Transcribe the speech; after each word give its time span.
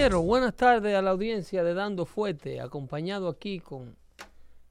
caballero? 0.00 0.22
Buenas 0.22 0.54
tardes 0.54 0.96
a 0.96 1.02
la 1.02 1.10
audiencia 1.10 1.62
de 1.62 1.74
Dando 1.74 2.06
Fuete, 2.06 2.60
acompañado 2.60 3.28
aquí 3.28 3.60
con 3.60 3.96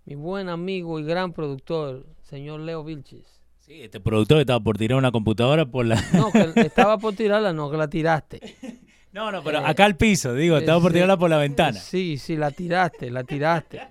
mi 0.05 0.15
buen 0.15 0.49
amigo 0.49 0.99
y 0.99 1.03
gran 1.03 1.33
productor, 1.33 2.05
señor 2.23 2.61
Leo 2.61 2.83
Vilches. 2.83 3.39
Sí, 3.59 3.83
este 3.83 3.99
productor 3.99 4.39
estaba 4.39 4.59
por 4.59 4.77
tirar 4.77 4.97
una 4.97 5.11
computadora 5.11 5.67
por 5.67 5.85
la... 5.85 6.03
No, 6.13 6.31
que 6.31 6.53
estaba 6.61 6.97
por 6.97 7.13
tirarla, 7.13 7.53
no, 7.53 7.69
que 7.69 7.77
la 7.77 7.87
tiraste. 7.87 8.39
No, 9.11 9.31
no, 9.31 9.43
pero 9.43 9.59
Eh, 9.59 9.63
acá 9.65 9.85
al 9.85 9.97
piso, 9.97 10.33
digo, 10.33 10.57
estaba 10.57 10.81
por 10.81 10.91
tirarla 10.91 11.17
por 11.17 11.29
la 11.29 11.37
ventana. 11.37 11.77
Sí, 11.79 12.17
sí, 12.17 12.35
la 12.35 12.49
tiraste, 12.49 13.11
la 13.11 13.23
tiraste. 13.23 13.81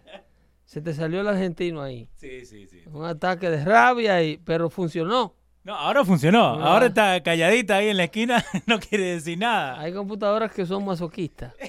Se 0.64 0.80
te 0.80 0.92
salió 0.92 1.20
el 1.20 1.28
argentino 1.28 1.82
ahí. 1.82 2.08
Sí, 2.16 2.44
sí, 2.46 2.66
sí. 2.66 2.82
Un 2.92 3.04
ataque 3.04 3.48
de 3.48 3.64
rabia, 3.64 4.22
y, 4.24 4.38
pero 4.38 4.68
funcionó. 4.70 5.37
No, 5.68 5.74
ahora 5.74 6.02
funcionó. 6.02 6.42
Ah. 6.64 6.72
Ahora 6.72 6.86
está 6.86 7.22
calladita 7.22 7.76
ahí 7.76 7.88
en 7.90 7.98
la 7.98 8.04
esquina, 8.04 8.42
no 8.66 8.80
quiere 8.80 9.04
decir 9.04 9.36
nada. 9.36 9.78
Hay 9.78 9.92
computadoras 9.92 10.50
que 10.50 10.64
son 10.66 10.84
masoquistas. 10.84 11.52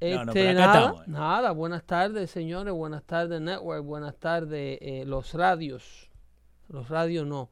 No, 0.00 0.24
no, 0.26 0.30
Este, 0.32 0.50
acá 0.50 0.60
nada, 0.60 0.78
estamos. 0.78 1.08
nada, 1.08 1.50
buenas 1.50 1.82
tardes 1.82 2.30
señores, 2.30 2.72
buenas 2.72 3.02
tardes 3.02 3.40
Network, 3.40 3.84
buenas 3.84 4.16
tardes 4.16 4.78
eh, 4.80 5.02
los 5.04 5.34
radios, 5.34 6.08
los 6.68 6.88
radios 6.88 7.26
no, 7.26 7.50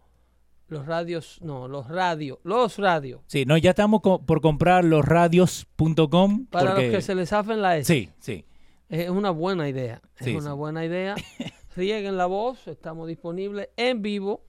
los 0.68 0.86
radios 0.86 1.40
no, 1.42 1.66
los 1.66 1.88
radios, 1.88 2.38
los 2.44 2.78
radios, 2.78 3.22
Sí, 3.26 3.44
no, 3.46 3.56
ya 3.56 3.70
estamos 3.70 4.00
co- 4.00 4.24
por 4.24 4.40
comprar 4.40 4.84
los 4.84 5.04
radios.com. 5.04 6.46
para 6.46 6.70
porque- 6.70 6.82
los 6.86 6.94
que 6.94 7.02
se 7.02 7.16
les 7.16 7.30
zafen 7.30 7.60
la 7.62 7.78
S. 7.78 7.92
Sí, 7.92 8.10
sí. 8.20 8.44
Es 8.88 9.10
una 9.10 9.30
buena 9.30 9.68
idea, 9.68 10.00
es 10.16 10.26
Sí, 10.26 10.36
una 10.36 10.50
sí. 10.52 10.56
buena 10.56 10.84
idea. 10.84 11.16
Rieguen 11.74 12.16
la 12.16 12.26
voz, 12.26 12.68
estamos 12.68 13.08
disponibles 13.08 13.70
en 13.76 14.02
vivo, 14.02 14.44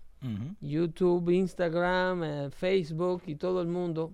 YouTube, 0.61 1.29
Instagram, 1.29 2.23
eh, 2.23 2.49
Facebook 2.51 3.23
y 3.27 3.35
todo 3.35 3.61
el 3.61 3.67
mundo. 3.67 4.13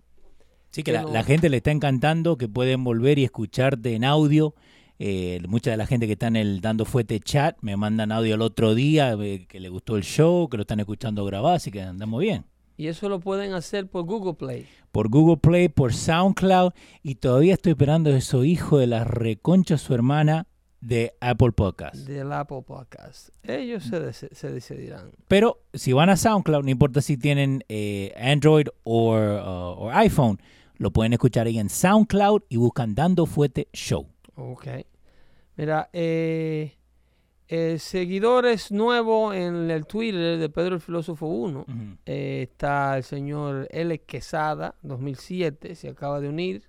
Sí, 0.71 0.81
que 0.83 0.91
Que 0.91 0.97
la, 0.97 1.01
no- 1.03 1.09
la 1.11 1.23
gente 1.23 1.49
le 1.49 1.57
está 1.57 1.71
encantando, 1.71 2.37
que 2.37 2.47
pueden 2.47 2.83
volver 2.83 3.19
y 3.19 3.23
escucharte 3.23 3.93
en 3.95 4.03
audio. 4.03 4.53
Eh, 4.99 5.41
mucha 5.47 5.71
de 5.71 5.77
la 5.77 5.85
gente 5.87 6.05
que 6.07 6.13
está 6.13 6.27
en 6.27 6.35
el 6.35 6.61
Dando 6.61 6.85
Fuete 6.85 7.19
chat 7.19 7.57
me 7.61 7.75
mandan 7.75 8.11
audio 8.11 8.35
el 8.35 8.41
otro 8.41 8.73
día, 8.75 9.13
eh, 9.19 9.45
que 9.47 9.59
le 9.59 9.69
gustó 9.69 9.97
el 9.97 10.03
show, 10.03 10.47
que 10.49 10.57
lo 10.57 10.61
están 10.61 10.79
escuchando 10.79 11.25
grabado, 11.25 11.55
así 11.55 11.71
que 11.71 11.81
andamos 11.81 12.21
bien. 12.21 12.45
Y 12.77 12.87
eso 12.87 13.07
lo 13.09 13.19
pueden 13.19 13.53
hacer 13.53 13.87
por 13.87 14.03
Google 14.05 14.33
Play. 14.33 14.67
Por 14.91 15.09
Google 15.09 15.37
Play, 15.37 15.67
por 15.69 15.93
SoundCloud, 15.93 16.71
y 17.03 17.15
todavía 17.15 17.53
estoy 17.53 17.71
esperando 17.73 18.09
eso, 18.11 18.43
hijo 18.43 18.77
de 18.77 18.87
la 18.87 19.03
reconcha 19.03 19.77
su 19.77 19.93
hermana 19.93 20.47
de 20.85 21.13
Apple 21.21 21.51
Podcast. 21.53 21.95
del 21.95 22.31
Apple 22.31 22.61
Podcast. 22.65 23.29
Ellos 23.43 23.83
se, 23.85 23.97
dec- 24.01 24.33
se 24.33 24.51
decidirán. 24.51 25.11
Pero 25.27 25.59
si 25.73 25.93
van 25.93 26.09
a 26.09 26.17
SoundCloud, 26.17 26.63
no 26.63 26.69
importa 26.71 27.01
si 27.01 27.17
tienen 27.17 27.63
eh, 27.69 28.13
Android 28.17 28.67
o 28.83 29.13
o 29.15 29.89
iPhone, 29.91 30.39
lo 30.77 30.91
pueden 30.91 31.13
escuchar 31.13 31.47
ahí 31.47 31.57
en 31.59 31.69
SoundCloud 31.69 32.41
y 32.49 32.57
buscan 32.57 32.95
Dando 32.95 33.25
Fuete 33.25 33.67
Show. 33.73 34.07
Ok. 34.35 34.67
Mira, 35.55 35.89
eh, 35.93 36.75
eh, 37.47 37.77
seguidores 37.79 38.71
nuevos 38.71 39.35
en 39.35 39.69
el 39.69 39.85
Twitter 39.85 40.39
de 40.39 40.49
Pedro 40.49 40.75
el 40.75 40.81
Filósofo 40.81 41.27
1. 41.27 41.59
Ujú. 41.61 41.71
eh, 42.05 42.47
está 42.51 42.97
el 42.97 43.03
señor 43.03 43.67
L. 43.71 43.99
Quesada, 44.01 44.75
2007, 44.81 45.75
se 45.75 45.89
acaba 45.89 46.19
de 46.19 46.29
unir. 46.29 46.63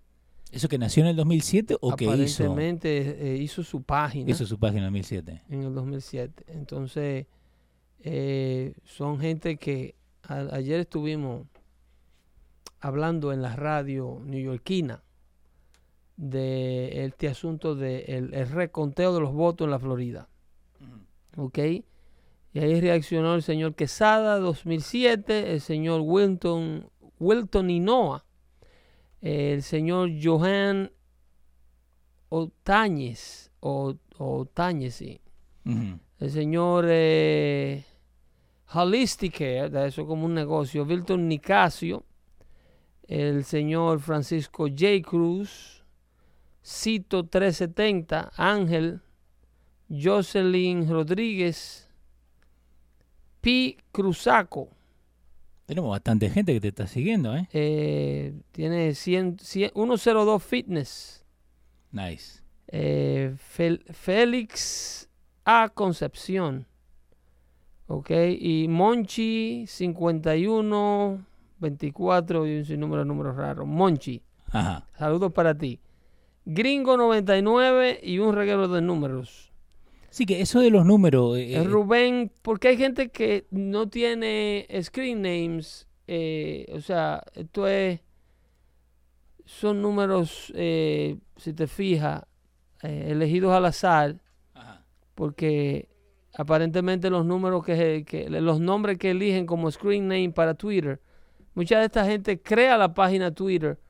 ¿Eso 0.55 0.69
que 0.69 0.79
nació 0.79 1.03
en 1.03 1.09
el 1.11 1.17
2007 1.17 1.77
o 1.81 1.97
que 1.97 2.05
hizo? 2.05 2.45
Aparentemente 2.45 3.35
eh, 3.35 3.37
hizo 3.39 3.63
su 3.65 3.83
página 3.83 4.31
Hizo 4.31 4.47
su 4.47 4.59
página 4.59 4.87
en 4.87 4.93
2007. 4.93 5.43
en 5.51 5.63
el 5.65 5.75
2007. 5.75 6.45
Entonces, 6.49 7.27
eh, 8.01 8.75
son 8.85 9.19
gente 9.19 9.57
que 9.57 9.95
a- 10.23 10.49
ayer 10.55 10.81
estuvimos 10.81 11.47
hablando 12.81 13.33
en 13.33 13.43
la 13.43 13.57
radio 13.57 14.21
neoyorquina 14.25 15.03
de 16.17 17.05
este 17.07 17.29
asunto 17.29 17.75
del 17.75 18.07
de 18.07 18.17
el, 18.17 18.35
el 18.35 18.49
reconteo 18.49 19.15
de 19.15 19.21
los 19.21 19.33
votos 19.33 19.65
en 19.65 19.71
la 19.73 19.79
Florida. 19.79 20.29
¿Ok? 21.37 21.59
Y 22.53 22.59
ahí 22.61 22.81
reaccionó 22.81 23.35
el 23.35 23.43
señor 23.43 23.75
Quesada, 23.75 24.39
2007, 24.39 25.53
el 25.55 25.61
señor 25.61 26.03
Wilton, 26.05 26.89
Wilton 27.19 27.71
Inoa, 27.71 28.24
el 29.25 29.63
señor 29.63 30.11
Johan 30.23 30.93
Otañez, 32.29 33.51
o, 33.61 33.95
Otañez, 34.19 34.97
sí. 34.97 35.21
El 35.65 36.31
señor 36.31 36.85
eh, 36.89 37.85
de 38.71 39.87
eso 39.87 40.07
como 40.07 40.27
un 40.27 40.35
negocio, 40.35 40.85
Wilton 40.85 41.27
Nicasio, 41.27 42.05
el 43.09 43.45
señor 43.45 44.01
Francisco 44.01 44.67
J. 44.69 45.01
Cruz, 45.03 45.83
Cito 46.63 47.25
370, 47.25 48.31
Ángel, 48.37 49.01
Jocelyn 49.89 50.87
Rodríguez, 50.87 51.89
Pi 53.41 53.79
Cruzaco, 53.91 54.69
Tenemos 55.67 55.91
bastante 55.91 56.29
gente 56.29 56.53
que 56.53 56.61
te 56.61 56.69
está 56.69 56.87
siguiendo, 56.87 57.35
¿eh? 57.37 57.49
eh, 57.53 58.35
tiene 58.53 58.95
100, 58.95 59.39
100 59.41 59.73
102 59.75 60.43
Fitness, 60.43 61.25
Nice. 61.91 62.43
eh, 62.69 63.35
Fel- 63.57 63.83
Félix 63.93 65.09
A. 65.45 65.71
Concepción. 65.71 66.67
Ok, 67.87 68.11
y 68.39 68.67
Monchi 68.69 69.65
51 69.67 71.25
24 71.61 72.47
y 72.47 72.59
un 72.59 72.65
sinnúmero 72.65 73.03
de 73.03 73.09
números 73.09 73.37
raros. 73.37 73.67
Monchi, 73.67 74.23
Ajá. 74.51 74.87
saludos 74.99 75.33
para 75.33 75.57
ti. 75.57 75.81
Gringo 76.45 76.97
99 76.99 78.01
y 78.03 78.19
un 78.19 78.35
reguero 78.35 78.69
de 78.69 78.83
números. 78.83 79.51
Sí, 80.15 80.27
que 80.27 80.41
eso 80.41 80.61
de 80.61 80.71
los 80.71 80.87
números. 80.87 81.37
eh, 81.37 81.57
Es 81.57 81.67
Rubén, 81.69 82.31
porque 82.43 82.69
hay 82.69 82.77
gente 82.77 83.09
que 83.09 83.49
no 83.51 83.89
tiene 83.89 84.65
screen 84.81 85.23
names, 85.23 85.89
eh, 86.07 86.67
o 86.73 86.81
sea, 86.81 87.21
esto 87.35 87.67
es, 87.67 87.99
son 89.45 89.83
números, 89.83 90.53
eh, 90.55 91.19
si 91.37 91.53
te 91.53 91.67
fijas, 91.67 92.23
eh, 92.85 93.09
elegidos 93.11 93.53
al 93.55 93.65
azar, 93.65 94.21
Ajá. 94.55 94.85
porque 95.17 95.89
aparentemente 96.33 97.11
los 97.11 97.27
números 97.27 97.65
que, 97.65 98.05
que- 98.07 98.31
los 98.31 98.61
nombres 98.61 98.99
que 98.99 99.11
eligen 99.11 99.47
como 99.47 99.69
screen 99.69 100.07
name 100.07 100.31
para 100.31 100.55
Twitter, 100.55 101.01
mucha 101.55 101.81
de 101.81 101.87
esta 101.87 102.05
gente 102.05 102.41
crea 102.41 102.79
la 102.79 102.95
página 102.95 103.33
Twitter 103.33 103.81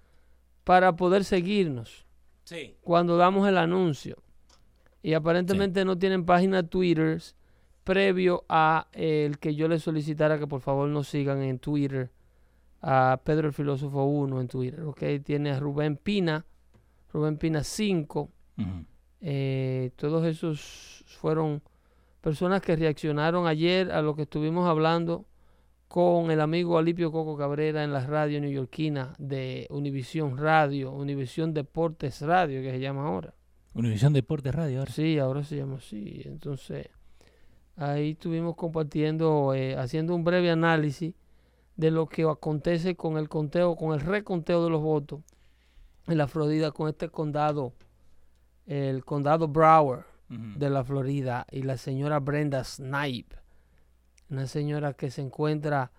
para 0.64 0.96
poder 0.96 1.24
seguirnos 1.24 2.06
Sí. 2.44 2.76
cuando 2.80 3.18
damos 3.18 3.46
el 3.46 3.58
anuncio. 3.58 4.16
Y 5.04 5.12
aparentemente 5.12 5.84
no 5.84 5.98
tienen 5.98 6.24
página 6.24 6.62
Twitter 6.62 7.20
previo 7.84 8.46
a 8.48 8.88
eh, 8.94 9.26
el 9.26 9.38
que 9.38 9.54
yo 9.54 9.68
les 9.68 9.82
solicitara 9.82 10.38
que 10.38 10.46
por 10.46 10.62
favor 10.62 10.88
nos 10.88 11.08
sigan 11.08 11.42
en 11.42 11.58
Twitter 11.58 12.10
a 12.80 13.20
Pedro 13.22 13.48
el 13.48 13.52
Filósofo 13.52 14.04
1 14.04 14.40
en 14.40 14.48
Twitter, 14.48 14.80
¿ok? 14.80 15.02
Tiene 15.22 15.50
a 15.50 15.60
Rubén 15.60 15.98
Pina, 15.98 16.46
Rubén 17.12 17.36
Pina 17.36 17.62
5, 17.62 18.30
Ujú. 18.56 18.66
eh, 19.20 19.90
todos 19.96 20.24
esos 20.24 21.04
fueron 21.20 21.60
personas 22.22 22.62
que 22.62 22.74
reaccionaron 22.74 23.46
ayer 23.46 23.92
a 23.92 24.00
lo 24.00 24.16
que 24.16 24.22
estuvimos 24.22 24.66
hablando 24.66 25.26
con 25.86 26.30
el 26.30 26.40
amigo 26.40 26.78
Alipio 26.78 27.12
Coco 27.12 27.36
Cabrera 27.36 27.84
en 27.84 27.92
la 27.92 28.06
radio 28.06 28.40
neoyorquina 28.40 29.12
de 29.18 29.66
Univisión 29.68 30.38
Radio, 30.38 30.92
Univisión 30.92 31.52
Deportes 31.52 32.22
Radio, 32.22 32.62
que 32.62 32.70
se 32.70 32.80
llama 32.80 33.06
ahora. 33.06 33.34
Univisión 33.74 34.12
Deportes 34.12 34.54
Radio 34.54 34.80
ahora. 34.80 34.92
Sí, 34.92 35.18
ahora 35.18 35.42
se 35.44 35.56
llama 35.56 35.76
así. 35.76 36.22
Entonces, 36.24 36.88
ahí 37.76 38.12
estuvimos 38.12 38.54
compartiendo, 38.56 39.52
eh, 39.54 39.76
haciendo 39.76 40.14
un 40.14 40.22
breve 40.24 40.50
análisis 40.50 41.14
de 41.76 41.90
lo 41.90 42.06
que 42.08 42.22
acontece 42.22 42.94
con 42.94 43.16
el 43.18 43.28
conteo, 43.28 43.74
con 43.74 43.92
el 43.94 44.00
reconteo 44.00 44.62
de 44.64 44.70
los 44.70 44.80
votos 44.80 45.20
en 46.06 46.18
la 46.18 46.28
Florida, 46.28 46.70
con 46.70 46.88
este 46.88 47.08
condado, 47.08 47.72
el 48.66 49.04
condado 49.04 49.48
Broward 49.48 50.04
Ujú. 50.30 50.58
de 50.58 50.70
la 50.70 50.84
Florida 50.84 51.46
y 51.50 51.62
la 51.62 51.76
señora 51.76 52.20
Brenda 52.20 52.62
Snipe, 52.62 53.36
una 54.30 54.46
señora 54.46 54.92
que 54.94 55.10
se 55.10 55.20
encuentra 55.22 55.90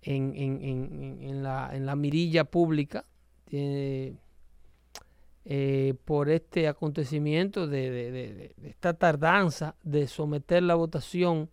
en, 0.00 0.32
en- 0.34 0.62
en- 0.62 1.18
en- 1.22 1.42
la, 1.42 1.70
en 1.74 1.84
la 1.86 1.94
mirilla 1.94 2.44
pública 2.44 3.04
tiene, 3.44 4.16
eh, 5.44 5.94
por 6.04 6.28
este 6.30 6.68
acontecimiento 6.68 7.66
de, 7.66 7.90
de- 7.90 8.12
de- 8.12 8.54
esta 8.68 8.94
tardanza 8.94 9.74
de 9.82 10.06
someter 10.06 10.62
la 10.62 10.74
votación 10.76 11.50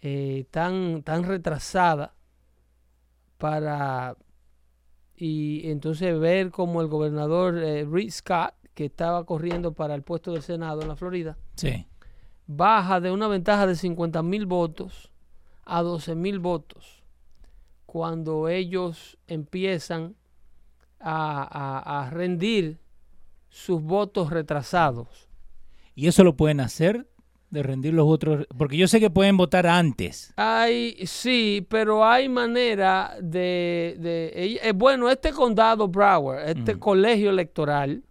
eh, 0.00 0.46
tan, 0.50 1.02
tan 1.02 1.24
retrasada 1.24 2.14
para 3.36 4.16
y 5.16 5.68
entonces 5.70 6.18
ver 6.18 6.50
como 6.50 6.80
el 6.80 6.88
gobernador 6.88 7.58
eh, 7.58 7.84
Rick 7.90 8.10
Scott 8.10 8.54
que 8.74 8.84
estaba 8.86 9.24
corriendo 9.24 9.72
para 9.72 9.94
el 9.94 10.02
puesto 10.02 10.32
del 10.32 10.42
Senado 10.42 10.82
en 10.82 10.88
la 10.88 10.96
Florida 10.96 11.36
Sí. 11.56 11.86
baja 12.46 13.00
de 13.00 13.10
una 13.10 13.26
ventaja 13.28 13.66
de 13.66 13.74
50 13.74 14.22
mil 14.22 14.46
votos 14.46 15.10
a 15.64 15.82
12 15.82 16.14
mil 16.14 16.38
votos 16.38 17.02
cuando 17.86 18.48
ellos 18.48 19.18
empiezan 19.26 20.14
a, 21.00 21.42
a- 21.42 22.06
a 22.06 22.10
rendir 22.10 22.78
sus 23.48 23.82
votos 23.82 24.30
retrasados. 24.30 25.28
¿Y 25.94 26.06
eso 26.06 26.22
lo 26.24 26.36
pueden 26.36 26.60
hacer? 26.60 27.08
De 27.50 27.62
rendir 27.62 27.94
los 27.94 28.04
votos. 28.04 28.46
Porque 28.56 28.76
yo 28.76 28.86
sé 28.88 29.00
que 29.00 29.08
pueden 29.10 29.36
votar 29.36 29.66
antes. 29.66 30.32
Hay, 30.36 30.96
sí, 31.06 31.66
pero 31.68 32.04
hay 32.04 32.28
manera 32.28 33.16
de... 33.20 33.96
de- 33.98 34.60
eh, 34.62 34.72
bueno, 34.72 35.08
este 35.08 35.32
condado 35.32 35.88
Broward, 35.88 36.48
este 36.50 36.78
colegio 36.78 37.30
electoral, 37.30 38.02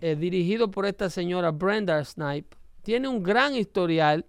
eh, 0.00 0.16
dirigido 0.16 0.70
por 0.70 0.86
esta 0.86 1.10
señora 1.10 1.50
Brenda 1.50 2.02
Snipe, 2.04 2.56
tiene 2.82 3.08
un 3.08 3.22
gran 3.22 3.54
historial 3.54 4.24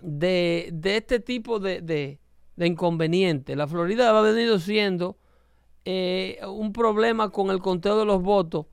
de, 0.00 0.70
de 0.72 0.96
este 0.98 1.20
tipo 1.20 1.58
de, 1.58 1.80
de, 1.80 2.18
de 2.54 2.66
inconveniente. 2.66 3.56
La 3.56 3.66
Florida 3.66 4.16
ha 4.16 4.22
venido 4.22 4.58
siendo 4.58 5.18
eh, 5.88 6.40
un 6.44 6.72
problema 6.72 7.30
con 7.30 7.50
el 7.50 7.60
conteo 7.60 7.96
de 7.96 8.04
los 8.04 8.20
votos 8.20 8.66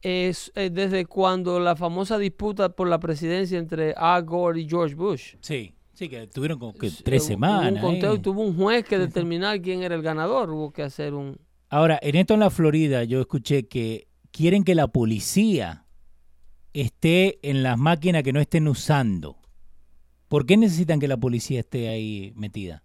es, 0.00 0.50
eh, 0.54 0.70
desde 0.70 1.04
cuando 1.04 1.60
la 1.60 1.76
famosa 1.76 2.16
disputa 2.16 2.70
por 2.70 2.88
la 2.88 2.98
presidencia 2.98 3.58
entre 3.58 3.92
Al 3.92 4.24
Gore 4.24 4.62
y 4.62 4.68
George 4.68 4.94
Bush. 4.94 5.34
Sí, 5.42 5.74
sí, 5.92 6.08
que 6.08 6.26
tuvieron 6.28 6.58
como 6.58 6.72
que 6.72 6.90
tres 7.04 7.24
hubo 7.24 7.28
semanas. 7.28 7.72
Un 7.74 7.80
conteo 7.80 8.14
¿eh? 8.14 8.16
y 8.16 8.18
tuvo 8.20 8.40
un 8.40 8.56
juez 8.56 8.82
que 8.82 8.96
determinar 8.98 9.60
quién 9.60 9.82
era 9.82 9.94
el 9.94 10.00
ganador. 10.00 10.50
Hubo 10.50 10.72
que 10.72 10.82
hacer 10.82 11.12
un... 11.12 11.38
Ahora, 11.68 11.98
en 12.00 12.16
esto 12.16 12.32
en 12.32 12.40
la 12.40 12.48
Florida, 12.48 13.04
yo 13.04 13.20
escuché 13.20 13.68
que 13.68 14.08
quieren 14.30 14.64
que 14.64 14.74
la 14.74 14.88
policía 14.88 15.84
esté 16.72 17.38
en 17.42 17.62
las 17.62 17.78
máquinas 17.78 18.22
que 18.22 18.32
no 18.32 18.40
estén 18.40 18.68
usando. 18.68 19.36
¿Por 20.28 20.46
qué 20.46 20.56
necesitan 20.56 20.98
que 20.98 21.08
la 21.08 21.18
policía 21.18 21.60
esté 21.60 21.90
ahí 21.90 22.32
metida? 22.36 22.82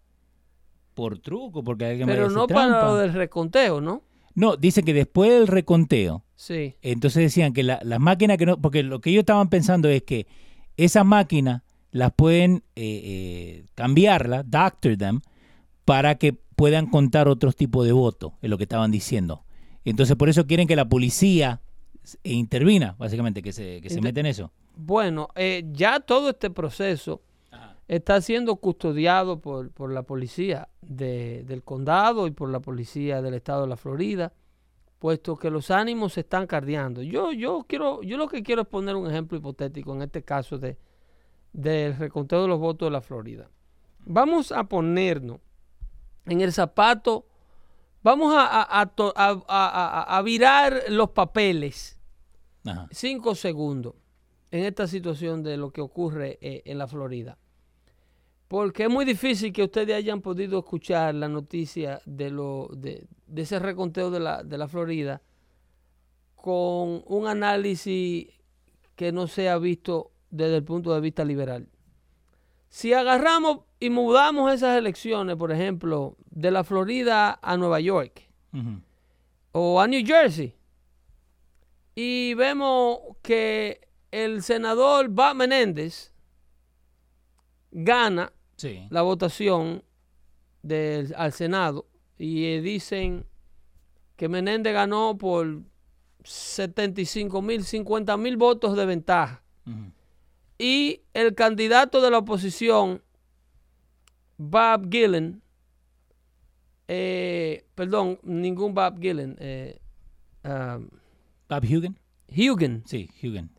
¿Por 0.97 1.19
truco? 1.19 1.63
Porque 1.63 1.85
alguien 1.85 2.07
Pero 2.07 2.29
no 2.29 2.47
trampa? 2.47 2.79
para 2.79 2.87
lo 2.91 2.97
del 2.97 3.13
reconteo, 3.13 3.79
¿no? 3.81 4.01
No, 4.33 4.55
dicen 4.57 4.83
que 4.83 4.93
después 4.93 5.31
del 5.31 5.47
reconteo, 5.47 6.23
Sí. 6.35 6.75
entonces 6.81 7.21
decían 7.21 7.53
que 7.53 7.61
la- 7.63 7.79
las 7.83 7.99
máquinas 7.99 8.37
que 8.37 8.45
no, 8.47 8.59
porque 8.59 8.81
lo 8.83 8.99
que 8.99 9.11
ellos 9.11 9.21
estaban 9.21 9.47
pensando 9.49 9.87
es 9.89 10.01
que 10.03 10.25
esas 10.75 11.05
máquinas 11.05 11.61
las 11.91 12.11
pueden 12.13 12.63
eh, 12.75 13.01
eh, 13.03 13.65
cambiarlas, 13.75 14.43
doctor 14.49 14.97
them, 14.97 15.21
para 15.85 16.15
que 16.15 16.33
puedan 16.33 16.87
contar 16.87 17.27
otros 17.27 17.55
tipos 17.55 17.85
de 17.85 17.91
votos, 17.91 18.33
es 18.41 18.49
lo 18.49 18.57
que 18.57 18.63
estaban 18.63 18.89
diciendo. 18.91 19.43
Entonces 19.85 20.15
por 20.15 20.29
eso 20.29 20.45
quieren 20.47 20.67
que 20.67 20.75
la 20.75 20.89
policía 20.89 21.61
s- 22.03 22.17
e 22.23 22.33
intervina, 22.33 22.95
básicamente, 22.97 23.41
que 23.43 23.53
se, 23.53 23.81
que 23.81 23.89
se 23.91 24.01
meta 24.01 24.19
en 24.19 24.25
eso. 24.25 24.51
Bueno, 24.75 25.29
eh, 25.35 25.63
ya 25.71 25.99
todo 25.99 26.29
este 26.31 26.49
proceso 26.49 27.21
está 27.87 28.19
siendo 28.21 28.55
custodiado 28.57 29.39
por, 29.39 29.71
por 29.71 29.91
la 29.91 30.03
policía 30.03 30.69
de- 30.81 31.43
del 31.45 31.63
condado 31.63 32.27
y 32.27 32.31
por 32.31 32.49
la 32.49 32.59
policía 32.59 33.21
del 33.21 33.33
estado 33.35 33.61
de 33.61 33.67
la 33.67 33.77
Florida, 33.77 34.33
puesto 34.99 35.37
que 35.37 35.49
los 35.49 35.71
ánimos 35.71 36.13
se 36.13 36.21
están 36.21 36.47
cardeando. 36.47 37.01
Yo, 37.01 37.31
yo 37.31 37.65
quiero, 37.67 38.01
yo 38.03 38.17
lo 38.17 38.27
que 38.27 38.43
quiero 38.43 38.63
es 38.63 38.67
poner 38.67 38.95
un 38.95 39.07
ejemplo 39.09 39.37
hipotético 39.37 39.93
en 39.93 40.01
este 40.01 40.23
caso 40.23 40.57
de 40.57 40.77
del 41.53 41.95
reconteo 41.97 42.41
de 42.43 42.47
los 42.49 42.59
votos 42.59 42.87
de 42.87 42.91
la 42.91 43.01
Florida. 43.01 43.49
Vamos 43.99 44.51
a 44.51 44.65
ponernos 44.65 45.39
en 46.25 46.41
el 46.41 46.51
zapato, 46.53 47.25
vamos 48.03 48.33
a, 48.35 48.45
a- 48.63 48.91
a 49.17 50.17
a- 50.17 50.21
virar 50.21 50.83
los 50.89 51.11
papeles 51.11 51.99
Ajá. 52.65 52.87
cinco 52.91 53.33
segundos 53.33 53.95
en 54.51 54.65
esta 54.65 54.87
situación 54.87 55.41
de 55.41 55.57
lo 55.57 55.71
que 55.71 55.81
ocurre 55.81 56.37
eh, 56.41 56.61
en 56.65 56.77
la 56.77 56.87
Florida. 56.87 57.37
Porque 58.47 58.83
es 58.83 58.89
muy 58.89 59.03
difícil 59.03 59.51
que 59.51 59.63
ustedes 59.63 59.95
hayan 59.95 60.21
podido 60.21 60.59
escuchar 60.59 61.15
la 61.15 61.27
noticia 61.27 62.01
de, 62.05 62.29
lo, 62.29 62.69
de, 62.73 63.05
de 63.27 63.41
ese 63.41 63.59
reconteo 63.59 64.09
de 64.09 64.19
la, 64.19 64.43
de 64.43 64.57
la 64.57 64.67
Florida 64.67 65.21
con 66.35 67.03
un 67.05 67.27
análisis 67.27 68.27
que 68.95 69.11
no 69.11 69.27
sea 69.27 69.57
visto 69.57 70.11
desde 70.29 70.57
el 70.57 70.63
punto 70.63 70.93
de 70.93 71.01
vista 71.01 71.25
liberal. 71.25 71.67
Si 72.69 72.93
agarramos 72.93 73.59
y 73.79 73.89
mudamos 73.89 74.53
esas 74.53 74.77
elecciones, 74.77 75.35
por 75.35 75.51
ejemplo, 75.51 76.15
de 76.29 76.51
la 76.51 76.63
Florida 76.63 77.39
a 77.41 77.57
Nueva 77.57 77.79
York, 77.79 78.29
o 79.51 79.79
a 79.81 79.87
New 79.87 80.05
Jersey 80.05 80.57
y 81.99 82.35
vemos 82.35 82.99
que 83.23 83.89
el 84.11 84.43
senador 84.43 85.09
Bob 85.09 85.33
Menéndez 85.33 86.13
gana 87.71 88.31
Sí. 88.57 88.87
la 88.89 89.03
votación 89.03 89.83
del, 90.63 91.13
al 91.15 91.31
Senado 91.31 91.87
y 92.17 92.45
eh, 92.45 92.61
dicen 92.61 93.25
que 94.15 94.27
Menéndez 94.27 94.73
ganó 94.73 95.17
por 95.17 95.61
75 96.23 97.41
mil, 97.41 97.63
50 97.63 98.17
mil 98.17 98.35
votos 98.35 98.75
de 98.75 98.85
ventaja 98.85 99.43
y 100.57 101.01
el 101.13 101.35
candidato 101.35 102.01
de 102.01 102.09
la 102.09 102.19
oposición, 102.19 103.03
Bob 104.37 104.89
Gillen, 104.89 105.41
eh, 106.87 107.65
perdón, 107.75 108.19
ningún 108.23 108.73
Bob 108.73 108.99
Gillen, 108.99 109.35
eh, 109.39 109.79
um, 110.43 110.89
Bob 111.49 111.63
Hugen. 111.63 111.99
Hugen. 112.29 112.83
Sí, 112.85 113.09
Hugen. 113.21 113.51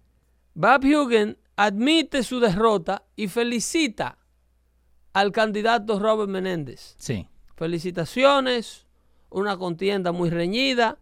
Bob 0.54 0.84
Hugen 0.84 1.38
admite 1.56 2.22
su 2.22 2.40
derrota 2.40 3.04
y 3.16 3.28
felicita 3.28 4.18
al 5.20 5.32
candidato 5.32 5.98
Robert 5.98 6.28
Menéndez. 6.30 6.94
Sí. 6.98 7.26
Felicitaciones, 7.56 8.86
una 9.30 9.56
contienda 9.56 10.12
muy 10.12 10.30
reñida, 10.30 10.98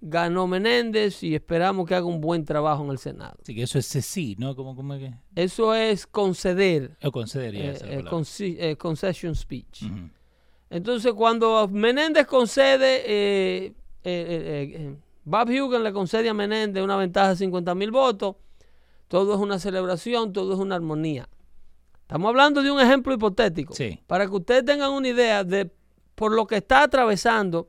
ganó 0.00 0.46
Menéndez 0.46 1.22
y 1.22 1.34
esperamos 1.34 1.86
que 1.86 1.94
haga 1.94 2.06
un 2.06 2.20
buen 2.20 2.44
trabajo 2.44 2.84
en 2.84 2.90
el 2.90 2.98
Senado. 2.98 3.36
Así 3.42 3.54
que 3.54 3.62
eso 3.62 3.78
es 3.78 3.86
sí, 3.86 4.36
¿no? 4.38 4.54
¿Cómo, 4.54 4.76
cómo 4.76 4.94
es 4.94 5.00
que? 5.00 5.14
Eso 5.34 5.74
es 5.74 6.06
conceder, 6.06 6.96
O 7.02 7.10
concedería 7.10 7.64
eh, 7.64 7.74
esa 7.74 7.86
eh, 7.92 8.04
conci- 8.04 8.56
eh, 8.58 8.76
concession 8.76 9.34
speech. 9.34 9.84
Entonces, 10.70 11.12
cuando 11.14 11.66
Menéndez 11.68 12.26
concede, 12.26 13.02
eh, 13.06 13.66
eh, 13.66 13.74
eh, 14.04 14.72
eh, 14.74 14.96
Bob 15.24 15.48
Hugen 15.48 15.82
le 15.82 15.92
concede 15.92 16.28
a 16.28 16.34
Menéndez 16.34 16.82
una 16.82 16.96
ventaja 16.96 17.30
de 17.30 17.36
50 17.36 17.74
mil 17.74 17.90
votos, 17.90 18.36
todo 19.08 19.34
es 19.34 19.40
una 19.40 19.58
celebración, 19.58 20.32
todo 20.32 20.52
es 20.52 20.58
una 20.58 20.74
armonía. 20.76 21.28
Estamos 22.08 22.30
hablando 22.30 22.62
de 22.62 22.70
un 22.70 22.80
ejemplo 22.80 23.12
hipotético. 23.12 23.74
Sí. 23.74 24.00
Para 24.06 24.26
que 24.26 24.32
ustedes 24.34 24.64
tengan 24.64 24.92
una 24.92 25.08
idea 25.08 25.44
de 25.44 25.70
por 26.14 26.32
lo 26.32 26.46
que 26.46 26.56
está 26.56 26.84
atravesando 26.84 27.68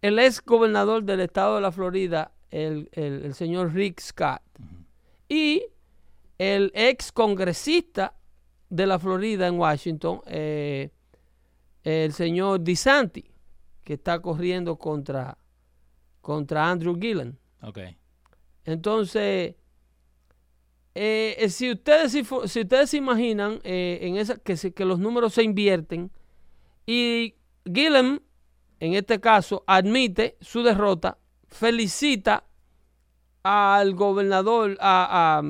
el 0.00 0.18
ex 0.18 0.42
gobernador 0.42 1.02
del 1.04 1.20
estado 1.20 1.56
de 1.56 1.60
la 1.60 1.70
Florida, 1.70 2.32
el, 2.50 2.88
el- 2.92 3.22
el 3.26 3.34
señor 3.34 3.74
Rick 3.74 4.00
Scott, 4.00 4.40
y 5.28 5.62
el 6.38 6.72
ex 6.74 7.12
congresista 7.12 8.14
de 8.70 8.86
la 8.86 8.98
Florida 8.98 9.46
en 9.46 9.58
Washington, 9.58 10.22
eh, 10.24 10.88
el 11.84 12.14
señor 12.14 12.60
DeSanti, 12.60 13.30
que 13.84 13.92
está 13.92 14.20
corriendo 14.20 14.76
contra, 14.78 15.36
contra 16.22 16.70
Andrew 16.70 16.96
Gillen. 16.98 17.38
Ok. 17.62 17.78
Entonces, 18.64 19.54
eh, 20.94 21.36
eh, 21.38 21.48
si, 21.50 21.70
ustedes, 21.70 22.12
si, 22.12 22.24
si 22.24 22.60
ustedes 22.60 22.90
se 22.90 22.96
imaginan 22.96 23.60
eh, 23.62 23.98
en 24.02 24.16
esa, 24.16 24.36
que, 24.36 24.54
que 24.72 24.84
los 24.84 24.98
números 24.98 25.34
se 25.34 25.42
invierten 25.42 26.10
y 26.86 27.34
Gillen, 27.64 28.22
en 28.80 28.94
este 28.94 29.20
caso, 29.20 29.62
admite 29.66 30.36
su 30.40 30.62
derrota, 30.62 31.18
felicita 31.48 32.44
al 33.42 33.94
gobernador, 33.94 34.76
a, 34.80 35.38
a, 35.38 35.42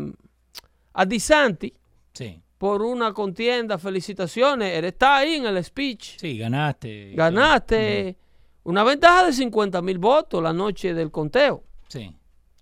a 1.03 1.07
DeSanti, 1.07 1.73
Sí. 2.13 2.43
por 2.59 2.83
una 2.83 3.13
contienda, 3.15 3.79
felicitaciones, 3.79 4.77
él 4.77 4.85
está 4.85 5.19
ahí 5.19 5.35
en 5.37 5.47
el 5.47 5.63
speech. 5.65 6.19
Sí, 6.19 6.37
ganaste. 6.39 7.13
Ganaste 7.15 8.17
una 8.65 8.85
ventaja 8.85 9.27
de 9.27 9.33
50 9.33 9.81
mil 9.81 9.99
votos 9.99 10.43
la 10.43 10.53
noche 10.53 10.93
del 10.93 11.11
conteo. 11.11 11.65
Sí. 11.89 12.15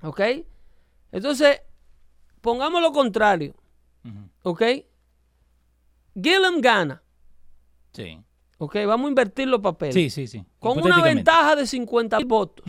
¿Ok? 0.03 0.21
Entonces, 1.11 1.61
pongamos 2.41 2.81
lo 2.83 2.93
contrario. 2.93 3.55
¿Ok? 4.43 4.63
Gillen 6.15 6.61
gana. 6.61 7.03
Sí. 7.93 8.19
¿Ok? 8.59 8.77
Vamos 8.87 9.07
a 9.07 9.09
invertir 9.11 9.49
los 9.49 9.61
papeles. 9.61 9.95
Sí, 9.95 10.11
sí, 10.11 10.27
sí. 10.27 10.45
Con 10.59 10.79
una 10.83 11.03
ventaja 11.03 11.55
de 11.57 11.67
50 11.67 12.17
mil 12.19 12.27
votos 12.27 12.65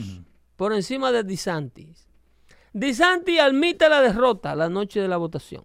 por 0.55 0.73
encima 0.73 1.11
de 1.11 1.23
DeSantis. 1.23 2.07
DeSantis 2.73 3.39
admite 3.39 3.89
la 3.89 4.01
derrota 4.01 4.55
la 4.55 4.69
noche 4.69 4.99
de 5.01 5.07
la 5.07 5.17
votación. 5.17 5.63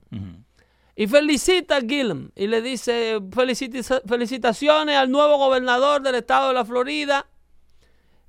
Y 0.96 1.08
felicita 1.08 1.76
a 1.78 1.80
Gillum 1.80 2.30
y 2.36 2.46
le 2.46 2.62
dice 2.62 3.18
"Felicita- 3.32 4.00
felicitaciones 4.06 4.96
al 4.96 5.10
nuevo 5.10 5.36
gobernador 5.38 6.00
del 6.02 6.14
estado 6.14 6.48
de 6.48 6.54
la 6.54 6.64
Florida. 6.64 7.26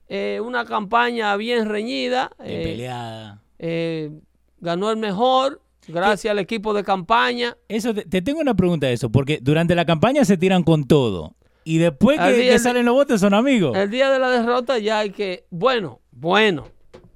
Eh, 0.08 0.40
una 0.44 0.66
campaña 0.66 1.36
bien 1.38 1.70
reñida. 1.70 2.32
Bien 2.40 2.52
eh, 2.60 2.64
peleada. 2.64 3.42
eh, 3.60 4.12
ganó 4.60 4.90
el 4.92 4.98
mejor 4.98 5.62
gracias 5.88 6.32
al 6.32 6.40
equipo 6.40 6.74
de 6.74 6.84
campaña. 6.84 7.58
Eso 7.68 7.94
te, 7.94 8.06
te 8.06 8.22
tengo 8.22 8.40
una 8.40 8.56
pregunta 8.56 8.88
de 8.88 8.94
eso, 8.94 9.12
porque 9.12 9.40
durante 9.42 9.76
la 9.76 9.86
campaña 9.86 10.26
se 10.26 10.38
tiran 10.38 10.64
con 10.64 10.86
todo. 10.86 11.36
Y 11.68 11.80
después 11.80 12.20
que, 12.20 12.34
día 12.34 12.52
que 12.54 12.60
salen 12.60 12.86
los 12.86 12.94
votos 12.94 13.20
son 13.20 13.34
amigos. 13.34 13.76
El 13.76 13.90
día 13.90 14.12
de 14.12 14.20
la 14.20 14.30
derrota 14.30 14.78
ya 14.78 15.00
hay 15.00 15.10
que, 15.10 15.46
bueno, 15.50 16.00
bueno, 16.12 16.68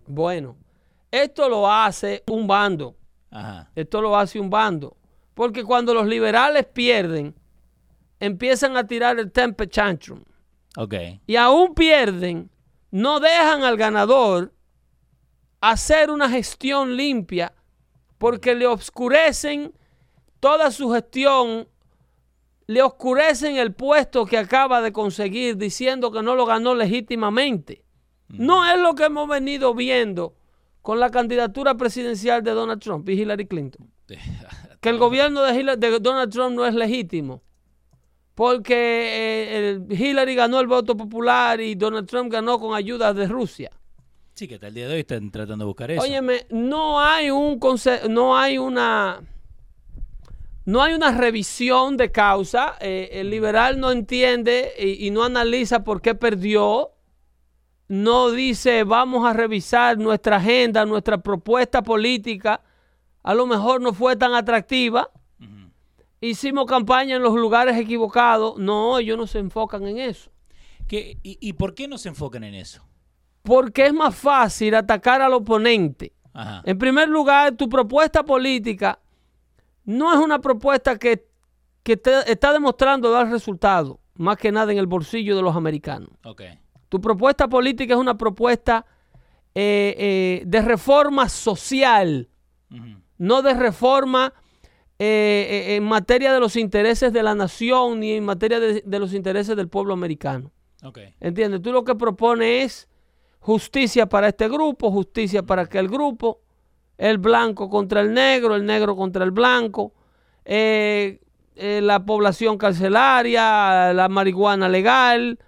bueno. 0.08 0.58
Esto 1.12 1.48
lo 1.48 1.72
hace 1.72 2.24
un 2.28 2.48
bando. 2.48 2.96
Ajá. 3.30 3.72
Esto 3.76 4.02
lo 4.02 4.18
hace 4.18 4.40
un 4.40 4.50
bando. 4.50 4.98
Porque 5.36 5.64
cuando 5.64 5.94
los 5.94 6.08
liberales 6.08 6.66
pierden, 6.66 7.36
empiezan 8.20 8.76
a 8.76 8.88
tirar 8.88 9.20
el 9.20 9.32
temper 9.32 9.70
tantrum. 9.70 10.24
Ok. 10.76 10.96
Y 11.28 11.36
aún 11.36 11.76
pierden, 11.76 12.50
no 12.90 13.20
dejan 13.20 13.64
al 13.64 13.78
ganador 13.78 14.52
hacer 15.62 16.10
una 16.10 16.28
gestión 16.28 16.98
limpia 16.98 17.54
porque 18.20 18.54
le 18.54 18.68
oscurecen 18.68 19.74
toda 20.40 20.70
su 20.70 20.92
gestión, 20.92 21.68
le 22.68 22.84
oscurecen 22.84 23.56
el 23.56 23.74
puesto 23.74 24.28
que 24.28 24.38
acaba 24.38 24.82
de 24.82 24.92
conseguir 24.94 25.58
diciendo 25.58 26.12
que 26.12 26.22
no 26.22 26.36
lo 26.36 26.46
ganó 26.46 26.76
legítimamente. 26.76 27.84
No 28.28 28.64
es 28.72 28.80
lo 28.80 28.94
que 28.94 29.06
hemos 29.06 29.28
venido 29.28 29.74
viendo 29.74 30.36
con 30.84 31.00
la 31.00 31.10
candidatura 31.10 31.74
presidencial 31.76 32.44
de 32.44 32.52
Donald 32.52 32.80
Trump 32.80 33.10
y 33.10 33.14
Hillary 33.14 33.48
Clinton. 33.48 33.92
Que 34.80 34.90
el 34.90 34.98
gobierno 35.00 35.42
de, 35.42 35.54
Hillary- 35.60 35.80
de 35.80 36.00
Donald 36.00 36.32
Trump 36.32 36.56
no 36.56 36.66
es 36.66 36.76
legítimo. 36.76 37.42
Porque 38.36 38.76
eh, 38.76 39.70
el- 39.90 39.92
Hillary 40.00 40.36
ganó 40.36 40.60
el 40.60 40.68
voto 40.68 40.96
popular 40.96 41.60
y 41.60 41.76
Donald 41.76 42.08
Trump 42.08 42.32
ganó 42.32 42.60
con 42.60 42.76
ayuda 42.76 43.14
de 43.14 43.28
Rusia. 43.28 43.72
Sí, 44.40 44.48
que 44.48 44.56
hasta 44.56 44.68
el 44.68 44.74
día 44.74 44.88
de 44.88 44.94
hoy 44.94 45.00
están 45.02 45.32
tratando 45.32 45.66
de 45.66 45.68
buscar 45.68 45.92
eso. 45.92 46.02
Óyeme, 46.02 46.46
no 46.50 47.02
hay 47.02 47.30
un 47.30 47.60
conce- 47.60 48.08
no 48.08 48.38
hay 48.38 48.58
una 48.58 49.22
no 50.64 50.82
hay 50.82 50.94
una 50.94 51.12
revisión 51.12 51.98
de 51.98 52.10
causa. 52.10 52.76
Eh, 52.80 53.10
el 53.12 53.30
liberal 53.30 53.82
no 53.82 53.92
entiende 53.92 54.72
y, 54.80 55.06
y 55.08 55.12
no 55.12 55.26
analiza 55.26 55.84
por 55.84 56.02
qué 56.02 56.16
perdió. 56.16 56.92
No 57.90 58.32
dice 58.32 58.86
vamos 58.86 59.28
a 59.28 59.34
revisar 59.34 59.98
nuestra 59.98 60.38
agenda, 60.38 60.86
nuestra 60.86 61.18
propuesta 61.18 61.82
política. 61.82 62.62
A 63.24 63.34
lo 63.34 63.46
mejor 63.46 63.82
no 63.82 63.94
fue 63.94 64.16
tan 64.16 64.34
atractiva. 64.34 65.12
Hicimos 66.22 66.66
campaña 66.66 67.18
en 67.18 67.24
los 67.24 67.36
lugares 67.36 67.76
equivocados. 67.78 68.58
No, 68.58 69.00
ellos 69.00 69.18
no 69.18 69.28
se 69.28 69.40
enfocan 69.40 69.86
en 69.86 69.98
eso. 70.00 70.32
¿Qué- 70.88 71.18
y, 71.24 71.38
y 71.42 71.52
por 71.54 71.76
qué 71.76 71.90
no 71.90 71.98
se 71.98 72.08
enfocan 72.08 72.46
en 72.46 72.54
eso? 72.56 72.86
Porque 73.44 73.86
es 73.88 73.94
más 73.94 74.16
fácil 74.16 74.76
atacar 74.76 75.22
al 75.22 75.34
oponente. 75.34 76.14
Ajá. 76.34 76.62
En 76.66 76.78
primer 76.78 77.10
lugar, 77.10 77.54
tu 77.56 77.68
propuesta 77.70 78.24
política 78.24 79.00
no 79.86 80.14
es 80.14 80.20
una 80.20 80.40
propuesta 80.40 80.98
que, 80.98 81.26
que 81.84 81.98
te- 81.98 82.32
está 82.32 82.54
demostrando 82.54 83.10
dar 83.12 83.30
resultados, 83.30 83.98
más 84.16 84.38
que 84.38 84.52
nada 84.52 84.72
en 84.72 84.78
el 84.78 84.88
bolsillo 84.88 85.36
de 85.36 85.42
los 85.42 85.56
americanos. 85.56 86.10
Tu 86.90 87.02
propuesta 87.02 87.48
política 87.48 87.94
es 87.94 88.00
una 88.00 88.18
propuesta 88.18 88.86
eh, 89.56 89.96
eh, 89.98 90.44
de 90.46 90.62
reforma 90.62 91.28
social, 91.30 92.30
no 93.18 93.42
de 93.42 93.54
reforma 93.54 94.34
eh, 95.00 95.76
en 95.76 95.84
materia 95.84 96.34
de 96.34 96.40
los 96.40 96.56
intereses 96.56 97.12
de 97.14 97.24
la 97.24 97.34
nación 97.36 98.00
ni 98.02 98.14
en 98.14 98.26
materia 98.26 98.60
de, 98.60 98.84
de 98.86 99.00
los 99.00 99.14
intereses 99.14 99.56
del 99.56 99.68
pueblo 99.70 99.94
americano. 99.94 100.52
Ok. 100.84 101.00
¿Entiendes? 101.20 101.62
Tú 101.62 101.72
lo 101.72 101.84
que 101.84 101.96
propones 101.96 102.66
es 102.66 102.89
justicia 103.40 104.08
para 104.08 104.28
este 104.28 104.48
grupo, 104.48 104.92
justicia 104.92 105.44
para 105.44 105.64
aquel 105.64 105.88
grupo, 105.88 106.42
el 106.98 107.18
blanco 107.18 107.70
contra 107.70 108.02
el 108.02 108.14
negro, 108.14 108.56
el 108.56 108.66
negro 108.66 108.96
contra 108.96 109.24
el 109.24 109.32
blanco, 109.32 109.94
eh, 110.46 111.20
eh, 111.56 111.82
la 111.82 112.06
población 112.06 112.58
carcelaria, 112.58 113.94
la 113.94 114.08
marihuana 114.10 114.70
legal, 114.70 115.40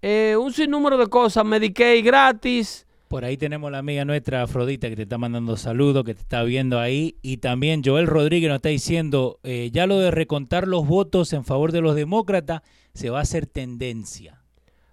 eh, 0.00 0.36
un 0.36 0.52
sinnúmero 0.52 0.96
de 0.96 1.06
cosas, 1.06 1.44
Medicaid 1.44 2.04
gratis. 2.04 2.86
Por 3.12 3.26
ahí 3.26 3.36
tenemos 3.36 3.70
la 3.70 3.76
amiga 3.78 4.06
nuestra 4.06 4.42
Afrodita 4.42 4.88
que 4.88 4.96
te 4.96 5.02
está 5.02 5.18
mandando 5.18 5.56
saludos, 5.58 6.02
que 6.02 6.14
te 6.14 6.22
está 6.22 6.42
viendo 6.42 6.80
ahí. 6.80 7.18
Y 7.20 7.36
también 7.36 7.82
Joel 7.84 8.06
Rodríguez 8.06 8.48
nos 8.48 8.56
está 8.56 8.70
diciendo, 8.70 9.38
eh, 9.42 9.70
ya 9.70 9.86
lo 9.86 9.98
de 9.98 10.10
recontar 10.10 10.66
los 10.66 10.86
votos 10.86 11.34
en 11.34 11.44
favor 11.44 11.72
de 11.72 11.82
los 11.82 11.94
demócratas 11.94 12.62
se 12.94 13.10
va 13.10 13.18
a 13.18 13.22
hacer 13.22 13.46
tendencia. 13.46 14.41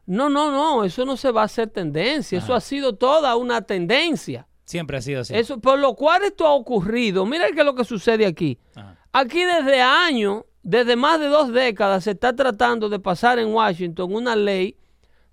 No, 0.10 0.28
no, 0.28 0.52
no, 0.52 0.84
eso 0.84 1.06
no 1.06 1.16
se 1.16 1.30
va 1.30 1.44
a 1.44 1.46
hacer 1.46 1.70
tendencia, 1.70 2.40
eso 2.40 2.56
ha 2.56 2.62
sido 2.62 2.96
toda 2.96 3.36
una 3.36 3.62
tendencia. 3.62 4.48
Siempre 4.66 4.98
ha 4.98 5.02
sido 5.04 5.22
así. 5.22 5.36
Eso, 5.36 5.60
por 5.60 5.78
lo 5.78 5.94
cual 5.94 6.24
esto 6.24 6.48
ha 6.48 6.54
ocurrido. 6.54 7.28
Mira 7.28 7.46
qué 7.54 7.60
es 7.60 7.66
lo 7.66 7.76
que 7.76 7.84
sucede 7.84 8.26
aquí. 8.26 8.58
Ajá. 8.74 8.98
Aquí 9.14 9.44
desde 9.44 9.82
años, 9.82 10.46
desde 10.64 10.96
más 10.96 11.20
de 11.20 11.28
dos 11.28 11.54
décadas, 11.54 12.06
se 12.06 12.12
está 12.12 12.36
tratando 12.36 12.90
de 12.90 13.00
pasar 13.00 13.38
en 13.38 13.54
Washington 13.54 14.12
una 14.12 14.36
ley 14.36 14.78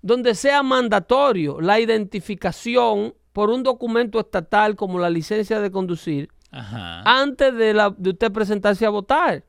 donde 0.03 0.35
sea 0.35 0.61
mandatorio 0.61 1.59
la 1.59 1.79
identificación 1.79 3.15
por 3.33 3.49
un 3.49 3.63
documento 3.63 4.19
estatal 4.19 4.75
como 4.75 4.99
la 4.99 5.09
licencia 5.09 5.59
de 5.59 5.71
conducir 5.71 6.29
Ajá. 6.51 7.01
antes 7.01 7.51
de, 7.55 7.73
la, 7.73 7.89
de 7.97 8.11
usted 8.11 8.31
presentarse 8.31 8.85
a 8.85 8.89
votar. 8.89 9.43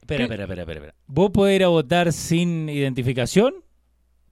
Espera, 0.00 0.24
espera, 0.24 0.44
espera, 0.44 0.62
espera, 0.62 0.80
espera. 0.80 0.94
¿Vos 1.06 1.30
podés 1.32 1.56
ir 1.56 1.64
a 1.64 1.68
votar 1.68 2.14
sin 2.14 2.70
identificación? 2.70 3.54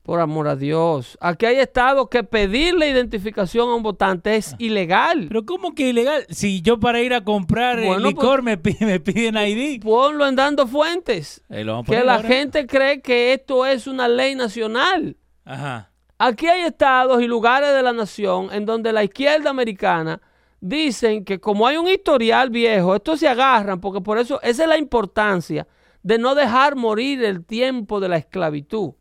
Por 0.09 0.21
amor 0.21 0.49
a 0.49 0.57
Dios. 0.57 1.19
Aquí 1.21 1.45
hay 1.45 1.57
estados 1.59 2.09
que 2.09 2.25
pedirle 2.25 2.89
identificación 2.89 3.69
a 3.69 3.75
un 3.75 3.83
votante 3.83 4.37
es 4.37 4.55
ilegal. 4.57 5.27
Pero 5.29 5.45
¿cómo 5.45 5.75
que 5.75 5.91
ilegal? 5.91 6.25
Si 6.31 6.63
yo 6.63 6.81
para 6.81 7.03
ir 7.03 7.13
a 7.13 7.23
comprar 7.23 7.77
Bueno, 7.77 7.97
el 7.97 8.03
licor 8.05 8.41
me, 8.43 8.57
pi- 8.57 8.79
me 8.81 9.01
piden 9.01 9.37
ID. 9.37 9.83
Ponlo 9.83 10.27
en 10.27 10.35
dando 10.35 10.67
fuentes. 10.67 11.43
Eh, 11.51 11.63
Que 11.87 12.03
la 12.05 12.15
ahora. 12.15 12.27
gente 12.27 12.67
cree 12.67 13.03
que 13.03 13.35
esto 13.35 13.67
es 13.67 13.87
una 13.87 14.09
ley 14.09 14.35
nacional. 14.35 15.15
Ajá. 15.45 15.91
Aquí 16.17 16.47
hay 16.47 16.63
estados 16.63 17.21
y 17.21 17.27
lugares 17.27 17.75
de 17.75 17.83
la 17.83 17.93
nación 17.93 18.49
en 18.51 18.65
donde 18.65 18.95
la 18.95 19.05
izquierda 19.05 19.51
americana 19.51 20.23
dicen 20.59 21.23
que 21.23 21.39
como 21.39 21.67
hay 21.67 21.77
un 21.77 21.87
historial 21.87 22.49
viejo, 22.49 22.95
estos 22.97 23.21
se 23.21 23.29
agarran, 23.29 23.79
porque 23.83 24.01
por 24.01 24.17
eso 24.17 24.41
esa 24.41 24.63
es 24.63 24.69
la 24.71 24.79
importancia 24.79 25.67
de 26.03 26.17
no 26.17 26.35
dejar 26.35 26.77
morir 26.77 27.23
el 27.23 27.45
tiempo 27.45 28.01
de 28.01 28.09
la 28.09 28.17
esclavitud. 28.17 28.93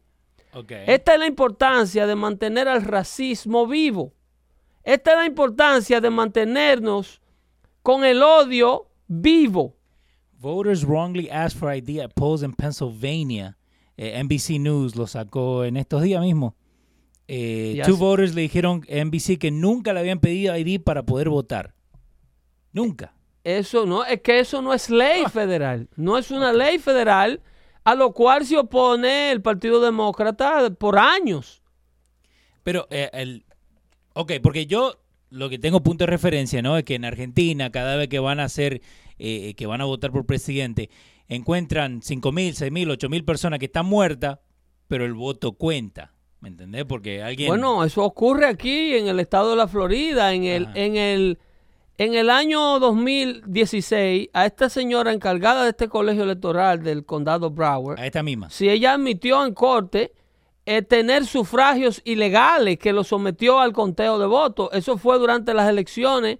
Esta 0.85 1.13
es 1.13 1.19
la 1.19 1.27
importancia 1.27 2.07
de 2.07 2.15
mantener 2.15 2.67
al 2.67 2.83
racismo 2.83 3.67
vivo. 3.67 4.13
Esta 4.83 5.11
es 5.11 5.17
la 5.17 5.25
importancia 5.25 5.99
de 5.99 6.09
mantenernos 6.09 7.21
con 7.81 8.05
el 8.05 8.23
odio 8.23 8.89
vivo. 9.07 9.75
Voters 10.39 10.85
wrongly 10.85 11.29
asked 11.29 11.57
for 11.57 11.73
ID 11.73 11.99
at 11.99 12.11
polls 12.13 12.43
in 12.43 12.53
Pennsylvania. 12.53 13.57
Eh, 13.97 14.21
NBC 14.23 14.59
News 14.59 14.95
lo 14.95 15.07
sacó 15.07 15.65
en 15.65 15.77
estos 15.77 16.03
días 16.03 16.21
mismo. 16.21 16.55
Eh, 17.27 17.81
two 17.85 17.97
voters 17.97 18.35
le 18.35 18.41
dijeron 18.41 18.85
a 18.89 19.03
NBC 19.03 19.37
que 19.37 19.51
nunca 19.51 19.91
le 19.91 19.99
habían 19.99 20.19
pedido 20.19 20.55
ID 20.55 20.79
para 20.81 21.03
poder 21.03 21.29
votar. 21.29 21.73
Nunca. 22.71 23.13
Eso 23.43 23.85
no, 23.85 24.05
es 24.05 24.21
que 24.21 24.39
eso 24.39 24.61
no 24.61 24.73
es 24.73 24.89
ley 24.89 25.23
federal. 25.31 25.89
No 25.95 26.17
es 26.17 26.31
una 26.31 26.53
ley 26.53 26.79
federal 26.79 27.41
a 27.87 27.95
lo 27.95 28.11
cual 28.11 28.45
se 28.45 28.57
opone 28.57 29.31
el 29.31 29.41
Partido 29.41 29.79
Demócrata 29.79 30.69
por 30.71 30.99
años. 30.99 31.63
Pero 32.63 32.85
eh, 32.89 33.09
el... 33.13 33.45
Ok, 34.11 34.33
porque 34.43 34.65
yo 34.65 34.99
lo 35.29 35.47
que 35.47 35.57
tengo 35.57 35.81
punto 35.81 36.03
de 36.03 36.11
referencia, 36.11 36.61
¿no? 36.61 36.77
Es 36.77 36.83
que 36.83 36.95
en 36.95 37.05
Argentina, 37.05 37.71
cada 37.71 37.95
vez 37.95 38.09
que 38.09 38.19
van 38.19 38.41
a 38.41 38.43
hacer, 38.43 38.81
eh, 39.19 39.53
que 39.53 39.67
van 39.67 39.79
a 39.79 39.85
votar 39.85 40.11
por 40.11 40.25
presidente, 40.25 40.89
encuentran 41.29 42.01
5.000, 42.01 42.69
6.000, 42.69 42.97
8.000 42.97 43.23
personas 43.23 43.57
que 43.57 43.67
están 43.67 43.85
muertas, 43.85 44.39
pero 44.89 45.05
el 45.05 45.13
voto 45.13 45.53
cuenta. 45.53 46.13
¿Me 46.41 46.49
entendés? 46.49 46.83
Porque 46.83 47.23
alguien... 47.23 47.47
Bueno, 47.47 47.85
eso 47.85 48.03
ocurre 48.03 48.47
aquí 48.47 48.95
en 48.95 49.07
el 49.07 49.21
estado 49.21 49.51
de 49.51 49.55
la 49.55 49.69
Florida, 49.69 50.33
en 50.33 50.43
el, 50.43 50.65
Ajá. 50.65 50.77
en 50.77 50.97
el, 50.97 51.39
en 51.97 52.13
el 52.13 52.29
año 52.29 52.79
2016, 52.79 54.29
a 54.33 54.45
esta 54.45 54.69
señora 54.69 55.11
encargada 55.13 55.63
de 55.63 55.69
este 55.69 55.87
colegio 55.89 56.23
electoral 56.23 56.83
del 56.83 57.05
condado 57.05 57.49
Broward, 57.49 57.99
a 57.99 58.05
esta 58.05 58.21
misma. 58.23 58.49
si 58.49 58.69
ella 58.69 58.93
admitió 58.93 59.43
en 59.45 59.53
corte 59.53 60.13
eh, 60.65 60.81
tener 60.81 61.25
sufragios 61.25 62.01
ilegales 62.05 62.77
que 62.77 62.93
lo 62.93 63.03
sometió 63.03 63.59
al 63.59 63.71
conteo 63.73 64.19
de 64.19 64.25
votos. 64.27 64.69
Eso 64.73 64.97
fue 64.97 65.17
durante 65.17 65.53
las 65.53 65.69
elecciones 65.69 66.39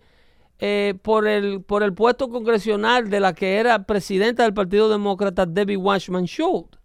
eh, 0.59 0.95
por, 1.01 1.27
el, 1.27 1.61
por 1.61 1.81
el 1.81 1.93
puesto 1.93 2.27
congresional 2.29 3.09
de 3.09 3.19
la 3.21 3.33
que 3.33 3.55
era 3.57 3.83
presidenta 3.85 4.43
del 4.43 4.53
Partido 4.53 4.89
Demócrata, 4.89 5.45
Debbie 5.45 5.77
Washman 5.77 6.25
Schultz. 6.25 6.77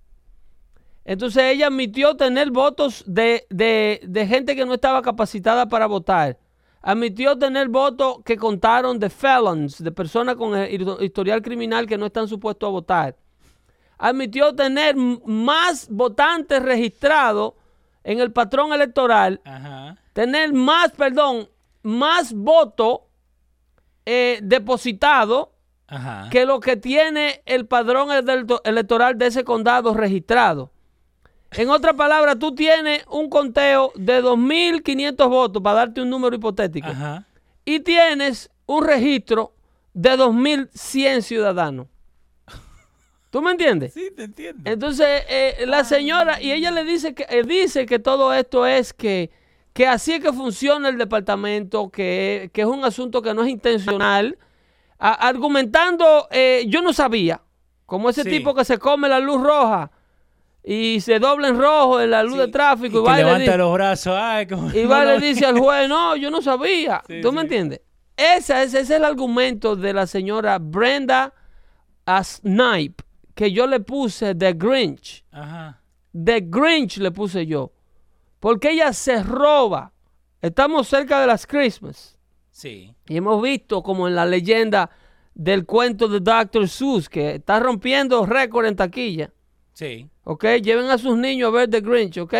Entonces 1.05 1.43
ella 1.43 1.67
admitió 1.67 2.17
tener 2.17 2.53
votos 2.53 3.03
de, 3.09 3.45
de- 3.51 4.01
de 4.07 4.27
gente 4.27 4.55
que 4.55 4.65
no 4.65 4.75
estaba 4.75 5.03
capacitada 5.03 5.69
para 5.69 5.87
votar. 5.87 6.39
Admitió 6.83 7.39
tener 7.39 7.69
votos 7.69 8.19
que 8.25 8.37
contaron 8.37 8.99
de 8.99 9.09
felons, 9.09 9.83
de 9.83 9.93
personas 9.93 10.35
con 10.37 10.57
eh, 10.57 10.69
historial 11.01 11.41
criminal 11.41 11.87
que 11.87 11.97
no 11.97 12.07
están 12.07 12.29
supuestos 12.29 12.67
a 12.67 12.71
votar 12.71 13.17
admitió 14.03 14.53
tener 14.53 14.97
más 14.97 15.89
votantes 15.89 16.61
registrados 16.61 17.53
en 18.03 18.19
el 18.19 18.33
patrón 18.33 18.73
electoral, 18.73 19.41
Ajá. 19.45 19.97
tener 20.13 20.53
más, 20.53 20.91
perdón, 20.91 21.49
más 21.85 22.33
votos 22.33 23.03
eh, 24.05 24.41
depositados 24.43 25.51
que 26.31 26.47
lo 26.47 26.59
que 26.59 26.77
tiene 26.77 27.43
el 27.47 27.67
padrón 27.67 28.09
ele- 28.11 28.45
electoral 28.65 29.17
de 29.19 29.27
ese 29.27 29.45
condado 29.45 29.95
registrado. 29.95 30.72
En 31.55 31.69
otras 31.71 31.95
palabras, 31.95 32.39
tú 32.39 32.55
tienes 32.55 33.05
un 33.11 33.29
conteo 33.29 33.93
de 33.95 34.23
2.500 34.23 35.29
votos, 35.29 35.63
para 35.63 35.77
darte 35.77 36.01
un 36.01 36.09
número 36.11 36.35
hipotético, 36.37 36.89
Ajá. 36.89 37.27
y 37.65 37.81
tienes 37.81 38.51
un 38.67 38.85
registro 38.87 39.53
de 39.93 40.17
2.100 40.17 41.21
ciudadanos. 41.23 41.87
¿Tú 43.31 43.41
me 43.41 43.51
entiendes? 43.53 43.95
Sí, 43.95 44.11
te 44.15 44.25
entiendo. 44.25 44.71
Entonces, 44.71 45.23
eh, 45.29 45.65
la 45.67 45.85
señora, 45.85 46.41
y 46.43 46.53
ella 46.53 46.71
le 46.71 46.85
dice 46.85 47.15
que, 47.15 47.27
eh, 47.31 47.43
dice 47.45 47.87
que 47.87 47.99
todo 47.99 48.33
esto 48.35 48.67
es 48.67 48.93
que, 48.93 49.31
que 49.73 49.87
así 49.87 50.13
es 50.13 50.21
que 50.21 50.33
funciona 50.35 50.91
el 50.91 50.99
departamento, 50.99 51.89
que, 51.91 52.51
que 52.53 52.61
es 52.61 52.67
un 52.67 52.85
asunto 52.85 53.23
que 53.23 53.33
no 53.33 53.43
es 53.43 53.49
intencional, 53.49 54.37
a- 54.99 55.29
argumentando, 55.29 56.29
eh, 56.31 56.65
yo 56.69 56.83
no 56.83 56.93
sabía, 56.93 57.41
como 57.87 58.11
ese 58.11 58.23
Sí. 58.23 58.31
tipo 58.31 58.55
que 58.55 58.65
se 58.67 58.77
come 58.79 59.09
la 59.09 59.19
luz 59.19 59.41
roja 59.43 59.91
y 60.65 61.01
se 61.01 61.19
dobla 61.19 61.49
en 61.49 61.59
rojo 61.59 62.01
en 62.01 62.11
la 62.11 62.23
luz 62.23 62.35
Sí, 62.35 62.39
de 62.41 62.49
tráfico 62.49 62.99
y, 62.99 63.01
y 63.01 63.03
que 63.05 63.09
va 63.09 63.15
y 63.21 63.25
le 63.25 63.25
levanta 63.33 63.57
los 63.57 63.73
brazos. 63.73 64.15
Ay, 64.17 64.47
como- 64.47 64.71
y 64.73 64.83
no 64.85 64.89
va 64.91 65.03
y 65.05 65.07
le 65.21 65.27
dice 65.27 65.45
al 65.47 65.59
juez, 65.59 65.89
no, 65.89 66.17
yo 66.17 66.31
no 66.31 66.41
sabía. 66.43 67.03
Sí, 67.07 67.21
¿Tú 67.21 67.33
me 67.33 67.43
entiendes? 67.43 67.81
Ese, 68.17 68.63
ese 68.63 68.81
es 68.81 68.91
el 68.91 69.05
argumento 69.05 69.75
de 69.75 69.93
la 69.93 70.07
señora 70.07 70.59
Brenda 70.61 71.33
a 72.07 72.23
Snipe, 72.23 73.03
que 73.35 73.51
yo 73.53 73.67
le 73.67 73.81
puse 73.81 74.35
The 74.35 74.53
Grinch. 74.53 75.25
Ajá. 75.33 75.81
The 76.13 76.43
Grinch 76.47 76.99
le 76.99 77.11
puse 77.11 77.47
yo. 77.47 77.73
Porque 78.39 78.71
ella 78.73 78.93
se 78.93 79.23
roba. 79.23 79.93
Estamos 80.41 80.89
cerca 80.89 81.21
de 81.21 81.27
las 81.27 81.47
Christmas. 81.47 82.19
Sí. 82.51 82.95
Y 83.09 83.17
hemos 83.17 83.41
visto 83.43 83.83
como 83.83 84.09
en 84.09 84.15
la 84.15 84.27
leyenda 84.27 84.91
del 85.35 85.65
cuento 85.65 86.07
de 86.09 86.21
Dr. 86.21 86.69
Seuss, 86.69 87.09
que 87.09 87.37
está 87.37 87.59
rompiendo 87.61 88.27
récord 88.27 88.67
en 88.67 88.77
taquilla. 88.77 89.31
Sí. 89.73 90.09
¿Ok? 90.25 90.45
Lleven 90.63 90.87
a 90.91 90.99
sus 90.99 91.17
niños 91.17 91.49
a 91.49 91.57
ver 91.57 91.71
The 91.71 91.81
Grinch, 91.81 92.19
¿ok? 92.19 92.35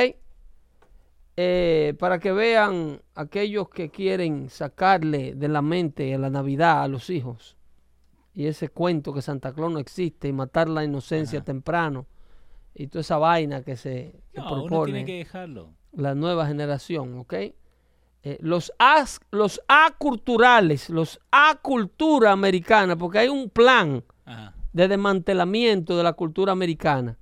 Eh, 1.37 1.95
para 1.99 2.19
que 2.19 2.31
vean 2.33 3.01
aquellos 3.15 3.69
que 3.71 3.91
quieren 3.91 4.51
sacarle 4.51 5.35
de 5.35 5.49
la 5.49 5.63
mente 5.63 6.15
a 6.15 6.19
la 6.19 6.29
Navidad 6.31 6.83
a 6.83 6.89
los 6.89 7.09
hijos. 7.11 7.57
Y 8.35 8.47
ese 8.47 8.69
cuento 8.69 9.13
que 9.13 9.23
Santa 9.23 9.53
Claus 9.53 9.73
no 9.73 9.79
existe 9.79 10.29
y 10.29 10.33
matar 10.33 10.69
la 10.69 10.85
inocencia 10.85 11.39
Ajá. 11.39 11.45
temprano. 11.47 12.07
Y 12.75 12.87
toda 12.89 13.01
esa 13.01 13.19
vaina 13.19 13.63
que 13.63 13.77
se 13.77 14.23
que 14.33 14.41
No, 14.41 14.53
uno 14.53 14.67
propone 14.67 14.93
tiene 14.93 15.05
que 15.05 15.17
dejarlo. 15.19 15.71
la 15.93 16.15
nueva 16.15 16.47
generación, 16.47 17.19
¿ok? 17.19 17.33
Eh, 18.25 18.39
los, 18.41 18.73
as- 18.79 19.21
los 19.31 19.61
aculturales, 19.69 20.89
los 20.91 21.19
acultura 21.31 22.31
americana, 22.33 22.97
porque 22.97 23.19
hay 23.19 23.29
un 23.29 23.51
plan 23.51 24.05
Ajá. 24.25 24.55
de 24.73 24.89
desmantelamiento 24.89 25.97
de 25.97 26.03
la 26.05 26.13
cultura 26.13 26.53
americana. 26.53 27.19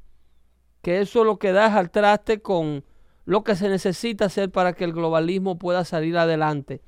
Que 0.83 1.01
eso 1.01 1.25
lo 1.25 1.39
que 1.39 1.53
da 1.53 1.67
es 1.67 1.75
al 1.75 1.91
traste 1.91 2.41
con 2.41 2.85
lo 3.25 3.45
que 3.45 3.55
se 3.55 3.69
necesita 3.69 4.27
hacer 4.27 4.51
para 4.51 4.73
que 4.73 4.85
el 4.85 4.93
globalismo 4.93 5.59
pueda 5.59 5.85
salir 5.85 6.17
adelante. 6.17 6.81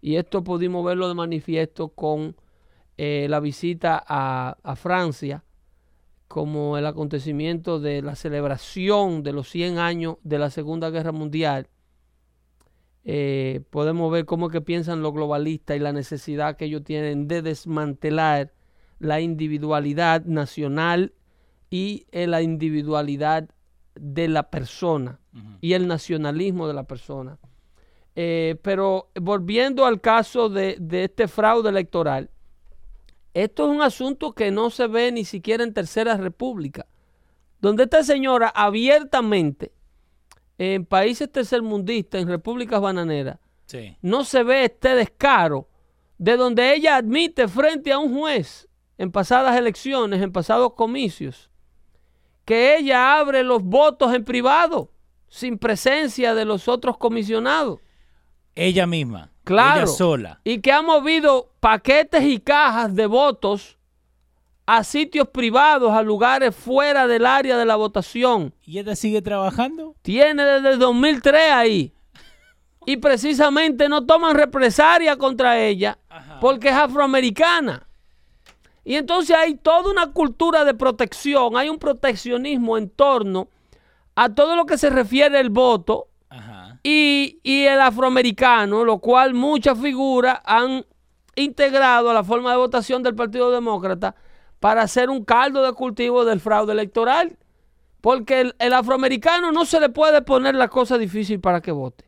Y 0.00 0.16
esto 0.16 0.44
pudimos 0.44 0.84
verlo 0.84 1.08
de 1.08 1.14
manifiesto 1.14 1.88
con 1.88 2.36
eh, 2.96 3.26
la 3.28 3.40
visita 3.40 4.02
a, 4.06 4.56
a 4.62 4.76
Francia, 4.76 5.44
como 6.28 6.78
el 6.78 6.86
acontecimiento 6.86 7.80
de 7.80 8.02
la 8.02 8.16
celebración 8.16 9.22
de 9.22 9.32
los 9.32 9.48
100 9.48 9.78
años 9.78 10.16
de 10.22 10.38
la 10.38 10.50
Segunda 10.50 10.90
Guerra 10.90 11.12
Mundial. 11.12 11.68
Eh, 13.04 13.60
podemos 13.70 14.10
ver 14.10 14.24
cómo 14.24 14.46
es 14.46 14.52
que 14.52 14.62
piensan 14.62 15.02
los 15.02 15.12
globalistas 15.12 15.76
y 15.76 15.80
la 15.80 15.92
necesidad 15.92 16.56
que 16.56 16.64
ellos 16.64 16.84
tienen 16.84 17.28
de 17.28 17.42
desmantelar 17.42 18.52
la 18.98 19.20
individualidad 19.20 20.24
nacional 20.24 21.12
y 21.76 22.06
la 22.12 22.40
individualidad 22.40 23.48
de 23.96 24.28
la 24.28 24.48
persona 24.48 25.18
y 25.60 25.72
el 25.72 25.88
nacionalismo 25.88 26.68
de 26.68 26.74
la 26.74 26.84
persona. 26.84 27.36
Eh, 28.14 28.54
pero 28.62 29.10
volviendo 29.20 29.84
al 29.84 30.00
caso 30.00 30.48
de, 30.48 30.76
de 30.78 31.02
este 31.04 31.26
fraude 31.26 31.70
electoral, 31.70 32.30
esto 33.32 33.64
es 33.64 33.70
un 33.76 33.82
asunto 33.82 34.34
que 34.34 34.52
no 34.52 34.70
se 34.70 34.86
ve 34.86 35.10
ni 35.10 35.24
siquiera 35.24 35.64
en 35.64 35.74
Tercera 35.74 36.16
República, 36.16 36.86
donde 37.60 37.82
esta 37.82 38.04
señora 38.04 38.52
abiertamente, 38.54 39.72
en 40.58 40.86
países 40.86 41.28
tercermundistas, 41.32 42.22
en 42.22 42.28
repúblicas 42.28 42.80
bananeras, 42.80 43.40
Sí. 43.66 43.96
no 44.00 44.22
se 44.22 44.44
ve 44.44 44.66
este 44.66 44.94
descaro 44.94 45.68
de 46.18 46.36
donde 46.36 46.72
ella 46.72 46.94
admite 46.96 47.48
frente 47.48 47.90
a 47.90 47.98
un 47.98 48.14
juez 48.16 48.68
en 48.96 49.10
pasadas 49.10 49.56
elecciones, 49.56 50.22
en 50.22 50.30
pasados 50.30 50.74
comicios, 50.74 51.50
que 52.44 52.76
ella 52.76 53.18
abre 53.18 53.42
los 53.42 53.62
votos 53.62 54.14
en 54.14 54.24
privado, 54.24 54.90
sin 55.28 55.58
presencia 55.58 56.34
de 56.34 56.44
los 56.44 56.68
otros 56.68 56.96
comisionados. 56.98 57.80
Ella 58.54 58.86
misma. 58.86 59.30
Claro. 59.44 59.82
Ella 59.82 59.86
sola. 59.86 60.40
Y 60.44 60.60
que 60.60 60.72
ha 60.72 60.82
movido 60.82 61.50
paquetes 61.60 62.22
y 62.24 62.38
cajas 62.38 62.94
de 62.94 63.06
votos 63.06 63.78
a 64.66 64.82
sitios 64.84 65.28
privados, 65.28 65.92
a 65.92 66.02
lugares 66.02 66.54
fuera 66.54 67.06
del 67.06 67.26
área 67.26 67.58
de 67.58 67.66
la 67.66 67.76
votación. 67.76 68.54
¿Y 68.62 68.78
ella 68.78 68.96
sigue 68.96 69.20
trabajando? 69.20 69.94
Tiene 70.02 70.42
desde 70.44 70.70
el 70.70 70.78
2003 70.78 71.50
ahí. 71.50 71.92
Y 72.86 72.96
precisamente 72.98 73.88
no 73.88 74.04
toman 74.04 74.34
represalia 74.36 75.16
contra 75.16 75.58
ella 75.58 75.98
Ajá. 76.08 76.38
porque 76.40 76.68
es 76.68 76.74
afroamericana. 76.74 77.86
Y 78.84 78.96
entonces 78.96 79.34
hay 79.36 79.54
toda 79.54 79.90
una 79.90 80.12
cultura 80.12 80.64
de 80.64 80.74
protección, 80.74 81.56
hay 81.56 81.68
un 81.70 81.78
proteccionismo 81.78 82.76
en 82.76 82.90
torno 82.90 83.48
a 84.14 84.28
todo 84.34 84.56
lo 84.56 84.66
que 84.66 84.78
se 84.78 84.90
refiere 84.90 85.38
al 85.38 85.50
voto 85.50 86.08
Ajá. 86.28 86.78
y, 86.82 87.40
y 87.42 87.64
el 87.64 87.80
afroamericano, 87.80 88.84
lo 88.84 88.98
cual 88.98 89.34
muchas 89.34 89.78
figuras 89.80 90.40
han 90.44 90.84
integrado 91.36 92.10
a 92.10 92.14
la 92.14 92.22
forma 92.22 92.50
de 92.50 92.58
votación 92.58 93.02
del 93.02 93.14
Partido 93.14 93.50
Demócrata 93.50 94.14
para 94.60 94.82
hacer 94.82 95.10
un 95.10 95.24
caldo 95.24 95.62
de 95.62 95.72
cultivo 95.72 96.24
del 96.24 96.40
fraude 96.40 96.72
electoral. 96.72 97.36
Porque 98.00 98.42
el, 98.42 98.54
el 98.58 98.74
afroamericano 98.74 99.50
no 99.50 99.64
se 99.64 99.80
le 99.80 99.88
puede 99.88 100.20
poner 100.20 100.54
la 100.54 100.68
cosa 100.68 100.98
difícil 100.98 101.40
para 101.40 101.62
que 101.62 101.72
vote. 101.72 102.04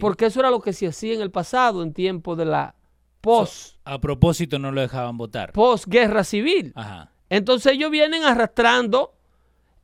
Porque 0.00 0.26
eso 0.26 0.40
era 0.40 0.50
lo 0.50 0.60
que 0.60 0.72
se 0.72 0.86
hacía 0.86 1.12
en 1.14 1.20
el 1.20 1.30
pasado, 1.30 1.82
en 1.82 1.92
tiempo 1.92 2.34
de 2.34 2.46
la 2.46 2.74
post, 3.20 3.76
A 3.90 4.00
propósito, 4.00 4.58
no 4.58 4.70
lo 4.72 4.80
dejaban 4.80 5.16
votar. 5.16 5.52
posguerra 5.52 6.24
civil. 6.24 6.72
Ajá. 6.76 7.10
Entonces 7.30 7.72
ellos 7.72 7.90
vienen 7.90 8.24
arrastrando 8.24 9.14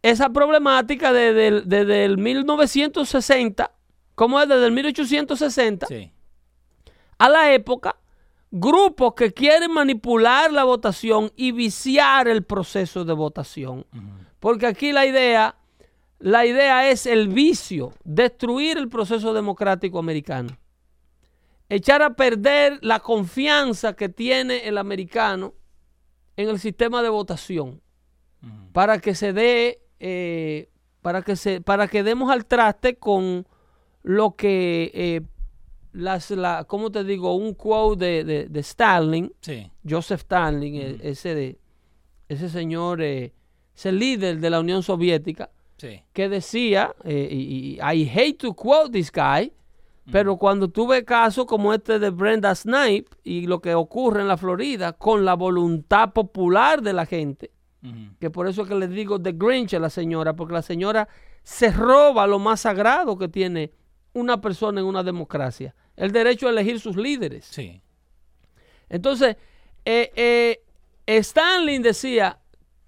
esa 0.03 0.31
problemática 0.31 1.13
desde 1.13 1.49
el, 1.49 1.69
desde 1.69 2.05
el 2.05 2.19
1960, 2.19 3.71
¿cómo 4.15 4.41
es? 4.41 4.49
Desde 4.49 4.67
el 4.67 4.73
1860 4.73 5.87
Sí. 5.87 6.11
a 7.19 7.29
la 7.29 7.53
época, 7.53 7.97
grupos 8.51 9.15
que 9.15 9.33
quieren 9.33 9.73
manipular 9.73 10.53
la 10.53 10.65
votación 10.65 11.33
y 11.37 11.53
viciar 11.53 12.29
el 12.29 12.45
proceso 12.45 13.05
de 13.05 13.13
votación. 13.15 13.87
Porque 14.41 14.67
aquí 14.67 14.93
la 14.93 15.07
idea, 15.07 15.57
la 16.19 16.45
idea 16.47 16.89
es 16.91 17.07
el 17.07 17.29
vicio, 17.29 17.93
destruir 18.05 18.77
el 18.79 18.89
proceso 18.89 19.33
democrático 19.33 19.99
americano. 19.99 20.51
Echar 21.69 22.03
a 22.03 22.15
perder 22.15 22.79
la 22.83 23.01
confianza 23.01 23.95
que 23.97 24.09
tiene 24.09 24.69
el 24.69 24.79
americano 24.79 25.55
en 26.37 26.49
el 26.49 26.59
sistema 26.59 27.03
de 27.03 27.09
votación 27.09 27.81
para 28.73 28.99
que 28.99 29.15
se 29.15 29.33
dé, 29.33 29.81
eh, 30.01 30.69
para 31.01 31.23
que 31.23 31.37
se, 31.37 31.61
para 31.63 31.89
que 31.89 32.03
demos 32.03 32.31
al 32.31 32.45
traste 32.45 32.97
con 32.97 33.47
lo 34.03 34.35
que 34.37 34.91
eh, 34.93 35.21
las, 35.93 36.31
la, 36.33 36.65
¿cómo 36.65 36.91
te 36.91 37.05
digo? 37.05 37.35
Un 37.37 37.55
quote 37.55 38.05
de, 38.05 38.25
de, 38.25 38.49
de 38.49 38.61
Stalin, 38.61 39.33
Sí. 39.41 39.71
Joseph 39.89 40.21
Stalin, 40.21 40.75
eh, 40.75 40.99
ese 41.03 41.35
de, 41.35 41.59
ese 42.29 42.51
señor, 42.51 43.01
eh, 43.01 43.33
ese 43.75 43.93
líder 43.93 44.41
de 44.41 44.51
la 44.51 44.61
Unión 44.61 44.83
Soviética, 44.83 45.51
Sí. 45.79 46.03
que 46.13 46.29
decía, 46.29 46.95
y, 47.05 47.79
y 47.79 47.79
I 47.81 48.11
hate 48.15 48.39
to 48.39 48.55
quote 48.55 48.91
this 48.93 49.11
guy, 49.11 49.53
pero 50.11 50.37
cuando 50.37 50.69
tuve 50.69 51.05
casos 51.05 51.47
como 51.47 51.73
este 51.73 51.99
de 51.99 52.11
Brenda 52.11 52.55
Snipe 52.55 53.17
y 53.23 53.47
lo 53.47 53.61
que 53.61 53.75
ocurre 53.75 54.21
en 54.21 54.29
la 54.29 54.37
Florida 54.37 54.93
con 54.93 55.25
la 55.25 55.35
voluntad 55.35 56.13
popular 56.13 56.83
de 56.83 56.93
la 56.93 57.07
gente, 57.07 57.51
que 58.19 58.31
por 58.31 58.49
eso 58.49 58.63
es 58.63 58.69
que 58.69 58.75
les 58.75 58.91
digo 58.91 59.21
The 59.21 59.33
Grinch 59.33 59.75
a 59.75 59.79
la 59.79 59.91
señora, 59.91 60.35
porque 60.35 60.55
la 60.55 60.63
señora 60.63 61.09
se 61.43 61.71
roba 61.71 62.27
lo 62.27 62.39
más 62.39 62.61
sagrado 62.61 63.19
que 63.19 63.29
tiene 63.29 63.73
una 64.15 64.41
persona 64.41 64.81
en 64.81 64.87
una 64.87 65.03
democracia, 65.03 65.75
el 65.97 66.13
derecho 66.13 66.47
a 66.47 66.51
elegir 66.51 66.81
sus 66.81 66.97
líderes. 66.97 67.45
Sí. 67.45 67.83
Entonces, 68.89 69.37
eh, 69.85 70.11
eh, 70.17 70.63
Stalin 71.07 71.83
decía 71.83 72.39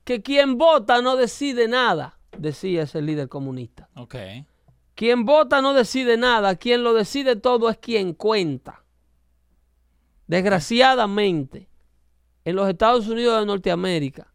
que 0.04 0.22
quien 0.22 0.56
vota 0.56 1.02
no 1.02 1.16
decide 1.16 1.68
nada, 1.68 2.18
decía 2.38 2.82
ese 2.82 3.02
líder 3.02 3.28
comunista. 3.28 3.88
Ok. 3.96 4.14
Quien 4.96 5.26
vota 5.26 5.60
no 5.60 5.74
decide 5.74 6.16
nada, 6.16 6.56
quien 6.56 6.82
lo 6.82 6.94
decide 6.94 7.36
todo 7.36 7.68
es 7.68 7.76
quien 7.76 8.14
cuenta. 8.14 8.82
Desgraciadamente, 10.26 11.68
en 12.46 12.56
los 12.56 12.66
Estados 12.66 13.06
Unidos 13.06 13.38
de 13.38 13.46
Norteamérica, 13.46 14.32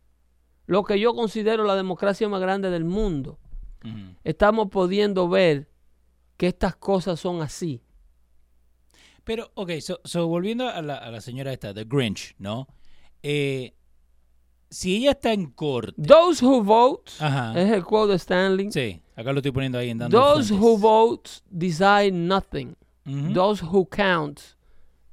lo 0.68 0.84
que 0.84 1.00
yo 1.00 1.16
considero 1.16 1.64
la 1.64 1.76
democracia 1.76 2.30
más 2.30 2.40
grande 2.40 2.70
del 2.70 2.86
mundo, 2.86 3.40
estamos 4.24 4.70
pudiendo 4.70 5.28
ver 5.28 5.68
que 6.38 6.48
estas 6.48 6.76
cosas 6.76 7.20
son 7.20 7.42
así. 7.42 7.82
Pero, 9.24 9.50
ok, 9.56 9.72
so, 9.80 10.00
so 10.04 10.28
volviendo 10.28 10.70
a 10.70 10.80
la, 10.84 10.98
a 10.98 11.10
la 11.10 11.22
señora 11.22 11.52
esta, 11.52 11.74
The 11.74 11.86
Grinch, 11.86 12.36
¿no? 12.38 12.68
Eh, 13.24 13.74
si 14.72 14.96
ella 14.96 15.12
está 15.12 15.34
en 15.34 15.52
corte. 15.52 16.02
Those 16.02 16.44
who 16.44 16.64
vote, 16.64 17.12
Ajá. 17.20 17.54
es 17.62 17.72
el 17.72 17.84
quote 17.84 18.12
de 18.14 18.18
Stanley. 18.18 18.72
Sí, 18.72 19.02
acá 19.16 19.32
lo 19.34 19.40
estoy 19.40 19.52
poniendo 19.52 19.78
ahí 19.78 19.90
en 19.90 20.00
dando 20.00 20.18
Those 20.18 20.48
fuentes. 20.50 20.60
who 20.60 20.78
vote 20.78 21.30
decide 21.52 22.12
nothing. 22.12 22.76
Those 23.34 23.64
who 23.64 23.86
count 23.86 24.40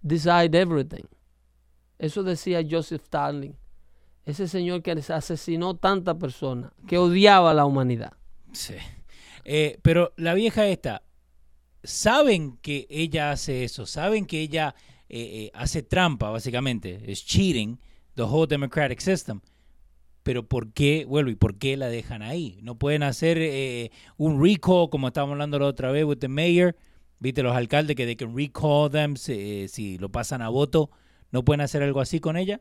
decide 0.01 0.57
everything. 0.57 1.05
Eso 1.99 2.23
decía 2.23 2.63
Joseph 2.69 3.03
Stalin. 3.03 3.57
Ese 4.25 4.47
señor 4.47 4.83
que 4.83 4.93
asesinó 4.93 5.75
tanta 5.75 6.17
persona, 6.19 6.73
que 6.87 6.99
odiaba 6.99 7.51
a 7.51 7.55
la 7.55 7.65
humanidad. 7.65 8.13
Sí. 8.53 8.75
Eh, 9.45 9.79
pero 9.83 10.13
la 10.17 10.35
vieja 10.35 10.67
esta, 10.67 11.03
saben 11.83 12.59
que 12.59 12.87
ella 12.91 13.33
hace 13.33 13.65
eso, 13.65 13.87
saben 13.87 14.27
que 14.27 14.41
ella 14.43 14.75
eh, 15.09 15.47
eh, 15.47 15.51
hace 15.55 15.83
trampa, 15.83 16.29
básicamente, 16.31 17.11
es 17.11 17.25
cheating 17.25 17.81
the 18.19 18.25
whole 18.25 18.47
democratic 18.47 19.01
system. 19.01 19.41
Pero 20.25 20.47
¿por 20.47 20.73
qué, 20.73 21.07
vuelvo, 21.09 21.31
y 21.31 21.37
por 21.37 21.57
qué 21.57 21.77
la 21.77 21.87
dejan 21.87 22.21
ahí? 22.21 22.59
No 22.63 22.75
pueden 22.75 23.03
hacer 23.03 23.39
eh, 23.41 23.91
un 24.19 24.43
recall, 24.43 24.91
como 24.91 25.07
estábamos 25.07 25.35
hablando 25.35 25.59
la 25.59 25.67
otra 25.67 25.91
vez 25.91 26.05
with 26.05 26.19
the 26.19 26.29
mayor, 26.29 26.77
viste, 27.21 27.43
los 27.43 27.57
alcaldes 27.57 27.97
que 27.97 28.05
they 28.05 28.17
can 28.17 28.37
recall 28.37 28.91
them 28.91 29.17
si, 29.17 29.69
si 29.69 29.97
lo 29.97 30.11
pasan 30.11 30.43
a 30.43 30.51
voto, 30.51 30.91
¿no 31.31 31.45
pueden 31.45 31.63
hacer 31.63 31.83
algo 31.83 32.01
así 32.01 32.21
con 32.21 32.37
ella? 32.37 32.61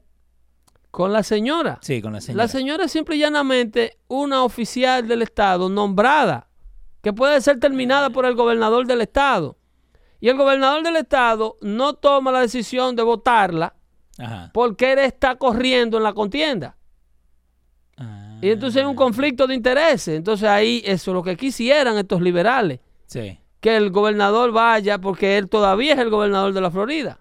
Con 0.92 1.12
la 1.12 1.24
señora. 1.24 1.80
Sí, 1.82 2.02
con 2.02 2.14
la 2.14 2.22
señora. 2.22 2.44
La 2.44 2.48
señora 2.48 2.86
es 2.86 2.92
simple 2.92 3.18
y 3.18 3.20
llanamente 3.20 3.98
una 4.08 4.44
oficial 4.44 5.08
del 5.08 5.24
Estado 5.24 5.68
nombrada, 5.68 6.48
que 7.02 7.12
puede 7.12 7.42
ser 7.42 7.60
terminada 7.60 8.12
por 8.12 8.26
el 8.26 8.36
gobernador 8.36 8.88
del 8.88 9.02
Estado. 9.02 9.58
Y 10.20 10.30
el 10.30 10.38
gobernador 10.38 10.84
del 10.84 10.96
Estado 10.96 11.58
no 11.62 11.96
toma 11.96 12.32
la 12.32 12.42
decisión 12.42 12.96
de 12.96 13.04
votarla 13.04 13.77
Ajá. 14.20 14.52
porque 14.54 14.94
él 14.94 15.00
está 15.00 15.36
corriendo 15.36 15.98
en 15.98 16.04
la 16.04 16.14
contienda. 16.14 16.76
Ah, 17.98 18.38
Y 18.42 18.50
entonces 18.50 18.82
hay 18.82 18.88
un 18.88 18.96
conflicto 18.96 19.48
de 19.48 19.56
intereses. 19.56 20.16
Entonces 20.18 20.48
ahí 20.48 20.82
eso 20.86 21.12
es 21.12 21.16
lo 21.16 21.24
que 21.24 21.36
quisieran 21.36 21.98
estos 21.98 22.22
liberales. 22.22 22.80
Sí, 23.08 23.40
Que 23.60 23.76
el 23.78 23.90
gobernador 23.90 24.52
vaya 24.52 25.00
porque 25.00 25.38
él 25.38 25.50
todavía 25.50 25.94
es 25.94 26.00
el 26.00 26.10
gobernador 26.10 26.54
de 26.54 26.62
la 26.62 26.70
Florida. 26.72 27.20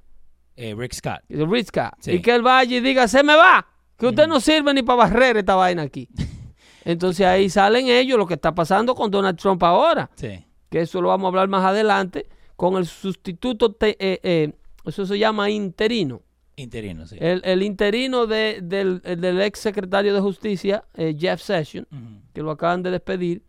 eh, 0.56 0.74
Rick 0.76 0.92
Scott. 0.94 1.20
Ritz 1.28 1.68
Scott, 1.68 1.94
Sí. 2.00 2.12
Y 2.12 2.22
que 2.22 2.34
él 2.34 2.42
vaya 2.42 2.76
y 2.76 2.80
diga, 2.80 3.08
se 3.08 3.22
me 3.22 3.36
va. 3.36 3.66
Que 3.98 4.06
usted 4.06 4.26
no 4.26 4.40
sirve 4.40 4.72
ni 4.74 4.82
para 4.82 4.98
barrer 5.04 5.36
esta 5.38 5.54
vaina 5.54 5.82
aquí. 5.82 6.08
Entonces 6.84 7.26
ahí 7.26 7.48
salen 7.50 7.88
ellos 7.88 8.18
lo 8.18 8.26
que 8.26 8.34
está 8.34 8.54
pasando 8.54 8.94
con 8.94 9.10
Donald 9.10 9.38
Trump 9.38 9.62
ahora. 9.64 10.10
Sí. 10.16 10.44
Que 10.70 10.80
eso 10.82 11.00
lo 11.00 11.08
vamos 11.08 11.24
a 11.26 11.28
hablar 11.28 11.48
más 11.48 11.64
adelante 11.64 12.26
con 12.56 12.76
el 12.76 12.86
sustituto, 12.86 13.72
te- 13.72 13.96
eh, 13.98 14.20
eh, 14.22 14.52
eso 14.84 15.04
se 15.06 15.18
llama 15.18 15.48
interino. 15.50 16.22
Interino, 16.58 17.06
sí. 17.06 17.16
El, 17.20 17.42
el 17.44 17.62
interino 17.62 18.26
de- 18.26 18.60
del, 18.62 19.02
el 19.04 19.20
del 19.20 19.40
ex 19.42 19.58
secretario 19.58 20.14
de 20.14 20.20
justicia, 20.20 20.84
eh, 20.94 21.14
Jeff 21.18 21.40
Sessions, 21.42 21.86
que 22.32 22.40
lo 22.42 22.50
acaban 22.50 22.82
de 22.82 22.90
despedir, 22.90 23.42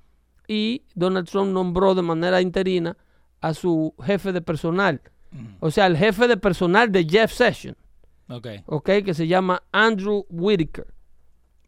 y 0.47 0.81
Donald 0.93 1.27
Trump 1.29 1.53
nombró 1.53 1.95
de 1.95 2.01
manera 2.01 2.41
interina 2.41 2.97
a 3.39 3.53
su 3.53 3.93
jefe 4.03 4.31
de 4.33 4.41
personal. 4.41 5.01
O 5.59 5.71
sea, 5.71 5.85
el 5.87 5.95
jefe 5.97 6.27
de 6.27 6.35
personal 6.37 6.91
de 6.91 7.05
Jeff 7.05 7.31
Sessions, 7.31 7.77
Ok. 8.29 8.47
¿ok? 8.65 8.89
Que 9.05 9.13
se 9.13 9.25
llama 9.27 9.61
Andrew 9.71 10.25
Whitaker. 10.29 10.87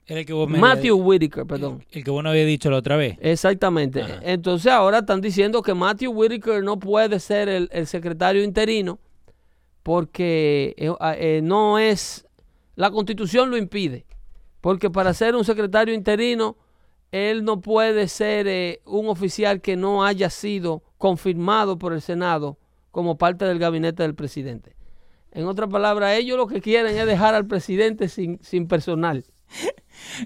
El 0.08 0.26
que 0.26 0.34
vos 0.34 0.50
me 0.50 0.58
Matthew 0.58 0.96
había- 0.96 1.06
Whitaker, 1.08 1.46
perdón. 1.46 1.86
El, 1.92 2.00
el 2.00 2.04
que 2.04 2.12
vos 2.12 2.24
no 2.24 2.32
había 2.32 2.46
dicho 2.46 2.70
la 2.72 2.78
otra 2.78 2.96
vez. 2.98 3.18
Exactamente. 3.22 4.02
Ajá. 4.02 4.20
Entonces 4.24 4.72
ahora 4.72 5.00
están 5.00 5.22
diciendo 5.22 5.62
que 5.62 5.74
Matthew 5.74 6.12
Whitaker 6.12 6.64
no 6.64 6.80
puede 6.80 7.20
ser 7.20 7.48
el, 7.48 7.70
el 7.72 7.86
secretario 7.86 8.44
interino 8.44 8.98
porque 9.84 10.76
eh, 10.78 10.92
ah, 11.00 11.16
eh, 11.18 11.42
no 11.44 11.80
es, 11.80 12.28
la 12.76 12.92
constitución 12.92 13.50
lo 13.50 13.58
impide. 13.58 14.06
Porque 14.62 14.90
para 14.90 15.14
ser 15.14 15.36
un 15.36 15.46
secretario 15.46 15.94
interino, 15.94 16.58
él 17.12 17.44
no 17.44 17.62
puede 17.62 18.08
ser 18.08 18.48
eh, 18.48 18.82
un 18.86 19.08
oficial 19.08 19.62
que 19.62 19.76
no 19.78 20.04
haya 20.04 20.30
sido 20.30 20.84
confirmado 20.98 21.78
por 21.78 21.94
el 21.94 22.02
Senado 22.02 22.58
como 22.92 23.18
parte 23.18 23.46
del 23.46 23.58
gabinete 23.60 24.04
del 24.04 24.16
presidente. 24.16 24.76
En 25.32 25.46
otras 25.46 25.70
palabras, 25.70 26.18
ellos 26.18 26.38
lo 26.38 26.48
que 26.48 26.60
quieren 26.60 26.98
es 26.98 27.06
dejar 27.06 27.36
al 27.36 27.46
presidente 27.48 28.10
sin, 28.10 28.40
sin 28.42 28.68
personal. 28.68 29.24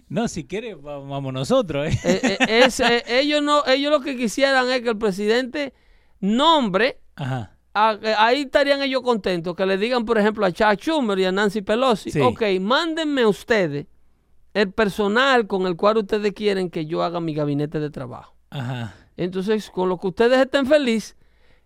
No, 0.07 0.27
si 0.27 0.45
quieres, 0.45 0.75
va- 0.77 0.99
vamos 0.99 1.33
nosotros, 1.33 1.87
¿eh? 1.87 1.99
Eh, 2.03 2.37
eh, 2.47 2.61
es, 2.65 2.79
eh, 2.79 3.03
ellos 3.07 3.41
no 3.41 3.65
ellos 3.65 3.91
lo 3.91 4.01
que 4.01 4.15
quisieran 4.15 4.69
es 4.69 4.81
que 4.81 4.89
el 4.89 4.99
presidente 4.99 5.73
nombre 6.19 6.99
Ajá. 7.15 7.52
A- 7.73 7.97
eh, 8.01 8.13
ahí 8.17 8.41
estarían 8.41 8.81
ellos 8.81 9.01
contentos 9.01 9.55
que 9.55 9.65
le 9.65 9.77
digan 9.77 10.05
por 10.05 10.17
ejemplo 10.17 10.45
a 10.45 10.51
Chuck 10.51 10.79
Schumer 10.79 11.17
y 11.19 11.25
a 11.25 11.31
Nancy 11.31 11.61
Pelosi 11.61 12.11
Sí. 12.11 12.21
ok 12.21 12.41
mándenme 12.61 13.25
ustedes 13.25 13.87
el 14.53 14.71
personal 14.71 15.47
con 15.47 15.65
el 15.65 15.75
cual 15.75 15.97
ustedes 15.97 16.31
quieren 16.33 16.69
que 16.69 16.85
yo 16.85 17.03
haga 17.03 17.19
mi 17.19 17.33
gabinete 17.33 17.79
de 17.79 17.89
trabajo 17.89 18.35
Ajá. 18.51 18.93
entonces 19.17 19.69
con 19.71 19.89
lo 19.89 19.97
que 19.97 20.07
ustedes 20.07 20.39
estén 20.39 20.65
felices 20.67 21.15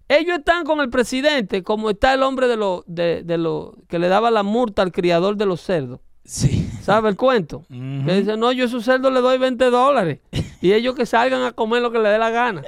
ellos 0.10 0.38
están 0.40 0.64
con 0.64 0.80
el 0.80 0.90
presidente 0.90 1.64
como 1.64 1.90
está 1.90 2.14
el 2.14 2.24
hombre 2.24 2.48
de 2.48 2.56
lo 2.56 2.86
de, 2.88 3.24
de 3.24 3.38
lo 3.38 3.76
que 3.90 4.00
le 4.00 4.08
daba 4.08 4.32
la 4.32 4.44
multa 4.44 4.82
al 4.84 4.94
criador 4.94 5.36
de 5.36 5.46
los 5.46 5.60
cerdos 5.62 6.00
Sí. 6.30 6.70
¿Sabe 6.82 7.08
el 7.08 7.16
cuento? 7.16 7.60
Ujú. 7.70 8.06
Que 8.06 8.16
dice, 8.20 8.36
no, 8.36 8.52
yo 8.52 8.66
a 8.66 8.68
su 8.68 8.82
cerdo 8.82 9.10
le 9.10 9.22
doy 9.22 9.38
20 9.38 9.64
dólares. 9.70 10.20
Y 10.62 10.74
ellos 10.74 10.94
que 10.94 11.06
salgan 11.06 11.42
a 11.44 11.54
comer 11.54 11.82
lo 11.82 11.90
que 11.90 12.00
le 12.00 12.10
dé 12.10 12.18
la 12.18 12.30
gana. 12.30 12.64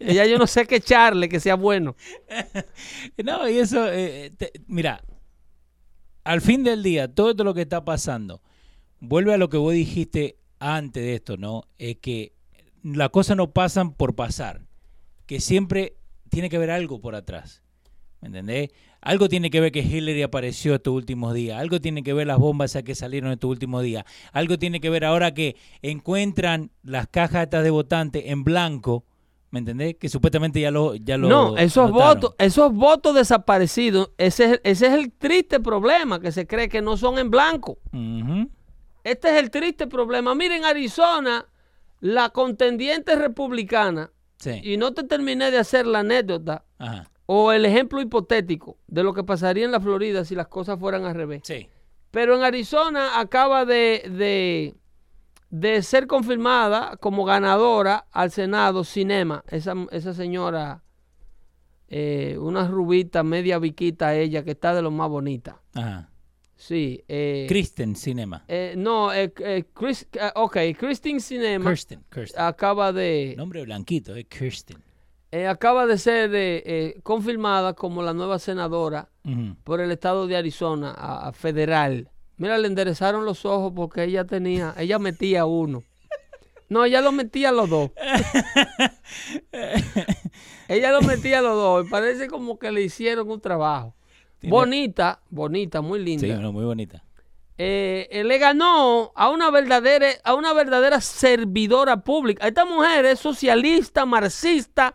Y 0.00 0.14
ya 0.14 0.26
yo 0.26 0.36
no 0.36 0.48
sé 0.48 0.66
qué 0.66 0.76
echarle 0.76 1.28
que 1.28 1.38
sea 1.38 1.54
bueno. 1.54 1.94
No, 3.24 3.48
y 3.48 3.58
eso, 3.58 3.86
eh, 3.88 4.32
te- 4.36 4.50
mira, 4.66 5.00
al 6.24 6.40
fin 6.40 6.64
del 6.64 6.82
día, 6.82 7.06
todo 7.12 7.30
esto 7.30 7.44
lo 7.44 7.54
que 7.54 7.62
está 7.62 7.84
pasando, 7.84 8.42
vuelve 8.98 9.32
a 9.32 9.38
lo 9.38 9.48
que 9.48 9.58
vos 9.58 9.72
dijiste 9.74 10.36
antes 10.58 11.02
de 11.02 11.14
esto, 11.14 11.36
¿no? 11.36 11.64
Es 11.78 11.96
que 11.98 12.32
las 12.82 13.10
cosas 13.10 13.36
no 13.36 13.52
pasan 13.52 13.92
por 13.92 14.14
pasar, 14.16 14.62
que 15.26 15.40
siempre 15.40 15.96
tiene 16.30 16.50
que 16.50 16.56
haber 16.56 16.70
algo 16.72 17.00
por 17.00 17.14
atrás, 17.14 17.62
¿me 18.20 18.28
entendés? 18.28 18.70
Algo 19.04 19.28
tiene 19.28 19.50
que 19.50 19.60
ver 19.60 19.70
que 19.70 19.80
Hillary 19.80 20.22
apareció 20.22 20.74
estos 20.74 20.94
últimos 20.94 21.34
días, 21.34 21.60
algo 21.60 21.78
tiene 21.78 22.02
que 22.02 22.14
ver 22.14 22.26
las 22.26 22.38
bombas 22.38 22.70
esas 22.70 22.84
que 22.84 22.94
salieron 22.94 23.30
estos 23.30 23.50
últimos 23.50 23.82
días, 23.82 24.04
algo 24.32 24.58
tiene 24.58 24.80
que 24.80 24.88
ver 24.88 25.04
ahora 25.04 25.34
que 25.34 25.56
encuentran 25.82 26.70
las 26.82 27.06
cajas 27.08 27.42
estas 27.44 27.64
de 27.64 27.68
votantes 27.70 28.22
en 28.26 28.44
blanco, 28.44 29.04
¿me 29.50 29.58
entendés? 29.58 29.96
Que 30.00 30.08
supuestamente 30.08 30.58
ya 30.58 30.70
lo... 30.70 30.94
Ya 30.94 31.18
lo 31.18 31.28
no, 31.28 31.56
esos 31.58 31.90
votos, 31.90 32.34
esos 32.38 32.72
votos 32.72 33.14
desaparecidos, 33.14 34.10
ese 34.16 34.44
es, 34.54 34.60
ese 34.64 34.86
es 34.86 34.92
el 34.94 35.12
triste 35.12 35.60
problema, 35.60 36.18
que 36.18 36.32
se 36.32 36.46
cree 36.46 36.70
que 36.70 36.80
no 36.80 36.96
son 36.96 37.18
en 37.18 37.30
blanco. 37.30 37.76
Este 39.04 39.28
es 39.36 39.42
el 39.42 39.50
triste 39.50 39.86
problema. 39.86 40.34
Miren, 40.34 40.64
Arizona, 40.64 41.46
la 42.00 42.30
contendiente 42.30 43.16
republicana, 43.16 44.10
Sí. 44.38 44.60
y 44.62 44.76
no 44.78 44.92
te 44.92 45.04
terminé 45.04 45.50
de 45.50 45.58
hacer 45.58 45.86
la 45.86 46.00
anécdota 46.00 46.64
Ajá. 46.78 47.08
O 47.26 47.52
el 47.52 47.64
ejemplo 47.64 48.00
hipotético 48.00 48.76
de 48.86 49.02
lo 49.02 49.14
que 49.14 49.24
pasaría 49.24 49.64
en 49.64 49.72
la 49.72 49.80
Florida 49.80 50.24
si 50.24 50.34
las 50.34 50.48
cosas 50.48 50.78
fueran 50.78 51.04
al 51.04 51.14
revés. 51.14 51.42
Sí. 51.44 51.68
Pero 52.10 52.36
en 52.36 52.42
Arizona 52.44 53.18
acaba 53.18 53.64
de, 53.64 54.02
de, 54.10 54.74
de 55.50 55.82
ser 55.82 56.06
confirmada 56.06 56.96
como 56.98 57.24
ganadora 57.24 58.06
al 58.12 58.30
Senado 58.30 58.84
Cinema. 58.84 59.42
Esa, 59.48 59.74
esa 59.90 60.14
señora, 60.14 60.82
eh, 61.88 62.36
una 62.38 62.68
rubita, 62.68 63.22
media 63.22 63.58
viquita 63.58 64.14
ella, 64.14 64.44
que 64.44 64.52
está 64.52 64.74
de 64.74 64.82
lo 64.82 64.90
más 64.90 65.08
bonita. 65.08 65.60
Ajá. 65.74 66.10
Sí. 66.56 67.02
eh, 67.08 67.46
Kristen 67.48 67.96
Cinema. 67.96 68.44
eh, 68.48 68.74
no, 68.76 69.12
eh, 69.12 69.32
eh, 69.40 69.64
Chris- 69.74 70.06
eh, 70.12 70.30
ok, 70.36 70.56
Christine 70.78 71.18
Cinema 71.20 71.68
Kirsten. 71.68 72.04
Kirsten. 72.12 72.40
acaba 72.42 72.92
de, 72.92 73.34
Nombre 73.36 73.64
blanquito, 73.64 74.14
es 74.14 74.26
Kirsten. 74.26 74.76
Eh, 75.34 75.46
acaba 75.48 75.86
de 75.86 75.98
ser 75.98 76.34
eh, 76.34 76.62
eh, 76.64 77.00
confirmada 77.02 77.72
como 77.74 78.02
la 78.02 78.12
nueva 78.14 78.38
senadora 78.38 79.08
por 79.64 79.80
el 79.80 79.90
estado 79.90 80.26
de 80.26 80.36
Arizona 80.36 80.92
a, 80.96 81.28
a 81.28 81.32
federal. 81.32 82.08
Mira, 82.36 82.58
le 82.58 82.66
enderezaron 82.68 83.24
los 83.24 83.44
ojos 83.44 83.72
porque 83.74 84.04
ella 84.04 84.24
tenía, 84.24 84.74
ella 84.78 84.98
metía 84.98 85.44
uno. 85.46 85.82
No, 86.68 86.84
ella 86.84 87.00
lo 87.00 87.12
metía 87.12 87.50
a 87.50 87.52
los 87.52 87.68
dos. 87.70 87.90
ella 90.68 90.92
lo 90.92 91.02
metía 91.02 91.38
a 91.38 91.42
los 91.42 91.54
dos 91.56 91.86
y 91.86 91.90
parece 91.90 92.28
como 92.28 92.58
que 92.58 92.70
le 92.72 92.82
hicieron 92.82 93.30
un 93.30 93.40
trabajo. 93.40 93.94
Tiene- 94.38 94.52
Bonita, 94.54 95.20
bonita, 95.30 95.80
muy 95.80 96.00
linda. 96.00 96.26
Sí, 96.26 96.32
no, 96.32 96.52
muy 96.52 96.64
bonita. 96.64 97.02
Eh, 97.56 98.08
eh, 98.10 98.24
le 98.24 98.38
ganó 98.38 99.12
a 99.14 99.30
una 99.30 99.50
verdadera, 99.50 100.08
a 100.24 100.34
una 100.34 100.52
verdadera 100.52 101.00
servidora 101.00 101.98
pública. 101.98 102.46
Esta 102.48 102.64
mujer 102.64 103.04
es 103.06 103.20
socialista, 103.20 104.04
marxista, 104.04 104.94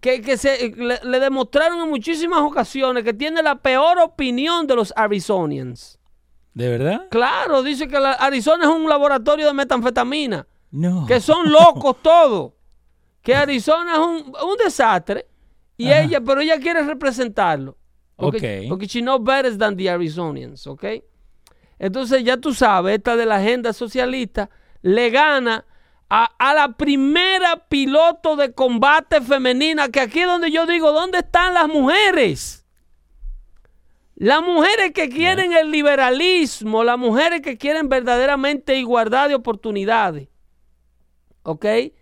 que, 0.00 0.20
que 0.22 0.36
se, 0.36 0.70
le, 0.76 0.98
le 1.02 1.20
demostraron 1.20 1.80
en 1.80 1.88
muchísimas 1.90 2.40
ocasiones 2.40 3.02
que 3.04 3.12
tiene 3.14 3.42
la 3.42 3.56
peor 3.56 3.98
opinión 3.98 4.66
de 4.66 4.76
los 4.76 4.92
Arizonians. 4.96 5.98
¿De 6.54 6.68
verdad? 6.68 7.06
Claro, 7.10 7.62
dice 7.62 7.86
que 7.88 7.98
la- 8.00 8.12
Arizona 8.12 8.64
es 8.64 8.70
un 8.70 8.88
laboratorio 8.88 9.46
de 9.46 9.52
metanfetamina, 9.54 10.46
No. 10.70 11.04
que 11.06 11.20
son 11.20 11.50
locos 11.50 11.96
todos. 12.02 12.52
que 13.22 13.34
Arizona 13.34 13.92
es 13.94 13.98
un, 13.98 14.16
un 14.50 14.56
desastre 14.62 15.26
y 15.76 15.90
Ajá. 15.90 16.00
ella, 16.02 16.20
pero 16.20 16.40
ella 16.40 16.58
quiere 16.58 16.82
representarlo. 16.82 17.76
Porque, 18.16 18.60
Ok. 18.62 18.68
porque 18.70 18.86
she 18.86 19.00
knows 19.00 19.22
better 19.22 19.56
than 19.58 19.76
the 19.76 19.88
Arizonians, 19.90 20.66
¿ok? 20.66 20.84
Entonces 21.78 22.24
ya 22.24 22.36
tú 22.36 22.52
sabes, 22.54 22.96
esta 22.96 23.14
de 23.16 23.26
la 23.26 23.36
agenda 23.36 23.72
socialista 23.72 24.50
le 24.82 25.10
gana 25.10 25.64
a, 26.08 26.24
a 26.38 26.54
la 26.54 26.72
primera 26.72 27.68
piloto 27.68 28.36
de 28.36 28.52
combate 28.52 29.20
femenina, 29.20 29.88
que 29.88 30.00
aquí 30.00 30.20
es 30.20 30.26
donde 30.26 30.50
yo 30.50 30.66
digo, 30.66 30.92
¿dónde 30.92 31.18
están 31.18 31.54
las 31.54 31.68
mujeres? 31.68 32.64
Las 34.14 34.42
mujeres 34.42 34.92
que 34.92 35.08
quieren 35.08 35.52
el 35.52 35.70
liberalismo, 35.70 36.82
las 36.82 36.98
mujeres 36.98 37.40
que 37.40 37.56
quieren 37.56 37.88
verdaderamente 37.88 38.76
igualdad 38.76 39.28
de 39.28 39.36
oportunidades. 39.36 40.28
¿Ok? 41.44 41.64
Eh, 41.64 41.92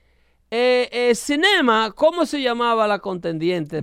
eh, 0.50 1.14
cinema, 1.14 1.92
¿cómo 1.94 2.24
se 2.24 2.40
llamaba 2.40 2.86
la 2.86 3.00
contendiente? 3.00 3.82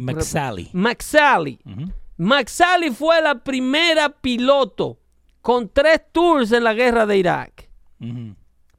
McSally. 0.73 1.59
Ujú. 1.65 1.91
McSally 2.17 2.89
fue 2.89 3.21
la 3.21 3.43
primera 3.43 4.09
piloto 4.09 4.97
con 5.41 5.69
tres 5.69 6.01
tours 6.11 6.51
en 6.53 6.63
la 6.63 6.73
guerra 6.73 7.05
de 7.05 7.17
Irak. 7.17 7.69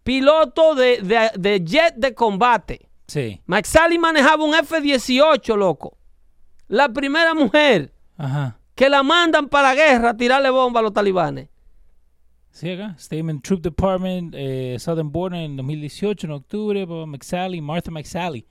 Piloto 0.05 0.75
de, 0.77 0.99
de- 1.03 1.31
de 1.37 1.64
jet 1.64 1.95
de 1.97 2.14
combate. 2.14 2.88
Sí. 3.07 3.40
McSally 3.47 3.99
manejaba 3.99 4.45
un 4.45 4.55
F-18, 4.55 5.57
loco. 5.57 5.99
La 6.69 6.88
primera 6.90 7.35
mujer 7.35 7.93
Ajá. 8.17 8.59
que 8.75 8.88
la 8.88 9.03
mandan 9.03 9.49
para 9.49 9.69
la 9.69 9.75
guerra 9.75 10.11
a 10.11 10.17
tirarle 10.17 10.51
bomba 10.51 10.81
a 10.81 10.83
los 10.85 10.93
talibanes. 10.93 11.49
Sí, 12.51 12.71
acá. 12.71 12.95
Statement 12.99 13.43
Troop 13.43 13.61
Department, 13.62 14.35
eh, 14.37 14.77
Southern 14.79 15.11
Border 15.11 15.40
en 15.40 15.57
2018, 15.57 16.27
en 16.29 16.33
octubre, 16.33 16.87
por 16.87 17.07
McSally, 17.07 17.61
Martha 17.61 17.90
McSally. 17.90 18.47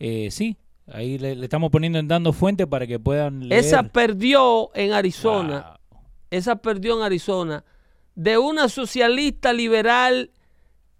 Eh, 0.00 0.28
sí, 0.32 0.56
ahí 0.92 1.18
le, 1.18 1.36
le 1.36 1.44
estamos 1.44 1.70
poniendo 1.70 1.98
en 2.00 2.08
dando 2.08 2.32
fuente 2.32 2.66
para 2.66 2.86
que 2.86 2.98
puedan 2.98 3.48
leer. 3.48 3.60
Esa 3.64 3.84
perdió 3.84 4.70
en 4.74 4.92
Arizona. 4.92 5.78
Wow. 5.90 6.00
Esa 6.30 6.56
perdió 6.56 6.96
en 6.96 7.02
Arizona. 7.04 7.64
De 8.16 8.38
una 8.38 8.68
socialista 8.68 9.52
liberal 9.52 10.30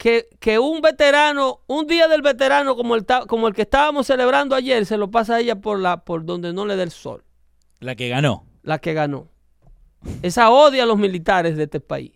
que, 0.04 0.28
que 0.38 0.58
un 0.58 0.82
veterano, 0.82 1.62
un 1.66 1.86
día 1.86 2.08
del 2.08 2.20
veterano 2.20 2.76
como 2.76 2.94
el, 2.94 3.06
como 3.26 3.48
el 3.48 3.54
que 3.54 3.62
estábamos 3.62 4.06
celebrando 4.06 4.54
ayer, 4.54 4.84
se 4.84 4.98
lo 4.98 5.10
pasa 5.10 5.36
a 5.36 5.40
ella 5.40 5.62
por, 5.62 5.78
la, 5.78 6.04
por 6.04 6.26
donde 6.26 6.52
no 6.52 6.66
le 6.66 6.76
da 6.76 6.82
el 6.82 6.90
sol. 6.90 7.24
La 7.80 7.94
que 7.94 8.10
ganó. 8.10 8.44
la 8.62 8.80
que 8.80 8.92
ganó. 8.92 9.30
Esa 10.20 10.50
odia 10.50 10.82
a 10.82 10.86
los 10.86 10.98
militares 10.98 11.56
de 11.56 11.62
este 11.62 11.80
país. 11.80 12.12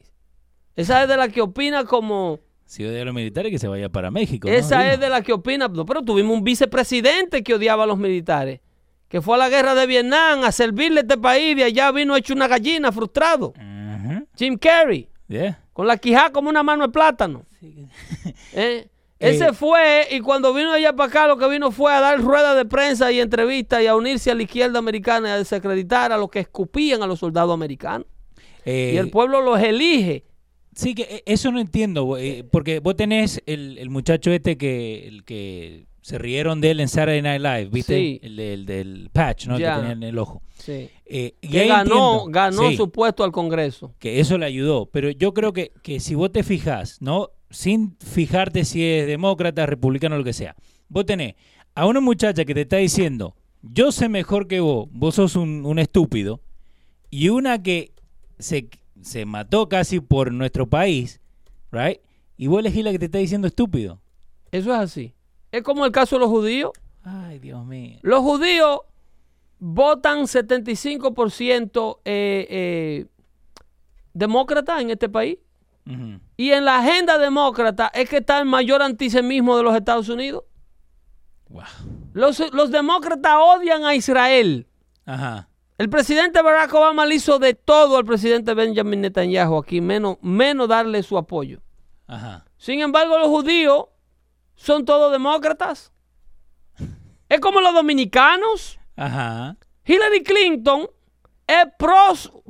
Esa 0.77 1.03
es 1.03 1.09
de 1.09 1.17
la 1.17 1.31
que 1.31 1.41
opina 1.41 1.87
como... 1.87 2.41
Si 2.67 2.85
odia 2.85 3.01
a 3.01 3.05
los 3.07 3.15
militares, 3.15 3.51
que 3.51 3.59
se 3.59 3.69
vaya 3.69 3.89
para 3.89 4.11
México. 4.11 4.49
Esa 4.49 4.93
es 4.93 5.01
de 5.01 5.09
la 5.09 5.23
que 5.23 5.33
opina... 5.33 5.67
No, 5.69 5.87
pero 5.87 6.03
tuvimos 6.03 6.37
un 6.37 6.45
vicepresidente 6.45 7.43
que 7.43 7.55
odiaba 7.55 7.85
a 7.85 7.87
los 7.87 7.97
militares. 7.97 8.61
Que 9.09 9.23
fue 9.23 9.37
a 9.37 9.39
la 9.39 9.49
guerra 9.49 9.75
de 9.75 9.87
Vietnam 9.87 10.45
a 10.45 10.53
servirle 10.53 10.99
a 10.99 11.03
este 11.05 11.17
país. 11.17 11.57
De 11.57 11.65
allá 11.65 11.91
vino 11.91 12.15
hecho 12.17 12.35
una 12.35 12.49
gallina 12.49 12.93
frustrado. 12.93 13.55
Jim 14.37 14.59
Carrey. 14.59 15.09
Yeah. 15.29 15.63
Con 15.73 15.87
la 15.87 15.97
quijada 15.99 16.33
como 16.33 16.49
una 16.49 16.63
mano 16.63 16.87
de 16.87 16.93
plátano. 16.93 17.45
¿Eh? 18.55 18.89
Ese 19.19 19.47
Eh. 19.47 19.53
fue, 19.53 20.07
y 20.13 20.21
cuando 20.21 20.55
vino 20.55 20.73
allá 20.73 20.93
para 20.95 21.09
acá, 21.09 21.27
lo 21.27 21.37
que 21.37 21.49
vino 21.49 21.73
fue 21.73 21.93
a 21.93 22.01
dar 22.01 22.21
ruedas 22.21 22.57
de 22.57 22.65
prensa 22.65 23.11
y 23.11 23.19
entrevistas 23.21 23.83
y 23.83 23.87
a 23.89 23.97
unirse 23.97 24.31
a 24.31 24.35
la 24.37 24.45
izquierda 24.45 24.79
americana 24.79 25.29
y 25.29 25.31
a 25.33 25.39
desacreditar 25.39 26.13
a 26.13 26.17
los 26.17 26.31
que 26.31 26.39
escupían 26.39 27.03
a 27.03 27.07
los 27.09 27.19
soldados 27.19 27.53
americanos. 27.53 28.07
Eh, 28.65 28.93
y 28.95 28.97
el 28.97 29.11
pueblo 29.11 29.41
los 29.43 29.61
elige. 29.61 30.25
Sí, 30.75 30.95
que 30.95 31.25
eso 31.27 31.51
no 31.51 31.59
entiendo, 31.59 32.17
porque 32.53 32.79
vos 32.79 32.95
tenés 32.95 33.43
el, 33.47 33.79
el 33.79 33.91
muchacho 33.91 34.31
este 34.31 34.57
que, 34.57 35.09
el 35.09 35.25
que 35.25 35.87
se 36.01 36.17
rieron 36.19 36.61
de 36.61 36.71
él 36.71 36.79
en 36.79 36.87
Saturday 36.89 37.21
Night 37.21 37.43
Live, 37.43 37.65
¿viste? 37.73 37.95
Sí. 37.97 38.21
El, 38.23 38.37
del- 38.37 38.67
del 38.67 39.11
patch, 39.13 39.47
¿no? 39.49 39.59
Ya. 39.59 39.75
Que 39.75 39.81
tenía 39.81 39.93
en 39.95 40.03
el 40.05 40.17
ojo. 40.19 40.41
Sí. 40.55 40.89
Eh, 41.11 41.35
Que 41.41 41.67
ganó, 41.67 41.81
entiendo, 41.81 42.25
ganó 42.29 42.69
sí, 42.69 42.77
su 42.77 42.91
puesto 42.91 43.25
al 43.25 43.33
Congreso. 43.33 43.95
que 43.99 44.21
eso 44.21 44.37
le 44.37 44.45
ayudó, 44.47 44.87
pero 44.87 45.11
yo 45.11 45.33
creo 45.33 45.53
que, 45.55 45.73
que 45.83 46.01
si 46.01 46.15
vos 46.15 46.31
te 46.31 46.43
fijas, 46.43 47.01
¿no? 47.01 47.31
Sin 47.51 47.97
fijarte 47.99 48.65
si 48.67 48.85
es 48.85 49.07
demócrata, 49.07 49.65
republicano 49.65 50.17
o 50.17 50.19
lo 50.19 50.25
que 50.25 50.35
sea, 50.35 50.55
vos 50.89 51.07
tenés 51.07 51.35
a 51.75 51.87
una 51.87 52.01
muchacha 52.01 52.45
que 52.45 52.53
te 52.55 52.61
está 52.63 52.77
diciendo, 52.77 53.35
yo 53.63 53.91
sé 53.91 54.09
mejor 54.11 54.49
que 54.49 54.61
vos, 54.61 54.89
vos 54.93 55.15
sos 55.15 55.35
un, 55.37 55.65
un 55.65 55.79
estúpido, 55.79 56.41
y 57.11 57.31
una 57.31 57.63
que 57.63 57.93
se, 58.39 58.69
se 59.01 59.25
mató 59.25 59.69
casi 59.71 60.01
por 60.01 60.31
nuestro 60.31 60.67
país, 60.69 61.21
¿right? 61.73 62.01
Y 62.37 62.49
vos 62.49 62.61
elegís 62.61 62.85
la 62.85 62.93
que 62.93 62.99
te 62.99 63.07
está 63.07 63.19
diciendo 63.19 63.47
estúpido. 63.49 64.01
Eso 64.53 64.75
es 64.75 64.79
así. 64.79 65.15
Es 65.53 65.63
como 65.63 65.87
el 65.87 65.93
caso 65.93 66.17
de 66.17 66.21
los 66.21 66.29
judíos. 66.29 66.73
Ay, 67.03 67.39
Dios 67.39 67.65
mío. 67.65 67.99
Los 68.03 68.21
judíos 68.21 68.81
votan 69.59 70.21
75% 70.23 71.99
eh, 72.05 72.47
eh, 72.51 73.07
demócrata 74.13 74.81
en 74.81 74.91
este 74.91 75.09
país. 75.09 75.39
Y 76.37 76.51
en 76.51 76.67
la 76.67 76.81
agenda 76.81 77.17
demócrata 77.17 77.91
es 77.95 78.11
que 78.11 78.19
está 78.19 78.39
el 78.41 78.45
mayor 78.45 78.83
antisemitismo 78.83 79.57
de 79.57 79.63
los 79.63 79.75
Estados 79.75 80.11
Unidos. 80.11 80.45
Wow. 81.49 81.63
Los, 82.13 82.53
los 82.53 82.71
demócratas 82.71 83.37
odian 83.41 83.87
a 83.87 83.95
Israel. 83.95 84.67
Ajá. 85.07 85.49
El 85.79 85.89
presidente 85.89 86.43
Barack 86.43 86.75
Obama 86.75 87.07
le 87.07 87.15
hizo 87.15 87.39
de 87.39 87.55
todo 87.55 87.97
al 87.97 88.05
presidente 88.05 88.53
Benjamin 88.53 89.01
Netanyahu 89.01 89.57
aquí, 89.57 89.81
menos, 89.81 90.19
menos 90.21 90.69
darle 90.69 91.03
su 91.03 91.17
apoyo. 91.17 91.63
Ajá. 92.07 92.45
Sin 92.59 92.81
embargo, 92.81 93.17
los 93.17 93.29
judíos 93.29 93.87
son 94.57 94.85
todos 94.85 95.11
demócratas. 95.11 95.93
Es 97.29 97.41
como 97.41 97.61
los 97.61 97.73
dominicanos. 97.73 98.78
Ajá. 98.99 99.57
Hillary 99.87 100.23
Clinton 100.23 100.87
es 101.47 101.65
pro, 101.79 101.95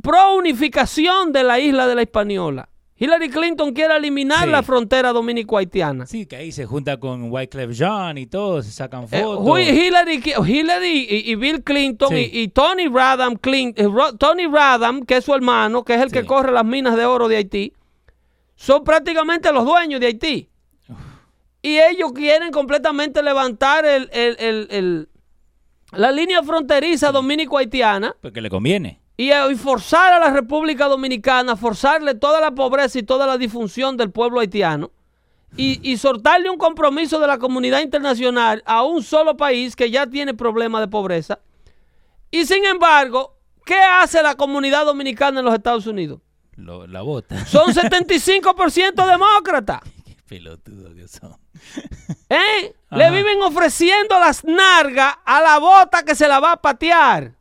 pro 0.02 0.34
unificación 0.34 1.32
de 1.32 1.44
la 1.44 1.60
isla 1.60 1.86
de 1.86 1.94
la 1.94 2.02
Hispaniola. 2.02 2.68
Hillary 3.00 3.30
Clinton 3.30 3.72
quiere 3.72 3.96
eliminar 3.96 4.46
Sí. 4.46 4.50
la 4.50 4.60
frontera 4.64 5.12
dominico-haitiana. 5.12 6.04
Sí, 6.06 6.26
que 6.26 6.34
ahí 6.34 6.50
se 6.50 6.66
junta 6.66 6.98
con 6.98 7.30
Wyclef 7.30 7.70
Jean 7.70 8.18
y 8.18 8.26
todo, 8.26 8.60
se 8.60 8.72
sacan 8.72 9.04
Eh, 9.12 9.22
fotos. 9.22 9.60
Hillary, 9.60 10.20
Hillary 10.44 11.06
y, 11.08 11.30
y 11.30 11.34
Bill 11.36 11.62
Clinton 11.62 12.08
Sí. 12.08 12.28
y, 12.32 12.40
y 12.40 12.48
Tony 12.48 12.88
Radham, 12.88 13.34
Clin- 13.34 13.72
eh, 13.76 13.86
Tony 14.18 14.46
Radham, 14.48 15.04
que 15.06 15.18
es 15.18 15.24
su 15.24 15.32
hermano, 15.32 15.84
que 15.84 15.94
es 15.94 16.00
el 16.02 16.10
que 16.10 16.24
corre 16.24 16.50
las 16.50 16.64
minas 16.64 16.96
de 16.96 17.04
oro 17.04 17.28
de 17.28 17.36
Haití, 17.36 17.72
son 18.56 18.82
prácticamente 18.82 19.52
los 19.52 19.64
dueños 19.64 20.00
de 20.00 20.06
Haití. 20.06 20.48
Y 21.62 21.78
ellos 21.78 22.12
quieren 22.12 22.50
completamente 22.50 23.22
levantar 23.22 23.84
el, 23.84 24.08
el- 24.12 24.36
el- 24.40 24.66
el- 24.70 25.08
la 25.92 26.10
línea 26.12 26.42
fronteriza 26.42 27.10
dominico-haitiana 27.12 28.14
Porque 28.20 28.40
le 28.40 28.50
conviene. 28.50 29.00
y, 29.16 29.30
eh, 29.30 29.52
y 29.52 29.54
forzar 29.56 30.12
a 30.12 30.18
la 30.20 30.30
República 30.30 30.86
Dominicana, 30.86 31.56
forzarle 31.56 32.14
toda 32.14 32.40
la 32.40 32.50
pobreza 32.52 32.98
y 32.98 33.02
toda 33.02 33.26
la 33.26 33.38
disfunción 33.38 33.96
del 33.96 34.10
pueblo 34.10 34.40
haitiano 34.40 34.90
y, 35.56 35.80
y 35.90 35.96
soltarle 35.96 36.50
un 36.50 36.58
compromiso 36.58 37.18
de 37.18 37.26
la 37.26 37.38
comunidad 37.38 37.80
internacional 37.80 38.62
a 38.66 38.82
un 38.82 39.02
solo 39.02 39.36
país 39.36 39.74
que 39.74 39.90
ya 39.90 40.06
tiene 40.06 40.34
problemas 40.34 40.82
de 40.82 40.88
pobreza. 40.88 41.38
Y 42.30 42.44
sin 42.44 42.64
embargo, 42.66 43.34
¿qué 43.64 43.76
hace 43.76 44.22
la 44.22 44.34
comunidad 44.34 44.84
dominicana 44.84 45.38
en 45.40 45.46
los 45.46 45.54
Estados 45.54 45.86
Unidos? 45.86 46.20
Lo- 46.56 46.86
la 46.86 47.00
bota. 47.02 47.46
Son 47.46 47.72
75% 47.72 49.06
demócratas. 49.10 49.80
Qué 50.04 50.16
pelotudo 50.26 50.94
que 50.94 51.08
son. 51.08 51.34
¿eh? 52.28 52.74
Le 52.90 53.10
viven 53.10 53.42
ofreciendo 53.42 54.18
las 54.18 54.44
nargas 54.44 55.14
a 55.24 55.40
la 55.40 55.58
bota 55.58 56.04
que 56.04 56.14
se 56.14 56.26
la 56.28 56.40
va 56.40 56.52
a 56.52 56.56
patear. 56.62 57.32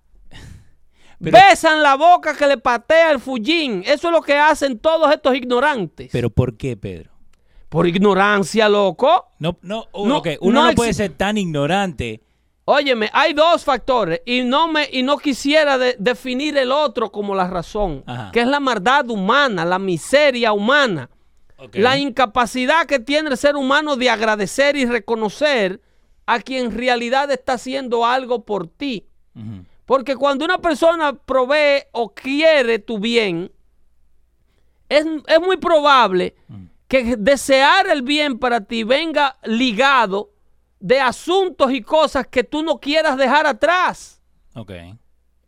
Pero- 1.20 1.38
Besan 1.38 1.82
la 1.82 1.96
boca 1.96 2.36
que 2.36 2.46
le 2.48 2.58
patea 2.58 3.12
el 3.12 3.20
fullín. 3.20 3.82
Eso 3.86 4.08
es 4.08 4.12
lo 4.14 4.22
que 4.22 4.38
hacen 4.38 4.78
todos 4.80 5.12
estos 5.12 5.36
ignorantes. 5.36 6.10
Pero 6.12 6.30
¿por 6.30 6.58
qué, 6.58 6.78
Pedro? 6.78 7.12
Por 7.70 7.88
ignorancia, 7.88 8.70
loco. 8.70 9.26
No, 9.40 9.58
no, 9.62 9.86
oh, 9.92 10.08
No, 10.08 10.22
uno 10.42 10.62
no, 10.62 10.68
no 10.70 10.76
puede 10.76 10.92
exi- 10.92 10.96
ser 10.96 11.14
tan 11.14 11.38
ignorante. 11.38 12.22
Óyeme, 12.66 13.10
hay 13.14 13.34
dos 13.34 13.64
factores 13.64 14.22
y 14.26 14.44
no 14.44 14.68
me 14.68 14.90
y 14.92 15.02
no 15.02 15.18
quisiera 15.18 15.78
de- 15.78 15.96
definir 15.98 16.58
el 16.58 16.72
otro 16.72 17.12
como 17.12 17.34
la 17.34 17.48
razón, 17.48 18.04
Ajá. 18.06 18.30
que 18.34 18.42
es 18.42 18.48
la 18.48 18.60
maldad 18.60 19.10
humana, 19.10 19.64
la 19.64 19.80
miseria 19.80 20.52
humana, 20.52 21.10
La 21.74 21.98
incapacidad 21.98 22.86
que 22.86 23.00
tiene 23.00 23.30
el 23.30 23.38
ser 23.38 23.56
humano 23.56 23.96
de 23.96 24.10
agradecer 24.10 24.76
y 24.76 24.86
reconocer 24.86 25.82
a 26.26 26.40
quien 26.40 26.66
en 26.66 26.78
realidad 26.78 27.32
está 27.32 27.54
haciendo 27.54 28.06
algo 28.06 28.46
por 28.46 28.68
ti. 28.68 29.08
Porque 29.86 30.16
cuando 30.16 30.46
una 30.46 30.58
persona 30.58 31.14
provee 31.14 31.84
o 31.92 32.14
quiere 32.14 32.80
tu 32.80 33.00
bien, 33.00 33.52
es, 34.90 35.06
es 35.28 35.42
muy 35.42 35.58
probable 35.58 36.36
que 36.88 37.16
desear 37.18 37.88
el 37.88 38.02
bien 38.02 38.40
para 38.40 38.62
ti 38.62 38.84
venga 38.84 39.38
ligado 39.44 40.32
de 40.80 41.00
asuntos 41.00 41.72
y 41.72 41.82
cosas 41.82 42.28
que 42.28 42.44
tú 42.44 42.64
no 42.64 42.80
quieras 42.80 43.18
dejar 43.18 43.46
atrás. 43.48 44.22
Ok. 44.54 44.72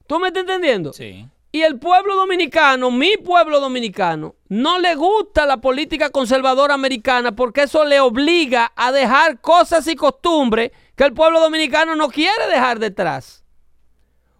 ¿Tú 0.08 0.20
me 0.20 0.30
estás 0.30 0.42
entendiendo? 0.42 0.94
Sí. 0.94 1.28
Y 1.52 1.62
el 1.64 1.80
pueblo 1.80 2.16
dominicano, 2.16 2.92
mi 2.92 3.18
pueblo 3.18 3.60
dominicano, 3.60 4.36
no 4.50 4.78
le 4.78 4.94
gusta 4.94 5.48
la 5.48 5.58
política 5.58 6.12
conservadora 6.12 6.76
americana 6.76 7.32
porque 7.32 7.64
eso 7.64 7.86
le 7.86 8.00
obliga 8.00 8.72
a 8.76 8.92
dejar 8.92 9.42
cosas 9.42 9.88
y 9.88 9.96
costumbres 9.96 10.72
que 10.96 11.06
el 11.06 11.14
pueblo 11.14 11.40
dominicano 11.40 11.96
no 11.96 12.10
quiere 12.10 12.48
dejar 12.52 12.78
detrás. 12.78 13.44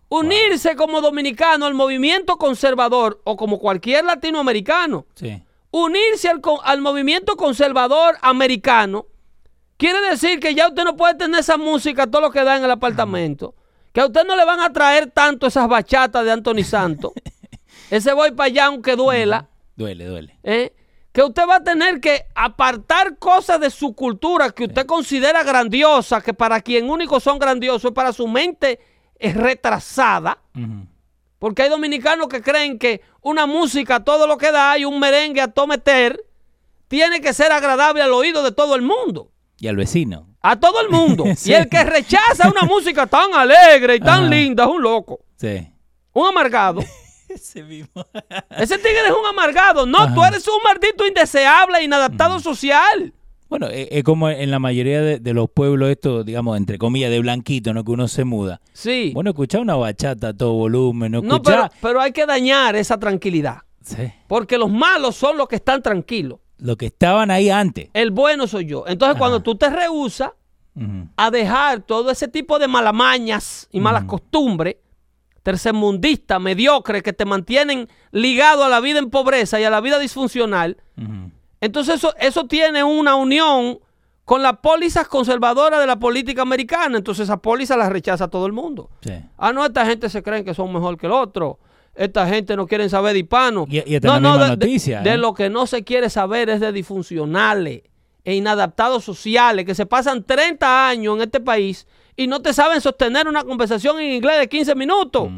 Unirse 0.08 0.76
como 0.76 1.02
dominicano 1.02 1.66
al 1.66 1.74
movimiento 1.74 2.38
conservador 2.38 3.22
o 3.24 3.36
como 3.36 3.60
cualquier 3.60 4.06
latinoamericano. 4.06 5.06
Sí. 5.16 5.42
Unirse 5.72 6.30
al, 6.30 6.42
al 6.64 6.82
movimiento 6.82 7.36
conservador 7.38 8.18
americano 8.22 9.08
quiere 9.78 10.00
decir 10.10 10.40
que 10.40 10.54
ya 10.54 10.68
usted 10.68 10.84
no 10.84 10.96
puede 10.96 11.16
tener 11.16 11.40
esa 11.40 11.58
música 11.58 12.06
todo 12.06 12.22
lo 12.22 12.32
que 12.32 12.44
da 12.44 12.58
en 12.58 12.64
el 12.64 12.72
apartamento. 12.72 13.56
Que 13.92 14.02
a 14.02 14.06
usted 14.06 14.26
no 14.26 14.36
le 14.36 14.46
van 14.46 14.60
a 14.60 14.72
traer 14.72 15.12
tanto 15.12 15.48
esas 15.48 15.68
bachatas 15.68 16.24
de 16.24 16.32
Anthony 16.32 16.64
Santos. 16.64 17.14
Ese 17.90 18.14
voy 18.14 18.32
para 18.32 18.48
allá 18.48 18.66
aunque 18.66 18.96
duela. 18.96 19.50
Duele, 19.76 20.06
duele. 20.06 20.38
¿eh? 20.44 20.74
que 21.12 21.24
usted 21.24 21.44
va 21.48 21.58
a 21.58 21.64
tener 21.64 22.00
que 22.00 22.26
apartar 22.36 23.18
cosas 23.18 23.60
de 23.60 23.70
su 23.70 23.94
cultura 23.94 24.52
que 24.52 24.66
usted 24.66 24.86
considera 24.86 25.44
grandiosa, 25.44 26.22
que 26.22 26.34
para 26.34 26.62
quien 26.62 26.90
único 26.90 27.20
son 27.20 27.40
grandiosos, 27.40 27.92
para 27.92 28.14
su 28.14 28.28
mente 28.28 28.80
es 29.18 29.36
retrasada. 29.36 30.38
Porque 31.40 31.64
hay 31.64 31.70
dominicanos 31.70 32.28
que 32.28 32.42
creen 32.42 32.78
que 32.78 33.02
una 33.22 33.46
música, 33.46 34.04
todo 34.04 34.28
lo 34.28 34.38
que 34.38 34.52
da, 34.52 34.78
y 34.78 34.86
un 34.86 35.00
merengue 35.00 35.42
a 35.42 35.48
todo 35.48 35.68
meter, 35.68 36.24
tiene 36.88 37.22
que 37.22 37.34
ser 37.34 37.52
agradable 37.52 38.02
al 38.02 38.14
oído 38.14 38.44
de 38.44 38.52
todo 38.52 38.76
el 38.76 38.82
mundo. 38.82 39.32
Y 39.58 39.68
al 39.68 39.76
vecino. 39.76 40.29
A 40.42 40.60
todo 40.60 40.82
el 40.82 40.90
mundo. 40.90 41.26
Sí. 41.38 41.52
Y 41.52 41.54
el 41.54 41.68
que 41.70 41.84
rechaza 41.84 42.50
una 42.50 42.64
música 42.64 43.06
tan 43.08 43.34
alegre 43.34 43.96
y 43.96 44.00
tan 44.00 44.22
Ajá. 44.26 44.30
linda 44.30 44.64
es 44.64 44.70
un 44.70 44.82
loco, 44.82 45.20
Sí. 45.36 45.68
un 46.14 46.28
amargado. 46.28 46.82
Ese 47.30 47.62
mismo. 47.64 48.06
Ese 48.58 48.78
tigre 48.78 49.06
es 49.08 49.12
un 49.12 49.26
amargado. 49.26 49.86
No, 49.86 50.00
Ajá. 50.00 50.14
tú 50.16 50.24
eres 50.24 50.48
un 50.48 50.56
maldito 50.64 51.06
indeseable, 51.06 51.84
inadaptado 51.84 52.40
social. 52.40 53.14
Bueno, 53.50 53.68
es, 53.68 53.88
es 53.92 54.04
como 54.04 54.30
en 54.30 54.52
la 54.52 54.60
mayoría 54.60 55.02
de, 55.02 55.20
de 55.20 55.34
los 55.34 55.50
pueblos 55.50 55.90
estos, 55.90 56.24
digamos, 56.26 56.56
entre 56.58 56.78
comillas, 56.78 57.10
de 57.12 57.20
blanquito, 57.20 57.74
¿no? 57.74 57.84
Que 57.84 57.92
uno 57.92 58.08
se 58.08 58.24
muda. 58.24 58.62
Sí. 58.74 59.12
Bueno, 59.14 59.32
escuchar 59.32 59.62
una 59.62 59.76
bachata 59.76 60.30
a 60.30 60.34
todo 60.34 60.54
volumen, 60.54 61.12
no 61.14 61.42
pero, 61.42 61.70
pero 61.82 62.00
hay 62.02 62.12
que 62.12 62.26
dañar 62.28 62.76
esa 62.76 62.98
tranquilidad. 63.00 63.58
Sí. 63.84 64.12
Porque 64.28 64.58
los 64.58 64.70
malos 64.72 65.16
son 65.16 65.36
los 65.38 65.48
que 65.48 65.56
están 65.56 65.82
tranquilos. 65.82 66.40
Lo 66.60 66.76
que 66.78 66.88
estaban 66.88 67.32
ahí 67.32 67.50
antes. 67.50 67.90
El 67.94 68.12
bueno 68.12 68.48
soy 68.48 68.66
yo. 68.66 68.86
Entonces, 68.88 69.14
Ajá. 69.16 69.20
cuando 69.20 69.42
tú 69.42 69.56
te 69.56 69.70
rehusas 69.70 70.32
a 71.18 71.32
dejar 71.32 71.82
todo 71.82 72.10
ese 72.10 72.30
tipo 72.30 72.58
de 72.58 72.68
malamañas 72.70 73.68
y 73.72 73.82
malas 73.82 74.06
costumbres, 74.06 74.78
tercermundistas, 75.44 76.40
mediocres, 76.40 77.04
que 77.04 77.12
te 77.12 77.26
mantienen 77.26 77.90
ligado 78.12 78.64
a 78.64 78.70
la 78.70 78.80
vida 78.80 79.00
en 79.00 79.10
pobreza 79.10 79.60
y 79.60 79.66
a 79.66 79.70
la 79.70 79.82
vida 79.82 80.00
disfuncional, 80.00 80.78
entonces 81.60 81.96
eso, 81.96 82.14
eso 82.18 82.46
tiene 82.46 82.84
una 82.84 83.16
unión 83.16 83.80
con 84.24 84.44
las 84.44 84.58
pólizas 84.58 85.08
conservadoras 85.08 85.80
de 85.80 85.88
la 85.88 85.98
política 85.98 86.44
americana. 86.44 86.98
Entonces 86.98 87.24
esa 87.24 87.38
póliza 87.38 87.76
la 87.76 87.90
rechaza 87.90 88.28
todo 88.28 88.46
el 88.46 88.54
mundo. 88.54 88.90
Sí. 89.02 89.12
Ah, 89.38 89.52
no, 89.52 89.66
esta 89.66 89.86
gente 89.86 90.08
se 90.08 90.22
creen 90.22 90.46
que 90.46 90.54
son 90.54 90.72
mejor 90.72 90.98
que 90.98 91.08
el 91.08 91.14
otro. 91.14 91.58
Esta 92.00 92.26
gente 92.28 92.56
no 92.56 92.66
quiere 92.66 92.88
saber 92.88 93.12
de 93.14 93.20
hispanos. 93.20 93.66
Y- 93.70 93.80
y 93.80 94.00
la 94.00 94.20
misma 94.22 94.44
de, 94.46 94.50
noticia, 94.52 95.02
de 95.02 95.12
¿eh? 95.12 95.18
lo 95.18 95.34
que 95.34 95.50
no 95.50 95.68
se 95.68 95.84
quiere 95.84 96.10
saber 96.10 96.50
es 96.50 96.62
de 96.62 96.72
disfuncionales 96.72 97.84
e 98.24 98.36
inadaptados 98.36 99.04
sociales 99.04 99.66
que 99.66 99.76
se 99.76 99.86
pasan 99.86 100.24
30 100.24 100.88
años 100.90 101.18
en 101.18 101.24
este 101.24 101.40
país 101.42 101.86
y 102.16 102.28
no 102.28 102.42
te 102.42 102.54
saben 102.54 102.80
sostener 102.80 103.28
una 103.28 103.44
conversación 103.44 104.00
en 104.00 104.14
inglés 104.14 104.40
de 104.40 104.48
15 104.48 104.76
minutos. 104.76 105.30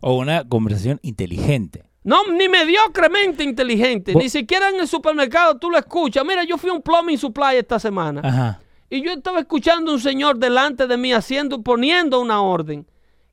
O 0.00 0.16
una 0.18 0.42
conversación 0.48 0.98
inteligente. 1.02 1.84
No, 2.04 2.24
ni 2.32 2.48
mediocremente 2.48 3.44
inteligente. 3.44 4.12
Bo- 4.14 4.20
Ni 4.20 4.28
siquiera 4.28 4.70
en 4.70 4.80
el 4.80 4.88
supermercado 4.88 5.58
tú 5.58 5.70
lo 5.70 5.78
escuchas. 5.78 6.24
Mira, 6.24 6.44
yo 6.44 6.56
fui 6.58 6.70
a 6.70 6.72
un 6.72 6.82
plumbing 6.82 7.18
supply 7.18 7.56
esta 7.56 7.78
semana. 7.78 8.20
Ajá. 8.24 8.60
Y 8.90 9.02
yo 9.02 9.12
estaba 9.12 9.40
escuchando 9.40 9.90
a 9.90 9.94
un 9.94 10.00
señor 10.00 10.38
delante 10.38 10.86
de 10.86 10.96
mí 10.96 11.12
haciendo, 11.12 11.62
poniendo 11.62 12.20
una 12.20 12.40
orden. 12.42 12.86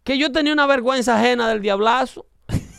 Que 0.04 0.18
yo 0.18 0.32
tenía 0.32 0.54
una 0.54 0.68
vergüenza 0.68 1.16
ajena 1.18 1.48
del 1.50 1.62
diablazo. 1.62 2.26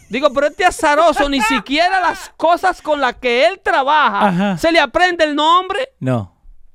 Digo, 0.08 0.32
pero 0.32 0.46
este 0.46 0.64
azaroso 0.64 1.28
ni 1.28 1.40
siquiera 1.42 2.00
las 2.00 2.30
cosas 2.36 2.80
con 2.82 3.00
las 3.00 3.14
que 3.16 3.46
él 3.46 3.60
trabaja 3.62 4.28
Ajá. 4.28 4.58
se 4.58 4.70
le 4.72 4.78
aprende 4.80 5.24
el 5.24 5.34
nombre. 5.34 5.88
No. 6.00 6.32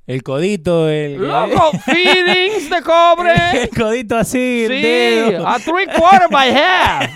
El 0.07 0.23
codito, 0.23 0.89
el... 0.89 1.15
Loco, 1.25 1.71
feedings 1.85 2.69
de 2.69 2.81
cobre. 2.81 3.33
el 3.63 3.69
codito 3.69 4.17
así, 4.17 4.63
el 4.65 4.71
Sí, 4.71 4.81
dedo. 4.81 5.47
a 5.47 5.57
three 5.59 5.85
quarter 5.95 6.27
by 6.29 6.49
half. 6.51 7.09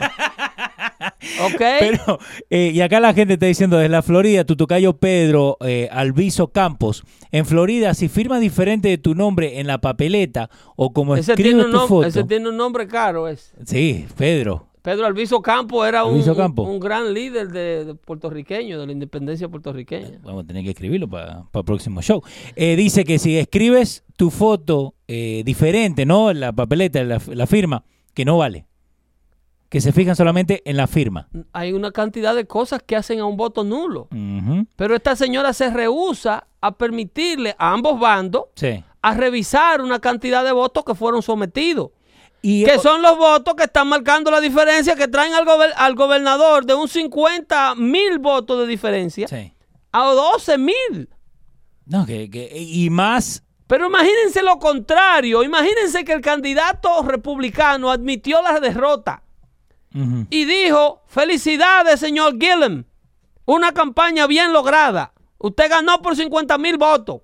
Ok. 1.41 1.59
Pero, 1.79 2.19
eh, 2.49 2.71
y 2.73 2.81
acá 2.81 2.99
la 2.99 3.13
gente 3.13 3.33
está 3.33 3.47
diciendo, 3.47 3.77
desde 3.77 3.89
la 3.89 4.01
Florida, 4.01 4.45
tu 4.45 4.55
tocayo 4.55 4.97
Pedro 4.97 5.57
eh, 5.61 5.89
Alviso 5.91 6.49
Campos, 6.49 7.03
en 7.31 7.45
Florida, 7.45 7.93
si 7.95 8.07
firmas 8.07 8.39
diferente 8.39 8.87
de 8.87 8.97
tu 8.97 9.15
nombre 9.15 9.59
en 9.59 9.67
la 9.67 9.79
papeleta 9.79 10.49
o 10.77 10.93
como 10.93 11.15
ese, 11.15 11.33
escribes 11.33 11.51
tiene 11.53 11.65
un 11.65 11.71
tu 11.71 11.87
foto. 11.87 12.07
ese 12.07 12.23
tiene 12.23 12.47
un 12.49 12.55
nombre 12.55 12.87
caro. 12.87 13.27
ese. 13.27 13.51
Sí, 13.65 14.05
Pedro. 14.15 14.67
Pedro 14.85 15.05
Alviso 15.07 15.41
Campo 15.41 15.83
era 15.83 16.05
un, 16.05 16.13
Alviso 16.13 16.31
un- 16.31 16.37
Campo. 16.37 16.61
un 16.63 16.79
gran 16.79 17.13
líder 17.13 17.49
de, 17.49 17.85
de 17.85 17.95
puertorriqueño, 17.95 18.79
de 18.79 18.85
la 18.85 18.91
independencia 18.91 19.49
puertorriqueña. 19.49 20.19
Vamos 20.23 20.43
a 20.43 20.47
tener 20.47 20.63
que 20.63 20.69
escribirlo 20.69 21.09
para 21.09 21.43
el 21.53 21.63
próximo 21.65 22.01
show. 22.01 22.21
Eh, 22.55 22.75
dice 22.75 23.03
que 23.03 23.17
si 23.19 23.35
escribes 23.37 24.03
tu 24.15 24.29
foto 24.29 24.93
eh, 25.07 25.41
diferente, 25.43 26.05
¿no? 26.05 26.29
En 26.31 26.39
la 26.39 26.53
papeleta, 26.53 27.03
la, 27.03 27.19
la 27.27 27.47
firma, 27.47 27.83
que 28.13 28.23
no 28.25 28.37
vale. 28.37 28.67
Que 29.69 29.81
se 29.81 29.91
fijan 29.91 30.15
solamente 30.15 30.61
en 30.69 30.77
la 30.77 30.85
firma. 30.87 31.27
Hay 31.51 31.73
una 31.73 31.91
cantidad 31.91 32.35
de 32.35 32.45
cosas 32.45 32.81
que 32.85 32.95
hacen 32.95 33.19
a 33.19 33.25
un 33.25 33.35
voto 33.35 33.63
nulo. 33.63 34.07
Pero 34.75 34.95
esta 34.95 35.15
señora 35.15 35.51
se 35.53 35.69
rehúsa 35.71 36.47
a 36.61 36.71
permitirle 36.77 37.55
a 37.57 37.73
ambos 37.73 37.99
bandos 37.99 38.43
Sí. 38.55 38.83
a 39.01 39.13
revisar 39.15 39.81
una 39.81 39.99
cantidad 39.99 40.45
de 40.45 40.51
votos 40.51 40.85
que 40.85 40.93
fueron 40.95 41.23
sometidos. 41.23 41.89
Y, 42.47 42.63
Que 42.63 42.77
son 42.77 43.01
los 43.01 43.17
votos 43.17 43.55
que 43.55 43.63
están 43.63 43.87
marcando 43.87 44.29
la 44.29 44.39
diferencia, 44.39 44.95
que 44.95 45.07
traen 45.07 45.33
al, 45.33 45.45
gober- 45.45 45.73
al 45.77 45.95
gobernador 45.95 46.63
de 46.65 46.75
un 46.75 46.87
50 46.87 47.73
mil 47.75 48.19
votos 48.19 48.59
de 48.59 48.67
diferencia 48.67 49.27
Sí. 49.27 49.51
a 49.91 50.03
12 50.11 50.59
mil. 50.59 51.09
No, 51.87 52.05
que, 52.05 52.29
que- 52.29 52.51
y 52.55 52.89
más 52.91 53.41
Pero 53.65 53.87
imagínense 53.87 54.43
lo 54.43 54.59
contrario. 54.59 55.41
Imagínense 55.41 56.05
que 56.05 56.13
el 56.13 56.21
candidato 56.21 57.01
republicano 57.01 57.89
admitió 57.89 58.43
la 58.43 58.59
derrota 58.59 59.23
y 60.29 60.45
dijo, 60.45 61.01
felicidades, 61.07 61.99
señor 61.99 62.37
Gillum. 62.39 62.83
Una 63.45 63.71
campaña 63.71 64.27
bien 64.27 64.53
lograda. 64.53 65.13
Usted 65.39 65.67
ganó 65.69 66.01
por 66.03 66.15
50 66.15 66.57
mil 66.59 66.77
votos. 66.77 67.21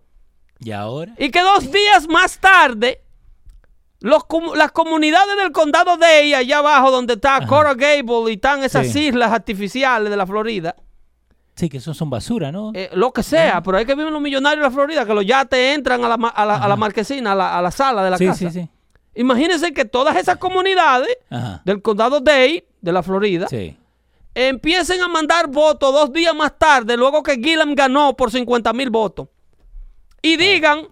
¿Y 0.60 0.72
ahora? 0.72 1.14
Y 1.20 1.30
que 1.30 1.42
dos 1.42 1.72
días 1.72 2.08
más 2.08 2.40
tarde, 2.40 3.01
los 4.02 4.24
las 4.56 4.72
comunidades 4.72 5.38
del 5.38 5.52
condado 5.52 5.96
de 5.98 6.24
ella, 6.24 6.40
allá 6.40 6.58
abajo 6.60 6.92
donde 6.92 7.14
está 7.14 7.46
Coral 7.48 7.76
Gable 7.78 8.30
y 8.30 8.34
están 8.34 8.64
esas 8.64 8.88
Sí. 8.92 9.08
islas 9.08 9.32
artificiales 9.32 10.10
de 10.10 10.18
la 10.18 10.26
Florida, 10.28 10.76
Sí, 11.56 11.70
que 11.70 11.78
esos 11.78 11.96
son 11.98 12.10
basura, 12.10 12.52
¿no? 12.52 12.72
eh, 12.74 12.90
lo 12.94 13.12
que 13.12 13.22
sea, 13.24 13.62
pero 13.62 13.78
hay 13.78 13.86
que 13.86 13.94
vivir 13.94 14.12
los 14.12 14.22
millonarios 14.22 14.62
de 14.64 14.70
la 14.70 14.72
Florida, 14.72 15.06
que 15.06 15.14
los 15.14 15.26
yates 15.26 15.76
entran 15.76 16.04
a 16.04 16.10
la, 16.10 16.16
a 16.16 16.46
la, 16.46 16.56
a 16.58 16.68
la 16.68 16.76
marquesina, 16.76 17.34
a 17.34 17.36
la, 17.36 17.58
a 17.58 17.62
la 17.62 17.72
sala 17.72 18.04
de 18.04 18.10
la 18.10 18.18
sí, 18.18 18.26
casa. 18.26 18.50
sí, 18.50 18.62
sí. 18.62 18.70
Imagínense 19.16 19.74
que 19.74 19.84
todas 19.86 20.16
esas 20.16 20.38
comunidades 20.38 21.16
Ajá. 21.30 21.62
del 21.66 21.82
condado 21.82 22.22
Dade, 22.22 22.66
de 22.82 22.92
la 22.92 23.04
Florida, 23.04 23.48
Sí. 23.50 23.78
empiecen 24.34 25.02
a 25.02 25.08
mandar 25.10 25.48
votos 25.48 25.94
dos 25.94 26.12
días 26.14 26.34
más 26.34 26.58
tarde, 26.58 26.96
luego 26.98 27.22
que 27.22 27.34
Gilliam 27.36 27.76
ganó 27.76 28.16
por 28.16 28.32
50 28.32 28.72
mil 28.74 28.90
votos. 28.90 29.28
Y 30.22 30.38
digan, 30.38 30.88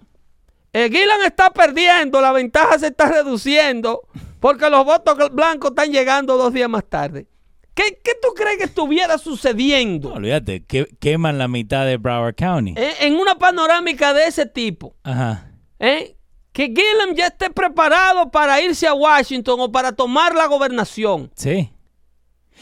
eh, 0.73 0.89
Gilliam 0.89 1.21
está 1.25 1.51
perdiendo, 1.51 2.21
la 2.21 2.31
ventaja 2.31 2.77
se 2.79 2.87
está 2.87 3.07
reduciendo, 3.09 4.01
porque 4.39 4.69
los 4.69 4.85
votos 4.85 5.17
blancos 5.31 5.71
están 5.71 5.91
llegando 5.91 6.37
dos 6.37 6.53
días 6.53 6.69
más 6.69 6.83
tarde. 6.87 7.27
¿Qué, 7.73 7.99
qué 8.03 8.11
tú 8.21 8.29
crees 8.35 8.57
que 8.57 8.65
estuviera 8.65 9.17
sucediendo 9.17 10.09
No, 10.09 10.15
olvídate, 10.15 10.65
que, 10.65 10.85
queman 10.99 11.37
la 11.37 11.47
mitad 11.47 11.85
de 11.85 11.95
Broward 11.97 12.35
County. 12.35 12.73
eh, 12.75 12.93
en 13.01 13.15
una 13.15 13.35
panorámica 13.35 14.13
de 14.13 14.25
ese 14.27 14.45
tipo? 14.45 14.95
Ajá. 15.03 15.49
¿eh? 15.79 16.17
Que 16.51 16.65
Gilliam 16.65 17.15
ya 17.15 17.27
esté 17.27 17.49
preparado 17.49 18.31
para 18.31 18.59
irse 18.61 18.85
a 18.85 18.93
Washington 18.93 19.59
o 19.61 19.71
para 19.71 19.93
tomar 19.93 20.35
la 20.35 20.47
gobernación. 20.47 21.31
Sí. 21.35 21.71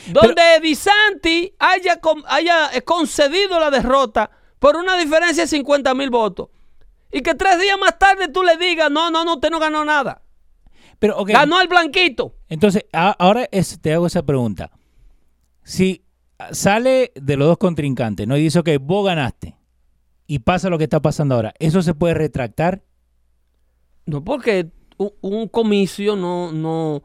donde 0.09 0.41
DeSantis 0.61 1.51
haya, 1.57 1.99
haya 2.27 2.81
concedido 2.85 3.59
la 3.59 3.71
derrota 3.71 4.29
por 4.59 4.75
una 4.75 4.97
diferencia 4.97 5.43
de 5.43 5.47
50 5.47 5.93
mil 5.95 6.11
votos. 6.11 6.49
Y 7.11 7.21
que 7.21 7.35
tres 7.35 7.59
días 7.59 7.77
más 7.79 7.97
tarde 7.99 8.27
tú 8.27 8.43
le 8.43 8.57
digas, 8.57 8.91
no, 8.91 9.09
no, 9.11 9.23
no, 9.23 9.35
usted 9.35 9.49
no 9.49 9.59
ganó 9.59 9.85
nada. 9.85 10.21
Pero. 10.99 11.23
Ganó 11.25 11.61
el 11.61 11.67
blanquito. 11.67 12.35
Entonces, 12.49 12.85
a- 12.91 13.11
ahora 13.19 13.47
es- 13.51 13.79
te 13.79 13.93
hago 13.93 14.07
esa 14.07 14.23
pregunta. 14.23 14.71
Si 15.63 16.03
sale 16.51 17.11
de 17.15 17.37
los 17.37 17.47
dos 17.47 17.57
contrincantes, 17.57 18.27
¿no? 18.27 18.37
Y 18.37 18.41
dice, 18.43 18.59
ok, 18.59 18.69
vos 18.81 19.05
ganaste. 19.05 19.57
Y 20.27 20.39
pasa 20.39 20.69
lo 20.69 20.77
que 20.77 20.83
está 20.85 21.01
pasando 21.01 21.35
ahora. 21.35 21.53
¿Eso 21.59 21.81
se 21.81 21.93
puede 21.93 22.13
retractar? 22.13 22.83
No, 24.05 24.23
porque 24.23 24.71
un, 24.97 25.11
un 25.21 25.47
comicio 25.47 26.15
no, 26.15 26.51
no, 26.51 27.03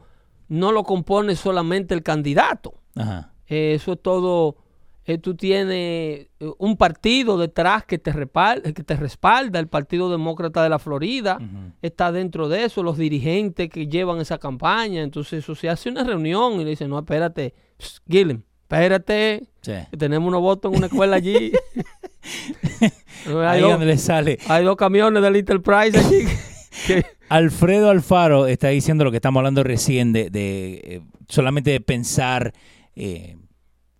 no 0.48 0.72
lo 0.72 0.82
compone 0.84 1.36
solamente 1.36 1.94
el 1.94 2.02
candidato. 2.02 2.74
Ajá. 2.96 3.32
Eh, 3.46 3.74
Eso 3.74 3.92
es 3.92 4.02
todo 4.02 4.56
eh, 5.04 5.18
tú 5.18 5.34
tienes 5.34 6.28
eh, 6.38 6.50
un 6.58 6.76
partido 6.76 7.36
detrás 7.36 7.84
que 7.84 7.98
te, 7.98 8.12
respalda, 8.12 8.72
que 8.72 8.84
te 8.84 8.96
respalda, 8.96 9.58
el 9.58 9.68
Partido 9.68 10.10
Demócrata 10.10 10.62
de 10.62 10.68
la 10.68 10.78
Florida 10.78 11.38
está 11.82 12.12
dentro 12.12 12.48
de 12.48 12.64
eso, 12.64 12.82
los 12.82 12.96
dirigentes 12.96 13.68
que 13.68 13.88
llevan 13.88 14.20
esa 14.20 14.38
campaña, 14.38 15.02
entonces 15.02 15.40
eso 15.40 15.54
se 15.54 15.68
hace 15.68 15.90
una 15.90 16.04
reunión 16.04 16.60
y 16.60 16.64
le 16.64 16.70
dicen, 16.70 16.90
no, 16.90 16.98
espérate, 16.98 17.54
Gillen, 18.08 18.44
espérate, 18.62 19.42
tenemos 19.98 20.28
unos 20.28 20.40
votos 20.40 20.70
en 20.72 20.78
una 20.78 20.86
escuela 20.86 21.16
allí. 21.16 21.52
Ahí 23.26 23.60
donde 23.60 23.86
le 23.86 23.98
sale. 23.98 24.38
Hay 24.48 24.64
dos 24.64 24.76
camiones 24.76 25.22
de 25.22 25.30
Little 25.30 25.60
Price 25.60 25.98
allí. 25.98 26.26
Alfredo 27.28 27.90
Alfaro 27.90 28.46
está 28.46 28.68
diciendo 28.68 29.04
lo 29.04 29.10
que 29.10 29.16
estamos 29.16 29.40
hablando 29.40 29.62
recién 29.64 30.12
de, 30.12 30.30
eh, 30.32 31.00
solamente 31.28 31.70
de 31.70 31.80
pensar 31.80 32.52
eh, 32.94 33.36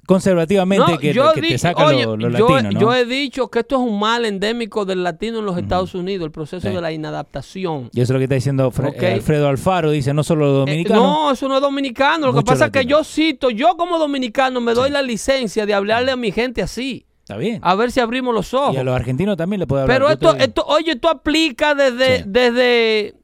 conservativamente 0.06 0.98
que, 0.98 1.12
te 1.12 1.58
saca 1.58 1.92
lo, 1.92 2.16
latino, 2.16 2.80
Yo 2.80 2.94
he 2.94 3.04
dicho 3.04 3.48
que 3.48 3.60
esto 3.60 3.76
es 3.76 3.82
un 3.82 3.98
mal 3.98 4.24
endémico 4.24 4.84
del 4.84 5.02
latino 5.02 5.38
en 5.38 5.46
los 5.46 5.56
Estados 5.56 5.94
Unidos, 5.94 6.26
el 6.26 6.32
proceso 6.32 6.68
de 6.68 6.80
la 6.80 6.92
inadaptación. 6.92 7.90
Y 7.92 8.00
eso 8.00 8.12
es 8.12 8.14
lo 8.14 8.18
que 8.18 8.24
está 8.24 8.34
diciendo 8.34 8.72
Alfredo 8.74 9.48
Alfaro, 9.48 9.90
dice, 9.90 10.12
no 10.12 10.24
solo 10.24 10.46
los 10.46 10.66
dominicanos. 10.66 11.02
no, 11.02 11.30
eso 11.32 11.48
no 11.48 11.56
es 11.56 11.60
dominicano. 11.60 12.26
Lo 12.28 12.34
que 12.34 12.42
pasa 12.42 12.66
es 12.66 12.70
que 12.72 12.84
yo 12.84 13.04
cito, 13.04 13.50
yo 13.50 13.76
como 13.76 13.98
dominicano 13.98 14.60
me 14.60 14.74
doy 14.74 14.90
la 14.90 15.02
licencia 15.02 15.66
de 15.66 15.74
hablarle 15.74 16.12
a 16.12 16.16
mi 16.16 16.32
gente 16.32 16.62
así. 16.62 17.06
Está 17.20 17.36
bien. 17.36 17.60
A 17.62 17.76
ver 17.76 17.92
si 17.92 18.00
abrimos 18.00 18.34
los 18.34 18.52
ojos. 18.52 18.74
Y 18.74 18.78
a 18.78 18.84
los 18.84 18.94
argentinos 18.94 19.36
también 19.36 19.60
le 19.60 19.66
puede 19.66 19.82
hablar. 19.82 19.96
Pero 19.96 20.10
esto, 20.10 20.34
esto, 20.36 20.64
oye, 20.66 20.92
esto 20.92 21.08
aplica 21.08 21.74
desde, 21.74 22.24
desde 22.26 23.14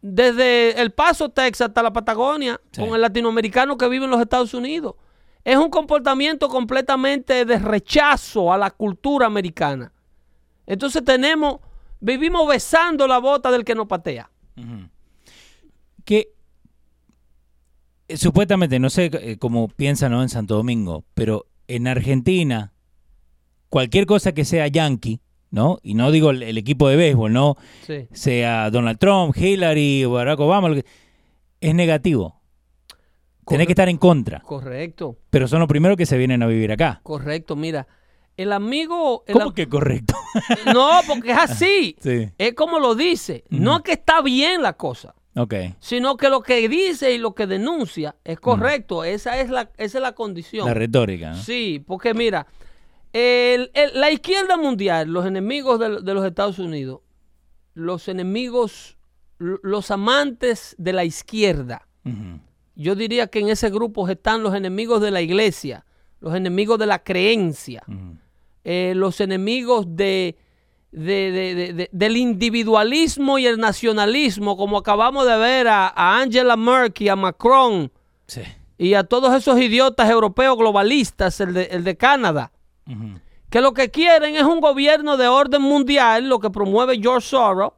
desde 0.00 0.80
El 0.80 0.92
Paso, 0.92 1.28
Texas, 1.28 1.68
hasta 1.68 1.82
la 1.82 1.92
Patagonia, 1.92 2.60
con 2.76 2.94
el 2.94 3.00
latinoamericano 3.00 3.76
que 3.76 3.88
vive 3.88 4.04
en 4.04 4.10
los 4.10 4.20
Estados 4.20 4.54
Unidos. 4.54 4.94
Es 5.48 5.56
un 5.56 5.70
comportamiento 5.70 6.50
completamente 6.50 7.46
de 7.46 7.58
rechazo 7.58 8.52
a 8.52 8.58
la 8.58 8.70
cultura 8.70 9.24
americana. 9.24 9.90
Entonces 10.66 11.02
tenemos, 11.02 11.60
vivimos 12.00 12.46
besando 12.46 13.06
la 13.06 13.16
bota 13.16 13.50
del 13.50 13.64
que 13.64 13.74
nos 13.74 13.86
patea. 13.86 14.30
Que 16.04 16.34
eh, 18.08 18.16
supuestamente, 18.18 18.78
no 18.78 18.90
sé 18.90 19.10
eh, 19.10 19.38
cómo 19.38 19.68
piensan 19.68 20.12
en 20.12 20.28
Santo 20.28 20.54
Domingo, 20.54 21.04
pero 21.14 21.46
en 21.66 21.86
Argentina, 21.86 22.74
cualquier 23.70 24.04
cosa 24.04 24.32
que 24.32 24.44
sea 24.44 24.68
yankee, 24.68 25.18
¿no? 25.50 25.78
Y 25.82 25.94
no 25.94 26.10
digo 26.10 26.28
el, 26.28 26.58
equipo 26.58 26.90
de 26.90 26.96
béisbol, 26.96 27.32
¿no? 27.32 27.56
Sea 28.12 28.70
Donald 28.70 28.98
Trump, 28.98 29.34
Hillary, 29.34 30.04
Barack 30.04 30.40
Obama, 30.40 30.76
es 31.62 31.74
negativo. 31.74 32.37
Tiene 33.48 33.66
que 33.66 33.72
estar 33.72 33.88
en 33.88 33.98
contra. 33.98 34.40
Correcto. 34.40 35.16
Pero 35.30 35.48
son 35.48 35.60
los 35.60 35.68
primeros 35.68 35.96
que 35.96 36.06
se 36.06 36.16
vienen 36.18 36.42
a 36.42 36.46
vivir 36.46 36.72
acá. 36.72 37.00
Correcto, 37.02 37.56
mira. 37.56 37.86
El 38.36 38.52
amigo. 38.52 39.24
¿Cómo 39.32 39.52
que 39.52 39.68
correcto? 39.68 40.14
no, 40.72 41.00
porque 41.06 41.32
es 41.32 41.38
así. 41.38 41.96
Es 42.38 42.54
como 42.54 42.78
lo 42.78 42.94
dice. 42.94 43.44
No 43.50 43.78
es 43.78 43.82
que 43.82 43.92
está 43.92 44.22
bien 44.22 44.62
la 44.62 44.74
cosa. 44.74 45.14
Okay. 45.34 45.76
Sino 45.78 46.16
que 46.16 46.28
lo 46.28 46.42
que 46.42 46.68
dice 46.68 47.12
y 47.12 47.18
lo 47.18 47.34
que 47.34 47.46
denuncia 47.46 48.16
es 48.24 48.40
correcto. 48.40 49.04
Esa, 49.04 49.38
es 49.38 49.50
la, 49.50 49.70
esa 49.76 49.98
es 49.98 50.02
la 50.02 50.12
condición. 50.12 50.66
La 50.66 50.74
retórica. 50.74 51.34
Sí, 51.34 51.82
porque 51.86 52.12
mira, 52.12 52.46
la 53.12 54.10
izquierda 54.10 54.56
mundial, 54.56 55.08
los 55.08 55.26
enemigos 55.26 55.78
de, 55.78 56.14
los 56.14 56.24
Estados 56.24 56.58
Unidos, 56.58 57.00
los 57.74 58.08
enemigos, 58.08 58.98
los 59.38 59.90
amantes 59.90 60.74
de 60.78 60.92
la 60.92 61.04
izquierda, 61.04 61.86
yo 62.78 62.94
diría 62.94 63.26
que 63.26 63.40
en 63.40 63.48
ese 63.48 63.70
grupo 63.70 64.08
están 64.08 64.44
los 64.44 64.54
enemigos 64.54 65.02
de 65.02 65.10
la 65.10 65.20
iglesia, 65.20 65.84
los 66.20 66.34
enemigos 66.34 66.78
de 66.78 66.86
la 66.86 67.00
creencia, 67.00 67.82
eh, 68.62 68.92
los 68.94 69.20
enemigos 69.20 69.84
de, 69.96 70.36
del 70.92 72.16
individualismo 72.16 73.36
y 73.38 73.46
el 73.46 73.58
nacionalismo, 73.58 74.56
como 74.56 74.78
acabamos 74.78 75.26
de 75.26 75.36
ver 75.36 75.66
a, 75.66 75.92
Angela 76.20 76.56
Merkel, 76.56 77.10
a 77.10 77.16
Macron 77.16 77.90
y 78.78 78.94
a 78.94 79.02
todos 79.02 79.34
esos 79.34 79.60
idiotas 79.60 80.08
europeos 80.08 80.56
globalistas, 80.56 81.40
el 81.40 81.82
de 81.82 81.96
Canadá. 81.96 82.52
Que 83.50 83.60
lo 83.60 83.74
que 83.74 83.90
quieren 83.90 84.36
es 84.36 84.44
un 84.44 84.60
gobierno 84.60 85.16
de 85.16 85.26
orden 85.26 85.62
mundial, 85.62 86.28
lo 86.28 86.38
que 86.38 86.50
promueve 86.50 87.00
George 87.00 87.26
Soros, 87.26 87.72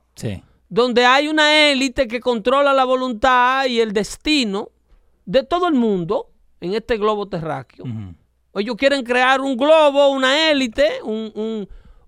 donde 0.69 1.07
hay 1.07 1.29
una 1.29 1.71
élite 1.71 2.07
que 2.07 2.21
controla 2.21 2.75
la 2.75 2.85
voluntad 2.85 3.65
y 3.65 3.81
el 3.81 3.95
destino 3.95 4.69
de 5.25 5.43
todo 5.43 5.69
el 5.69 5.75
mundo 5.75 6.31
en 6.61 6.75
este 6.75 6.97
globo 6.99 7.29
terráqueo. 7.29 7.85
Ellos 8.55 8.77
quieren 8.77 9.05
crear 9.05 9.41
un 9.41 9.57
globo, 9.57 10.09
una 10.09 10.51
élite, 10.51 11.01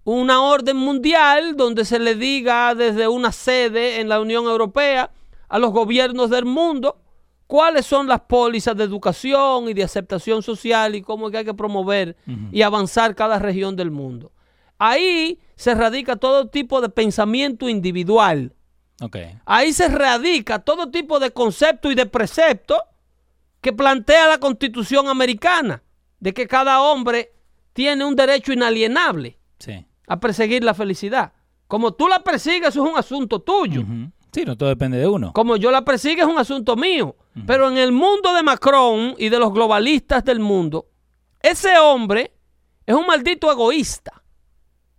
una 0.04 0.42
orden 0.42 0.76
mundial 0.76 1.56
donde 1.56 1.84
se 1.84 1.98
le 1.98 2.14
diga 2.14 2.74
desde 2.74 3.06
una 3.08 3.32
sede 3.32 4.00
en 4.00 4.08
la 4.08 4.20
Unión 4.20 4.44
Europea 4.44 5.10
a 5.48 5.58
los 5.58 5.70
gobiernos 5.72 6.30
del 6.30 6.44
mundo 6.44 6.98
cuáles 7.46 7.84
son 7.84 8.08
las 8.08 8.22
pólizas 8.22 8.74
de 8.76 8.84
educación 8.84 9.68
y 9.68 9.74
de 9.74 9.84
aceptación 9.84 10.42
social 10.42 10.94
y 10.94 11.02
cómo 11.02 11.26
es 11.26 11.32
que 11.32 11.38
hay 11.38 11.44
que 11.44 11.54
promover 11.54 12.16
y 12.50 12.62
avanzar 12.62 13.14
cada 13.14 13.38
región 13.38 13.76
del 13.76 13.90
mundo. 13.90 14.32
Ahí 14.78 15.38
se 15.54 15.74
radica 15.74 16.16
todo 16.16 16.48
tipo 16.48 16.80
de 16.80 16.88
pensamiento 16.88 17.68
individual. 17.68 18.54
Ahí 19.44 19.72
se 19.72 19.88
radica 19.88 20.60
todo 20.60 20.90
tipo 20.90 21.20
de 21.20 21.30
concepto 21.30 21.90
y 21.90 21.94
de 21.94 22.06
precepto 22.06 22.82
que 23.62 23.72
plantea 23.72 24.28
la 24.28 24.38
constitución 24.38 25.08
americana, 25.08 25.82
de 26.20 26.34
que 26.34 26.46
cada 26.46 26.82
hombre 26.82 27.32
tiene 27.72 28.04
un 28.04 28.14
derecho 28.14 28.52
inalienable 28.52 29.38
a 30.08 30.20
perseguir 30.20 30.62
la 30.62 30.74
felicidad. 30.74 31.32
Como 31.68 31.94
tú 31.94 32.08
la 32.08 32.22
persigues, 32.22 32.68
eso 32.70 32.84
es 32.84 32.92
un 32.92 32.98
asunto 32.98 33.40
tuyo. 33.40 33.82
Sí, 34.32 34.44
no 34.44 34.56
todo 34.56 34.68
depende 34.68 34.98
de 34.98 35.06
uno. 35.06 35.32
Como 35.32 35.56
yo 35.56 35.70
la 35.70 35.84
persigue 35.84 36.22
es 36.22 36.28
un 36.28 36.38
asunto 36.38 36.76
mío. 36.76 37.16
Pero 37.46 37.70
en 37.70 37.78
el 37.78 37.92
mundo 37.92 38.34
de 38.34 38.42
Macron 38.42 39.14
y 39.16 39.28
de 39.30 39.38
los 39.38 39.52
globalistas 39.54 40.24
del 40.24 40.40
mundo, 40.40 40.88
ese 41.40 41.78
hombre 41.78 42.34
es 42.84 42.94
un 42.94 43.06
maldito 43.06 43.50
egoísta. 43.50 44.22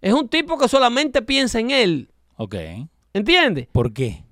Es 0.01 0.13
un 0.13 0.29
tipo 0.29 0.57
que 0.57 0.67
solamente 0.67 1.21
piensa 1.21 1.59
en 1.59 1.71
él. 1.71 2.11
Ok. 2.37 2.55
¿Entiendes? 3.13 3.67
¿Por 3.71 3.93
qué? 3.93 4.22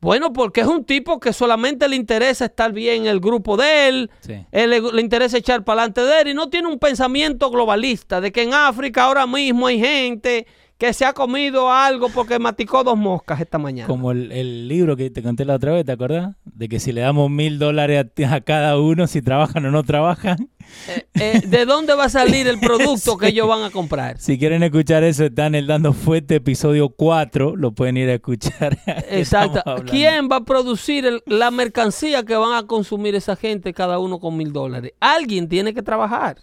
Bueno, 0.00 0.32
porque 0.32 0.60
es 0.60 0.66
un 0.66 0.84
tipo 0.84 1.18
que 1.18 1.32
solamente 1.32 1.88
le 1.88 1.96
interesa 1.96 2.44
estar 2.44 2.72
bien 2.72 3.02
en 3.02 3.08
el 3.08 3.20
grupo 3.20 3.56
de 3.56 3.88
él, 3.88 4.10
él 4.52 4.70
le, 4.70 4.80
le, 4.80 5.00
interesa 5.00 5.38
echar 5.38 5.64
para 5.64 5.82
adelante 5.82 6.02
de 6.02 6.20
él 6.20 6.28
y 6.28 6.34
no 6.34 6.48
tiene 6.48 6.68
un 6.68 6.78
pensamiento 6.78 7.50
globalista 7.50 8.20
de 8.20 8.30
que 8.30 8.42
en 8.42 8.54
África 8.54 9.04
ahora 9.04 9.26
mismo 9.26 9.66
hay 9.66 9.80
gente 9.80 10.46
que 10.78 10.92
se 10.92 11.04
ha 11.04 11.12
comido 11.12 11.72
algo 11.72 12.08
porque 12.08 12.38
maticó 12.38 12.84
dos 12.84 12.96
moscas 12.96 13.40
esta 13.40 13.58
mañana. 13.58 13.88
Como 13.88 14.12
el, 14.12 14.68
libro 14.68 14.96
que 14.96 15.10
te 15.10 15.22
conté 15.22 15.44
la 15.44 15.56
otra 15.56 15.72
vez, 15.72 15.84
¿te 15.84 15.92
acordás? 15.92 16.36
De 16.44 16.68
que 16.68 16.78
si 16.78 16.92
le 16.92 17.00
damos 17.00 17.28
mil 17.30 17.58
dólares 17.58 18.06
a, 18.24 18.40
cada 18.40 18.78
uno, 18.78 19.08
si 19.08 19.20
trabajan 19.20 19.66
o 19.66 19.72
no 19.72 19.82
trabajan. 19.82 20.48
Eh, 20.88 21.06
eh, 21.14 21.42
¿De 21.46 21.66
dónde 21.66 21.94
va 21.94 22.04
a 22.04 22.08
salir 22.08 22.46
el 22.48 22.58
producto 22.58 23.18
que 23.18 23.28
ellos 23.28 23.46
van 23.46 23.62
a 23.62 23.70
comprar? 23.70 24.18
Si 24.18 24.38
quieren 24.38 24.62
escuchar 24.62 25.04
eso, 25.04 25.24
están 25.24 25.54
en 25.54 25.56
el 25.56 25.66
Dando 25.66 25.92
Fuerte, 25.92 26.36
episodio 26.36 26.88
4, 26.90 27.56
lo 27.56 27.72
pueden 27.72 27.96
ir 27.96 28.08
a 28.08 28.14
escuchar. 28.14 28.78
Exacto. 29.10 29.62
¿Quién 29.86 30.28
va 30.30 30.36
a 30.36 30.44
producir 30.44 31.22
la 31.26 31.50
mercancía 31.50 32.24
que 32.24 32.36
van 32.36 32.54
a 32.54 32.66
consumir 32.66 33.14
esa 33.14 33.36
gente 33.36 33.74
cada 33.74 33.98
uno 33.98 34.18
con 34.18 34.36
mil 34.36 34.52
dólares? 34.52 34.92
Alguien 35.00 35.48
tiene 35.48 35.74
que 35.74 35.82
trabajar. 35.82 36.38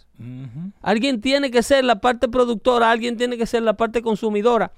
Alguien 0.80 1.20
tiene 1.20 1.50
que 1.50 1.62
ser 1.62 1.84
la 1.84 2.00
parte 2.00 2.28
productora, 2.28 2.90
alguien 2.90 3.16
tiene 3.16 3.36
que 3.36 3.46
ser 3.46 3.62
la 3.62 3.76
parte 3.76 4.00
consumidora. 4.00 4.72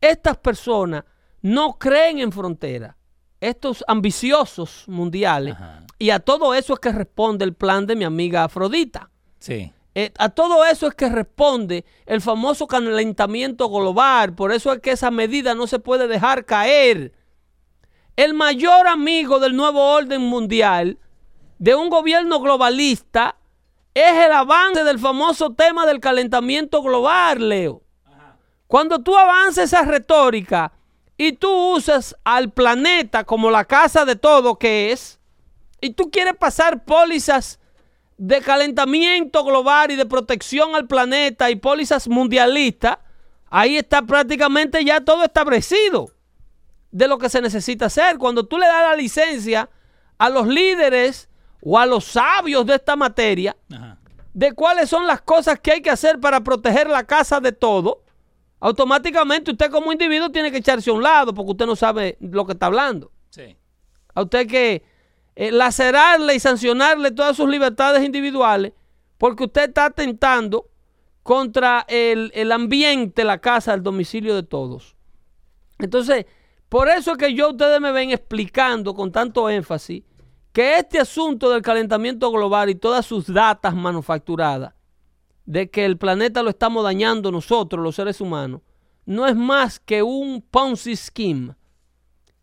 Estas 0.00 0.36
personas 0.38 1.04
no 1.42 1.78
creen 1.78 2.18
en 2.18 2.32
fronteras. 2.32 2.96
Estos 3.40 3.84
ambiciosos 3.88 4.84
mundiales. 4.86 5.56
Y 5.98 6.10
a 6.10 6.18
todo 6.18 6.54
eso 6.54 6.74
es 6.74 6.80
que 6.80 6.92
responde 6.92 7.44
el 7.44 7.54
plan 7.54 7.86
de 7.86 7.96
mi 7.96 8.04
amiga 8.04 8.44
Afrodita. 8.44 9.10
Sí. 9.38 9.72
Eh, 9.94 10.12
a 10.18 10.28
todo 10.28 10.64
eso 10.64 10.86
es 10.86 10.94
que 10.94 11.08
responde 11.08 11.84
el 12.06 12.20
famoso 12.20 12.66
calentamiento 12.66 13.68
global. 13.68 14.34
Por 14.34 14.52
eso 14.52 14.72
es 14.72 14.80
que 14.80 14.92
esa 14.92 15.10
medida 15.10 15.54
no 15.54 15.66
se 15.66 15.78
puede 15.78 16.06
dejar 16.06 16.44
caer. 16.44 17.12
El 18.16 18.34
mayor 18.34 18.86
amigo 18.86 19.40
del 19.40 19.56
nuevo 19.56 19.94
orden 19.94 20.20
mundial, 20.22 20.98
de 21.58 21.74
un 21.74 21.90
gobierno 21.90 22.40
globalista, 22.40 23.36
es 23.94 24.12
el 24.12 24.32
avance 24.32 24.84
del 24.84 24.98
famoso 24.98 25.54
tema 25.54 25.86
del 25.86 26.00
calentamiento 26.00 26.82
global, 26.82 27.48
Leo. 27.48 27.82
Cuando 28.66 29.00
tú 29.00 29.16
avances 29.16 29.64
esa 29.64 29.82
retórica 29.82 30.72
y 31.22 31.32
tú 31.32 31.74
usas 31.74 32.16
al 32.24 32.50
planeta 32.50 33.24
como 33.24 33.50
la 33.50 33.66
casa 33.66 34.06
de 34.06 34.16
todo 34.16 34.58
que 34.58 34.90
es, 34.90 35.20
y 35.78 35.90
tú 35.90 36.10
quieres 36.10 36.34
pasar 36.34 36.82
pólizas 36.86 37.60
de 38.16 38.40
calentamiento 38.40 39.44
global 39.44 39.90
y 39.90 39.96
de 39.96 40.06
protección 40.06 40.74
al 40.74 40.86
planeta 40.86 41.50
y 41.50 41.56
pólizas 41.56 42.08
mundialistas, 42.08 43.00
ahí 43.50 43.76
está 43.76 44.00
prácticamente 44.00 44.82
ya 44.82 45.02
todo 45.02 45.22
establecido 45.22 46.10
de 46.90 47.06
lo 47.06 47.18
que 47.18 47.28
se 47.28 47.42
necesita 47.42 47.84
hacer. 47.84 48.16
Cuando 48.16 48.46
tú 48.46 48.56
le 48.56 48.66
das 48.66 48.88
la 48.88 48.96
licencia 48.96 49.68
a 50.16 50.30
los 50.30 50.46
líderes 50.46 51.28
o 51.60 51.78
a 51.78 51.84
los 51.84 52.06
sabios 52.06 52.64
de 52.64 52.76
esta 52.76 52.96
materia 52.96 53.54
de 54.32 54.52
cuáles 54.52 54.88
son 54.88 55.06
las 55.06 55.20
cosas 55.20 55.60
que 55.60 55.72
hay 55.72 55.82
que 55.82 55.90
hacer 55.90 56.18
para 56.18 56.40
proteger 56.40 56.88
la 56.88 57.04
casa 57.04 57.40
de 57.40 57.52
todo, 57.52 58.04
automáticamente 58.60 59.50
usted 59.50 59.70
como 59.70 59.90
individuo 59.90 60.30
tiene 60.30 60.50
que 60.52 60.58
echarse 60.58 60.90
a 60.90 60.92
un 60.92 61.02
lado 61.02 61.34
porque 61.34 61.52
usted 61.52 61.66
no 61.66 61.76
sabe 61.76 62.16
lo 62.20 62.46
que 62.46 62.52
está 62.52 62.66
hablando. 62.66 63.10
Sí. 63.30 63.56
A 64.14 64.22
usted 64.22 64.46
que 64.46 64.82
eh, 65.34 65.50
lacerarle 65.50 66.34
y 66.34 66.40
sancionarle 66.40 67.10
todas 67.10 67.36
sus 67.36 67.48
libertades 67.48 68.04
individuales 68.04 68.72
porque 69.18 69.44
usted 69.44 69.68
está 69.68 69.86
atentando 69.86 70.68
contra 71.22 71.84
el, 71.88 72.30
el 72.34 72.52
ambiente, 72.52 73.24
la 73.24 73.38
casa, 73.38 73.74
el 73.74 73.82
domicilio 73.82 74.34
de 74.34 74.42
todos. 74.42 74.96
Entonces, 75.78 76.26
por 76.68 76.88
eso 76.88 77.12
es 77.12 77.18
que 77.18 77.34
yo 77.34 77.50
ustedes 77.50 77.80
me 77.80 77.92
ven 77.92 78.10
explicando 78.10 78.94
con 78.94 79.10
tanto 79.10 79.48
énfasis 79.48 80.04
que 80.52 80.78
este 80.78 80.98
asunto 80.98 81.50
del 81.50 81.62
calentamiento 81.62 82.30
global 82.30 82.70
y 82.70 82.74
todas 82.74 83.06
sus 83.06 83.32
datas 83.32 83.74
manufacturadas 83.74 84.74
de 85.50 85.68
que 85.68 85.84
el 85.84 85.98
planeta 85.98 86.44
lo 86.44 86.50
estamos 86.50 86.84
dañando 86.84 87.32
nosotros, 87.32 87.82
los 87.82 87.96
seres 87.96 88.20
humanos, 88.20 88.60
no 89.04 89.26
es 89.26 89.34
más 89.34 89.80
que 89.80 90.00
un 90.00 90.42
Ponzi 90.42 90.94
scheme, 90.94 91.56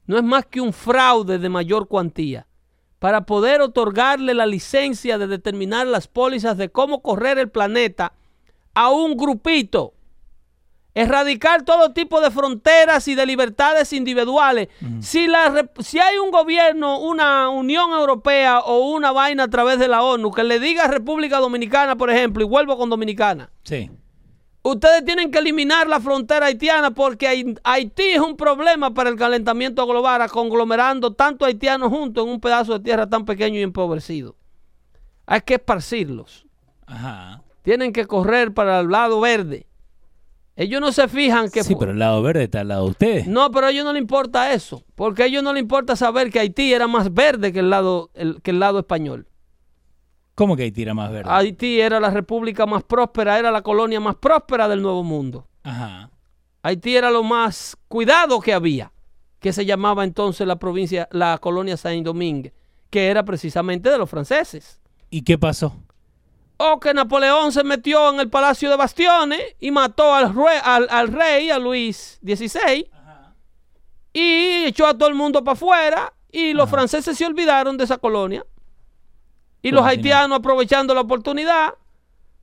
no 0.08 0.18
es 0.18 0.24
más 0.26 0.46
que 0.46 0.60
un 0.60 0.74
fraude 0.74 1.40
de 1.40 1.48
mayor 1.48 1.88
cuantía. 1.88 2.48
Para 3.00 3.26
poder 3.26 3.62
otorgarle 3.62 4.34
la 4.34 4.46
licencia 4.46 5.18
de 5.18 5.28
determinar 5.28 5.88
las 5.88 6.10
pólizas 6.10 6.58
de 6.58 6.68
cómo 6.68 7.02
correr 7.02 7.38
el 7.38 7.50
planeta 7.50 8.12
a 8.74 8.90
un 8.90 9.16
grupito 9.16 9.94
erradicar 10.98 11.62
todo 11.62 11.94
tipo 11.94 12.20
de 12.22 12.32
fronteras 12.32 13.08
y 13.08 13.14
de 13.14 13.28
libertades 13.28 13.94
individuales. 13.94 14.68
si, 15.00 15.28
la, 15.28 15.70
si 15.78 16.00
hay 16.00 16.18
un 16.18 16.32
gobierno, 16.32 17.00
una 17.00 17.50
Unión 17.50 17.92
Europea 17.92 18.62
o 18.62 18.90
una 18.90 19.12
vaina 19.12 19.44
a 19.44 19.48
través 19.48 19.78
de 19.78 19.88
la 19.88 20.02
ONU 20.02 20.32
que 20.32 20.44
le 20.44 20.60
diga 20.60 20.86
a 20.86 20.88
República 20.88 21.38
Dominicana, 21.38 21.96
por 21.96 22.10
ejemplo, 22.10 22.44
y 22.44 22.48
vuelvo 22.48 22.80
con 22.80 22.90
Dominicana. 22.90 23.52
Sí. 23.64 23.92
Ustedes 24.64 25.06
tienen 25.06 25.30
que 25.30 25.38
eliminar 25.38 25.88
la 25.88 26.00
frontera 26.00 26.48
haitiana 26.48 26.90
porque 26.90 27.56
Haití 27.64 28.04
es 28.04 28.20
un 28.20 28.36
problema 28.36 28.92
para 28.96 29.12
el 29.12 29.18
calentamiento 29.18 29.86
global, 29.86 30.28
conglomerando 30.32 31.14
tanto 31.14 31.46
haitianos 31.46 31.90
juntos 31.90 32.26
en 32.26 32.32
un 32.32 32.42
pedazo 32.42 32.74
de 32.74 32.84
tierra 32.84 33.08
tan 33.08 33.24
pequeño 33.24 33.60
y 33.60 33.62
empobrecido. 33.62 34.36
Hay 35.28 35.42
que 35.42 35.54
esparcirlos. 35.54 36.48
Ajá. 36.88 37.44
Tienen 37.62 37.94
que 37.94 38.06
correr 38.06 38.52
para 38.52 38.80
el 38.80 38.90
lado 38.90 39.20
verde. 39.20 39.67
Ellos 40.60 40.82
no 40.82 40.92
se 40.92 41.08
fijan 41.08 41.52
que... 41.52 41.64
Sí, 41.64 41.76
pero 41.76 41.92
el 41.92 42.00
lado 42.00 42.20
verde 42.24 42.46
está 42.46 42.62
al 42.62 42.70
lado 42.70 42.86
de 42.86 42.90
ustedes. 42.90 43.28
No, 43.28 43.52
pero 43.52 43.68
a 43.68 43.70
ellos 43.70 43.86
no 43.86 43.94
les 43.94 44.02
importa 44.02 44.54
eso. 44.54 44.84
Porque 44.96 45.22
a 45.22 45.26
ellos 45.28 45.44
no 45.44 45.54
les 45.54 45.62
importa 45.62 45.96
saber 45.96 46.32
que 46.32 46.40
Haití 46.40 46.74
era 46.74 46.88
más 46.88 47.14
verde 47.14 47.54
que 47.54 47.60
el 47.60 47.70
lado, 47.70 48.10
que 48.42 48.50
el 48.50 48.60
lado 48.60 48.80
español. 48.80 49.28
¿Cómo 50.34 50.56
que 50.56 50.64
Haití 50.64 50.82
era 50.82 50.96
más 50.96 51.12
verde? 51.12 51.30
Haití 51.32 51.80
era 51.80 52.00
la 52.00 52.10
república 52.10 52.66
más 52.66 52.84
próspera, 52.84 53.38
era 53.38 53.52
la 53.52 53.62
colonia 53.62 54.00
más 54.00 54.16
próspera 54.16 54.68
del 54.68 54.82
Nuevo 54.82 55.04
Mundo. 55.04 55.48
Ajá. 55.62 56.10
Haití 56.64 56.96
era 56.96 57.12
lo 57.12 57.22
más 57.22 57.78
cuidado 57.88 58.40
que 58.42 58.52
había, 58.52 58.92
que 59.40 59.54
se 59.54 59.64
llamaba 59.64 60.04
entonces 60.04 60.48
la 60.48 60.58
provincia, 60.58 61.08
la 61.12 61.38
colonia 61.38 61.78
Saint-Domingue, 61.78 62.52
que 62.90 63.10
era 63.10 63.24
precisamente 63.24 63.92
de 63.92 63.98
los 64.00 64.10
franceses. 64.10 64.82
¿Y 65.12 65.22
qué 65.22 65.38
pasó? 65.38 65.84
O 66.58 66.80
que 66.80 66.94
Napoleón 66.94 67.52
se 67.52 67.64
metió 67.64 68.10
en 68.10 68.20
el 68.20 68.30
palacio 68.30 68.70
de 68.70 68.76
Bastiones 68.76 69.42
y 69.60 69.72
mató 69.72 70.14
al, 70.14 70.34
rey, 71.14 71.50
a 71.50 71.60
Luis 71.60 72.20
XVI, 72.24 72.90
y 74.14 74.66
echó 74.66 74.88
a 74.88 74.98
todo 74.98 75.08
el 75.08 75.16
mundo 75.16 75.44
para 75.44 75.54
afuera, 75.54 76.14
y 76.32 76.54
los 76.54 76.70
franceses 76.70 77.18
se 77.18 77.26
olvidaron 77.26 77.78
de 77.78 77.84
esa 77.84 77.98
colonia. 77.98 78.46
Y 79.62 79.72
los 79.72 79.86
haitianos, 79.86 80.40
aprovechando 80.40 80.94
la 80.94 81.02
oportunidad, 81.02 81.76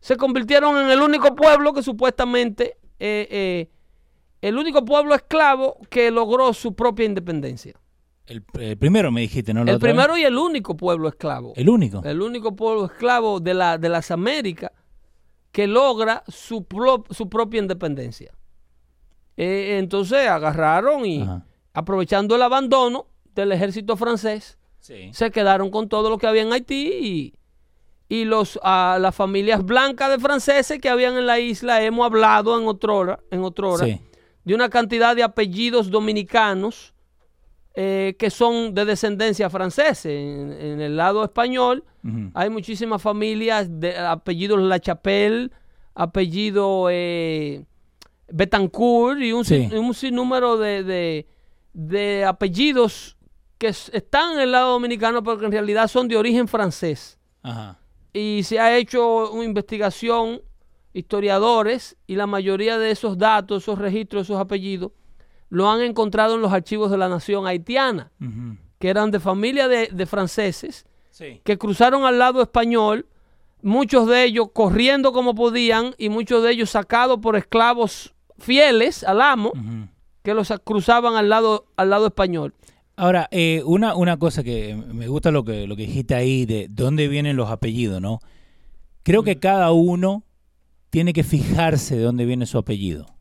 se 0.01 0.17
convirtieron 0.17 0.79
en 0.79 0.91
el 0.91 1.01
único 1.01 1.35
pueblo 1.35 1.73
que 1.73 1.83
supuestamente, 1.83 2.77
eh, 2.99 3.27
eh, 3.31 3.71
el 4.43 4.59
único 4.59 4.85
pueblo 4.85 5.15
esclavo 5.15 5.79
que 5.91 6.11
logró 6.11 6.53
su 6.53 6.75
propia 6.75 7.07
independencia. 7.07 7.75
El, 8.27 8.43
primero 8.43 9.13
me 9.13 9.21
dijiste, 9.21 9.53
¿no? 9.53 9.63
el 9.63 9.79
primero 9.79 10.17
y 10.17 10.25
el 10.25 10.37
único 10.37 10.77
pueblo 10.77 11.09
esclavo. 11.09 11.53
El 11.57 11.69
único. 11.69 12.03
El 12.05 12.23
único 12.23 12.57
pueblo 12.57 12.87
esclavo 12.87 13.39
de, 13.39 13.53
la, 13.53 13.77
de 13.77 13.89
las 13.91 14.11
Américas 14.11 14.71
que 15.53 15.67
logra 15.67 16.25
su, 16.27 16.67
su 17.11 17.29
propia 17.29 17.61
independencia. 17.61 18.33
Eh, 19.37 19.77
entonces 19.79 20.27
agarraron 20.27 21.05
y 21.05 21.27
aprovechando 21.73 22.35
el 22.37 22.43
abandono 22.43 23.07
del 23.35 23.53
ejército 23.53 23.97
francés, 23.97 24.59
se 24.81 25.31
quedaron 25.31 25.71
con 25.71 25.89
todo 25.89 26.09
lo 26.09 26.19
que 26.19 26.27
había 26.27 26.43
en 26.43 26.53
Haití 26.53 27.35
y, 28.09 28.25
los, 28.25 28.59
a 28.63 28.99
las 29.01 29.15
familias 29.15 29.65
blancas 29.65 30.11
de 30.11 30.19
franceses 30.19 30.81
que 30.81 30.89
habían 30.89 31.17
en 31.17 31.27
la 31.27 31.41
isla, 31.41 31.83
hemos 31.83 32.07
hablado 32.07 32.59
en 32.61 32.67
otra 32.67 32.93
hora, 32.93 33.21
en 33.31 33.45
otra 33.45 33.67
hora 33.69 33.87
de 34.45 34.55
una 34.55 34.69
cantidad 34.69 35.17
de 35.17 35.23
apellidos 35.23 35.91
dominicanos 35.91 36.94
eh, 37.77 38.15
que 38.17 38.31
son 38.31 38.73
de 38.73 38.85
descendencia 38.85 39.51
francesa. 39.51 40.09
En, 40.09 40.81
el 40.81 40.97
lado 40.97 41.25
español 41.25 41.83
hay 42.33 42.49
muchísimas 42.49 43.03
familias 43.03 43.69
de 43.81 43.99
apellidos 43.99 44.61
La 44.61 44.79
Chapelle, 44.79 45.51
apellido 45.95 46.87
eh, 46.89 47.65
Betancourt 48.29 49.21
y 49.21 49.33
un, 49.33 49.45
sinnúmero 49.95 50.57
de, 50.57 51.27
apellidos 52.29 53.17
que 53.59 53.69
están 53.69 54.35
en 54.35 54.41
el 54.41 54.53
lado 54.53 54.73
dominicano, 54.73 55.25
pero 55.25 55.39
que 55.39 55.47
en 55.47 55.53
realidad 55.53 55.89
son 55.89 56.07
de 56.07 56.17
origen 56.17 56.47
francés. 56.47 57.19
Y 58.13 58.43
se 58.45 58.61
ha 58.61 58.77
hecho 58.77 59.33
una 59.33 59.45
investigación, 59.45 60.43
historiadores, 60.93 61.97
y 62.07 62.15
la 62.15 62.29
mayoría 62.29 62.79
de 62.79 62.93
esos 62.93 63.19
datos, 63.19 63.65
esos 63.65 63.81
registros, 63.81 64.23
esos 64.23 64.39
apellidos, 64.39 64.93
lo 65.55 65.71
han 65.71 65.83
encontrado 65.83 66.35
en 66.35 66.43
los 66.43 66.53
archivos 66.53 66.91
de 66.91 66.99
la 66.99 67.09
nación 67.09 67.47
haitiana, 67.47 68.11
que 68.81 68.89
eran 68.89 69.13
de 69.13 69.21
familia 69.21 69.69
de, 69.69 70.07
franceses, 70.07 70.85
que 71.45 71.57
cruzaron 71.57 72.05
al 72.05 72.19
lado 72.19 72.43
español, 72.43 73.07
muchos 73.63 74.09
de 74.09 74.25
ellos 74.25 74.49
corriendo 74.53 75.13
como 75.13 75.37
podían 75.37 75.95
y 75.97 76.09
muchos 76.09 76.43
de 76.43 76.51
ellos 76.51 76.71
sacados 76.71 77.21
por 77.21 77.37
esclavos 77.37 78.15
fieles 78.37 79.05
al 79.05 79.23
amo, 79.23 79.53
que 80.25 80.35
los 80.35 80.53
cruzaban 80.65 81.15
al 81.15 81.29
lado, 81.29 81.67
al 81.77 81.91
lado 81.91 82.07
español. 82.07 82.53
Ahora, 82.97 83.29
eh, 83.31 83.63
una, 83.65 83.95
una 83.95 84.17
cosa 84.17 84.43
que 84.43 84.75
me 84.75 85.07
gusta 85.07 85.31
lo 85.31 85.45
que, 85.45 85.69
lo 85.69 85.77
que 85.77 85.87
dijiste 85.87 86.17
ahí 86.17 86.47
de 86.47 86.67
dónde 86.69 87.07
vienen 87.07 87.37
los 87.37 87.51
apellidos, 87.51 88.01
¿no? 88.01 88.19
Creo 89.05 89.23
que 89.23 89.39
cada 89.39 89.71
uno 89.71 90.25
tiene 90.91 91.13
que 91.13 91.23
fijarse 91.23 91.97
de 91.97 92.03
dónde 92.03 92.25
viene 92.25 92.47
su 92.47 92.59
apellido 92.59 93.14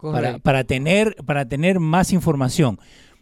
para, 0.00 0.38
para, 0.38 0.64
tener, 0.64 1.16
para 1.24 1.48
tener 1.48 1.80
más 1.80 2.12
información. 2.12 2.78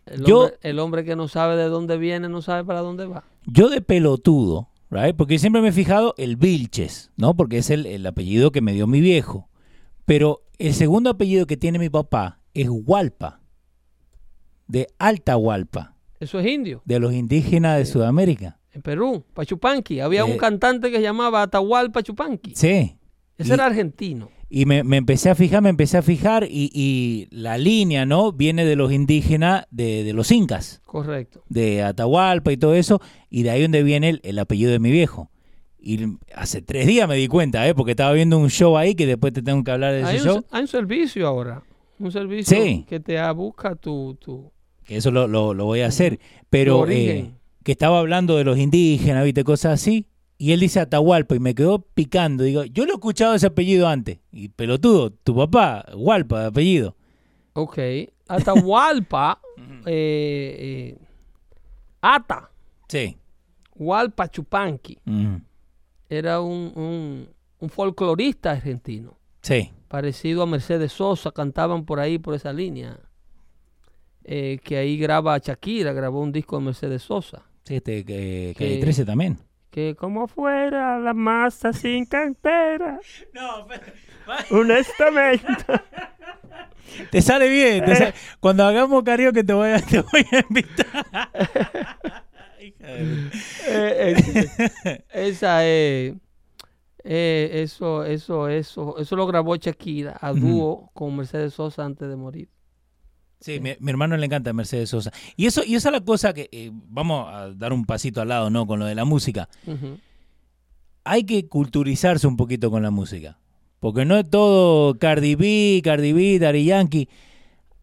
El, 0.07 0.25
yo, 0.25 0.41
hombre, 0.41 0.59
el 0.63 0.79
hombre 0.79 1.05
que 1.05 1.17
no 1.17 1.29
sabe 1.29 1.57
de 1.57 1.65
dónde 1.65 1.97
viene 1.97 2.29
no 2.29 2.43
sabe 2.43 2.65
para 2.65 2.81
dónde 2.81 3.07
va. 3.07 3.25
Yo 3.47 3.69
de 3.69 3.81
pelotudo, 3.81 4.69
right? 4.91 5.17
porque 5.17 5.39
siempre 5.39 5.63
me 5.63 5.69
he 5.69 5.73
fijado 5.73 6.15
el 6.19 6.37
Vilches, 6.37 7.11
¿no? 7.17 7.35
porque 7.35 7.59
es 7.59 7.71
el, 7.71 7.87
el 7.87 8.07
apellido 8.07 8.53
que 8.53 8.61
me 8.61 8.73
dio 8.73 8.87
mi 8.87 9.01
viejo. 9.01 9.49
Pero 10.05 10.43
el 10.59 10.75
segundo 10.75 11.11
apellido 11.11 11.47
que 11.47 11.57
tiene 11.57 11.79
mi 11.79 11.89
papá 11.89 12.41
es 12.53 12.69
Hualpa, 12.69 13.41
de 14.67 14.89
Alta 14.99 15.37
Hualpa. 15.37 15.95
Eso 16.21 16.39
es 16.39 16.47
indio. 16.47 16.83
De 16.85 16.99
los 16.99 17.13
indígenas 17.13 17.79
de 17.79 17.87
Sudamérica. 17.87 18.59
En 18.73 18.83
Perú, 18.83 19.25
Pachupanqui. 19.35 20.01
Había 20.01 20.25
un 20.25 20.33
eh, 20.33 20.37
cantante 20.37 20.91
que 20.91 20.97
se 20.97 21.03
llamaba 21.03 21.43
Atahualpa 21.43 22.03
Chupanqui. 22.03 22.55
Sí. 22.55 22.97
Ese 23.37 23.55
era 23.55 23.67
argentino. 23.67 24.31
Y 24.57 24.67
me, 24.67 24.79
empecé 24.79 25.31
a 25.31 25.35
fijar, 25.35 25.63
me 25.63 25.69
empecé 25.69 25.99
a 25.99 26.03
fijar 26.03 26.47
y, 26.49 27.27
la 27.33 27.59
línea, 27.59 28.07
¿no? 28.07 28.31
Viene 28.31 28.65
de 28.65 28.77
los 28.77 28.93
indígenas, 28.93 29.67
de, 29.73 30.13
los 30.13 30.31
incas. 30.31 30.81
Correcto. 30.87 31.43
De 31.49 31.83
Atahualpa 31.83 32.53
y 32.53 32.57
todo 32.57 32.77
eso, 32.77 33.01
y 33.31 33.43
de 33.43 33.51
ahí 33.51 33.63
donde 33.63 33.83
viene 33.83 34.21
el, 34.23 34.39
apellido 34.39 34.71
de 34.71 34.79
mi 34.79 34.93
viejo. 34.93 35.29
Y 35.81 36.19
hace 36.37 36.63
tres 36.63 36.87
días 36.87 37.09
me 37.09 37.17
di 37.17 37.27
cuenta, 37.27 37.67
¿eh? 37.67 37.75
Porque 37.75 37.91
estaba 37.91 38.13
viendo 38.13 38.39
un 38.39 38.49
show 38.49 38.77
ahí 38.77 38.95
que 38.95 39.09
después 39.09 39.33
te 39.33 39.43
tengo 39.43 39.65
que 39.65 39.73
hablar 39.73 39.93
de 39.93 40.03
ese 40.03 40.21
show. 40.21 40.45
Hay 40.53 40.61
un 40.61 40.69
servicio 40.69 41.27
ahora, 41.27 41.65
un 41.99 42.13
servicio 42.13 42.57
que 42.89 43.01
te 43.01 43.33
busca 43.33 43.75
tu... 43.75 44.17
tu 44.21 44.53
eso 44.87 45.11
lo, 45.11 45.27
lo, 45.27 45.65
voy 45.65 45.81
a 45.81 45.89
hacer, 45.89 46.21
pero 46.49 46.89
eh, 46.89 47.33
que 47.65 47.73
estaba 47.73 47.99
hablando 47.99 48.37
de 48.37 48.45
los 48.45 48.57
indígenas, 48.57 49.25
¿viste? 49.25 49.43
Cosas 49.43 49.81
así. 49.81 50.07
Y 50.45 50.53
él 50.53 50.61
dice 50.61 50.79
Atahualpa 50.79 51.35
y 51.35 51.39
me 51.39 51.55
quedó 51.55 51.79
picando. 51.79 52.45
Digo, 52.45 52.65
yo 52.65 52.85
lo 52.85 52.91
he 52.91 52.95
escuchado 52.97 53.33
ese 53.33 53.47
apellido 53.47 53.89
antes. 53.89 54.19
Y 54.31 54.51
pelotudo, 54.51 55.11
tu 55.11 55.35
papá, 55.35 55.87
Hualpa 55.95 56.41
de 56.41 56.47
apellido. 56.49 56.97
Ok. 57.55 57.79
Atahualpa, 58.29 59.41
eh, 59.87 60.97
eh, 60.97 60.99
Ata. 62.03 62.51
Sí. 62.89 63.17
Hualpa 63.75 64.29
Chupanqui. 64.29 64.99
Era 66.11 66.43
un, 66.43 67.27
un, 67.59 67.71
folclorista 67.71 68.51
argentino. 68.51 69.17
Sí. 69.41 69.71
Parecido 69.89 70.43
a 70.43 70.47
Mercedes 70.47 70.93
Sosa, 70.93 71.31
cantaban 71.31 71.87
por 71.87 72.01
ahí, 72.01 72.19
por 72.19 72.35
esa 72.35 72.53
línea. 72.53 73.01
Eh, 74.25 74.59
que 74.63 74.77
ahí 74.77 74.99
graba 74.99 75.39
Shakira, 75.39 75.95
grabó 75.95 76.21
un 76.21 76.33
disco 76.33 76.59
de 76.59 76.67
Mercedes 76.67 77.01
Sosa. 77.01 77.47
Sí, 77.65 77.77
este, 77.77 78.05
que, 78.05 78.55
que, 78.59 78.77
13 78.77 79.07
también 79.07 79.39
Que 79.75 79.97
como 79.97 80.29
fuera 80.29 81.01
la 81.01 81.15
masa 81.15 81.73
sin 81.73 82.07
cantera, 82.07 83.01
No, 83.33 83.67
pero- 83.67 83.83
honestamente. 84.61 85.65
te 87.11 87.21
sale 87.21 87.49
bien. 87.49 87.85
te 87.85 87.97
sale- 87.97 88.15
Cuando 88.39 88.65
hagamos 88.65 89.03
karaoke 89.03 89.43
te 89.43 89.53
voy 89.53 89.71
a, 89.71 89.81
te 89.81 90.01
voy 90.01 90.25
a 90.31 90.45
invitar. 90.49 90.87
Hija 92.61 92.87
de- 92.87 93.31
Eh, 93.67 94.15
eh, 94.85 95.05
esa 95.13 95.65
es. 95.67 96.15
eh, 97.03 97.51
eso, 97.65 98.05
eso, 98.05 98.49
eso, 98.49 98.97
eso 98.99 99.17
lo 99.17 99.27
grabó 99.27 99.57
Shakira 99.57 100.17
a 100.21 100.33
dúo 100.33 100.89
con 100.95 101.17
Mercedes 101.17 101.55
Sosa 101.55 101.85
antes 101.85 102.09
de 102.09 102.15
morir. 102.15 102.49
Sí, 103.45 103.61
mi, 103.61 103.73
mi 103.79 103.91
hermano 103.91 104.17
le 104.17 104.25
encanta 104.25 104.55
Mercedes 104.55 104.89
Sosa. 104.89 105.13
Y 105.37 105.45
eso, 105.45 105.63
y 105.67 105.75
esa 105.75 105.91
es 105.91 105.93
la 105.93 106.01
cosa 106.01 106.33
que 106.33 106.49
eh, 106.51 106.71
vamos 106.73 107.29
a 107.31 107.51
dar 107.51 107.75
un 107.75 107.85
pasito 107.85 108.23
al 108.23 108.29
lado, 108.29 108.49
¿no? 108.49 108.67
Con 108.67 108.79
lo 108.79 108.87
de 108.87 108.95
la 108.95 109.05
música. 109.05 109.51
Hay 111.05 111.25
que 111.25 111.47
culturizarse 111.47 112.27
un 112.27 112.39
poquito 112.39 112.71
con 112.71 112.83
la 112.83 112.91
música. 112.91 113.39
Porque 113.81 114.07
no 114.07 114.17
es 114.17 114.31
todo 114.31 114.99
Cardi 114.99 115.35
B, 115.35 115.83
Cardi 115.85 116.15
B, 116.15 116.39
Daddy 116.39 116.65
Yankee. 116.65 117.07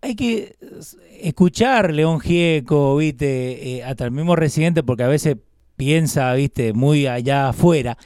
Hay 0.02 0.16
que 0.16 0.56
eh, 0.60 0.80
escuchar 1.22 1.94
León 1.94 2.22
Gieco, 2.22 2.98
viste, 2.98 3.76
Eh, 3.78 3.84
hasta 3.84 4.06
el 4.06 4.12
mismo 4.12 4.36
residente, 4.36 4.82
porque 4.82 5.04
a 5.04 5.10
veces 5.10 5.38
piensa, 5.76 6.34
viste, 6.34 6.74
muy 6.74 7.06
allá 7.06 7.50
afuera. 7.50 8.00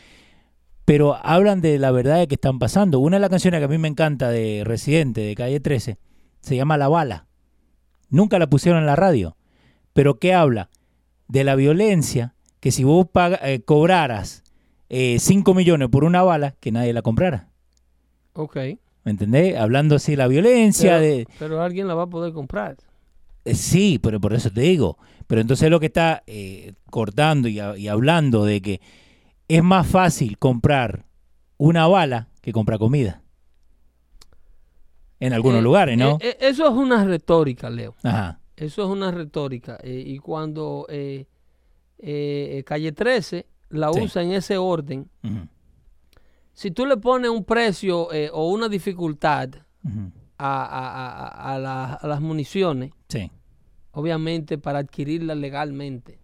Pero 0.84 1.16
hablan 1.26 1.62
de 1.62 1.80
la 1.80 1.92
verdad 1.92 2.20
de 2.20 2.28
que 2.28 2.36
están 2.36 2.60
pasando. 2.60 3.00
Una 3.00 3.16
de 3.16 3.22
las 3.22 3.30
canciones 3.30 3.62
que 3.62 3.66
a 3.66 3.70
mí 3.70 3.78
me 3.78 3.88
encanta 3.88 4.30
de 4.30 4.64
Residente, 4.66 5.22
de 5.22 5.36
Calle 5.36 5.62
13, 5.62 5.98
se 6.42 6.56
llama 6.58 6.78
La 6.78 6.90
Bala. 6.90 7.28
Nunca 8.10 8.40
la 8.40 8.48
pusieron 8.48 8.80
en 8.82 8.86
la 8.86 8.96
radio. 8.96 9.36
Pero 9.94 10.20
¿qué 10.20 10.34
habla? 10.34 10.70
De 11.28 11.44
la 11.44 11.56
violencia, 11.56 12.36
que 12.60 12.72
si 12.72 12.84
vos 12.84 13.08
paga- 13.12 13.40
eh, 13.44 13.62
cobraras 13.62 14.44
5 14.90 15.54
millones 15.54 15.90
por 15.90 16.04
una 16.04 16.22
bala, 16.24 16.56
que 16.60 16.72
nadie 16.72 16.94
la 16.94 17.02
comprara. 17.02 17.50
Ok. 18.34 18.56
¿Me 19.04 19.12
entendés? 19.12 19.58
Hablando 19.58 19.96
así 19.96 20.14
de 20.14 20.18
la 20.18 20.28
violencia, 20.28 20.94
Pero, 20.94 21.02
de... 21.04 21.28
pero 21.40 21.62
alguien 21.62 21.88
la 21.88 21.96
va 21.96 22.04
a 22.04 22.08
poder 22.08 22.34
comprar. 22.34 22.78
eh, 23.46 23.56
sí, 23.56 24.00
pero 24.02 24.20
por 24.20 24.34
eso 24.34 24.50
te 24.52 24.62
digo. 24.62 24.98
Pero 25.28 25.42
entonces 25.42 25.70
lo 25.70 25.80
que 25.80 25.88
está 25.88 26.24
eh, 26.28 26.74
cortando 26.90 27.48
y 27.48 27.60
hablando 27.88 28.46
de 28.46 28.62
que 28.62 28.82
es 29.48 29.64
más 29.64 29.86
fácil 29.88 30.38
comprar 30.38 31.06
una 31.58 31.88
bala 31.88 32.30
que 32.42 32.52
comprar 32.54 32.80
comida. 32.80 33.22
En 35.20 35.34
algunos 35.34 35.60
Eh, 35.60 35.64
lugares, 35.64 35.98
¿no? 35.98 36.18
eh, 36.22 36.30
eh, 36.32 36.38
eso 36.42 36.66
es 36.68 36.74
una 36.74 37.04
retórica, 37.06 37.70
Leo. 37.70 37.96
Ajá. 38.04 38.40
Eso 38.56 38.84
es 38.84 38.90
una 38.90 39.12
retórica. 39.12 39.78
eh, 39.84 40.04
y 40.06 40.18
cuando 40.20 40.86
eh, 40.90 41.26
eh, 42.00 42.64
Calle 42.66 42.92
13 42.92 43.46
la 43.70 43.92
Sí. 43.94 44.02
usa 44.02 44.22
en 44.24 44.32
ese 44.34 44.58
orden, 44.58 45.10
si 46.54 46.72
tú 46.72 46.86
le 46.86 46.98
pones 46.98 47.30
un 47.32 47.44
precio 47.44 48.08
o 48.34 48.50
una 48.52 48.70
dificultad 48.70 49.50
a, 50.38 50.64
a- 50.64 51.28
a- 51.28 51.54
a 51.56 51.60
la- 51.60 51.94
a 51.94 52.08
las 52.08 52.22
municiones, 52.22 52.92
Sí. 53.10 53.32
obviamente 53.92 54.58
para 54.58 54.80
adquirirlas 54.80 55.38
legalmente, 55.38 56.20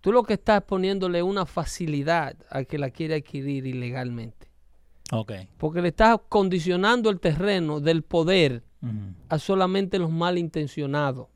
tú 0.00 0.12
lo 0.12 0.22
que 0.22 0.34
estás 0.34 0.62
poniéndole 0.62 1.22
una 1.22 1.46
facilidad 1.46 2.36
al 2.50 2.66
que 2.66 2.78
la 2.78 2.90
quiere 2.90 3.14
adquirir 3.16 3.66
ilegalmente. 3.66 4.48
Ok. 5.12 5.32
Porque 5.58 5.82
le 5.82 5.88
estás 5.88 6.18
condicionando 6.28 7.10
el 7.10 7.20
terreno 7.20 7.80
del 7.80 8.02
poder 8.02 8.62
a 9.28 9.38
solamente 9.38 9.96
los 9.98 10.10
malintencionados. 10.10 11.28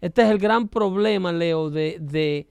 Este 0.00 0.22
es 0.22 0.30
el 0.30 0.38
gran 0.38 0.68
problema, 0.68 1.32
Leo, 1.32 1.68
de, 1.68 1.98
de- 2.00 2.48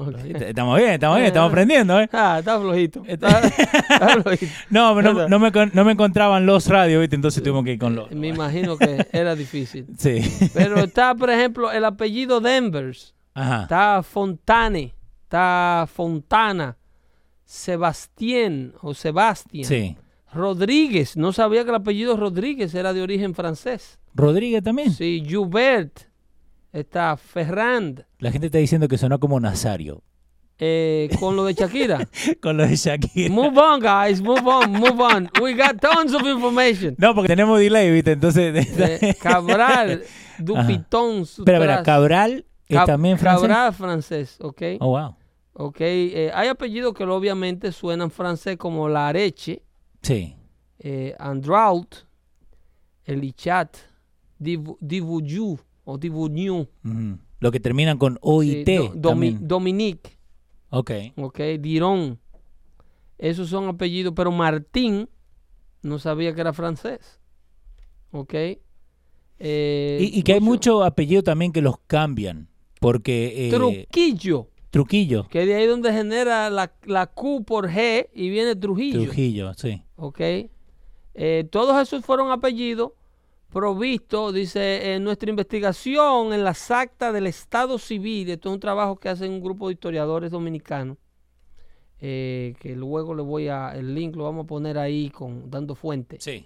Estamos 0.51 0.78
bien, 0.78 0.93
estamos 0.93 1.16
bien, 1.16 1.26
estamos 1.26 1.51
aprendiendo, 1.51 2.01
¿eh? 2.01 2.09
Ah, 2.12 2.37
está 2.39 2.61
flojito. 2.61 3.03
Está, 3.05 3.41
está 3.41 4.22
flojito. 4.22 4.53
No, 4.70 4.95
pero 4.95 5.12
no, 5.12 5.28
no 5.28 5.39
me, 5.41 5.51
no 5.72 5.85
me 5.85 5.91
encontraban 5.91 6.47
los 6.47 6.68
radio, 6.68 7.01
¿viste? 7.01 7.16
Entonces 7.16 7.43
tuvimos 7.43 7.64
que 7.64 7.72
ir 7.72 7.78
con 7.80 7.97
los. 7.97 8.12
Me 8.12 8.28
imagino 8.37 8.78
que 8.78 9.09
era 9.12 9.35
difícil. 9.35 9.89
Sí. 9.99 10.20
Pero 10.55 10.76
está, 10.76 11.16
por 11.16 11.30
ejemplo, 11.30 11.72
el 11.72 11.85
apellido 11.85 12.41
Denvers. 12.41 13.12
Ajá. 13.35 13.62
Está 13.62 14.05
Fontane. 14.05 14.95
Está 15.24 15.89
Fontana. 15.93 16.76
Sebastián 17.45 18.72
o 18.82 18.95
Sebastián. 18.95 19.64
Sí. 19.64 19.97
Rodríguez. 20.32 21.16
No 21.16 21.32
sabía 21.32 21.64
que 21.64 21.70
el 21.70 21.76
apellido 21.76 22.16
Rodríguez 22.16 22.72
era 22.72 22.93
de 22.93 23.03
origen 23.03 23.35
francés. 23.35 23.99
Rodríguez 24.14 24.62
también. 24.62 24.93
Sí, 24.93 25.26
Joubert. 25.28 26.14
Está 26.75 27.16
Ferrand. 27.16 28.05
La 28.18 28.33
gente 28.33 28.47
está 28.47 28.59
diciendo 28.59 28.89
que 28.89 28.99
sonó 28.99 29.20
como 29.20 29.39
Nazario. 29.39 30.03
eh, 30.59 31.09
con 31.20 31.37
lo 31.37 31.45
de 31.45 31.55
Shakira. 31.55 32.09
Con 32.43 32.57
lo 32.57 32.66
de 32.66 32.75
Shakira. 32.77 33.33
move 33.33 33.57
on, 33.59 33.81
guys. 33.81 34.20
Move 34.20 34.43
on. 34.45 34.72
Move 34.72 35.01
on. 35.01 35.31
We 35.41 35.55
got 35.55 35.81
tons 35.81 36.12
of 36.14 36.22
information. 36.27 36.95
No, 36.99 37.14
porque 37.14 37.29
tenemos 37.29 37.59
delay, 37.61 37.91
¿viste? 37.93 38.12
Entonces. 38.12 38.66
Eh, 38.79 39.14
Cabral. 39.22 40.03
Dupitón. 40.39 41.22
Espera, 41.22 41.59
espera. 41.59 41.83
Cabral 41.85 42.45
es 42.68 42.77
Cab- 42.77 42.87
también 42.87 43.18
francés. 43.18 43.49
Cabral 43.49 43.72
francés, 43.72 44.37
ok. 44.41 44.62
Oh, 44.81 44.89
wow. 44.99 45.16
Ok, 45.55 45.77
eh, 45.81 46.33
hay 46.35 46.49
apellidos 46.49 46.93
que 46.95 47.05
obviamente 47.05 47.70
suenan 47.70 48.11
francés 48.11 48.57
como 48.57 48.89
Lareche, 48.89 49.62
Sí. 50.03 50.35
eh, 50.81 51.14
Andrault, 51.20 51.95
Elichat, 53.05 53.77
Divouju 54.39 55.59
o 55.85 55.99
Ujú. 56.85 57.18
Lo 57.41 57.51
que 57.53 57.61
terminan 57.61 57.99
con 57.99 58.14
sí, 58.14 58.18
OIT. 58.22 58.66
Do- 58.68 58.93
Domi-. 58.95 59.39
Dominique, 59.41 60.18
Ok. 60.70 60.91
ok, 61.16 61.39
Diron. 61.61 62.18
Esos 63.18 63.49
son 63.49 63.68
apellidos, 63.68 64.12
pero 64.16 64.32
Martín 64.32 65.09
no 65.82 65.99
sabía 65.99 66.35
que 66.35 66.41
era 66.41 66.53
francés. 66.53 67.20
Ok. 68.12 68.35
Eh, 69.39 69.99
Y, 70.01 70.18
y 70.18 70.22
que 70.22 70.35
hay 70.35 70.41
mucho- 70.41 70.74
muchos 70.76 70.87
apellidos 70.87 71.24
también 71.24 71.53
que 71.53 71.61
los 71.62 71.76
cambian. 71.87 72.49
Porque. 72.80 73.49
eh, 73.49 73.51
Truquillo, 73.51 74.49
Truquillo. 74.70 75.28
que 75.28 75.47
de 75.47 75.55
ahí 75.55 75.66
donde 75.66 75.93
genera 75.93 76.51
la, 76.51 76.72
la 76.85 77.07
Q 77.07 77.45
por 77.45 77.68
G 77.68 78.09
y 78.14 78.30
viene 78.30 78.57
Trujillo. 78.57 79.03
Trujillo, 79.05 79.55
sí. 79.55 79.82
¿ok? 79.97 80.20
Eh, 81.14 81.49
todos 81.51 81.80
esos 81.80 82.05
fueron 82.05 82.30
apellidos 82.32 82.93
provistos, 83.55 84.35
dice, 84.35 84.95
en 84.95 85.05
nuestra 85.05 85.31
investigación 85.31 86.33
en 86.35 86.43
las 86.43 86.71
actas 86.73 87.15
del 87.15 87.29
Estado 87.29 87.79
Civil, 87.79 88.29
esto 88.29 88.49
es 88.49 88.55
un 88.55 88.61
trabajo 88.61 88.97
que 88.97 89.09
hacen 89.09 89.31
un 89.31 89.41
grupo 89.41 89.69
de 89.69 89.75
historiadores 89.75 90.33
dominicanos, 90.33 90.99
eh, 92.01 92.55
que 92.61 92.75
luego 92.75 93.15
le 93.15 93.23
voy 93.23 93.47
a, 93.47 93.71
el 93.77 93.95
link 93.95 94.17
lo 94.17 94.25
vamos 94.25 94.45
a 94.45 94.47
poner 94.49 94.77
ahí 94.77 95.09
con 95.09 95.49
dando 95.51 95.77
fuente, 95.77 96.17
Sí. 96.19 96.45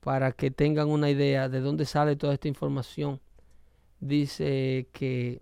para 0.00 0.32
que 0.32 0.50
tengan 0.50 0.88
una 0.90 1.08
idea 1.10 1.48
de 1.48 1.60
dónde 1.60 1.86
sale 1.86 2.14
toda 2.14 2.34
esta 2.34 2.46
información. 2.48 3.20
Dice 3.98 4.86
que, 4.92 5.40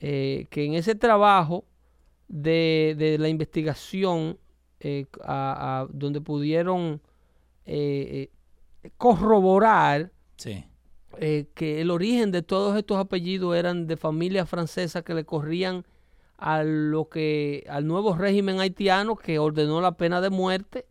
eh, 0.00 0.46
que 0.48 0.64
en 0.64 0.74
ese 0.74 0.94
trabajo 0.94 1.64
de, 2.26 2.94
de 2.96 3.18
la 3.18 3.28
investigación, 3.28 4.38
eh, 4.80 5.04
a- 5.22 5.82
a 5.82 5.86
donde 5.92 6.20
pudieron 6.22 7.02
corroborar 8.96 10.10
Sí. 10.36 10.64
eh, 11.18 11.46
que 11.54 11.80
el 11.80 11.90
origen 11.90 12.30
de 12.32 12.42
todos 12.42 12.76
estos 12.76 12.98
apellidos 12.98 13.56
eran 13.56 13.86
de 13.86 13.96
familias 13.96 14.48
francesas 14.48 15.02
que 15.04 15.14
le 15.14 15.24
corrían 15.24 15.84
a 16.38 16.62
lo 16.64 17.08
que 17.08 17.64
al 17.68 17.86
nuevo 17.86 18.14
régimen 18.16 18.58
haitiano 18.60 19.14
que 19.16 19.38
ordenó 19.38 19.80
la 19.80 19.92
pena 19.96 20.20
de 20.20 20.30
muerte 20.30 20.86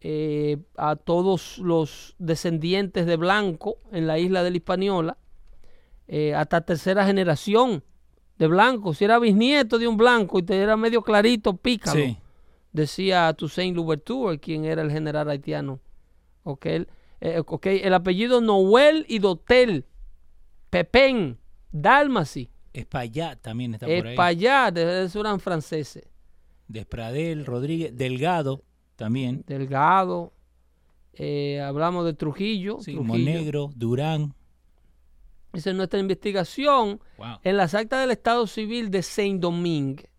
eh, 0.00 0.58
a 0.76 0.96
todos 0.96 1.58
los 1.58 2.14
descendientes 2.18 3.06
de 3.06 3.16
blanco 3.16 3.78
en 3.90 4.06
la 4.06 4.18
isla 4.18 4.42
de 4.42 4.50
la 4.50 4.56
Hispaniola, 4.58 5.16
eh, 6.06 6.34
hasta 6.34 6.60
tercera 6.60 7.06
generación 7.06 7.82
de 8.38 8.46
blanco. 8.46 8.92
Si 8.92 9.04
era 9.06 9.18
bisnieto 9.18 9.78
de 9.78 9.88
un 9.88 9.96
blanco 9.96 10.38
y 10.38 10.42
te 10.42 10.60
era 10.60 10.76
medio 10.76 11.00
clarito, 11.00 11.56
pícalo. 11.56 11.98
Sí. 11.98 12.18
decía 12.72 13.32
Toussaint 13.32 13.74
Louverture, 13.74 14.38
quien 14.38 14.66
era 14.66 14.82
el 14.82 14.90
general 14.90 15.30
haitiano. 15.30 15.80
Eh, 17.24 17.42
ok, 17.44 17.66
el 17.66 17.94
apellido 17.94 18.40
Noel 18.40 19.06
y 19.08 19.18
Dotel, 19.18 19.86
Pepén, 20.70 21.38
Dalmasi, 21.72 22.50
Espaillat 22.74 23.40
también 23.40 23.74
está 23.74 23.86
por 23.86 23.94
ahí. 23.94 24.12
Espaillat, 24.12 24.76
esos 24.76 25.16
eran 25.20 25.40
franceses. 25.40 26.04
Despradel, 26.68 27.46
Rodríguez, 27.46 27.96
Delgado 27.96 28.62
también. 28.96 29.42
Delgado, 29.46 30.32
eh, 31.14 31.60
hablamos 31.60 32.04
de 32.04 32.14
Trujillo. 32.14 32.78
Sí, 32.80 32.92
Trujillo. 32.92 33.04
Monegro, 33.04 33.70
Durán. 33.74 34.34
Es 35.54 35.72
nuestra 35.72 36.00
investigación 36.00 37.00
Wow. 37.16 37.38
en 37.44 37.56
las 37.56 37.74
actas 37.74 38.00
del 38.00 38.10
Estado 38.10 38.46
Civil 38.48 38.90
de 38.90 39.02
Saint-Domingue, 39.02 40.10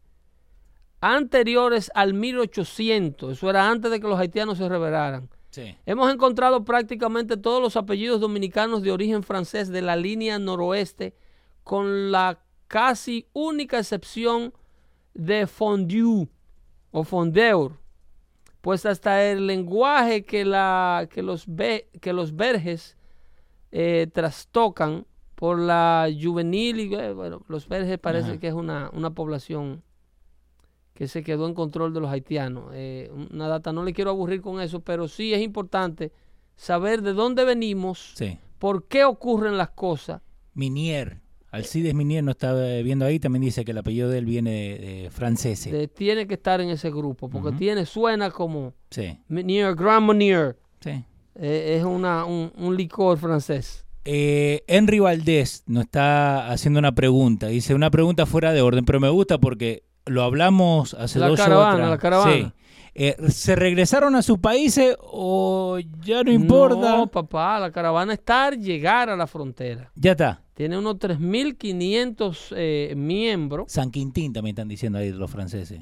anteriores 1.01 1.91
al 1.93 2.13
1800, 2.13 3.37
eso 3.37 3.49
era 3.49 3.69
antes 3.69 3.91
de 3.91 3.99
que 3.99 4.07
los 4.07 4.17
haitianos 4.17 4.57
se 4.57 4.67
rebelaran. 4.69 5.29
Sí. 5.55 5.77
Hemos 5.85 6.11
encontrado 6.13 6.65
prácticamente 6.65 7.37
todos 7.37 7.61
los 7.61 7.77
apellidos 7.77 8.19
dominicanos 8.19 8.81
de 8.81 8.91
origen 8.91 9.23
francés 9.23 9.69
de 9.69 9.81
la 9.81 9.95
línea 9.95 10.37
noroeste, 10.37 11.15
con 11.63 12.11
la 12.11 12.39
casi 12.67 13.27
única 13.31 13.77
excepción 13.79 14.53
de 15.13 15.47
Fondue 15.47 16.27
o 16.91 17.03
Fondeur, 17.05 17.79
pues 18.59 18.85
hasta 18.85 19.23
el 19.23 19.47
lenguaje 19.47 20.25
que, 20.25 20.43
la, 20.43 21.07
que, 21.09 21.21
los, 21.23 21.45
ve- 21.47 21.87
que 22.01 22.11
los 22.11 22.35
verges 22.35 22.97
eh, 23.71 24.07
trastocan 24.11 25.05
por 25.35 25.57
la 25.57 26.09
juvenil, 26.21 26.79
y, 26.81 26.93
eh, 26.95 27.13
bueno, 27.13 27.43
los 27.47 27.69
verges 27.69 27.97
parece 27.99 28.31
Ajá. 28.31 28.39
que 28.39 28.47
es 28.49 28.53
una, 28.53 28.89
una 28.93 29.11
población 29.11 29.83
que 30.95 31.07
se 31.07 31.21
quedó 31.23 31.45
en 31.47 31.53
control 31.53 31.93
de 31.93 31.99
los 31.99 32.09
haitianos. 32.09 32.71
Eh, 32.73 33.11
una 33.31 33.47
data, 33.47 33.71
no 33.71 33.83
le 33.83 33.93
quiero 33.93 34.09
aburrir 34.09 34.41
con 34.41 34.59
eso, 34.61 34.79
pero 34.79 35.07
sí 35.07 35.33
es 35.33 35.41
importante 35.41 36.11
saber 36.55 37.01
de 37.03 37.13
dónde 37.13 37.43
venimos, 37.45 38.13
Sí. 38.15 38.39
por 38.57 38.87
qué 38.87 39.03
ocurren 39.03 39.57
las 39.57 39.69
cosas. 39.69 40.21
Minier. 40.53 41.19
Alcides 41.51 41.93
Minier 41.93 42.21
no 42.23 42.31
está 42.31 42.53
viendo 42.81 43.05
ahí, 43.05 43.19
también 43.19 43.41
dice 43.43 43.63
que 43.63 43.71
el 43.71 43.77
apellido 43.77 44.09
de 44.09 44.17
él 44.17 44.25
viene 44.25 44.51
de, 44.51 45.01
de 45.03 45.09
francés. 45.09 45.69
De- 45.71 45.87
tiene 45.87 46.27
que 46.27 46.33
estar 46.33 46.59
en 46.59 46.69
ese 46.69 46.89
grupo, 46.89 47.29
porque 47.29 47.51
tiene, 47.57 47.85
suena 47.85 48.29
como 48.31 48.73
Sí, 48.89 49.17
Meunier, 49.27 49.75
Grand 49.75 50.05
Meunier. 50.05 50.57
sí. 50.81 51.03
Eh, 51.37 51.75
es 51.77 51.83
una, 51.83 52.23
un, 52.23 52.51
un 52.57 52.77
licor 52.77 53.17
francés. 53.17 53.85
Eh, 54.05 54.63
Henry 54.67 54.99
Valdés 54.99 55.63
nos 55.67 55.83
está 55.83 56.49
haciendo 56.49 56.79
una 56.79 56.93
pregunta. 56.95 57.47
Dice 57.47 57.73
una 57.75 57.91
pregunta 57.91 58.25
fuera 58.25 58.53
de 58.53 58.61
orden, 58.61 58.85
pero 58.85 59.01
me 59.01 59.09
gusta 59.09 59.37
porque 59.37 59.83
lo 60.05 60.23
hablamos 60.23 60.93
hace 60.93 61.19
La 61.19 61.27
dos 61.27 61.39
caravana, 61.39 61.89
la 61.89 61.97
caravana. 61.97 62.33
Sí. 62.33 62.51
Eh, 62.97 63.15
¿Se 63.29 63.55
regresaron 63.57 64.15
a 64.15 64.21
sus 64.21 64.39
países 64.39 64.95
o 65.01 65.77
ya 66.01 66.23
no 66.23 66.31
importa? 66.31 66.95
No, 66.97 67.07
papá, 67.07 67.59
la 67.59 67.69
caravana 67.71 68.13
está 68.13 68.45
al 68.47 68.59
llegar 68.61 69.09
a 69.09 69.17
la 69.17 69.27
frontera. 69.27 69.91
Ya 69.95 70.11
está. 70.11 70.41
Tiene 70.53 70.77
unos 70.77 70.95
3.500 70.95 72.53
eh, 72.55 72.93
miembros. 72.95 73.71
San 73.71 73.91
Quintín 73.91 74.31
también 74.33 74.53
están 74.53 74.67
diciendo 74.67 74.99
ahí 74.99 75.11
los 75.11 75.29
franceses. 75.29 75.81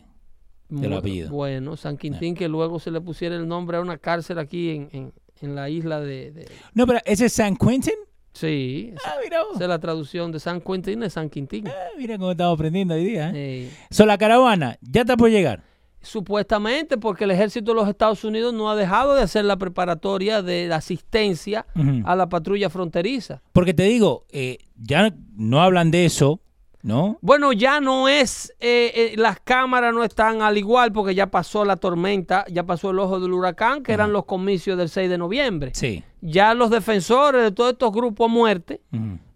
Del 0.70 0.90
Mu- 0.90 0.98
apellido. 0.98 1.30
Bueno, 1.30 1.78
San 1.78 1.98
Quintín, 1.98 2.34
que 2.34 2.48
luego 2.48 2.80
se 2.80 2.90
le 2.90 3.00
pusiera 3.02 3.36
el 3.36 3.48
nombre 3.48 3.78
a 3.78 3.82
una 3.82 3.98
cárcel 3.98 4.40
aquí 4.40 4.72
en, 4.72 4.90
en- 4.92 5.14
en 5.42 5.56
la 5.56 5.70
isla 5.70 6.00
de... 6.00 6.32
de- 6.32 6.48
No, 6.74 6.88
pero 6.88 7.00
ese 7.06 7.26
es 7.26 7.34
San 7.34 7.56
Quentin. 7.58 7.94
Sí, 8.34 8.94
Ah, 9.06 9.16
mira 9.24 9.44
vos. 9.44 9.56
esa 9.56 9.64
es 9.66 9.70
la 9.70 9.80
traducción 9.80 10.32
de 10.32 10.40
San 10.40 10.60
Quintín 10.60 11.02
de 11.02 11.10
San 11.10 11.30
Quintín. 11.30 11.68
Ah, 11.68 11.72
mira 11.98 12.18
cómo 12.18 12.32
estamos 12.32 12.56
aprendiendo 12.56 12.96
hoy 12.96 13.04
día. 13.06 13.32
¿eh? 13.34 13.70
So, 13.92 14.06
la 14.06 14.18
caravana 14.18 14.78
ya 14.82 15.02
está 15.02 15.16
por 15.18 15.30
llegar. 15.30 15.64
supuestamente 16.02 16.98
porque 16.98 17.24
el 17.24 17.32
ejército 17.32 17.72
de 17.72 17.76
los 17.76 17.88
Estados 17.88 18.24
Unidos 18.26 18.54
no 18.54 18.70
ha 18.70 18.76
dejado 18.76 19.16
de 19.16 19.22
hacer 19.22 19.46
la 19.46 19.56
preparatoria 19.58 20.42
de 20.42 20.68
la 20.68 20.76
asistencia 20.78 21.66
a 22.06 22.16
la 22.16 22.28
patrulla 22.28 22.70
fronteriza. 22.70 23.42
Porque 23.54 23.74
te 23.74 23.84
digo, 23.84 24.26
eh, 24.30 24.58
ya 24.76 25.14
no 25.38 25.62
hablan 25.62 25.92
de 25.92 26.04
eso, 26.06 26.42
¿no? 26.84 27.18
Bueno, 27.22 27.54
ya 27.54 27.80
no 27.80 28.10
es, 28.10 28.54
eh, 28.60 28.92
eh, 28.94 29.14
las 29.16 29.40
cámaras 29.40 29.94
no 29.94 30.04
están 30.04 30.42
al 30.42 30.58
igual 30.58 30.92
porque 30.92 31.16
ya 31.16 31.32
pasó 31.32 31.64
la 31.64 31.78
tormenta, 31.78 32.46
ya 32.52 32.64
pasó 32.64 32.92
el 32.92 33.00
ojo 33.00 33.20
del 33.20 33.32
huracán, 33.32 33.82
que 33.82 33.94
eran 33.94 34.12
los 34.12 34.26
comicios 34.26 34.78
del 34.78 34.90
6 34.90 35.10
de 35.10 35.18
noviembre. 35.18 35.72
Sí. 35.74 36.04
Ya 36.22 36.54
los 36.54 36.70
defensores 36.70 37.42
de 37.42 37.52
todos 37.52 37.72
estos 37.72 37.92
grupos 37.92 38.30
a 38.30 38.34
muerte 38.34 38.82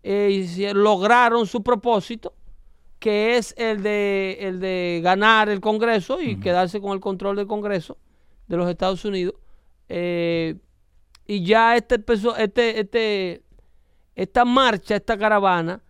eh, 0.03 0.71
lograron 0.75 1.47
su 1.47 1.63
propósito, 1.63 2.33
que 2.99 3.37
es 3.37 3.55
el 3.57 3.81
de, 3.81 4.37
el 4.41 4.59
de 4.59 4.99
ganar 5.01 5.47
el 5.47 5.61
Congreso 5.61 6.21
y 6.21 6.39
quedarse 6.39 6.81
con 6.81 6.91
el 6.91 6.99
control 6.99 7.37
del 7.37 7.47
Congreso 7.47 7.97
de 8.47 8.57
los 8.57 8.69
Estados 8.69 9.05
Unidos. 9.05 9.35
Eh, 9.87 10.55
y 11.25 11.43
ya 11.45 11.77
este, 11.77 12.03
este, 12.37 12.79
este, 12.79 13.41
esta 14.15 14.43
marcha, 14.43 14.97
esta 14.97 15.17
caravana, 15.17 15.81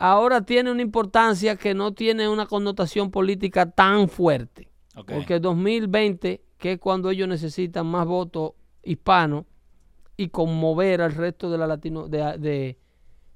ahora 0.00 0.40
tiene 0.44 0.72
una 0.72 0.82
importancia 0.82 1.54
que 1.56 1.74
no 1.74 1.92
tiene 1.92 2.28
una 2.28 2.46
connotación 2.46 3.10
política 3.10 3.70
tan 3.70 4.08
fuerte. 4.08 4.68
Ok. 4.96 5.12
Porque 5.12 5.38
2020, 5.38 6.42
que 6.58 6.72
es 6.72 6.78
cuando 6.80 7.10
ellos 7.10 7.28
necesitan 7.28 7.86
más 7.86 8.06
votos 8.06 8.52
hispanos 8.82 9.44
y 10.16 10.28
conmover 10.28 11.00
al 11.02 11.12
resto 11.12 11.50
de 11.50 11.58
la 11.58 11.66
latino, 11.66 12.08
de, 12.08 12.36
de- 12.38 12.78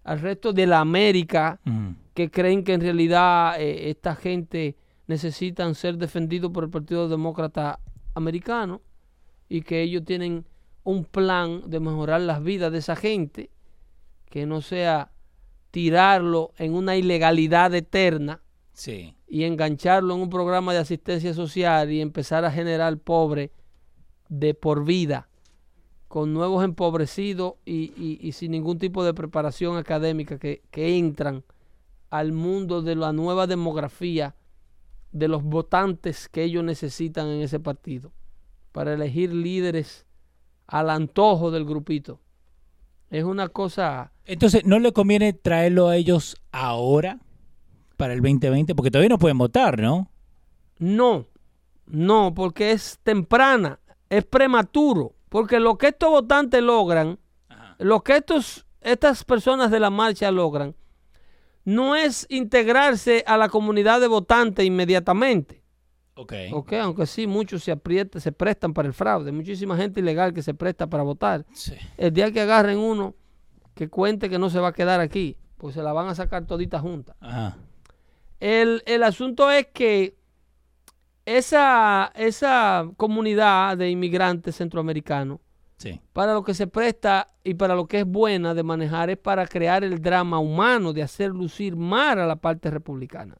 al 0.04 0.20
resto 0.20 0.52
de 0.52 0.66
la 0.66 0.80
América 0.80 1.60
que 2.14 2.30
creen 2.30 2.62
que 2.64 2.74
en 2.74 2.80
realidad 2.80 3.58
eh, 3.60 3.88
esta 3.90 4.14
gente 4.16 4.76
necesitan 5.06 5.74
ser 5.74 5.96
defendidos 5.96 6.50
por 6.50 6.64
el 6.64 6.70
Partido 6.70 7.08
Demócrata 7.08 7.78
Americano 8.14 8.80
y 9.48 9.62
que 9.62 9.80
ellos 9.82 10.04
tienen 10.04 10.44
un 10.82 11.04
plan 11.04 11.62
de 11.70 11.80
mejorar 11.80 12.20
las 12.20 12.42
vidas 12.42 12.70
de 12.72 12.78
esa 12.78 12.96
gente, 12.96 13.50
que 14.30 14.44
no 14.46 14.60
sea 14.60 15.10
tirarlo 15.74 16.52
en 16.56 16.72
una 16.72 16.94
ilegalidad 16.94 17.74
eterna 17.74 18.40
Sí. 18.74 19.16
y 19.26 19.42
engancharlo 19.42 20.14
en 20.14 20.20
un 20.20 20.30
programa 20.30 20.72
de 20.72 20.78
asistencia 20.78 21.34
social 21.34 21.90
y 21.90 22.00
empezar 22.00 22.44
a 22.44 22.52
generar 22.52 22.96
pobre 22.98 23.50
de 24.28 24.54
por 24.54 24.84
vida, 24.84 25.28
con 26.06 26.32
nuevos 26.32 26.62
empobrecidos 26.64 27.54
y, 27.64 27.92
y- 27.96 28.20
y 28.22 28.30
sin 28.30 28.52
ningún 28.52 28.78
tipo 28.78 29.02
de 29.02 29.14
preparación 29.14 29.76
académica 29.76 30.38
que, 30.38 30.62
que 30.70 30.96
entran 30.96 31.42
al 32.08 32.30
mundo 32.30 32.80
de 32.80 32.94
la 32.94 33.12
nueva 33.12 33.48
demografía 33.48 34.36
de 35.10 35.26
los 35.26 35.42
votantes 35.42 36.28
que 36.28 36.44
ellos 36.44 36.62
necesitan 36.62 37.26
en 37.26 37.42
ese 37.42 37.58
partido 37.58 38.12
para 38.70 38.94
elegir 38.94 39.34
líderes 39.34 40.06
al 40.68 40.88
antojo 40.88 41.50
del 41.50 41.64
grupito. 41.64 42.20
Es 43.10 43.24
una 43.24 43.48
cosa... 43.48 44.12
Entonces, 44.26 44.64
¿no 44.64 44.78
le 44.78 44.92
conviene 44.92 45.32
traerlo 45.32 45.88
a 45.88 45.96
ellos 45.96 46.36
ahora, 46.50 47.18
para 47.96 48.14
el 48.14 48.20
2020? 48.20 48.74
Porque 48.74 48.90
todavía 48.90 49.10
no 49.10 49.18
pueden 49.18 49.38
votar, 49.38 49.80
¿no? 49.80 50.10
No, 50.78 51.26
no, 51.86 52.32
porque 52.34 52.72
es 52.72 52.98
temprana, 53.02 53.80
es 54.08 54.24
prematuro, 54.24 55.14
porque 55.28 55.60
lo 55.60 55.76
que 55.76 55.88
estos 55.88 56.10
votantes 56.10 56.62
logran, 56.62 57.18
lo 57.78 58.02
que 58.02 58.16
estos, 58.16 58.66
estas 58.80 59.24
personas 59.24 59.70
de 59.70 59.80
la 59.80 59.90
marcha 59.90 60.30
logran, 60.30 60.74
no 61.64 61.96
es 61.96 62.26
integrarse 62.28 63.24
a 63.26 63.36
la 63.36 63.48
comunidad 63.48 64.00
de 64.00 64.06
votantes 64.06 64.64
inmediatamente. 64.64 65.62
Ok. 66.16 66.32
Ok, 66.52 66.72
aunque 66.74 67.06
sí, 67.06 67.26
muchos 67.26 67.64
se, 67.64 67.72
aprieta, 67.72 68.20
se 68.20 68.32
prestan 68.32 68.72
para 68.72 68.86
el 68.86 68.94
fraude, 68.94 69.32
muchísima 69.32 69.76
gente 69.76 70.00
ilegal 70.00 70.32
que 70.32 70.42
se 70.42 70.54
presta 70.54 70.86
para 70.86 71.02
votar. 71.02 71.44
Sí. 71.52 71.74
El 71.96 72.12
día 72.12 72.30
que 72.30 72.40
agarren 72.40 72.78
uno 72.78 73.14
que 73.74 73.88
cuente 73.88 74.30
que 74.30 74.38
no 74.38 74.50
se 74.50 74.60
va 74.60 74.68
a 74.68 74.72
quedar 74.72 75.00
aquí, 75.00 75.36
pues 75.56 75.74
se 75.74 75.82
la 75.82 75.92
van 75.92 76.08
a 76.08 76.14
sacar 76.14 76.46
todita 76.46 76.80
junta. 76.80 77.16
Ajá. 77.20 77.56
El, 78.40 78.82
el 78.86 79.02
asunto 79.02 79.50
es 79.50 79.66
que 79.72 80.16
esa, 81.26 82.12
esa 82.14 82.88
comunidad 82.96 83.76
de 83.78 83.90
inmigrantes 83.90 84.56
centroamericanos, 84.56 85.40
Sí. 85.76 86.00
para 86.12 86.32
lo 86.34 86.44
que 86.44 86.54
se 86.54 86.66
presta 86.66 87.28
y 87.42 87.54
para 87.54 87.74
lo 87.74 87.86
que 87.86 88.00
es 88.00 88.06
buena 88.06 88.54
de 88.54 88.62
manejar 88.62 89.10
es 89.10 89.18
para 89.18 89.46
crear 89.46 89.82
el 89.82 90.00
drama 90.00 90.38
humano, 90.38 90.92
de 90.92 91.02
hacer 91.02 91.30
lucir 91.30 91.74
mal 91.76 92.18
a 92.20 92.26
la 92.26 92.36
parte 92.36 92.70
republicana. 92.70 93.36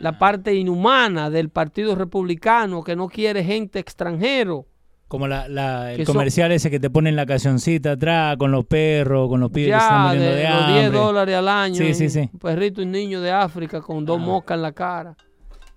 La 0.00 0.18
parte 0.18 0.54
inhumana 0.54 1.30
del 1.30 1.48
Partido 1.48 1.94
Republicano 1.94 2.82
que 2.84 2.94
no 2.94 3.08
quiere 3.08 3.42
gente 3.42 3.78
extranjero. 3.78 4.66
Como 5.08 5.28
la, 5.28 5.46
la- 5.48 5.92
el 5.92 5.98
Que 5.98 6.06
son- 6.06 6.14
comercial 6.14 6.50
ese 6.52 6.70
que 6.70 6.80
te 6.80 6.90
ponen 6.90 7.14
la 7.14 7.26
cancioncita 7.26 7.92
atrás 7.92 8.36
con 8.36 8.50
los 8.50 8.64
perros, 8.64 9.28
con 9.28 9.38
los 9.40 9.50
pibes 9.50 9.72
que 9.74 9.78
se 9.78 9.84
están 9.84 9.98
Ya 10.02 10.08
muriendo 10.08 10.30
de, 10.30 10.36
de, 10.36 10.48
los 10.48 10.66
10 10.68 10.84
hambre. 10.86 10.98
dólares 11.00 11.34
al 11.36 11.48
año. 11.48 11.74
Sí, 11.76 11.94
sí, 11.94 12.08
sí. 12.10 12.30
Un 12.32 12.38
perrito 12.38 12.80
y 12.80 12.84
un 12.84 12.90
niño 12.92 13.20
de 13.20 13.30
África 13.30 13.80
con 13.80 14.04
dos 14.04 14.18
Ah. 14.20 14.24
moscas 14.24 14.56
en 14.56 14.62
la 14.62 14.72
cara. 14.72 15.10
¿A 15.10 15.16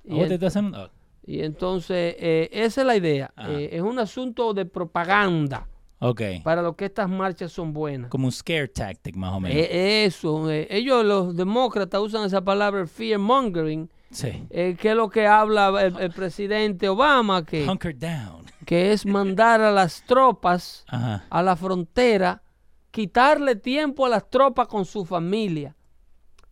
Y 0.05 0.13
vos 0.15 0.28
te 0.28 0.34
estás 0.36 0.55
haciendo? 0.55 0.78
Ah, 0.78 0.89
Y 1.25 1.41
entonces, 1.41 2.15
eh, 2.19 2.49
esa 2.53 2.82
es 2.82 2.88
la 2.88 2.95
idea. 2.95 3.32
Ajá. 3.36 3.51
Eh, 3.51 3.69
es 3.73 3.82
un 3.82 3.99
asunto 3.99 4.53
de 4.53 4.65
propaganda 4.65 5.67
Ok. 5.99 6.21
para 6.43 6.61
lo 6.61 6.75
que 6.78 6.86
estas 6.86 7.09
marchas 7.09 7.51
son 7.51 7.73
buenas. 7.73 8.09
Como 8.09 8.25
un 8.28 8.32
scare 8.32 8.69
tactic, 8.69 9.15
más 9.17 9.34
o 9.34 9.39
menos. 9.41 9.57
Eh, 9.57 10.05
eso, 10.05 10.49
ellos 10.49 11.03
los 11.05 11.36
demócratas 11.36 11.99
usan 12.01 12.25
esa 12.25 12.41
palabra 12.41 12.88
fear 12.88 13.19
mongering 13.19 13.89
Sí. 14.09 14.45
¿qué 14.49 14.78
es 14.82 14.95
lo 14.95 15.09
que 15.09 15.28
habla 15.28 15.67
el, 15.84 15.97
el 15.99 16.11
presidente 16.11 16.88
Obama? 16.88 17.43
Que, 17.45 17.67
Hunker 17.67 17.93
down. 17.99 18.45
Que 18.68 18.91
es 18.91 19.05
mandar 19.05 19.61
a 19.61 19.72
las 19.72 20.03
tropas 20.03 20.84
Ajá. 20.89 21.26
a 21.30 21.41
la 21.41 21.55
frontera, 21.55 22.43
quitarle 22.91 23.55
tiempo 23.55 24.05
a 24.05 24.09
las 24.09 24.30
tropas 24.30 24.68
con 24.68 24.84
su 24.84 25.05
familia, 25.05 25.74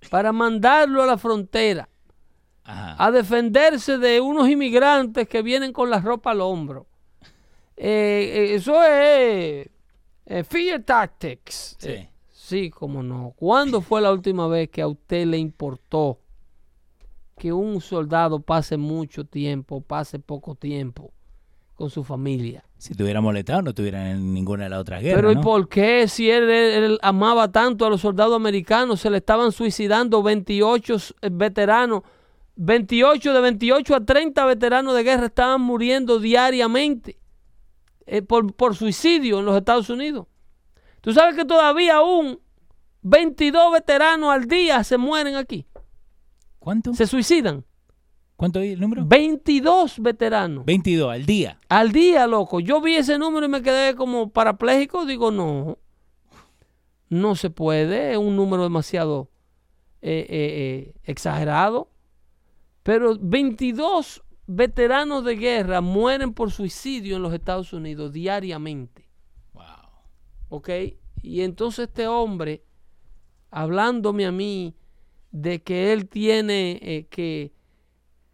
para 0.09 0.31
mandarlo 0.31 1.03
a 1.03 1.07
la 1.07 1.17
frontera, 1.17 1.89
Ajá. 2.63 2.95
a 3.05 3.11
defenderse 3.11 3.97
de 3.97 4.21
unos 4.21 4.47
inmigrantes 4.47 5.27
que 5.27 5.41
vienen 5.41 5.73
con 5.73 5.89
la 5.89 5.99
ropa 5.99 6.31
al 6.31 6.39
hombro. 6.39 6.87
Eh, 7.75 8.31
eh, 8.33 8.55
eso 8.55 8.81
es 8.81 9.67
eh, 10.25 10.43
fear 10.45 10.83
tactics. 10.83 11.75
Sí. 11.77 11.89
Eh, 11.89 12.09
sí, 12.31 12.69
como 12.69 13.03
no. 13.03 13.33
¿Cuándo 13.35 13.81
fue 13.81 13.99
la 13.99 14.13
última 14.13 14.47
vez 14.47 14.69
que 14.69 14.81
a 14.81 14.87
usted 14.87 15.25
le 15.25 15.37
importó 15.37 16.21
que 17.37 17.51
un 17.51 17.81
soldado 17.81 18.39
pase 18.39 18.77
mucho 18.77 19.25
tiempo, 19.25 19.81
pase 19.81 20.17
poco 20.17 20.55
tiempo 20.55 21.11
con 21.75 21.89
su 21.89 22.03
familia? 22.03 22.63
Si 22.77 22.93
te 22.95 23.03
hubiera 23.03 23.21
molestado, 23.21 23.61
no 23.61 23.69
estuvieran 23.71 24.07
en 24.07 24.33
ninguna 24.33 24.63
de 24.65 24.69
las 24.69 24.79
otras 24.79 25.01
guerras. 25.01 25.17
Pero 25.19 25.31
¿y 25.31 25.35
¿no? 25.35 25.41
por 25.41 25.67
qué 25.69 26.07
si 26.07 26.29
él, 26.29 26.49
él- 26.49 26.83
él 26.83 26.99
amaba 27.01 27.51
tanto 27.51 27.85
a 27.85 27.89
los 27.89 28.01
soldados 28.01 28.35
americanos, 28.35 29.01
se 29.01 29.09
le 29.09 29.17
estaban 29.17 29.51
suicidando 29.51 30.23
28 30.23 30.95
s- 30.95 31.13
eh, 31.21 31.29
veteranos? 31.31 32.03
28, 32.57 33.33
de 33.33 33.41
28 33.41 33.95
a 33.95 34.05
30 34.05 34.45
veteranos 34.45 34.95
de 34.95 35.03
guerra 35.03 35.25
estaban 35.25 35.59
muriendo 35.61 36.19
diariamente 36.19 37.19
eh, 38.05 38.21
por, 38.21 38.53
por 38.53 38.75
suicidio 38.75 39.39
en 39.39 39.45
los 39.45 39.57
Estados 39.57 39.89
Unidos. 39.89 40.27
Tú 41.01 41.11
sabes 41.11 41.35
que 41.35 41.43
todavía 41.43 41.95
aún 41.95 42.39
22 43.01 43.73
veteranos 43.73 44.31
al 44.31 44.45
día 44.47 44.83
se 44.85 44.97
mueren 44.97 45.35
aquí, 45.35 45.65
¿Cuánto? 46.59 46.93
se 46.93 47.05
suicidan. 47.07 47.65
¿Cuánto 48.35 48.59
es 48.59 48.73
el 48.73 48.81
número? 48.81 49.05
22 49.05 49.99
veteranos. 49.99 50.65
22 50.65 51.11
al 51.11 51.25
día. 51.25 51.59
Al 51.69 51.91
día, 51.91 52.27
loco. 52.27 52.59
Yo 52.59 52.81
vi 52.81 52.95
ese 52.95 53.17
número 53.17 53.45
y 53.45 53.49
me 53.49 53.61
quedé 53.61 53.95
como 53.95 54.29
parapléjico. 54.29 55.05
Digo, 55.05 55.31
no. 55.31 55.77
No 57.09 57.35
se 57.35 57.49
puede. 57.49 58.11
Es 58.11 58.17
un 58.17 58.35
número 58.35 58.63
demasiado 58.63 59.29
eh, 60.01 60.27
eh, 60.27 60.27
eh, 60.29 60.93
exagerado. 61.03 61.89
Pero 62.83 63.17
22 63.19 64.21
veteranos 64.47 65.23
de 65.23 65.35
guerra 65.37 65.81
mueren 65.81 66.33
por 66.33 66.51
suicidio 66.51 67.15
en 67.15 67.21
los 67.21 67.33
Estados 67.33 67.71
Unidos 67.71 68.11
diariamente. 68.11 69.07
Wow. 69.53 69.63
¿Ok? 70.49 70.69
Y 71.21 71.41
entonces 71.41 71.87
este 71.87 72.07
hombre, 72.07 72.63
hablándome 73.49 74.25
a 74.25 74.31
mí 74.31 74.75
de 75.31 75.63
que 75.63 75.93
él 75.93 76.07
tiene 76.07 77.07
que, 77.09 77.54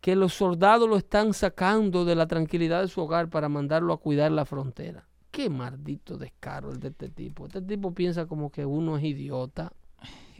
que 0.01 0.15
los 0.15 0.33
soldados 0.33 0.89
lo 0.89 0.97
están 0.97 1.33
sacando 1.33 2.03
de 2.05 2.15
la 2.15 2.27
tranquilidad 2.27 2.81
de 2.81 2.87
su 2.87 3.01
hogar 3.01 3.29
para 3.29 3.47
mandarlo 3.49 3.93
a 3.93 3.97
cuidar 3.99 4.31
la 4.31 4.45
frontera. 4.45 5.07
Qué 5.29 5.49
maldito 5.49 6.17
descaro 6.17 6.71
el 6.71 6.79
de 6.79 6.89
este 6.89 7.07
tipo. 7.09 7.45
Este 7.45 7.61
tipo 7.61 7.93
piensa 7.93 8.25
como 8.25 8.51
que 8.51 8.65
uno 8.65 8.97
es 8.97 9.03
idiota. 9.03 9.71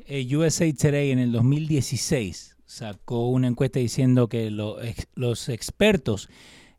Eh, 0.08 0.36
USA 0.36 0.66
Today 0.74 1.12
en 1.12 1.20
el 1.20 1.32
2016 1.32 2.58
sacó 2.66 3.30
una 3.30 3.48
encuesta 3.48 3.80
diciendo 3.80 4.28
que 4.28 4.50
lo- 4.52 4.82
ex- 4.82 5.08
los 5.16 5.48
expertos 5.50 6.28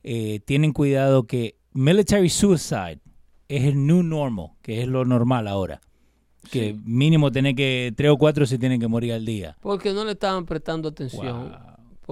eh, 0.02 0.40
tienen 0.44 0.72
cuidado 0.72 1.26
que 1.26 1.56
military 1.72 2.28
suicide 2.28 2.98
es 3.48 3.64
el 3.64 3.86
new 3.86 4.02
normal, 4.02 4.48
que 4.62 4.82
es 4.82 4.88
lo 4.88 5.04
normal 5.04 5.46
ahora. 5.46 5.80
Que 6.50 6.74
mínimo 6.84 7.30
tener 7.30 7.54
que, 7.54 7.92
tres 7.96 8.10
o 8.10 8.18
cuatro 8.18 8.44
se 8.46 8.58
tienen 8.58 8.80
que 8.80 8.88
morir 8.88 9.12
al 9.12 9.24
día. 9.24 9.56
Porque 9.60 9.92
no 9.92 10.04
le 10.04 10.12
estaban 10.12 10.44
prestando 10.44 10.88
atención. 10.88 11.50
Wow. 11.50 11.58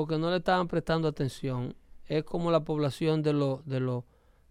Porque 0.01 0.17
no 0.17 0.31
le 0.31 0.39
estaban 0.39 0.67
prestando 0.67 1.09
atención. 1.09 1.75
Es 2.07 2.25
como 2.25 2.51
la 2.51 2.65
población 2.65 3.23
de 3.23 3.35
los 3.35 3.67
de 3.67 3.81
los 3.81 4.05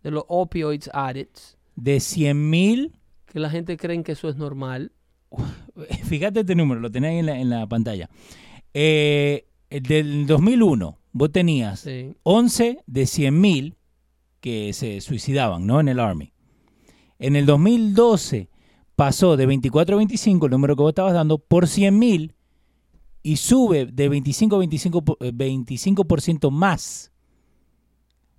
de 0.03 0.11
los 0.11 0.23
opioids 0.27 0.91
addicts. 0.93 1.57
De 1.75 1.99
100 1.99 2.49
mil, 2.51 2.93
Que 3.25 3.39
la 3.39 3.49
gente 3.49 3.75
cree 3.75 4.03
que 4.03 4.11
eso 4.11 4.29
es 4.29 4.35
normal. 4.35 4.91
fíjate 6.05 6.41
este 6.41 6.53
número, 6.53 6.79
lo 6.79 6.91
tenés 6.91 7.09
ahí 7.09 7.17
en 7.17 7.25
la, 7.25 7.39
en 7.39 7.49
la 7.49 7.65
pantalla. 7.65 8.11
Eh, 8.75 9.47
el 9.71 9.81
del 9.81 10.27
2001, 10.27 10.99
vos 11.13 11.31
tenías 11.31 11.79
Sí. 11.79 12.13
11 12.21 12.83
de 12.85 13.05
100 13.07 13.41
mil 13.41 13.77
que 14.41 14.71
se 14.73 15.01
suicidaban, 15.01 15.65
¿no? 15.65 15.79
En 15.79 15.87
el 15.87 15.99
Army. 15.99 16.31
En 17.17 17.35
el 17.35 17.47
2012 17.47 18.49
pasó 18.95 19.35
de 19.35 19.47
24 19.47 19.95
a 19.95 19.97
25, 19.97 20.45
el 20.45 20.51
número 20.51 20.75
que 20.75 20.83
vos 20.83 20.91
estabas 20.91 21.13
dando, 21.13 21.39
por 21.39 21.67
100 21.67 21.97
mil 21.97 22.35
y 23.21 23.37
sube 23.37 23.85
de 23.85 24.09
25 24.09 24.55
a 24.55 24.59
25, 24.59 25.01
po- 25.03 25.17
eh, 25.19 25.31
25% 25.33 26.51
más 26.51 27.11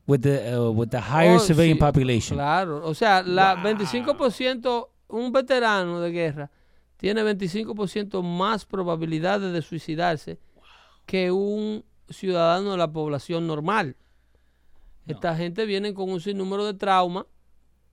with 0.06 0.20
the, 0.20 0.56
uh, 0.56 0.70
with 0.70 0.88
the 0.88 0.98
higher 1.00 1.36
Oh, 1.36 1.40
civilian 1.40 1.76
sí, 1.76 1.80
population. 1.80 2.36
Claro, 2.36 2.84
o 2.86 2.94
sea, 2.94 3.22
la 3.22 3.54
Wow. 3.54 3.64
25%, 3.64 4.90
un 5.08 5.32
veterano 5.32 6.00
de 6.00 6.10
guerra 6.12 6.50
tiene 6.96 7.22
25% 7.22 8.22
más 8.22 8.64
probabilidades 8.64 9.52
de 9.52 9.62
suicidarse 9.62 10.38
que 11.06 11.30
un 11.30 11.84
ciudadano 12.08 12.72
de 12.72 12.76
la 12.78 12.90
población 12.92 13.46
normal. 13.46 13.96
Esta 15.06 15.34
gente 15.36 15.64
viene 15.66 15.92
con 15.94 16.10
un 16.10 16.20
sinnúmero 16.20 16.64
de 16.66 16.74
trauma 16.74 17.26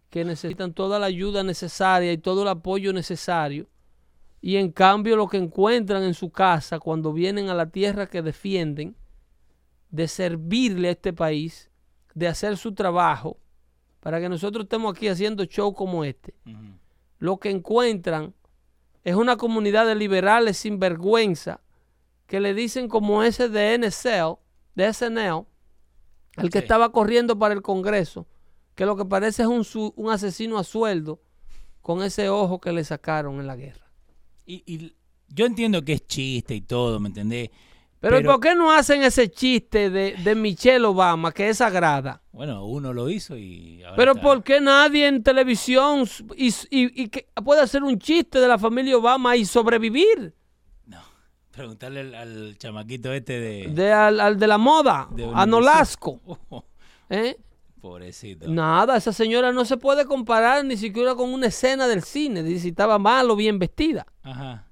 que 0.09 0.23
necesitan 0.23 0.73
toda 0.73 0.99
la 0.99 1.07
ayuda 1.07 1.43
necesaria 1.43 2.11
y 2.13 2.17
todo 2.17 2.43
el 2.43 2.47
apoyo 2.47 2.93
necesario. 2.93 3.67
Y 4.41 4.57
en 4.57 4.71
cambio 4.71 5.15
lo 5.15 5.27
que 5.27 5.37
encuentran 5.37 6.03
en 6.03 6.13
su 6.13 6.29
casa 6.31 6.79
cuando 6.79 7.11
vienen 7.13 7.49
a 7.49 7.55
la 7.55 7.69
tierra 7.69 8.07
que 8.07 8.21
defienden, 8.21 8.95
de 9.89 10.07
servirle 10.07 10.89
a 10.89 10.91
este 10.91 11.13
país, 11.13 11.69
de 12.13 12.27
hacer 12.27 12.57
su 12.57 12.73
trabajo, 12.73 13.37
para 13.99 14.19
que 14.19 14.29
nosotros 14.29 14.63
estemos 14.65 14.95
aquí 14.95 15.07
haciendo 15.07 15.43
show 15.45 15.73
como 15.73 16.03
este, 16.03 16.33
lo 17.19 17.37
que 17.37 17.49
encuentran 17.49 18.33
es 19.03 19.15
una 19.15 19.37
comunidad 19.37 19.85
de 19.87 19.95
liberales 19.95 20.57
sin 20.57 20.79
vergüenza 20.79 21.61
que 22.27 22.39
le 22.39 22.53
dicen 22.53 22.89
como 22.89 23.23
ese 23.23 23.49
de 23.49 23.77
NSL, 23.77 24.37
de 24.75 24.93
SNL, 24.93 25.45
el 26.37 26.49
que 26.51 26.59
estaba 26.59 26.91
corriendo 26.91 27.39
para 27.39 27.53
el 27.53 27.61
Congreso, 27.61 28.27
que 28.75 28.85
lo 28.85 28.95
que 28.95 29.05
parece 29.05 29.41
es 29.43 29.47
un, 29.47 29.63
su- 29.63 29.93
un 29.95 30.11
asesino 30.11 30.57
a 30.59 30.63
sueldo 30.63 31.19
con 31.81 32.03
ese 32.03 32.29
ojo 32.29 32.59
que 32.59 32.71
le 32.73 32.83
sacaron 32.83 33.39
en 33.39 33.47
la 33.47 33.55
guerra. 33.55 33.86
Y, 34.47 34.63
y 34.65 34.95
yo 35.27 35.45
entiendo 35.45 35.83
que 35.83 35.93
es 35.93 36.07
chiste 36.07 36.55
y 36.55 36.61
todo, 36.61 36.99
¿me 36.99 37.09
entendés? 37.09 37.49
Pero, 37.99 38.17
Pero- 38.17 38.31
¿por 38.31 38.39
qué 38.39 38.55
no 38.55 38.71
hacen 38.71 39.01
ese 39.03 39.29
chiste 39.29 39.89
de, 39.89 40.13
de 40.23 40.35
Michelle 40.35 40.85
Obama, 40.85 41.31
que 41.33 41.49
es 41.49 41.57
sagrada? 41.57 42.21
Bueno, 42.31 42.63
uno 42.65 42.93
lo 42.93 43.09
hizo 43.09 43.35
y 43.37 43.83
ahora 43.83 43.95
Pero 43.97 44.11
está- 44.11 44.21
¿por 44.23 44.43
qué 44.43 44.61
nadie 44.61 45.07
en 45.07 45.21
televisión 45.23 46.07
y, 46.37 46.47
y- 46.69 47.03
y 47.03 47.07
que 47.09 47.27
puede 47.43 47.59
hacer 47.61 47.83
un 47.83 47.99
chiste 47.99 48.39
de 48.39 48.47
la 48.47 48.57
familia 48.57 48.95
Obama 48.97 49.35
y 49.35 49.43
sobrevivir? 49.45 50.33
No, 50.85 51.01
preguntarle 51.51 51.99
al, 52.01 52.15
al 52.15 52.57
chamaquito 52.57 53.11
este 53.11 53.39
de... 53.39 53.67
De 53.69 53.91
al, 53.91 54.19
al 54.21 54.39
de 54.39 54.47
la 54.47 54.57
moda, 54.59 55.09
a. 55.33 55.45
Nolasco. 55.45 56.21
Oh, 56.49 56.63
¿eh? 57.09 57.35
Pobrecito. 57.89 58.47
Nada, 58.47 58.97
esa 58.97 59.11
señora 59.13 59.51
no 59.51 59.65
se 59.65 59.77
puede 59.77 60.05
comparar 60.05 60.63
ni 60.65 60.77
siquiera 60.77 61.15
con 61.15 61.33
una 61.33 61.47
escena 61.47 61.87
del 61.87 62.03
cine, 62.03 62.43
de 62.43 62.59
si 62.59 62.69
estaba 62.69 62.99
mal 62.99 63.29
o 63.31 63.35
bien 63.35 63.59
vestida. 63.59 64.05
Ajá. 64.23 64.65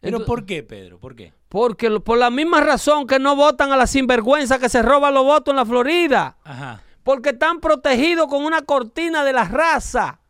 ¿Pero 0.00 0.24
por 0.26 0.44
qué, 0.44 0.62
Pedro? 0.62 0.98
¿Por 0.98 1.16
qué? 1.16 1.32
Porque 1.48 1.88
lo- 1.88 2.04
por 2.04 2.18
la 2.18 2.30
misma 2.30 2.60
razón 2.60 3.06
que 3.06 3.18
no 3.18 3.36
votan 3.36 3.72
a 3.72 3.76
la 3.76 3.86
sinvergüenza 3.86 4.58
que 4.58 4.68
se 4.68 4.82
roba 4.82 5.10
los 5.10 5.24
votos 5.24 5.52
en 5.52 5.56
la 5.56 5.64
Florida. 5.64 6.36
Ajá. 6.44 6.82
Porque 7.02 7.30
están 7.30 7.60
protegidos 7.60 8.28
con 8.28 8.44
una 8.44 8.62
cortina 8.62 9.24
de 9.24 9.32
la 9.32 9.44
raza. 9.44 10.20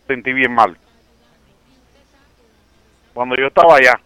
sentí 0.07 0.33
bien 0.33 0.55
mal. 0.55 0.77
Cuando 3.15 3.37
yo 3.37 3.47
estaba 3.47 3.77
allá, 3.77 4.01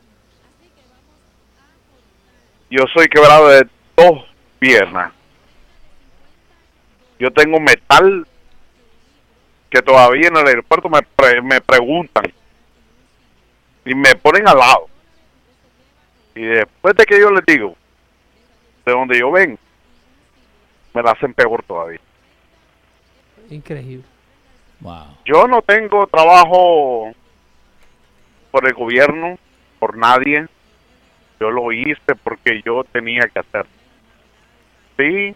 yo 2.70 2.84
soy 2.92 3.08
quebrado 3.08 3.48
de 3.48 3.68
dos 3.96 4.24
piernas. 4.58 5.12
Yo 7.18 7.30
tengo 7.30 7.58
metal 7.60 8.26
que 9.70 9.82
todavía 9.82 10.28
en 10.28 10.36
el 10.36 10.46
aeropuerto 10.46 10.88
me, 10.88 11.60
preguntan 11.60 12.32
y 13.84 13.94
me 13.94 14.14
ponen 14.16 14.48
al 14.48 14.58
lado. 14.58 14.88
Y 16.34 16.42
después 16.42 16.94
de 16.96 17.06
que 17.06 17.18
yo 17.18 17.30
les 17.30 17.44
digo 17.46 17.76
de 18.84 18.92
donde 18.92 19.18
yo 19.18 19.30
vengo, 19.30 19.58
me 20.96 21.02
la 21.02 21.10
hacen 21.10 21.34
peor 21.34 21.62
todavía. 21.62 22.00
Increíble. 23.50 24.02
Yo 25.26 25.46
no 25.46 25.60
tengo 25.60 26.06
trabajo 26.06 27.12
por 28.50 28.66
el 28.66 28.72
gobierno, 28.72 29.38
por 29.78 29.98
nadie. 29.98 30.46
Yo 31.38 31.50
lo 31.50 31.70
hice 31.70 32.14
porque 32.24 32.62
yo 32.64 32.82
tenía 32.84 33.28
que 33.28 33.40
hacer. 33.40 33.66
Sí, 34.96 35.34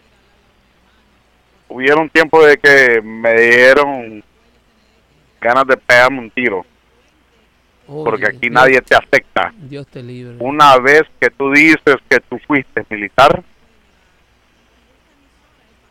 hubieron 1.69 2.09
tiempo 2.09 2.43
de 2.43 2.57
que 2.57 2.99
me 3.03 3.39
dieron 3.39 4.23
ganas 5.39 5.67
de 5.67 5.77
pegarme 5.77 6.19
un 6.21 6.31
tiro. 6.31 6.65
porque 7.85 8.25
aquí 8.25 8.49
nadie 8.49 8.81
te 8.81 8.95
acepta. 8.95 9.53
Dios 9.57 9.85
te 9.85 10.01
libre. 10.01 10.37
Una 10.39 10.79
vez 10.79 11.03
que 11.19 11.29
tú 11.29 11.51
dices 11.51 11.97
que 12.09 12.19
tú 12.21 12.39
fuiste 12.47 12.83
militar, 12.89 13.43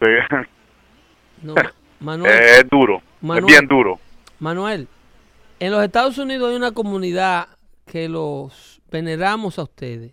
es 2.27 2.69
duro, 2.71 3.03
es 3.23 3.45
bien 3.45 3.67
duro. 3.67 3.99
Manuel, 4.39 4.89
en 5.59 5.73
los 5.73 5.85
Estados 5.85 6.17
Unidos 6.19 6.51
hay 6.51 6.57
una 6.57 6.73
comunidad 6.73 7.49
que 7.87 8.09
los 8.09 8.81
veneramos 8.91 9.59
a 9.59 9.65
ustedes. 9.65 10.13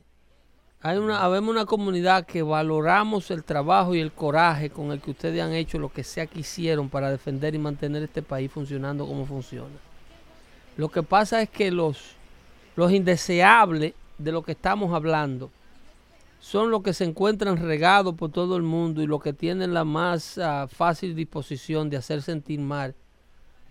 Hay 0.81 0.97
una, 0.97 1.23
habemos 1.23 1.49
una 1.49 1.65
comunidad 1.65 2.25
que 2.25 2.43
valoramos 2.43 3.31
el 3.31 3.43
trabajo 3.43 3.95
y 3.95 3.99
el 3.99 4.11
coraje 4.11 4.69
con 4.69 4.91
el 4.91 5.01
que 5.01 5.11
ustedes 5.11 5.41
han 5.41 5.53
hecho 5.53 5.79
lo 5.79 5.89
que 5.89 6.03
sea 6.03 6.27
que 6.27 6.41
hicieron 6.41 6.89
para 6.89 7.09
defender 7.09 7.55
y 7.55 7.57
mantener 7.57 8.03
este 8.03 8.21
país 8.21 8.51
funcionando 8.51 9.07
como 9.07 9.25
funciona. 9.25 9.75
Lo 10.75 10.89
que 10.89 11.01
pasa 11.01 11.41
es 11.41 11.49
que 11.49 11.71
los, 11.71 12.15
los 12.75 12.91
indeseables 12.91 13.93
de 14.17 14.31
lo 14.31 14.43
que 14.43 14.51
estamos 14.51 14.93
hablando 14.93 15.49
son 16.39 16.71
los 16.71 16.83
que 16.83 16.93
se 16.93 17.03
encuentran 17.03 17.57
regados 17.57 18.15
por 18.15 18.31
todo 18.31 18.57
el 18.57 18.63
mundo 18.63 19.01
y 19.01 19.07
los 19.07 19.21
que 19.21 19.33
tienen 19.33 19.73
la 19.73 19.83
más 19.83 20.37
ah, 20.37 20.67
fácil 20.67 21.15
disposición 21.15 21.89
de 21.89 21.97
hacer 21.97 22.21
sentir 22.21 22.59
mal 22.59 22.95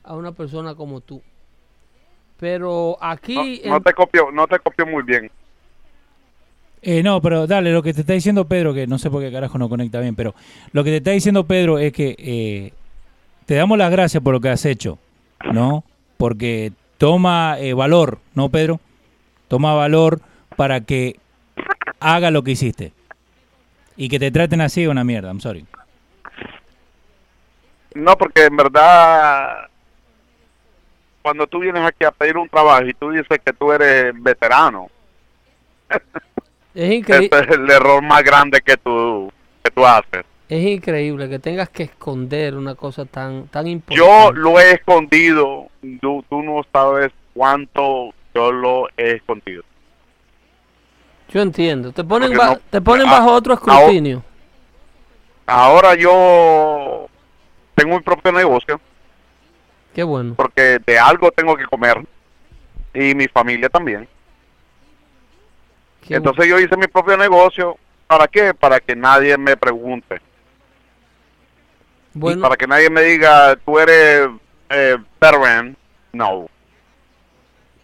a 0.03 0.15
una 0.15 0.33
persona 0.33 0.75
como 0.75 1.01
tú. 1.01 1.23
Pero 2.39 2.99
aquí... 3.01 3.63
No, 3.65 3.81
te 3.81 3.93
copio, 3.93 4.31
no 4.31 4.47
te 4.47 4.59
copio 4.59 4.87
muy 4.87 5.03
bien. 5.03 5.31
Eh, 6.83 7.03
no, 7.03 7.21
pero 7.21 7.47
dale, 7.47 7.73
lo 7.73 7.83
que 7.83 7.95
te 7.95 8.03
está 8.03 8.13
diciendo 8.13 8.47
Pedro, 8.47 8.75
que 8.75 8.87
no 8.87 8.99
sé 8.99 9.11
por 9.11 9.23
qué 9.23 9.33
carajo 9.33 9.59
no 9.59 9.69
conecta 9.69 9.99
bien, 10.01 10.15
pero 10.15 10.35
lo 10.73 10.85
que 10.85 10.91
te 10.91 10.97
está 10.99 11.11
diciendo 11.11 11.45
Pedro 11.45 11.79
es 11.79 11.93
que 11.93 12.15
eh, 12.19 12.73
te 13.47 13.55
damos 13.55 13.79
las 13.79 13.91
gracias 13.91 14.23
por 14.23 14.35
lo 14.35 14.41
que 14.41 14.51
has 14.51 14.65
hecho, 14.65 14.99
¿no? 15.53 15.83
Porque 16.17 16.73
toma 16.99 17.57
eh, 17.59 17.75
valor, 17.75 18.19
¿no, 18.35 18.51
Pedro? 18.51 18.79
Toma 19.49 19.75
valor 19.75 20.21
para 20.57 20.83
que 20.83 21.17
haga 22.01 22.31
lo 22.31 22.43
que 22.43 22.53
hiciste. 22.53 22.93
Y 23.97 24.09
que 24.09 24.19
te 24.19 24.31
traten 24.31 24.61
así 24.61 24.83
es 24.83 24.89
una 24.89 25.05
mierda, 25.05 25.29
I'm 25.29 25.41
sorry. 25.41 25.65
No, 27.95 28.17
porque 28.19 28.45
en 28.45 28.57
verdad, 28.57 29.69
cuando 31.23 31.47
tú 31.47 31.61
vienes 31.61 31.83
aquí 31.83 32.05
a 32.05 32.11
pedir 32.11 32.37
un 32.37 32.49
trabajo 32.49 32.85
y 32.85 32.93
tú 32.95 33.11
dices 33.11 33.41
que 33.45 33.53
tú 33.55 33.73
eres 33.73 34.13
veterano, 34.23 34.91
Es 36.75 36.93
increíble. 36.93 37.31
es 37.41 37.49
el 37.57 37.71
error 37.71 38.03
más 38.03 38.23
grande 38.23 38.61
que 38.61 38.77
tú, 38.77 39.33
que 39.65 39.71
tú 39.71 39.87
haces. 39.87 40.25
Es 40.49 40.63
increíble 40.63 41.29
que 41.29 41.39
tengas 41.39 41.71
que 41.71 41.85
esconder 41.85 42.55
una 42.55 42.75
cosa 42.77 43.05
tan, 43.07 43.49
tan 43.49 43.67
importante. 43.67 43.97
Yo 44.07 44.31
lo 44.33 44.61
he 44.61 44.73
escondido. 44.73 45.69
Tú, 46.01 46.25
tú 46.29 46.43
no 46.43 46.61
sabes 46.73 47.11
cuánto 47.35 48.11
yo 48.35 48.53
lo 48.53 48.89
he 48.97 49.13
escondido. 49.13 49.65
Yo 51.29 51.43
entiendo. 51.43 51.93
Te 51.93 52.05
ponen, 52.05 52.33
te 52.71 52.81
ponen 52.81 53.09
bajo 53.09 53.33
otro 53.33 53.55
escrutinio. 53.55 54.23
Ahora, 55.47 55.95
yo 55.95 57.09
tengo 57.75 57.97
mi 57.97 58.03
propio 58.03 58.33
negocio. 58.33 58.81
Qué 59.95 60.03
bueno. 60.03 60.35
Porque 60.37 60.79
de 60.85 60.99
algo 60.99 61.31
tengo 61.31 61.57
que 61.57 61.65
comer. 61.65 62.05
Y 62.95 63.15
mi 63.15 63.29
familia 63.29 63.69
también. 63.69 64.09
Entonces 66.09 66.47
yo 66.47 66.59
hice 66.59 66.77
mi 66.77 66.87
propio 66.87 67.17
negocio. 67.17 67.77
¿Para 68.07 68.29
qué? 68.29 68.55
Para 68.55 68.81
que 68.81 68.95
nadie 68.95 69.37
me 69.37 69.57
pregunte. 69.57 70.21
Bueno. 72.15 72.41
para 72.41 72.57
que 72.57 72.67
nadie 72.67 72.89
me 72.89 73.03
diga, 73.03 73.57
tú 73.57 73.79
eres 73.79 74.29
eh, 74.71 74.97
No. 76.13 76.49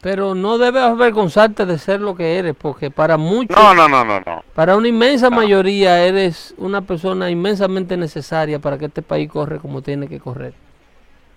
Pero 0.03 0.34
no 0.34 0.59
debes 0.59 0.82
avergonzarte 0.82 1.64
de 1.64 1.78
ser 1.78 2.00
lo 2.00 2.14
que 2.14 2.36
eres, 2.36 2.55
porque 2.55 2.90
para 2.90 3.16
muchos... 3.16 3.57
No, 3.57 3.72
no, 3.72 3.88
no, 3.88 4.05
no, 4.05 4.20
no. 4.20 4.44
Para 4.55 4.76
una 4.76 4.88
inmensa 4.88 5.30
mayoría 5.30 6.05
eres 6.05 6.55
una 6.59 6.82
persona 6.82 7.30
inmensamente 7.30 7.96
necesaria 7.96 8.59
para 8.59 8.76
que 8.76 8.86
este 8.86 9.00
país 9.00 9.30
corre 9.30 9.59
como 9.59 9.80
tiene 9.80 10.09
que 10.09 10.20
correr. 10.20 10.53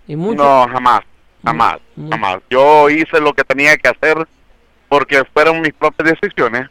Y 0.07 0.15
mucho, 0.15 0.43
no, 0.43 0.67
jamás, 0.67 1.01
jamás, 1.43 1.77
jamás. 2.09 2.39
Yo 2.49 2.89
hice 2.89 3.21
lo 3.21 3.33
que 3.33 3.43
tenía 3.43 3.77
que 3.77 3.87
hacer 3.87 4.27
porque 4.89 5.23
fueron 5.31 5.61
mis 5.61 5.73
propias 5.73 6.19
decisiones 6.19 6.67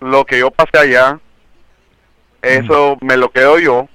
lo 0.00 0.24
que 0.24 0.38
yo 0.38 0.50
pasé 0.50 0.78
allá, 0.78 1.18
eso 2.42 2.96
me 3.00 3.16
lo 3.16 3.30
quedo 3.30 3.58
yo. 3.58 3.88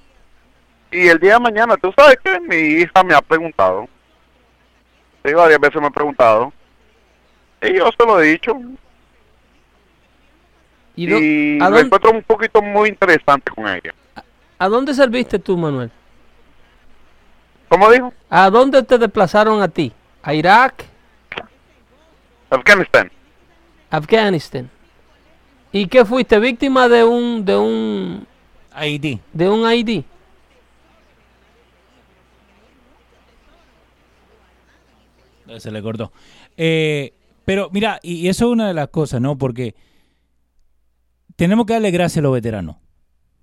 Y 0.90 1.08
el 1.08 1.18
día 1.18 1.34
de 1.34 1.40
mañana, 1.40 1.76
tú 1.76 1.92
sabes 1.96 2.16
que 2.22 2.38
mi 2.40 2.56
hija 2.56 3.02
me 3.02 3.14
ha 3.14 3.22
preguntado, 3.22 3.88
sí, 5.24 5.32
varias 5.32 5.60
veces 5.60 5.80
me 5.80 5.86
ha 5.86 5.90
preguntado, 5.90 6.52
y 7.62 7.76
yo 7.76 7.90
se 7.96 8.06
lo 8.06 8.20
he 8.20 8.32
dicho. 8.32 8.60
Y, 10.94 11.06
me 11.06 11.80
encuentro 11.80 12.10
un 12.10 12.22
poquito 12.22 12.60
muy 12.60 12.90
interesante 12.90 13.50
con 13.50 13.66
ella. 13.66 13.94
¿A 14.58 14.68
dónde 14.68 14.92
serviste 14.94 15.38
tú, 15.38 15.56
Manuel? 15.56 15.90
¿Cómo 17.68 17.90
dijo? 17.90 18.12
¿A 18.28 18.50
dónde 18.50 18.82
te 18.82 18.98
desplazaron 18.98 19.62
a 19.62 19.68
ti? 19.68 19.92
¿A 20.22 20.34
Irak? 20.34 20.84
Afganistán. 22.50 23.10
Afganistán. 23.90 24.70
¿Y 25.72 25.86
qué 25.86 26.04
fuiste? 26.04 26.38
¿Víctima 26.38 26.86
de 26.88 27.02
un 27.02 27.44
de 27.44 27.56
un 27.56 28.26
ID? 28.78 29.18
De 29.32 29.48
un 29.48 29.72
ID. 29.72 30.04
Se 35.58 35.70
le 35.70 35.82
cortó. 35.82 36.12
Eh, 36.56 37.12
pero 37.44 37.70
mira, 37.72 37.98
y 38.02 38.28
eso 38.28 38.46
es 38.46 38.52
una 38.52 38.68
de 38.68 38.74
las 38.74 38.88
cosas, 38.88 39.20
¿no? 39.20 39.38
Porque 39.38 39.74
tenemos 41.36 41.66
que 41.66 41.74
darle 41.74 41.90
gracias 41.90 42.18
a 42.18 42.22
los 42.22 42.32
veteranos. 42.32 42.76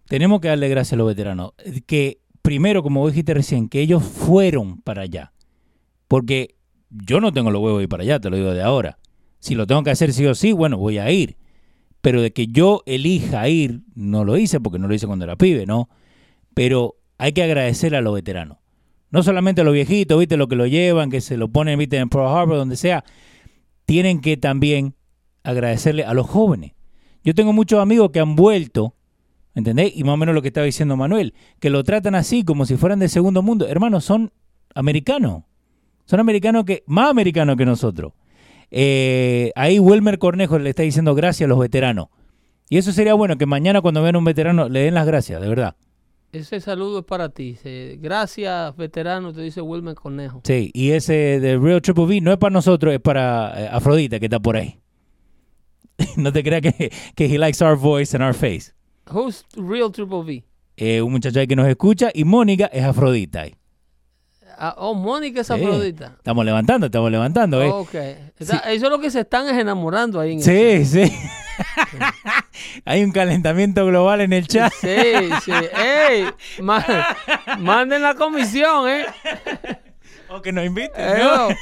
Tenemos 0.07 0.41
que 0.41 0.47
darle 0.47 0.69
gracias 0.69 0.93
a 0.93 0.97
los 0.97 1.07
veteranos. 1.07 1.53
Que 1.85 2.21
primero, 2.41 2.81
como 2.81 3.07
dijiste 3.07 3.33
recién, 3.33 3.69
que 3.69 3.81
ellos 3.81 4.03
fueron 4.03 4.81
para 4.81 5.03
allá. 5.03 5.33
Porque 6.07 6.55
yo 6.89 7.21
no 7.21 7.31
tengo 7.31 7.51
los 7.51 7.61
huevos 7.61 7.79
de 7.79 7.83
ir 7.83 7.89
para 7.89 8.03
allá, 8.03 8.19
te 8.19 8.29
lo 8.29 8.37
digo 8.37 8.53
de 8.53 8.63
ahora. 8.63 8.97
Si 9.39 9.55
lo 9.55 9.67
tengo 9.67 9.83
que 9.83 9.91
hacer 9.91 10.13
sí 10.13 10.25
o 10.25 10.35
sí, 10.35 10.51
bueno, 10.51 10.77
voy 10.77 10.97
a 10.97 11.11
ir 11.11 11.37
pero 12.01 12.21
de 12.21 12.31
que 12.31 12.47
yo 12.47 12.83
elija 12.85 13.47
ir, 13.49 13.81
no 13.95 14.23
lo 14.23 14.37
hice 14.37 14.59
porque 14.59 14.79
no 14.79 14.87
lo 14.87 14.93
hice 14.93 15.07
cuando 15.07 15.25
era 15.25 15.35
pibe, 15.35 15.65
¿no? 15.65 15.89
Pero 16.53 16.95
hay 17.17 17.33
que 17.33 17.43
agradecerle 17.43 17.97
a 17.97 18.01
los 18.01 18.13
veteranos. 18.13 18.57
No 19.11 19.23
solamente 19.23 19.61
a 19.61 19.63
los 19.63 19.73
viejitos, 19.73 20.19
viste, 20.19 20.37
lo 20.37 20.47
que 20.47 20.55
lo 20.55 20.67
llevan, 20.67 21.09
que 21.09 21.19
se 21.19 21.35
lo 21.35 21.49
ponen, 21.49 21.77
viste, 21.79 21.97
en 21.97 22.09
Pearl 22.09 22.27
Harbor, 22.27 22.57
donde 22.57 22.75
sea. 22.75 23.03
Tienen 23.89 24.21
que 24.21 24.37
también 24.37 24.93
agradecerle 25.41 26.03
a 26.03 26.13
los 26.13 26.27
jóvenes. 26.27 26.73
Yo 27.23 27.33
tengo 27.33 27.53
muchos 27.53 27.79
amigos 27.79 28.11
que 28.11 28.19
han 28.19 28.35
vuelto, 28.35 28.93
¿entendés? 29.55 29.93
Y 29.95 30.03
más 30.03 30.13
o 30.13 30.17
menos 30.17 30.35
lo 30.35 30.43
que 30.43 30.49
estaba 30.49 30.65
diciendo 30.65 30.95
Manuel, 30.95 31.33
que 31.59 31.71
lo 31.71 31.83
tratan 31.83 32.13
así, 32.13 32.43
como 32.43 32.67
si 32.67 32.77
fueran 32.77 32.99
de 32.99 33.09
segundo 33.09 33.41
mundo. 33.41 33.67
Hermanos, 33.67 34.05
son 34.05 34.31
americanos. 34.75 35.41
Son 36.05 36.19
americanos 36.19 36.65
que, 36.65 36.83
más 36.85 37.09
americanos 37.09 37.57
que 37.57 37.65
nosotros. 37.65 38.13
Eh, 38.69 39.51
ahí 39.55 39.79
Wilmer 39.79 40.19
Cornejo 40.19 40.59
le 40.59 40.69
está 40.69 40.83
diciendo 40.83 41.15
gracias 41.15 41.47
a 41.47 41.49
los 41.49 41.57
veteranos. 41.57 42.09
Y 42.69 42.77
eso 42.77 42.91
sería 42.91 43.15
bueno, 43.15 43.39
que 43.39 43.47
mañana 43.47 43.81
cuando 43.81 44.03
vean 44.03 44.17
un 44.17 44.23
veterano 44.23 44.69
le 44.69 44.81
den 44.81 44.93
las 44.93 45.07
gracias, 45.07 45.41
de 45.41 45.49
verdad. 45.49 45.75
Ese 46.31 46.59
saludo 46.59 46.99
es 46.99 47.05
para 47.05 47.29
ti. 47.29 47.57
Gracias, 47.99 48.75
veterano, 48.75 49.33
te 49.33 49.41
dice 49.41 49.61
Wilmer 49.61 49.95
Cornejo. 49.95 50.41
Sí, 50.43 50.69
y 50.73 50.91
ese 50.91 51.39
de 51.39 51.57
Real 51.57 51.81
Triple 51.81 52.03
V 52.03 52.21
no 52.21 52.31
es 52.31 52.37
para 52.37 52.53
nosotros, 52.53 52.93
es 52.93 52.99
para 52.99 53.53
eh, 53.55 53.69
Afrodita 53.71 54.19
que 54.19 54.27
está 54.27 54.39
por 54.39 54.55
ahí. 54.55 54.79
no 56.17 56.31
te 56.31 56.43
creas 56.43 56.61
que, 56.61 56.91
que 57.15 57.25
he 57.25 57.37
likes 57.37 57.63
our 57.63 57.75
voice 57.75 58.15
and 58.15 58.23
our 58.23 58.33
face. 58.33 58.73
Who's 59.11 59.43
Real 59.55 59.91
Triple 59.91 60.19
V? 60.19 60.43
Eh, 60.77 61.01
un 61.01 61.11
muchacho 61.11 61.39
ahí 61.39 61.47
que 61.47 61.55
nos 61.55 61.67
escucha 61.67 62.11
y 62.13 62.23
Mónica 62.23 62.67
es 62.67 62.83
Afrodita 62.83 63.41
ahí. 63.41 63.55
Ah, 64.61 64.75
oh, 64.77 64.93
Mónica 64.93 65.41
es 65.41 65.49
Afrodita. 65.49 66.15
Estamos 66.17 66.45
levantando, 66.45 66.85
estamos 66.85 67.09
levantando. 67.09 67.61
¿eh? 67.61 67.69
Ok. 67.69 67.95
Eso 68.37 68.55
es 68.65 68.81
lo 68.81 68.99
que 68.99 69.09
se 69.09 69.21
están 69.21 69.47
enamorando 69.57 70.19
ahí. 70.19 70.33
En 70.33 70.41
sí, 70.41 70.85
sí. 70.85 71.11
Hay 72.85 73.03
un 73.03 73.11
calentamiento 73.11 73.85
global 73.85 74.21
en 74.21 74.33
el 74.33 74.47
chat. 74.47 74.71
Sí, 74.79 75.29
sí. 75.43 75.51
¡Ey! 75.51 76.29
manden 77.59 78.01
la 78.01 78.15
comisión, 78.15 78.89
¿eh? 78.89 79.05
O 80.29 80.41
que 80.41 80.51
nos 80.51 80.65
inviten. 80.65 80.91
Eh, 80.95 81.55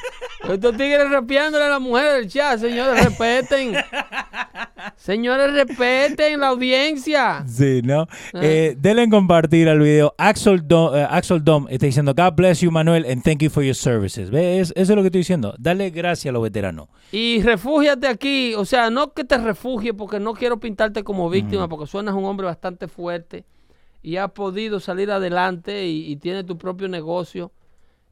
estos 0.50 0.78
tigres 0.78 1.10
rapeándole 1.10 1.66
a 1.66 1.70
la 1.70 1.80
mujer 1.80 2.14
del 2.14 2.28
chat, 2.28 2.60
señores, 2.60 3.04
respeten. 3.04 3.76
señores, 4.96 5.54
respeten 5.54 6.40
la 6.40 6.50
audiencia. 6.50 7.44
Sí, 7.48 7.82
¿no? 7.84 8.08
Ah. 8.34 8.40
Eh, 8.42 8.76
denle 8.78 9.10
compartir 9.10 9.70
al 9.70 9.80
video. 9.80 10.14
Axel 10.18 10.68
Dom, 10.68 10.96
eh, 10.96 11.08
Axel 11.10 11.44
Dom 11.44 11.68
está 11.70 11.86
diciendo, 11.86 12.14
God 12.14 12.34
bless 12.36 12.60
you, 12.60 12.72
Manuel, 12.72 13.06
and 13.10 13.24
thank 13.24 13.40
you 13.42 13.50
for 13.50 13.64
your 13.64 13.76
services. 13.76 14.30
¿Ves? 14.30 14.74
Eso 14.76 14.94
es 14.94 14.96
lo 14.96 15.02
que 15.02 15.08
estoy 15.08 15.22
diciendo. 15.22 15.56
Dale 15.58 15.90
gracias 15.90 16.30
a 16.30 16.34
los 16.34 16.44
veteranos. 16.44 16.90
Y 17.12 17.42
refúgiate 17.42 18.08
aquí. 18.08 18.54
O 18.56 18.66
sea, 18.66 18.90
no 18.90 19.14
que 19.14 19.24
te 19.24 19.38
refugie 19.38 19.94
porque 19.94 20.20
no 20.20 20.34
quiero 20.34 20.60
pintarte 20.60 21.04
como 21.04 21.30
víctima, 21.30 21.70
porque 21.70 21.88
suenas 21.88 22.16
un 22.16 22.26
hombre 22.26 22.46
bastante 22.46 22.88
fuerte 22.88 23.46
y 24.04 24.18
has 24.18 24.32
podido 24.32 24.80
salir 24.80 25.10
adelante 25.10 25.88
y, 25.88 26.12
y 26.12 26.18
tienes 26.18 26.46
tu 26.46 26.58
propio 26.58 26.88
negocio 26.88 27.52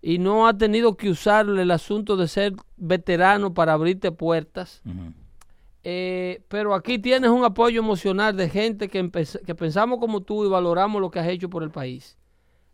y 0.07 0.19
no 0.19 0.47
ha 0.47 0.55
tenido 0.55 0.95
que 0.95 1.09
usar 1.09 1.49
el 1.49 1.71
asunto 1.71 2.15
de 2.15 2.27
ser 2.27 2.53
veterano 2.77 3.55
para 3.55 3.73
abrirte 3.73 4.11
puertas. 4.11 4.83
Eh, 5.83 6.43
pero 6.47 6.75
aquí 6.75 6.99
tienes 6.99 7.31
un 7.31 7.43
apoyo 7.43 7.79
emocional 7.79 8.37
de 8.37 8.47
gente 8.47 8.87
que, 8.87 9.09
que 9.43 9.55
pensamos 9.55 9.97
como 9.97 10.21
tú 10.21 10.45
y 10.45 10.47
valoramos 10.47 11.01
lo 11.01 11.09
que 11.09 11.17
has 11.17 11.27
hecho 11.27 11.49
por 11.49 11.63
el 11.63 11.71
país. 11.71 12.19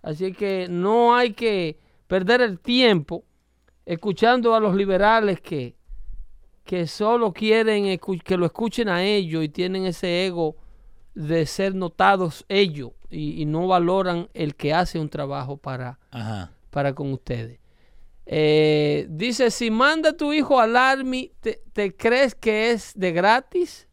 Así 0.01 0.33
que 0.33 0.67
no 0.69 1.15
hay 1.15 1.31
que 1.31 1.79
perder 2.05 2.41
el 2.41 2.59
tiempo 2.59 3.23
escuchando 3.85 4.53
a 4.53 4.59
los 4.59 4.75
liberales 4.75 5.39
que, 5.39 5.77
que 6.65 6.85
solo 6.85 7.31
quieren 7.31 7.97
que 8.25 8.35
lo 8.35 8.45
escuchen 8.45 8.89
a 8.89 9.05
ellos 9.05 9.41
y 9.41 9.47
tienen 9.47 9.85
ese 9.85 10.25
ego 10.25 10.57
de 11.15 11.45
ser 11.45 11.75
notados 11.75 12.43
ellos 12.49 12.91
y, 13.09 13.45
no 13.45 13.67
valoran 13.67 14.27
el 14.33 14.55
que 14.55 14.73
hace 14.73 14.99
un 14.99 15.07
trabajo 15.07 15.55
para, 15.55 15.97
para 16.71 16.95
con 16.95 17.13
ustedes. 17.13 17.59
Eh, 18.25 19.07
dice, 19.09 19.51
si 19.51 19.69
manda 19.69 20.15
tu 20.15 20.33
hijo 20.33 20.59
al 20.59 20.75
Army, 20.75 21.31
te, 21.41 21.95
crees 21.95 22.33
que 22.33 22.71
es 22.71 22.93
de 22.95 23.11
gratis? 23.11 23.87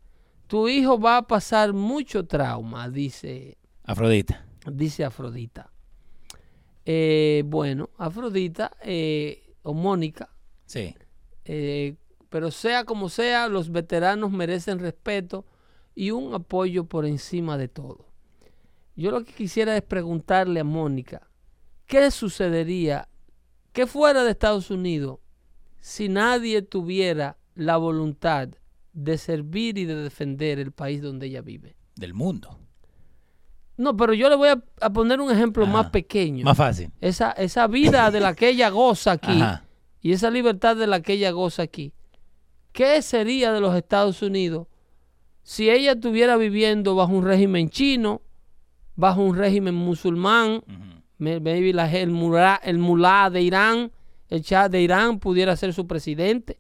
Tu 0.47 0.69
hijo 0.69 0.99
va 0.99 1.19
a 1.19 1.27
pasar 1.27 1.75
mucho 1.75 2.25
trauma, 2.25 2.89
dice 2.89 3.59
Afrodita. 3.85 4.47
Dice 4.71 5.05
Afrodita. 5.05 5.71
Eh, 6.87 7.43
bueno, 7.47 7.91
Afrodita 7.99 8.71
eh, 8.83 9.55
o 9.63 9.75
Mónica. 9.75 10.31
Sí. 10.65 10.95
pero 12.29 12.51
sea 12.51 12.85
como 12.85 13.09
sea, 13.09 13.49
los 13.49 13.73
veteranos 13.73 14.31
merecen 14.31 14.79
respeto 14.79 15.47
y 15.95 16.11
un 16.11 16.35
apoyo 16.35 16.85
por 16.85 17.07
encima 17.07 17.59
de 17.59 17.69
todo. 17.69 18.07
Yo 18.95 19.11
lo 19.11 19.25
que 19.25 19.33
quisiera 19.33 19.77
es 19.77 19.83
preguntarle 19.83 20.61
a 20.61 20.65
Mónica, 20.65 21.28
¿Qué 21.89 22.11
sucedería? 22.11 23.09
¿Qué 23.73 23.87
fuera 23.87 24.23
de 24.23 24.31
Estados 24.31 24.71
Unidos 24.71 25.21
si 25.81 26.11
nadie 26.11 26.61
tuviera 26.61 27.39
la 27.55 27.79
voluntad 27.79 28.51
de 28.93 29.17
servir 29.17 29.79
y 29.79 29.87
de 29.87 29.97
defender 29.97 30.59
el 30.59 30.71
país 30.71 31.01
donde 31.01 31.29
ella 31.29 31.41
vive? 31.41 31.77
Del 31.97 32.13
mundo. 32.13 32.61
No, 33.79 33.97
pero 33.97 34.13
yo 34.13 34.29
le 34.29 34.37
voy 34.37 34.51
a, 34.51 34.91
poner 34.91 35.19
un 35.19 35.31
ejemplo 35.31 35.67
más 35.67 35.89
pequeño. 35.89 36.45
Más 36.45 36.59
fácil. 36.59 36.91
Esa, 37.01 37.31
esa 37.33 37.67
vida 37.67 38.11
de 38.11 38.21
la 38.21 38.35
que 38.35 38.51
ella 38.51 38.69
goza 38.69 39.13
aquí 39.13 39.43
y 40.03 40.13
esa 40.13 40.31
libertad 40.31 40.77
de 40.77 40.87
la 40.87 41.01
que 41.01 41.15
ella 41.15 41.31
goza 41.31 41.63
aquí. 41.63 41.95
¿Qué 42.73 43.01
sería 43.01 43.51
de 43.51 43.61
los 43.61 43.75
Estados 43.75 44.21
Unidos 44.21 44.67
si 45.43 45.71
ella 45.71 45.93
estuviera 45.93 46.37
viviendo 46.37 46.95
bajo 46.95 47.15
un 47.15 47.25
régimen 47.25 47.71
chino, 47.71 48.21
bajo 48.95 49.23
un 49.23 49.37
régimen 49.37 49.75
musulmán, 49.75 50.63
maybe 51.19 51.73
la, 51.73 51.91
el, 51.93 52.11
mulá, 52.11 52.61
el 52.63 52.79
mulá 52.79 53.31
de 53.31 53.43
Irán, 53.43 53.93
el 54.29 54.43
Shah 54.43 54.69
de 54.69 54.81
Irán 54.81 55.19
pudiera 55.19 55.57
ser 55.57 55.73
su 55.73 55.87
presidente. 55.87 56.59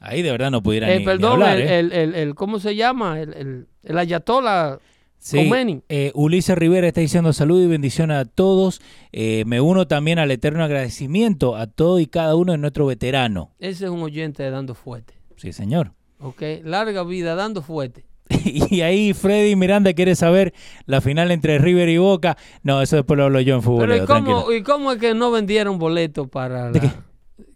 Ahí 0.00 0.22
de 0.22 0.30
verdad 0.30 0.50
no 0.50 0.62
pudiera 0.62 0.92
eh, 0.92 0.98
ni, 0.98 1.04
perdón, 1.04 1.42
¿eh? 1.42 1.78
el, 1.78 1.92
el, 1.92 2.14
el, 2.14 2.34
¿cómo 2.34 2.58
se 2.58 2.76
llama? 2.76 3.20
El, 3.20 3.66
el, 3.82 3.98
ayatollah 3.98 4.78
Sí, 5.18 5.50
eh, 5.88 6.12
Ulises 6.14 6.56
Rivera 6.56 6.86
está 6.86 7.00
diciendo 7.00 7.32
salud 7.32 7.60
y 7.60 7.66
bendición 7.66 8.12
a 8.12 8.26
todos. 8.26 8.80
Eh, 9.10 9.44
me 9.46 9.60
uno 9.60 9.88
también 9.88 10.20
al 10.20 10.30
eterno 10.30 10.62
agradecimiento 10.62 11.56
a 11.56 11.66
todo 11.66 11.98
y 11.98 12.06
cada 12.06 12.36
uno 12.36 12.52
de 12.52 12.58
nuestros 12.58 12.86
veteranos. 12.86 13.48
Ese 13.58 13.86
es 13.86 13.90
un 13.90 14.02
oyente 14.02 14.44
de 14.44 14.50
Dando 14.50 14.74
Fuerte. 14.74 15.14
Sí, 15.36 15.52
señor. 15.52 15.92
Ok, 16.20 16.42
larga 16.62 17.02
vida, 17.02 17.34
Dando 17.34 17.60
Fuerte. 17.62 18.04
y 18.44 18.80
ahí 18.80 19.14
Freddy 19.14 19.56
Miranda 19.56 19.92
quiere 19.92 20.14
saber 20.14 20.52
la 20.86 21.00
final 21.00 21.30
entre 21.30 21.58
River 21.58 21.88
y 21.88 21.98
Boca. 21.98 22.36
No, 22.62 22.82
eso 22.82 22.96
después 22.96 23.16
lo 23.18 23.24
hablo 23.24 23.40
yo 23.40 23.54
en 23.54 23.62
fútbol. 23.62 23.94
¿y 23.96 24.00
cómo, 24.04 24.52
¿y 24.52 24.62
cómo 24.62 24.92
es 24.92 24.98
que 24.98 25.14
no 25.14 25.30
vendieron 25.30 25.78
boletos 25.78 26.28
para 26.28 26.72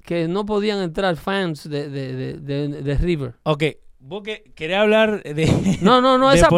que 0.04 0.28
no 0.28 0.46
podían 0.46 0.80
entrar 0.80 1.16
fans 1.16 1.68
de, 1.68 1.88
de, 1.88 2.38
de, 2.38 2.94
River? 2.96 3.34
Ok, 3.42 3.64
¿Vos 4.02 4.22
querés 4.54 4.78
hablar 4.78 5.22
de 5.22 5.78
No, 5.82 6.00
no, 6.00 6.16
no, 6.16 6.32
esa, 6.32 6.48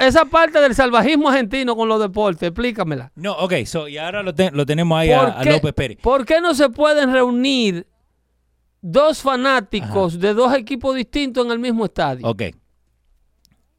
esa, 0.00 0.24
parte 0.24 0.60
del 0.60 0.74
salvajismo 0.74 1.28
argentino 1.28 1.74
con 1.74 1.88
los 1.88 2.00
deportes, 2.00 2.48
explícamela. 2.48 3.10
No, 3.16 3.32
ok, 3.32 3.54
y 3.88 3.96
ahora 3.96 4.22
lo, 4.22 4.32
lo 4.52 4.66
tenemos 4.66 4.98
ahí 4.98 5.10
a, 5.10 5.42
López 5.44 5.72
Pérez. 5.72 5.98
¿Por 6.00 6.24
qué 6.24 6.40
no 6.40 6.54
se 6.54 6.68
pueden 6.68 7.12
reunir 7.12 7.86
dos 8.80 9.20
fanáticos 9.20 10.20
de 10.20 10.32
dos 10.32 10.54
equipos 10.54 10.94
distintos 10.94 11.44
en 11.44 11.52
el 11.52 11.58
mismo 11.58 11.86
estadio? 11.86 12.26
Ok. 12.28 12.42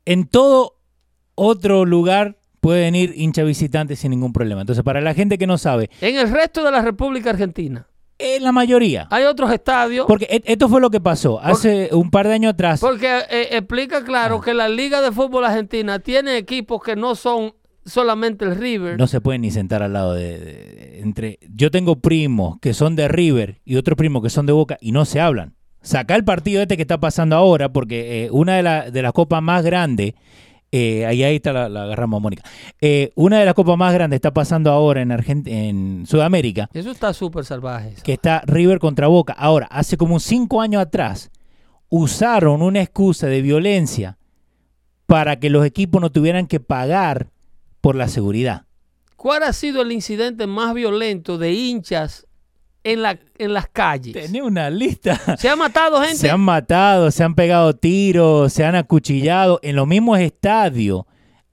En 0.08 0.26
todo 0.26 0.78
otro 1.36 1.84
lugar 1.84 2.38
pueden 2.62 2.96
ir 2.96 3.12
hincha 3.18 3.44
visitantes 3.44 4.00
sin 4.00 4.12
ningún 4.12 4.32
problema. 4.32 4.62
Entonces, 4.62 4.82
para 4.82 5.02
la 5.02 5.14
gente 5.14 5.38
que 5.38 5.46
no 5.46 5.58
sabe. 5.58 5.90
En 6.00 6.16
el 6.16 6.32
resto 6.32 6.64
de 6.64 6.72
la 6.72 6.82
República 6.82 7.32
Argentina. 7.32 7.90
En 8.18 8.42
la 8.42 8.54
mayoría. 8.54 9.10
Hay 9.12 9.26
otros 9.26 9.52
estadios. 9.52 10.06
Porque 10.08 10.26
e, 10.30 10.42
esto 10.46 10.70
fue 10.70 10.80
lo 10.80 10.90
que 10.90 11.02
pasó 11.02 11.42
hace 11.42 11.90
un 11.92 12.10
par 12.10 12.26
de 12.26 12.36
años 12.36 12.54
atrás. 12.54 12.80
Porque 12.80 13.20
eh, 13.30 13.50
explica 13.52 14.06
claro 14.06 14.38
ah. 14.38 14.46
que 14.46 14.54
la 14.54 14.70
Liga 14.70 15.02
de 15.02 15.12
Fútbol 15.12 15.44
Argentina 15.44 16.00
tiene 16.00 16.38
equipos 16.38 16.82
que 16.82 16.96
no 16.96 17.14
son 17.14 17.54
solamente 17.86 18.46
el 18.46 18.56
River. 18.56 18.98
No 18.98 19.08
se 19.08 19.20
pueden 19.20 19.42
ni 19.42 19.52
sentar 19.52 19.84
al 19.84 19.92
lado 19.92 20.14
de, 20.14 21.02
entre. 21.02 21.38
Yo 21.54 21.70
tengo 21.70 21.98
primos 21.98 22.60
que 22.62 22.74
son 22.74 22.96
de 22.96 23.10
River 23.10 23.60
y 23.66 23.76
otros 23.76 23.98
primos 23.98 24.24
que 24.24 24.30
son 24.30 24.46
de 24.46 24.54
Boca 24.54 24.78
y 24.80 24.94
no 24.94 25.04
se 25.04 25.20
hablan 25.20 25.57
saca 25.88 26.16
el 26.16 26.24
partido 26.24 26.62
este 26.62 26.76
que 26.76 26.84
está 26.84 27.00
pasando 27.00 27.36
ahora, 27.36 27.70
porque 27.70 28.26
eh, 28.26 28.30
una 28.32 28.62
de, 28.62 28.92
de 28.92 29.02
las 29.02 29.14
copas 29.14 29.42
más 29.42 29.64
grandes, 29.64 30.14
eh, 30.72 31.06
ahí, 31.06 31.24
ahí 31.24 31.38
está 31.38 31.54
la, 31.54 31.70
la 31.70 31.84
agarramos 31.84 32.22
Mónica, 32.22 32.44
eh, 32.82 33.12
una 33.16 33.40
de 33.40 33.46
las 33.46 33.54
copas 33.54 33.78
más 33.78 33.94
grandes 33.94 34.18
está 34.18 34.34
pasando 34.34 34.70
ahora 34.70 35.02
en, 35.02 35.12
en 35.48 36.06
Sudamérica. 36.06 36.70
Eso 36.74 36.92
está 36.92 37.14
súper 37.14 37.46
salvaje. 37.46 37.96
Que 38.04 38.14
está 38.14 38.44
River 38.46 38.80
contra 38.80 39.08
Boca. 39.08 39.34
Ahora, 39.34 39.68
hace 39.72 39.96
como 39.96 40.20
cinco 40.20 40.62
años 40.62 40.82
atrás, 40.82 41.32
usaron 41.90 42.62
una 42.62 42.82
excusa 42.82 43.28
de 43.28 43.42
violencia 43.42 44.18
para 45.06 45.40
que 45.40 45.50
los 45.50 45.66
equipos 45.66 46.02
no 46.02 46.12
tuvieran 46.12 46.48
que 46.48 46.60
pagar 46.60 47.30
por 47.80 47.96
la 47.96 48.10
seguridad. 48.10 48.66
¿Cuál 49.16 49.44
ha 49.44 49.54
sido 49.54 49.82
el 49.82 49.94
incidente 49.94 50.48
más 50.48 50.74
violento 50.74 51.38
de 51.38 51.54
hinchas 51.54 52.27
en, 52.94 53.02
la, 53.02 53.20
en 53.38 53.54
las 53.54 53.68
calles. 53.68 54.14
Tenía 54.14 54.44
una 54.44 54.70
lista. 54.70 55.20
Se 55.38 55.50
ha 55.50 55.56
matado 55.56 56.02
gente. 56.02 56.18
Se 56.18 56.30
han 56.30 56.40
matado, 56.40 57.12
se 57.12 57.24
han 57.24 57.36
pegado 57.36 57.76
tiros, 57.76 58.54
se 58.54 58.64
han 58.64 58.76
acuchillado 58.76 59.60
en 59.62 59.76
los 59.76 59.86
mismos 59.88 60.20
estadios. 60.20 61.04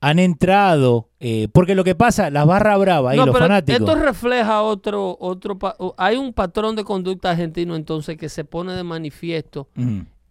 han 0.01 0.21
entrado, 0.21 1.09
eh, 1.19 1.49
porque 1.53 1.75
lo 1.75 1.83
que 1.83 1.95
pasa, 1.95 2.31
las 2.31 2.47
barras 2.47 2.79
bravas 2.79 3.15
y 3.15 3.17
los 3.17 3.37
fanáticos. 3.37 3.81
Esto 3.81 3.95
refleja 3.97 4.63
otro, 4.63 5.17
otro, 5.19 5.59
hay 5.97 6.17
un 6.17 6.33
patrón 6.33 6.77
de 6.77 6.85
conducta 6.85 7.31
argentino 7.31 7.75
entonces 7.75 8.17
que 8.17 8.29
se 8.29 8.45
pone 8.45 8.75
de 8.75 8.85
manifiesto 8.85 9.69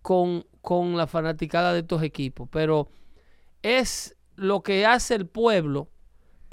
con, 0.01 0.45
con 0.61 0.95
la 0.95 1.07
fanaticada 1.07 1.73
de 1.73 1.79
estos 1.79 2.01
equipos, 2.03 2.47
pero 2.49 2.87
es 3.61 4.15
lo 4.35 4.61
que 4.61 4.85
hace 4.85 5.15
el 5.15 5.25
pueblo 5.27 5.89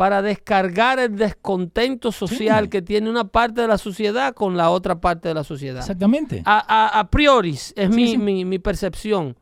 para 0.01 0.22
descargar 0.22 0.98
el 0.98 1.14
descontento 1.14 2.10
social 2.10 2.70
que 2.70 2.81
tiene 2.81 3.10
una 3.10 3.24
parte 3.24 3.60
de 3.60 3.68
la 3.68 3.77
sociedad 3.77 4.32
con 4.32 4.56
la 4.56 4.70
otra 4.70 4.98
parte 4.98 5.28
de 5.28 5.35
la 5.35 5.44
sociedad. 5.44 5.81
Exactamente. 5.81 6.43
A, 6.47 7.06
priori, 7.10 7.51
es 7.51 7.90
mi, 7.90 8.16
mi, 8.16 8.59
percepción. 8.59 9.36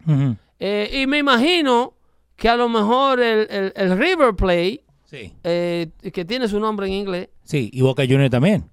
Eh, 0.58 0.98
y 1.00 1.06
me 1.06 1.18
imagino 1.18 1.94
que 2.34 2.48
a 2.48 2.56
lo 2.56 2.68
mejor 2.68 3.20
el, 3.20 3.98
River 3.98 4.34
Play, 4.34 4.80
eh, 5.12 5.92
que 6.12 6.24
tiene 6.24 6.48
su 6.48 6.58
nombre 6.58 6.88
en 6.88 6.94
inglés. 6.94 7.28
Sí, 7.44 7.70
y 7.72 7.80
Boca 7.80 8.02
Junior 8.02 8.28
también. 8.28 8.68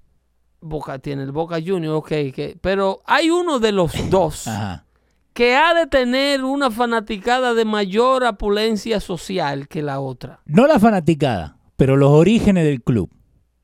Boca 0.62 0.98
tiene 0.98 1.22
el 1.22 1.32
Boca 1.32 1.58
Junior, 1.64 1.98
ok. 1.98 2.08
Que, 2.08 2.58
pero 2.60 3.04
hay 3.06 3.30
uno 3.30 3.60
de 3.60 3.72
los 3.72 3.92
dos 4.10 4.50
que 5.34 5.56
ha 5.56 5.76
de 5.76 5.86
tener 5.86 6.44
una 6.44 6.72
fanaticada 6.72 7.54
de 7.54 7.64
mayor 7.64 8.24
apulencia 8.26 9.00
social 9.00 9.68
que 9.68 9.84
la 9.84 10.00
otra. 10.00 10.40
No 10.46 10.66
la 10.66 10.80
fanaticada, 10.80 11.60
pero 11.76 11.96
los 11.96 12.12
orígenes 12.12 12.66
del 12.66 12.82
club. 12.82 13.10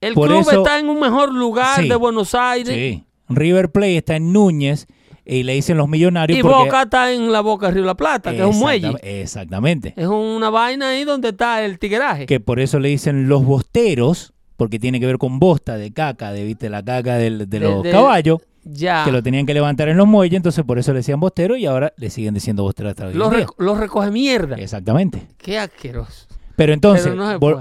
El 0.01 0.15
club 0.15 0.47
está 0.49 0.79
en 0.79 0.89
un 0.89 0.99
mejor 0.99 1.33
lugar 1.33 1.83
de 1.83 1.95
Buenos 1.95 2.33
Aires. 2.33 2.73
Sí. 2.73 3.03
River 3.29 3.71
Plate 3.71 3.97
está 3.97 4.15
en 4.15 4.33
Núñez 4.33 4.87
y 5.25 5.43
le 5.43 5.53
dicen 5.53 5.77
los 5.77 5.87
millonarios. 5.87 6.39
Y 6.39 6.41
Boca 6.41 6.83
está 6.83 7.11
en 7.11 7.31
la 7.31 7.41
Boca 7.41 7.67
de 7.67 7.73
Río 7.73 7.85
La 7.85 7.95
Plata, 7.95 8.31
que 8.31 8.39
es 8.39 8.45
un 8.45 8.59
muelle. 8.59 8.93
Exactamente. 9.01 9.93
Es 9.95 10.07
una 10.07 10.49
vaina 10.49 10.89
ahí 10.89 11.03
donde 11.03 11.29
está 11.29 11.63
el 11.63 11.79
tigueraje. 11.79 12.25
Que 12.25 12.39
por 12.39 12.59
eso 12.59 12.79
le 12.79 12.89
dicen 12.89 13.29
los 13.29 13.45
bosteros, 13.45 14.33
porque 14.57 14.79
tiene 14.79 14.99
que 14.99 15.05
ver 15.05 15.17
con 15.17 15.39
bosta 15.39 15.77
de 15.77 15.91
caca, 15.91 16.31
de 16.31 16.43
¿viste? 16.43 16.69
la 16.69 16.83
caca 16.83 17.15
de, 17.15 17.29
los 17.29 17.83
caballos. 17.83 18.39
Ya. 18.63 19.03
Que 19.05 19.11
lo 19.11 19.23
tenían 19.23 19.45
que 19.45 19.53
levantar 19.55 19.89
en 19.89 19.97
los 19.97 20.07
muelles, 20.07 20.37
entonces 20.37 20.63
por 20.63 20.77
eso 20.77 20.91
le 20.93 20.97
decían 20.99 21.19
bostero 21.19 21.55
y 21.55 21.65
ahora 21.65 21.93
le 21.97 22.09
siguen 22.09 22.33
diciendo 22.33 22.63
bostero 22.63 22.89
hasta 22.89 23.07
hoy. 23.07 23.13
Los, 23.13 23.33
los 23.57 23.77
recoge 23.77 24.11
mierda. 24.11 24.55
Exactamente. 24.57 25.27
Qué 25.37 25.57
asqueroso. 25.57 26.27
Pero 26.61 26.73
entonces, 26.73 27.13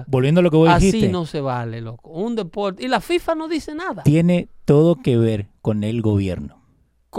volviendo 0.07 0.41
a 0.41 0.43
lo 0.43 0.51
que 0.51 0.57
vos 0.57 0.75
dijiste. 0.77 0.99
Así 0.99 1.09
no 1.09 1.27
se 1.27 1.41
vale, 1.41 1.81
loco. 1.81 2.11
Un 2.11 2.37
deporte. 2.37 2.85
Y 2.85 2.89
la 2.89 3.01
FIFA 3.01 3.35
no 3.35 3.49
dice 3.49 3.75
nada. 3.75 4.03
Tiene 4.03 4.49
todo 4.65 4.97
que 4.97 5.17
ver 5.17 5.49
con 5.63 5.85
el 5.85 6.03
gobierno 6.03 6.61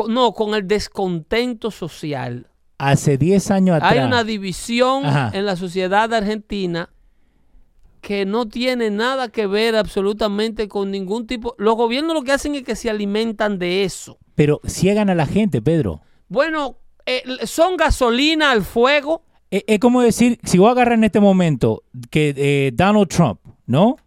no, 0.08 0.34
con 0.34 0.54
el 0.54 0.68
descontento 0.68 1.72
social. 1.72 2.48
Hace 2.78 3.18
10 3.18 3.52
años 3.52 3.76
atrás. 3.76 3.92
Hay 3.92 4.00
una 4.00 4.24
división 4.24 5.04
en 5.34 5.46
la 5.46 5.56
sociedad 5.56 6.12
argentina 6.14 6.90
que 8.02 8.26
no 8.26 8.48
tiene 8.48 8.90
nada 8.90 9.30
que 9.30 9.46
ver 9.46 9.76
absolutamente 9.76 10.68
con 10.68 10.90
ningún 10.90 11.28
tipo. 11.28 11.54
Los 11.60 11.76
gobiernos 11.76 12.16
lo 12.16 12.24
que 12.24 12.32
hacen 12.32 12.56
es 12.56 12.64
que 12.64 12.76
se 12.76 12.90
alimentan 12.90 13.60
de 13.60 13.84
eso. 13.84 14.18
Pero 14.34 14.60
ciegan 14.66 15.12
a 15.12 15.16
la 15.16 15.28
gente, 15.28 15.62
Pedro. 15.62 16.02
Bueno, 16.28 16.78
eh, 17.06 17.22
son 17.46 17.78
gasolina 17.78 18.52
al 18.52 18.64
fuego. 18.64 19.24
Eh, 19.52 19.64
es 19.68 19.80
como 19.80 20.02
decir, 20.02 20.40
si 20.44 20.58
voy 20.58 20.70
a 20.70 20.72
agarrar 20.72 20.98
en 20.98 21.04
este 21.04 21.20
momento 21.20 21.84
que 22.10 22.34
eh, 22.36 22.72
Donald 22.74 23.10
Trump, 23.10 23.40
¿no? 23.66 23.98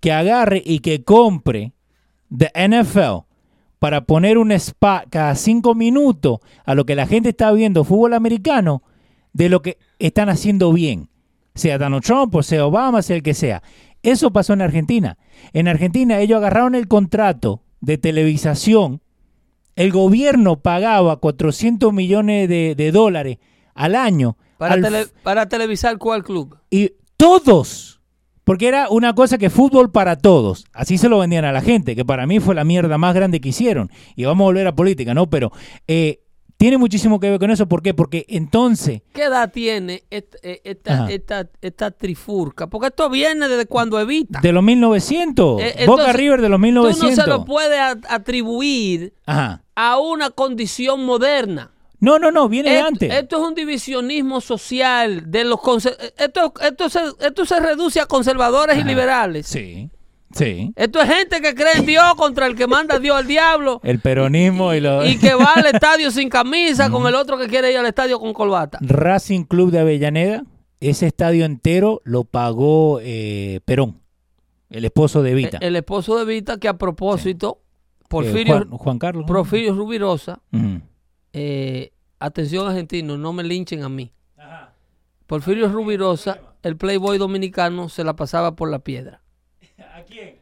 Que 0.00 0.12
agarre 0.12 0.62
y 0.64 0.80
que 0.80 1.02
compre 1.04 1.72
de 2.28 2.50
NFL 2.54 3.26
para 3.78 4.02
poner 4.02 4.38
un 4.38 4.52
spot 4.52 5.04
cada 5.10 5.34
cinco 5.34 5.74
minutos 5.74 6.38
a 6.64 6.74
lo 6.74 6.84
que 6.84 6.94
la 6.94 7.06
gente 7.06 7.30
está 7.30 7.52
viendo 7.52 7.84
fútbol 7.84 8.14
americano 8.14 8.82
de 9.32 9.48
lo 9.48 9.62
que 9.62 9.78
están 9.98 10.28
haciendo 10.28 10.72
bien, 10.72 11.08
sea 11.54 11.78
Donald 11.78 12.04
Trump 12.04 12.34
o 12.34 12.42
sea 12.42 12.66
Obama, 12.66 13.02
sea 13.02 13.16
el 13.16 13.22
que 13.22 13.34
sea. 13.34 13.62
Eso 14.02 14.32
pasó 14.32 14.52
en 14.52 14.62
Argentina. 14.62 15.18
En 15.52 15.68
Argentina 15.68 16.20
ellos 16.20 16.38
agarraron 16.38 16.74
el 16.74 16.88
contrato 16.88 17.62
de 17.80 17.98
televisación, 17.98 19.00
el 19.76 19.92
gobierno 19.92 20.60
pagaba 20.60 21.16
400 21.18 21.92
millones 21.92 22.48
de, 22.48 22.90
dólares 22.92 23.38
al 23.74 23.94
año. 23.94 24.36
Para, 24.58 25.06
para 25.22 25.48
televisar 25.48 25.96
cuál 25.96 26.22
club. 26.22 26.58
Y 26.70 26.92
todos 27.16 27.98
porque 28.48 28.66
era 28.66 28.88
una 28.88 29.14
cosa 29.14 29.36
que 29.36 29.50
fútbol 29.50 29.90
para 29.90 30.16
todos. 30.16 30.64
Así 30.72 30.96
se 30.96 31.10
lo 31.10 31.18
vendían 31.18 31.44
a 31.44 31.52
la 31.52 31.60
gente, 31.60 31.94
que 31.94 32.06
para 32.06 32.26
mí 32.26 32.40
fue 32.40 32.54
la 32.54 32.64
mierda 32.64 32.96
más 32.96 33.14
grande 33.14 33.42
que 33.42 33.50
hicieron. 33.50 33.90
Y 34.16 34.24
vamos 34.24 34.42
a 34.42 34.46
volver 34.46 34.66
a 34.66 34.74
política, 34.74 35.12
¿no? 35.12 35.28
Pero 35.28 35.52
eh, 35.86 36.20
tiene 36.56 36.78
muchísimo 36.78 37.20
que 37.20 37.28
ver 37.28 37.38
con 37.38 37.50
eso. 37.50 37.68
¿Por 37.68 37.82
qué? 37.82 37.92
Porque 37.92 38.24
entonces... 38.26 39.02
¿Qué 39.12 39.24
edad 39.24 39.52
tiene 39.52 40.02
eh, 40.10 40.60
esta, 41.60 41.90
trifurca? 41.90 42.68
Porque 42.68 42.86
esto 42.86 43.10
viene 43.10 43.48
desde 43.48 43.66
cuando 43.66 44.00
Evita. 44.00 44.40
De 44.40 44.52
los 44.52 44.62
1900. 44.64 45.60
Eh, 45.60 45.84
Boca 45.86 46.14
River 46.14 46.40
de 46.40 46.48
los 46.48 46.58
1900. 46.58 47.00
Tú 47.00 47.16
no 47.16 47.22
se 47.22 47.28
lo 47.28 47.44
puedes 47.44 47.78
atribuir 48.08 49.12
a 49.26 49.98
una 49.98 50.30
condición 50.30 51.04
moderna. 51.04 51.70
No, 52.00 52.18
no, 52.18 52.30
no, 52.30 52.48
viene 52.48 52.78
antes. 52.78 53.12
Esto 53.12 53.42
es 53.42 53.48
un 53.48 53.54
divisionismo 53.54 54.40
social 54.40 55.30
de 55.30 55.44
los 55.44 55.58
esto, 56.16 56.54
esto, 56.60 56.88
se, 56.88 57.00
esto 57.20 57.44
se 57.44 57.60
reduce 57.60 58.00
a 58.00 58.06
conservadores 58.06 58.78
y 58.78 58.84
liberales. 58.84 59.46
Sí. 59.46 59.90
Sí. 60.34 60.72
Esto 60.76 61.00
es 61.00 61.08
gente 61.08 61.40
que 61.40 61.54
cree 61.54 61.78
en 61.78 61.86
Dios 61.86 62.14
contra 62.16 62.46
el 62.46 62.54
que 62.54 62.66
manda 62.66 62.98
Dios 62.98 63.16
al 63.16 63.26
diablo. 63.26 63.80
El 63.82 63.98
peronismo 64.00 64.74
y, 64.74 64.80
lo... 64.80 65.04
y 65.06 65.18
que 65.18 65.34
va 65.34 65.54
al 65.54 65.66
estadio 65.74 66.10
sin 66.10 66.28
camisa 66.28 66.90
con 66.90 67.06
el 67.06 67.14
otro 67.14 67.38
que 67.38 67.48
quiere 67.48 67.72
ir 67.72 67.78
al 67.78 67.86
estadio 67.86 68.20
con 68.20 68.34
corbata. 68.34 68.78
Racing 68.82 69.44
Club 69.44 69.70
de 69.70 69.80
Avellaneda, 69.80 70.44
ese 70.80 71.06
estadio 71.06 71.44
entero 71.44 72.02
lo 72.04 72.24
pagó 72.24 73.00
eh, 73.02 73.60
Perón, 73.64 74.02
el 74.68 74.84
esposo 74.84 75.22
de 75.22 75.34
Vita. 75.34 75.58
El, 75.60 75.76
esposo 75.76 76.18
de 76.18 76.26
Vita 76.26 76.58
que 76.58 76.68
a 76.68 76.76
propósito, 76.76 77.62
Porfirio, 78.08 78.58
eh, 78.58 78.66
Juan, 78.70 78.98
Carlos. 78.98 79.24
Porfirio 79.26 79.74
Rubirosa, 79.74 80.40
eh, 81.32 81.92
atención 82.18 82.68
argentino, 82.68 83.16
no 83.16 83.32
me 83.32 83.42
linchen 83.44 83.82
a 83.82 83.88
mí. 83.88 84.12
Porfirio 85.26 85.68
Rubirosa, 85.68 86.40
el 86.62 86.78
playboy 86.78 87.18
dominicano, 87.18 87.90
se 87.90 88.02
la 88.02 88.16
pasaba 88.16 88.56
por 88.56 88.70
la 88.70 88.78
piedra. 88.78 89.20
¿A 89.94 90.02
quién? 90.02 90.36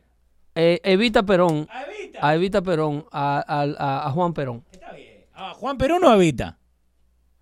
Eh, 0.54 0.80
Evita 0.84 1.24
Perón. 1.24 1.68
¿A 2.20 2.34
Evita? 2.34 2.62
Perón, 2.62 3.04
a, 3.10 4.10
Juan 4.14 4.32
Perón. 4.32 4.64
Está 4.70 4.92
bien. 4.92 5.24
¿A 5.34 5.54
Juan 5.54 5.76
Perón 5.76 6.04
o 6.04 6.08
a 6.08 6.14
Evita? 6.14 6.58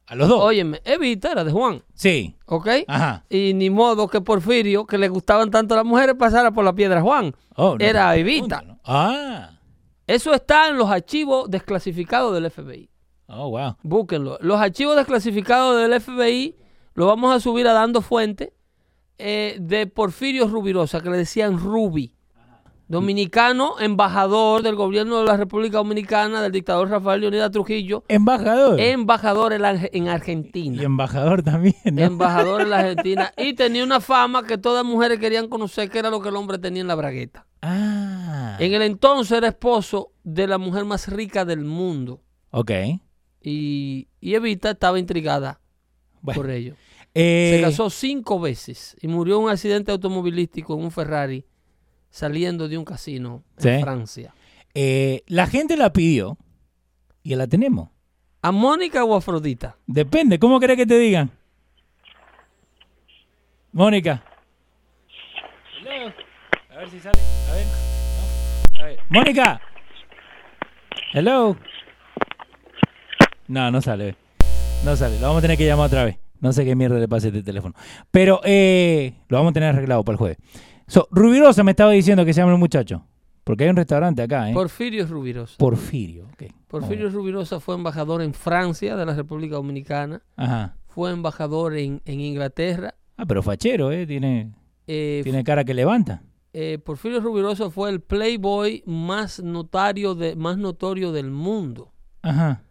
A 0.06 0.14
los 0.14 0.28
dos. 0.28 0.42
Óyeme, 0.42 0.80
Evita 0.84 1.32
era 1.32 1.44
de 1.44 1.52
Juan. 1.52 1.82
Sí. 1.94 2.34
¿Ok? 2.46 2.68
Ajá. 2.88 3.24
Y 3.28 3.52
ni 3.54 3.70
modo 3.70 4.08
que 4.08 4.20
Porfirio, 4.20 4.86
que 4.86 4.98
le 4.98 5.08
gustaban 5.08 5.50
tanto 5.50 5.74
a 5.74 5.78
las 5.78 5.86
mujeres, 5.86 6.14
pasara 6.18 6.50
por 6.50 6.64
la 6.64 6.72
piedra 6.72 7.02
Juan. 7.02 7.34
Oh, 7.56 7.76
era 7.78 8.16
Evita. 8.16 8.64
Ah. 8.84 9.50
Eso 10.06 10.34
está 10.34 10.68
en 10.68 10.76
los 10.76 10.90
archivos 10.90 11.50
desclasificados 11.50 12.34
del 12.34 12.50
FBI. 12.50 12.90
Oh, 13.26 13.50
wow. 13.50 13.76
Búsquenlo. 13.82 14.38
Los 14.40 14.60
archivos 14.60 14.96
desclasificados 14.96 15.80
del 15.80 16.00
FBI 16.00 16.56
los 16.94 17.06
vamos 17.06 17.34
a 17.34 17.40
subir 17.40 17.66
a 17.66 17.72
dando 17.72 18.00
fuente 18.00 18.52
eh, 19.18 19.56
de 19.60 19.86
Porfirio 19.86 20.48
Rubirosa, 20.48 21.00
que 21.00 21.10
le 21.10 21.18
decían 21.18 21.58
Rubi. 21.58 22.14
Dominicano, 22.86 23.80
embajador 23.80 24.62
del 24.62 24.74
gobierno 24.74 25.20
de 25.20 25.24
la 25.24 25.38
República 25.38 25.78
Dominicana, 25.78 26.42
del 26.42 26.52
dictador 26.52 26.90
Rafael 26.90 27.22
Leonidas 27.22 27.50
Trujillo. 27.50 28.04
Embajador. 28.08 28.78
Embajador 28.78 29.54
en, 29.54 30.08
Argentina. 30.08 30.82
Y 30.82 30.84
embajador 30.84 31.42
también. 31.42 31.74
Embajador 31.84 32.60
en 32.60 32.70
la 32.70 32.78
Argentina. 32.80 33.32
Y 33.38 33.54
tenía 33.54 33.82
una 33.84 34.00
fama 34.00 34.46
que 34.46 34.58
todas 34.58 34.84
mujeres 34.84 35.18
querían 35.18 35.48
conocer, 35.48 35.88
que 35.88 35.98
era 35.98 36.10
lo 36.10 36.20
que 36.20 36.28
el 36.28 36.36
hombre 36.36 36.58
tenía 36.58 36.82
en 36.82 36.88
la 36.88 36.94
bragueta. 36.94 37.46
Ah. 37.62 38.56
En 38.60 38.74
el 38.74 38.82
entonces 38.82 39.38
era 39.38 39.48
esposo 39.48 40.12
de 40.22 40.46
la 40.46 40.58
mujer 40.58 40.84
más 40.84 41.08
rica 41.08 41.46
del 41.46 41.64
mundo. 41.64 42.20
Ok. 42.50 42.70
Y, 43.44 44.08
Evita 44.22 44.70
estaba 44.70 44.98
intrigada 44.98 45.60
por 46.22 46.50
ello. 46.50 46.74
Se 47.14 47.58
eh, 47.58 47.60
casó 47.60 47.90
cinco 47.90 48.40
veces 48.40 48.96
y 49.00 49.06
murió 49.06 49.36
en 49.36 49.44
un 49.44 49.50
accidente 49.50 49.92
automovilístico 49.92 50.74
en 50.74 50.84
un 50.84 50.90
Ferrari 50.90 51.44
saliendo 52.10 52.66
de 52.66 52.78
un 52.78 52.84
casino 52.84 53.44
en 53.58 53.80
Francia. 53.82 54.34
Eh, 54.72 55.22
la 55.26 55.46
gente 55.46 55.76
la 55.76 55.92
pidió 55.92 56.38
y 57.22 57.34
la 57.34 57.46
tenemos. 57.46 57.90
¿A 58.42 58.50
Mónica 58.50 59.04
o 59.04 59.14
a 59.14 59.18
Afrodita? 59.18 59.76
Depende, 59.86 60.38
¿cómo 60.38 60.58
querés 60.58 60.76
que 60.76 60.86
te 60.86 60.98
digan? 60.98 61.30
Mónica. 63.72 64.24
A 66.70 66.78
ver 66.78 66.90
si 66.90 66.98
sale. 66.98 67.18
A 67.50 67.54
ver. 67.54 67.66
A 68.80 68.84
ver. 68.84 68.98
Mónica. 69.08 69.60
Hello. 71.12 71.56
No, 73.48 73.70
no 73.70 73.80
sale. 73.82 74.16
No 74.84 74.96
sale. 74.96 75.16
Lo 75.20 75.26
vamos 75.28 75.38
a 75.38 75.42
tener 75.42 75.58
que 75.58 75.66
llamar 75.66 75.86
otra 75.86 76.04
vez. 76.04 76.18
No 76.40 76.52
sé 76.52 76.64
qué 76.64 76.74
mierda 76.74 76.98
le 76.98 77.08
pasa 77.08 77.26
a 77.26 77.30
este 77.30 77.42
teléfono. 77.42 77.74
Pero 78.10 78.40
eh, 78.44 79.14
lo 79.28 79.38
vamos 79.38 79.50
a 79.50 79.54
tener 79.54 79.70
arreglado 79.70 80.04
para 80.04 80.14
el 80.14 80.18
jueves. 80.18 80.38
So, 80.86 81.08
Rubirosa 81.10 81.62
me 81.64 81.70
estaba 81.70 81.92
diciendo 81.92 82.24
que 82.24 82.32
se 82.34 82.40
llama 82.40 82.52
el 82.52 82.58
muchacho. 82.58 83.06
Porque 83.44 83.64
hay 83.64 83.70
un 83.70 83.76
restaurante 83.76 84.22
acá, 84.22 84.50
¿eh? 84.50 84.54
Porfirio 84.54 85.06
Rubirosa. 85.06 85.56
Porfirio, 85.58 86.26
ok. 86.32 86.44
Porfirio 86.68 87.10
Rubirosa 87.10 87.60
fue 87.60 87.74
embajador 87.74 88.22
en 88.22 88.32
Francia 88.32 88.96
de 88.96 89.04
la 89.06 89.14
República 89.14 89.56
Dominicana. 89.56 90.22
Ajá. 90.36 90.76
Fue 90.86 91.10
embajador 91.10 91.76
en, 91.76 92.00
Inglaterra 92.06 92.94
Ah, 93.16 93.26
pero 93.26 93.42
fachero, 93.42 93.92
¿eh? 93.92 94.06
Tiene, 94.06 94.52
Eh, 94.86 95.20
tiene 95.24 95.44
cara 95.44 95.64
que 95.64 95.74
levanta. 95.74 96.22
eh, 96.52 96.78
Porfirio 96.82 97.20
Rubiroso 97.20 97.70
fue 97.70 97.90
el 97.90 98.00
playboy 98.00 98.82
más 98.86 99.42
notario 99.42 100.14
de, 100.14 100.36
más 100.36 100.56
notorio 100.56 101.12
del 101.12 101.30
mundo. 101.30 101.92
Ajá. 102.22 102.62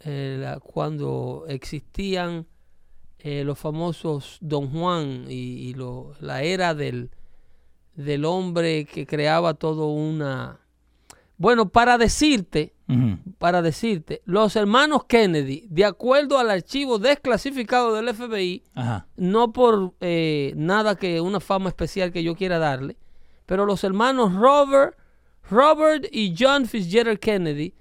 Eh, 0.00 0.36
la- 0.40 0.60
cuando 0.60 1.44
existían 1.48 2.46
eh, 3.18 3.42
los 3.44 3.58
famosos 3.58 4.38
Don 4.40 4.70
Juan 4.70 5.24
y, 5.28 5.68
y 5.68 5.74
lo- 5.74 6.14
la 6.20 6.42
era 6.42 6.74
del, 6.74 7.10
del 7.94 8.24
hombre 8.24 8.84
que 8.84 9.06
creaba 9.06 9.54
todo 9.54 9.88
una... 9.88 10.60
Bueno, 11.38 11.68
para 11.68 11.98
decirte, 11.98 12.72
para 13.38 13.60
decirte, 13.60 14.22
los 14.24 14.56
hermanos 14.56 15.04
Kennedy, 15.06 15.66
de 15.68 15.84
acuerdo 15.84 16.38
al 16.38 16.50
archivo 16.50 16.98
desclasificado 16.98 17.94
del 17.94 18.14
FBI, 18.14 18.62
Ajá. 18.74 19.06
no 19.16 19.52
por 19.52 19.92
eh, 20.00 20.54
nada 20.56 20.94
que 20.94 21.20
una 21.20 21.40
fama 21.40 21.68
especial 21.68 22.10
que 22.12 22.22
yo 22.22 22.34
quiera 22.36 22.58
darle, 22.58 22.96
pero 23.44 23.66
los 23.66 23.84
hermanos 23.84 24.32
Robert, 24.34 24.96
Robert 25.50 26.06
y 26.10 26.34
John 26.38 26.64
Fitzgerald 26.66 27.18
Kennedy 27.18 27.74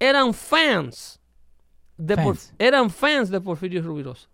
eran 0.00 0.34
fans 0.34 1.20
de 1.98 2.16
Por- 2.16 2.36
Fans. 2.36 2.54
eran 2.58 2.88
fans 2.90 3.28
de 3.28 3.40
Porfirio 3.40 3.82
Rubirosa. 3.82 4.28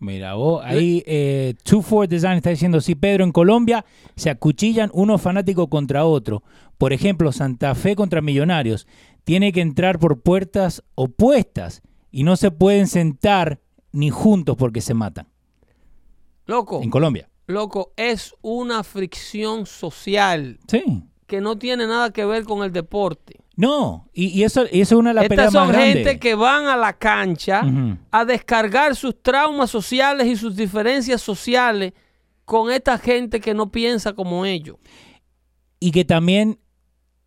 Mira, 0.00 0.34
vos, 0.34 0.60
ahí 0.64 1.04
eh, 1.06 1.54
Two 1.62 1.80
Four 1.80 2.08
Design 2.08 2.38
está 2.38 2.50
diciendo, 2.50 2.80
sí, 2.80 2.96
Pedro, 2.96 3.22
en 3.22 3.30
Colombia 3.30 3.84
se 4.16 4.30
acuchillan 4.30 4.90
unos 4.92 5.22
fanáticos 5.22 5.68
contra 5.68 6.04
otro. 6.04 6.42
Por 6.76 6.92
ejemplo, 6.92 7.30
Santa 7.30 7.72
Fe 7.76 7.94
contra 7.94 8.20
Millonarios. 8.20 8.88
Tiene 9.22 9.52
que 9.52 9.60
entrar 9.60 10.00
por 10.00 10.20
puertas 10.20 10.82
opuestas 10.96 11.82
y 12.10 12.24
no 12.24 12.34
se 12.34 12.50
pueden 12.50 12.88
sentar 12.88 13.60
ni 13.92 14.10
juntos 14.10 14.56
porque 14.56 14.80
se 14.80 14.94
matan. 14.94 15.28
Loco, 16.46 16.82
En 16.82 16.90
Colombia. 16.90 17.28
loco, 17.46 17.92
es 17.96 18.34
una 18.42 18.82
fricción 18.82 19.66
social 19.66 20.58
Sí. 20.66 20.82
que 21.28 21.40
no 21.40 21.56
tiene 21.56 21.86
nada 21.86 22.12
que 22.12 22.24
ver 22.24 22.42
con 22.42 22.64
el 22.64 22.72
deporte. 22.72 23.38
No, 23.62 24.08
y, 24.12 24.26
y 24.28 24.42
eso, 24.42 24.64
y 24.70 24.80
eso 24.80 24.94
es 24.96 24.98
una 24.98 25.10
de 25.10 25.14
las 25.14 25.24
Estas 25.24 25.36
peleas 25.36 25.52
son 25.52 25.66
más 25.68 25.76
grandes. 25.76 25.94
gente 26.04 26.18
que 26.18 26.34
van 26.34 26.66
a 26.66 26.76
la 26.76 26.94
cancha 26.94 27.62
a 28.10 28.24
descargar 28.24 28.96
sus 28.96 29.22
traumas 29.22 29.70
sociales 29.70 30.26
y 30.26 30.36
sus 30.36 30.56
diferencias 30.56 31.22
sociales 31.22 31.92
con 32.44 32.72
esta 32.72 32.98
gente 32.98 33.40
que 33.40 33.54
no 33.54 33.70
piensa 33.70 34.14
como 34.14 34.44
ellos. 34.44 34.76
y 35.78 35.90
que 35.92 36.04
también 36.04 36.58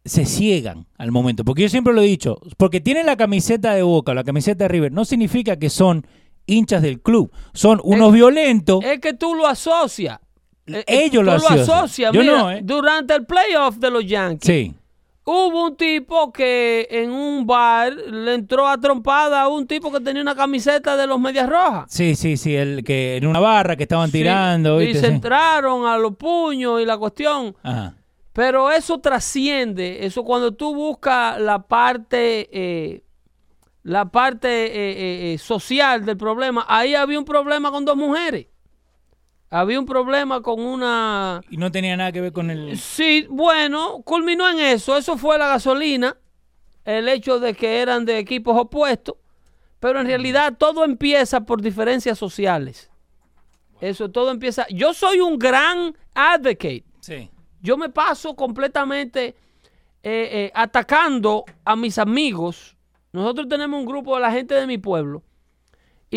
se 0.06 0.26
ciegan 0.26 0.88
al 0.98 1.12
momento. 1.12 1.44
Porque 1.44 1.64
yo 1.64 1.70
siempre 1.70 1.94
lo 1.94 2.02
he 2.02 2.06
dicho, 2.06 2.38
porque 2.58 2.80
tienen 2.80 3.06
la 3.06 3.18
camiseta 3.18 3.74
de 3.74 3.82
Boca 3.82 4.12
o 4.12 4.16
la 4.16 4.24
camiseta 4.24 4.66
de 4.66 4.68
River, 4.70 4.92
no 4.92 5.04
significa 5.04 5.58
que 5.58 5.70
son 5.70 6.06
hinchas 6.46 6.82
del 6.82 7.02
club. 7.02 7.32
Son 7.54 7.82
unos 7.84 8.10
Es- 8.10 8.14
violentos. 8.14 8.84
Es 8.86 9.00
que 9.00 9.14
tú 9.14 9.36
lo 9.36 9.48
asocias. 9.48 10.20
Eh, 10.68 10.84
eh, 10.88 11.06
Ellos 11.06 11.22
tú 11.22 11.24
lo 11.24 11.32
asocian. 11.34 11.60
asocias. 11.60 12.14
Yo 12.14 12.22
Mira, 12.22 12.38
no, 12.38 12.52
¿eh? 12.52 12.62
Durante 12.64 13.14
el 13.16 13.26
playoff 13.26 13.76
de 13.78 13.92
los 13.92 14.06
Yankees, 14.06 14.48
Sí, 14.48 14.74
hubo 15.26 15.66
un 15.66 15.76
tipo 15.76 16.32
que 16.32 16.88
en 16.92 17.12
un 17.12 17.46
bar 17.48 17.92
le 17.94 18.36
entró 18.36 18.68
a 18.68 18.80
trompada 18.80 19.42
a 19.42 19.48
un 19.48 19.66
tipo 19.68 19.92
que 19.92 20.00
tenía 20.00 20.22
una 20.22 20.36
camiseta 20.36 20.96
de 20.96 21.08
los 21.08 21.20
Medias 21.20 21.50
Rojas. 21.50 21.86
sí, 21.90 22.16
sí, 22.16 22.38
sí, 22.38 22.56
el 22.56 22.84
que 22.84 23.18
en 23.18 23.26
una 23.28 23.40
barra 23.40 23.76
que 23.76 23.84
estaban 23.84 24.08
Sí, 24.12 24.20
tirando. 24.20 24.82
y 24.82 24.94
se 24.94 25.00
Sí. 25.02 25.06
entraron 25.08 25.86
a 25.88 25.98
los 25.98 26.16
puños 26.16 26.80
y 26.82 26.86
la 26.86 26.98
cuestión. 26.98 27.56
Ajá. 27.64 27.96
Pero 28.34 28.70
eso 28.70 29.00
trasciende, 29.00 30.06
eso 30.06 30.24
cuando 30.24 30.54
tú 30.54 30.76
buscas 30.76 31.40
la 31.40 31.60
parte, 31.68 32.50
eh, 32.52 33.02
la 33.84 34.06
parte 34.12 34.48
eh, 34.66 34.72
eh, 34.76 35.34
eh, 35.34 35.38
social 35.38 36.06
del 36.06 36.18
problema, 36.18 36.66
ahí 36.68 36.96
había 36.96 37.18
un 37.18 37.24
problema 37.26 37.72
con 37.72 37.86
dos 37.86 37.96
mujeres. 37.96 38.48
Había 39.50 39.80
un 39.80 39.86
problema 39.86 40.42
con 40.42 40.60
una... 40.60 41.42
Y 41.50 41.58
no 41.58 41.72
tenía 41.72 41.96
nada 41.96 42.12
que 42.12 42.22
ver 42.22 42.34
con 42.34 42.50
el... 42.50 42.78
Sí, 42.78 43.28
bueno, 43.30 44.02
culminó 44.04 44.50
en 44.50 44.60
eso. 44.60 44.98
Eso 44.98 45.18
fue 45.18 45.38
la 45.38 45.48
gasolina, 45.48 46.18
el 46.84 47.08
hecho 47.08 47.40
de 47.40 47.54
que 47.54 47.80
eran 47.80 48.06
de 48.06 48.18
equipos 48.18 48.58
opuestos, 48.60 49.16
pero 49.80 50.02
en 50.02 50.08
realidad 50.08 50.56
todo 50.58 50.84
empieza 50.84 51.42
por 51.42 51.62
diferencias 51.62 52.18
sociales. 52.18 52.90
Eso 53.80 54.10
todo 54.10 54.32
empieza... 54.32 54.66
Yo 54.70 54.94
soy 54.94 55.20
un 55.20 55.38
gran 55.38 55.96
advocate 56.14 56.84
Sí. 57.00 57.30
yo 57.62 57.78
me 57.78 57.90
paso 57.90 58.36
completamente 58.36 59.28
eh, 59.28 59.34
eh, 60.04 60.52
atacando 60.56 61.46
a 61.64 61.76
mis 61.76 62.00
amigos. 62.00 62.76
Nosotros 63.14 63.48
tenemos 63.48 63.80
un 63.80 63.86
grupo 63.86 64.16
de 64.16 64.22
la 64.22 64.32
gente 64.32 64.56
de 64.56 64.66
mi 64.66 64.80
pueblo 64.80 65.24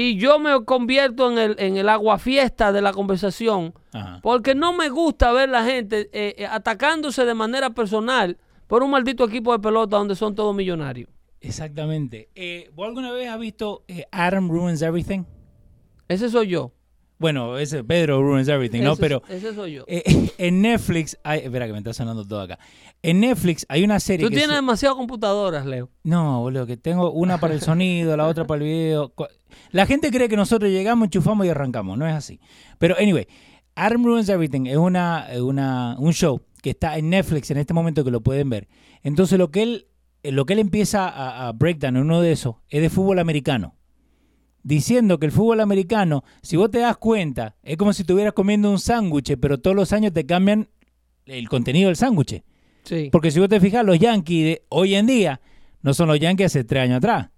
y 0.01 0.17
yo 0.17 0.39
me 0.39 0.65
convierto 0.65 1.29
en 1.29 1.39
el, 1.39 1.57
en 1.59 1.77
el 1.77 1.89
aguafiesta 1.89 2.71
de 2.71 2.81
la 2.81 2.93
conversación 2.93 3.75
Ajá. 3.93 4.21
porque 4.23 4.55
no 4.55 4.73
me 4.73 4.91
gusta 4.91 5.33
ver 5.33 5.49
la 5.49 5.65
gente 5.65 6.09
eh, 6.13 6.37
eh, 6.39 6.47
atacándose 6.47 7.25
de 7.25 7.35
manera 7.35 7.71
personal 7.71 8.39
por 8.69 8.85
un 8.85 8.93
maldito 8.93 9.25
equipo 9.25 9.51
de 9.53 9.59
pelota 9.59 9.97
donde 9.97 10.15
son 10.15 10.37
todos 10.37 10.55
millonarios. 10.55 11.11
Exactamente. 11.41 12.29
Eh, 12.37 12.71
¿Vos 12.75 12.87
alguna 12.87 13.11
vez 13.11 13.29
has 13.29 13.41
visto 13.41 13.83
eh, 13.89 14.05
Adam 14.13 14.49
Ruins 14.49 14.83
Everything? 14.83 15.25
Ese 16.07 16.29
soy 16.31 16.47
yo. 16.47 16.73
Bueno, 17.19 17.59
ese 17.59 17.83
Pedro 17.83 18.23
Ruins 18.23 18.47
Everything, 18.49 18.83
¿no? 18.83 18.93
Ese- 18.93 19.01
Pero 19.03 19.23
ese 19.29 19.55
soy 19.55 19.73
yo. 19.75 19.85
eh, 19.89 20.03
en 20.39 20.63
Netflix... 20.63 21.19
Hay, 21.25 21.41
espera 21.41 21.67
que 21.67 21.73
me 21.73 21.79
está 21.79 21.93
sonando 21.93 22.25
todo 22.25 22.41
acá. 22.43 22.59
En 23.03 23.21
Netflix 23.21 23.67
hay 23.69 23.83
una 23.85 23.99
serie 24.01 24.25
Tú 24.25 24.31
que 24.31 24.37
tienes 24.37 24.51
se- 24.51 24.57
demasiadas 24.57 24.97
computadoras, 24.97 25.67
Leo. 25.67 25.91
No, 26.05 26.41
boludo, 26.41 26.67
que 26.67 26.77
tengo 26.77 27.11
una 27.11 27.39
para 27.39 27.55
el 27.55 27.61
sonido, 27.61 28.17
la 28.17 28.27
otra 28.27 28.47
para 28.47 28.59
el 28.63 28.69
video. 28.69 29.13
La 29.73 29.87
gente 29.87 30.11
cree 30.11 30.29
que 30.29 30.37
nosotros 30.37 30.71
llegamos, 30.71 31.07
enchufamos 31.07 31.45
y 31.47 31.49
arrancamos. 31.51 31.99
No 31.99 32.07
es 32.07 32.15
así. 32.15 32.41
Pero, 32.79 32.97
anyway, 32.99 33.27
Adam 33.75 34.05
Ruins 34.05 34.29
Everything 34.29 34.67
es 34.67 34.77
una, 34.77 35.27
una, 35.43 35.97
un 35.99 36.13
show 36.13 36.41
que 36.63 36.71
está 36.71 36.99
en 36.99 37.11
Netflix 37.11 37.51
en 37.51 37.59
este 37.59 37.75
momento 37.75 38.05
que 38.05 38.11
lo 38.11 38.21
pueden 38.21 38.49
ver. 38.51 38.69
Entonces, 39.03 39.39
lo 39.39 39.51
que 39.51 39.63
él, 39.63 39.87
eh, 40.23 40.33
lo 40.33 40.45
que 40.47 40.53
él 40.55 40.59
empieza 40.61 41.09
a, 41.09 41.49
a 41.49 41.53
breakdown 41.53 41.97
en 41.97 42.03
uno 42.03 42.21
de 42.21 42.33
esos 42.33 42.57
es 42.69 42.81
de 42.83 42.91
fútbol 42.91 43.19
americano. 43.21 43.75
Diciendo 44.69 45.19
que 45.19 45.25
el 45.25 45.33
fútbol 45.33 45.61
americano, 45.63 46.25
si 46.43 46.57
vos 46.59 46.71
te 46.71 46.81
das 46.81 46.99
cuenta, 46.99 47.57
es 47.63 47.79
como 47.79 47.95
si 47.95 48.03
estuvieras 48.03 48.35
comiendo 48.35 48.71
un 48.71 48.79
sándwich, 48.79 49.39
pero 49.41 49.57
todos 49.59 49.75
los 49.75 49.95
años 49.95 50.13
te 50.13 50.27
cambian 50.27 50.69
el 51.25 51.49
contenido 51.49 51.87
del 51.89 51.97
sándwich. 51.97 52.43
Sí. 52.85 53.09
Porque 53.11 53.31
si 53.31 53.41
vos 53.41 53.49
te 53.49 53.61
fijas, 53.61 53.83
los 53.83 53.99
Yankees 53.99 54.45
de 54.45 54.63
hoy 54.69 54.95
en 54.95 55.07
día 55.07 55.41
no 55.81 55.95
son 55.95 56.09
los 56.09 56.21
Yankees 56.21 56.49
hace 56.49 56.65
tres 56.65 56.83
años 56.83 56.99
atrás. 56.99 57.31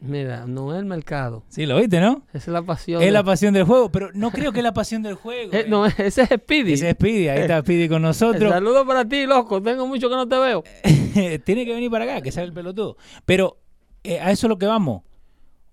Mira, 0.00 0.46
no 0.46 0.74
es 0.74 0.80
el 0.80 0.84
mercado. 0.84 1.44
Sí, 1.48 1.64
lo 1.64 1.78
viste, 1.78 1.98
¿no? 1.98 2.26
Esa 2.34 2.36
es 2.36 2.48
la 2.48 2.60
pasión. 2.60 3.00
Es 3.00 3.06
de- 3.06 3.12
la 3.12 3.24
pasión 3.24 3.54
del 3.54 3.64
juego, 3.64 3.90
pero 3.90 4.10
no 4.12 4.30
creo 4.30 4.52
que 4.52 4.58
es 4.58 4.64
la 4.64 4.74
pasión 4.74 5.02
del 5.02 5.14
juego. 5.14 5.52
Eh, 5.54 5.60
eh. 5.60 5.66
no, 5.66 5.86
ese 5.86 6.04
es 6.24 6.28
Speedy. 6.28 6.74
Ese 6.74 6.90
es 6.90 6.94
Speedy, 6.94 7.28
ahí 7.28 7.40
está 7.40 7.62
Speedy 7.62 7.88
con 7.88 8.02
nosotros. 8.02 8.52
Saludos 8.52 8.86
para 8.86 9.08
ti, 9.08 9.24
loco. 9.24 9.62
Tengo 9.62 9.86
mucho 9.86 10.10
que 10.10 10.14
no 10.14 10.28
te 10.28 10.36
veo. 10.38 10.62
Tiene 11.42 11.64
que 11.64 11.72
venir 11.72 11.90
para 11.90 12.04
acá, 12.04 12.20
que 12.20 12.30
sabe 12.30 12.48
el 12.48 12.52
pelotudo. 12.52 12.98
Pero 13.24 13.56
eh, 14.04 14.20
a 14.20 14.30
eso 14.30 14.46
es 14.46 14.48
lo 14.50 14.58
que 14.58 14.66
vamos. 14.66 15.04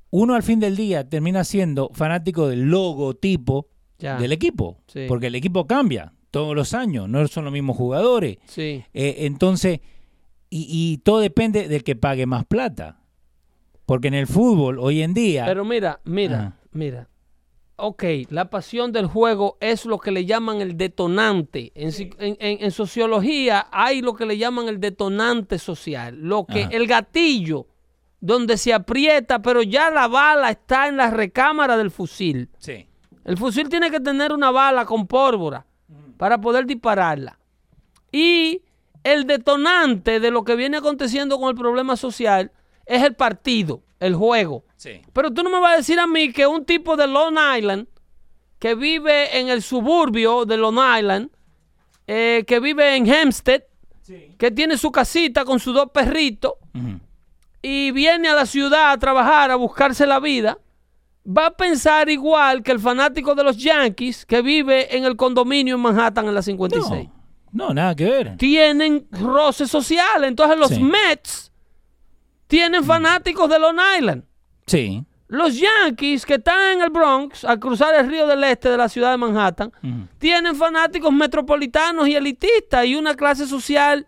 Uno 0.10 0.36
al 0.36 0.44
fin 0.44 0.60
del 0.60 0.76
día 0.76 1.08
termina 1.08 1.44
siendo 1.44 1.90
fanático 1.94 2.48
del 2.48 2.70
logotipo 2.70 3.68
Ya. 4.00 4.18
del 4.18 4.32
equipo. 4.32 4.80
Sí. 4.88 5.06
Porque 5.08 5.28
el 5.28 5.36
equipo 5.36 5.66
cambia 5.68 6.14
todos 6.32 6.56
los 6.56 6.74
años, 6.74 7.10
no 7.10 7.26
son 7.28 7.46
los 7.46 7.54
mismos 7.54 7.76
jugadores. 7.78 8.38
Sí. 8.46 8.84
Eh, 8.94 9.16
entonces, 9.20 9.80
y, 10.50 10.68
y 10.70 10.98
todo 11.00 11.20
depende 11.20 11.68
del 11.68 11.84
que 11.84 11.96
pague 11.96 12.26
más 12.26 12.46
plata. 12.46 13.02
Porque 13.86 14.08
en 14.10 14.14
el 14.14 14.28
fútbol, 14.28 14.80
hoy 14.80 15.02
en 15.02 15.14
día. 15.14 15.46
Pero 15.46 15.64
mira, 15.66 16.00
mira, 16.04 16.38
Ajá. 16.40 16.58
mira. 16.72 17.10
Ok, 17.80 18.04
la 18.30 18.50
pasión 18.50 18.92
del 18.92 19.06
juego 19.06 19.58
es 19.62 19.86
lo 19.86 20.00
que 20.00 20.12
le 20.12 20.26
llaman 20.26 20.62
el 20.62 20.78
detonante. 20.78 21.72
En, 21.76 21.90
psi- 21.90 22.10
en- 22.20 22.36
en- 22.40 22.64
en 22.64 22.72
sociología 22.72 23.68
hay 23.72 24.02
lo 24.02 24.14
que 24.16 24.26
le 24.26 24.38
llaman 24.38 24.68
el 24.68 24.80
detonante 24.80 25.60
social. 25.60 26.18
Lo 26.20 26.46
que 26.46 26.64
Ajá. 26.64 26.72
el 26.72 26.88
gatillo 26.88 27.68
donde 28.20 28.58
se 28.58 28.74
aprieta, 28.74 29.42
pero 29.42 29.62
ya 29.62 29.90
la 29.92 30.08
bala 30.08 30.50
está 30.52 30.88
en 30.88 30.98
la 30.98 31.10
recámara 31.12 31.78
del 31.78 31.92
fusil. 31.92 32.50
sí. 32.60 32.88
El 33.26 33.38
fusil 33.38 33.68
tiene 33.68 33.92
que 33.92 34.00
tener 34.00 34.32
una 34.32 34.52
bala 34.52 34.86
con 34.86 35.06
pólvora 35.06 35.66
para 36.16 36.40
poder 36.40 36.66
dispararla. 36.66 37.38
Y 38.10 38.62
el 39.04 39.28
detonante 39.28 40.22
de 40.22 40.32
lo 40.32 40.46
que 40.46 40.56
viene 40.56 40.78
aconteciendo 40.78 41.38
con 41.38 41.50
el 41.50 41.56
problema 41.56 41.98
social 41.98 42.54
es 42.86 43.04
el 43.04 43.16
partido, 43.16 43.84
el 44.00 44.16
juego. 44.16 44.64
Sí. 44.78 45.02
Pero 45.12 45.32
tú 45.34 45.44
no 45.44 45.50
me 45.50 45.60
vas 45.60 45.74
a 45.74 45.78
decir 45.78 46.00
a 46.00 46.08
mí 46.08 46.32
que 46.32 46.48
un 46.48 46.64
tipo 46.64 46.96
de 46.96 47.06
Long 47.06 47.38
Island, 47.58 47.88
que 48.60 48.76
vive 48.76 49.38
en 49.40 49.50
el 49.50 49.62
suburbio 49.62 50.46
de 50.46 50.56
Long 50.56 50.78
Island, 50.98 51.30
eh, 52.08 52.46
que 52.48 52.62
vive 52.62 52.96
en 52.96 53.08
Hempstead, 53.14 53.64
Sí. 54.04 54.36
que 54.38 54.52
tiene 54.52 54.78
su 54.78 54.90
casita 54.90 55.44
con 55.44 55.60
sus 55.60 55.74
dos 55.74 55.92
perritos. 55.92 56.54
Y 57.62 57.92
viene 57.92 58.28
a 58.30 58.36
la 58.36 58.46
ciudad 58.46 58.92
a 58.92 58.98
trabajar, 58.98 59.52
a 59.52 59.56
buscarse 59.56 60.06
la 60.06 60.20
vida, 60.20 60.58
va 61.28 61.48
a 61.48 61.52
pensar 61.52 62.10
igual 62.10 62.64
que 62.64 62.72
el 62.72 62.80
fanático 62.80 63.36
de 63.36 63.44
los 63.44 63.58
Yankees 63.58 64.26
que 64.26 64.42
vive 64.42 64.96
en 64.96 65.04
el 65.04 65.16
condominio 65.16 65.76
en 65.76 65.82
Manhattan 65.82 66.28
en 66.28 66.34
la 66.36 66.42
56. 66.42 67.10
No, 67.52 67.68
no, 67.70 67.74
nada 67.74 67.96
que 67.96 68.06
ver. 68.06 68.38
Tienen 68.38 69.08
roces 69.12 69.70
sociales. 69.70 70.28
Entonces 70.30 70.58
los 70.58 70.70
Sí. 70.70 70.82
Mets 70.84 71.52
tienen 72.48 72.84
fanáticos 72.84 73.50
de 73.50 73.60
Long 73.60 73.78
Island. 73.98 74.24
Sí. 74.68 75.04
Los 75.28 75.60
Yankees 75.60 76.26
que 76.26 76.36
están 76.36 76.78
en 76.78 76.82
el 76.84 76.90
Bronx, 76.90 77.44
al 77.44 77.60
cruzar 77.60 77.94
el 77.96 78.08
río 78.10 78.26
del 78.28 78.42
este 78.46 78.70
de 78.70 78.78
la 78.78 78.88
ciudad 78.88 79.12
de 79.12 79.18
Manhattan, 79.18 79.72
tienen 80.20 80.56
fanáticos 80.56 81.12
metropolitanos 81.12 82.08
y 82.08 82.16
elitistas 82.16 82.86
y 82.86 82.96
una 82.96 83.14
clase 83.16 83.46
social 83.46 84.08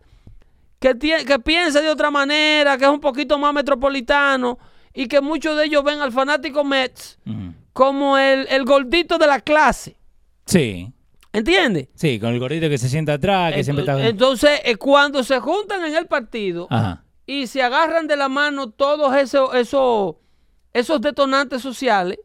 que, 0.79 0.97
que 0.97 1.39
piensa 1.39 1.81
de 1.81 1.89
otra 1.89 2.09
manera, 2.09 2.77
que 2.77 2.85
es 2.85 2.89
un 2.89 2.99
poquito 2.99 3.37
más 3.37 3.53
metropolitano 3.53 4.57
y 4.93 5.07
que 5.07 5.21
muchos 5.21 5.57
de 5.57 5.65
ellos 5.65 5.83
ven 5.83 6.01
al 6.01 6.11
fanático 6.11 6.63
Mets 6.63 7.19
como 7.73 8.17
el, 8.17 8.47
el, 8.49 8.65
gordito 8.65 9.17
de 9.17 9.27
la 9.27 9.39
clase. 9.39 9.97
Sí. 10.45 10.91
¿Entiendes? 11.31 11.89
Sí, 11.93 12.19
con 12.19 12.33
el 12.33 12.39
gordito 12.39 12.67
que 12.69 12.77
se 12.77 12.89
sienta 12.89 13.13
atrás, 13.13 13.53
que 13.53 13.63
siempre 13.63 13.83
está... 13.83 14.07
Entonces, 14.07 14.61
eh, 14.65 14.77
cuando 14.77 15.23
se 15.23 15.39
juntan 15.39 15.85
en 15.85 15.95
el 15.95 16.07
partido 16.07 16.67
y 17.25 17.47
se 17.47 17.61
agarran 17.61 18.07
de 18.07 18.15
la 18.15 18.29
mano 18.29 18.71
todos 18.71 19.15
esos, 19.15 19.53
esos, 19.53 20.15
esos 20.73 21.01
detonantes 21.01 21.61
sociales, 21.61 22.19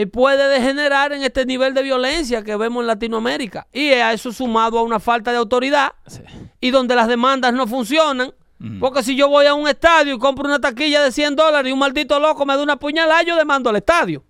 eh, 0.00 0.06
puede 0.06 0.46
degenerar 0.46 1.12
en 1.12 1.24
este 1.24 1.44
nivel 1.44 1.74
de 1.74 1.82
violencia 1.82 2.44
que 2.44 2.54
vemos 2.54 2.82
en 2.82 2.86
Latinoamérica. 2.86 3.66
Y 3.72 3.88
a 3.88 4.12
eso 4.12 4.32
sumado 4.32 4.78
a 4.78 4.82
una 4.84 5.00
falta 5.00 5.32
de 5.32 5.38
autoridad 5.38 5.92
y 6.60 6.70
donde 6.70 6.94
las 6.94 7.08
demandas 7.08 7.52
no 7.52 7.66
funcionan. 7.66 8.32
Porque 8.78 9.02
si 9.02 9.16
yo 9.16 9.28
voy 9.28 9.46
a 9.46 9.54
un 9.54 9.66
estadio 9.66 10.14
y 10.14 10.18
compro 10.20 10.44
una 10.44 10.60
taquilla 10.60 11.02
de 11.02 11.10
100 11.10 11.34
dólares 11.34 11.68
y 11.68 11.72
un 11.72 11.80
maldito 11.80 12.20
loco 12.20 12.46
me 12.46 12.56
da 12.56 12.62
una 12.62 12.76
puñalada, 12.76 13.24
yo 13.24 13.34
demando 13.34 13.70
al 13.70 13.76
estadio. 13.76 14.24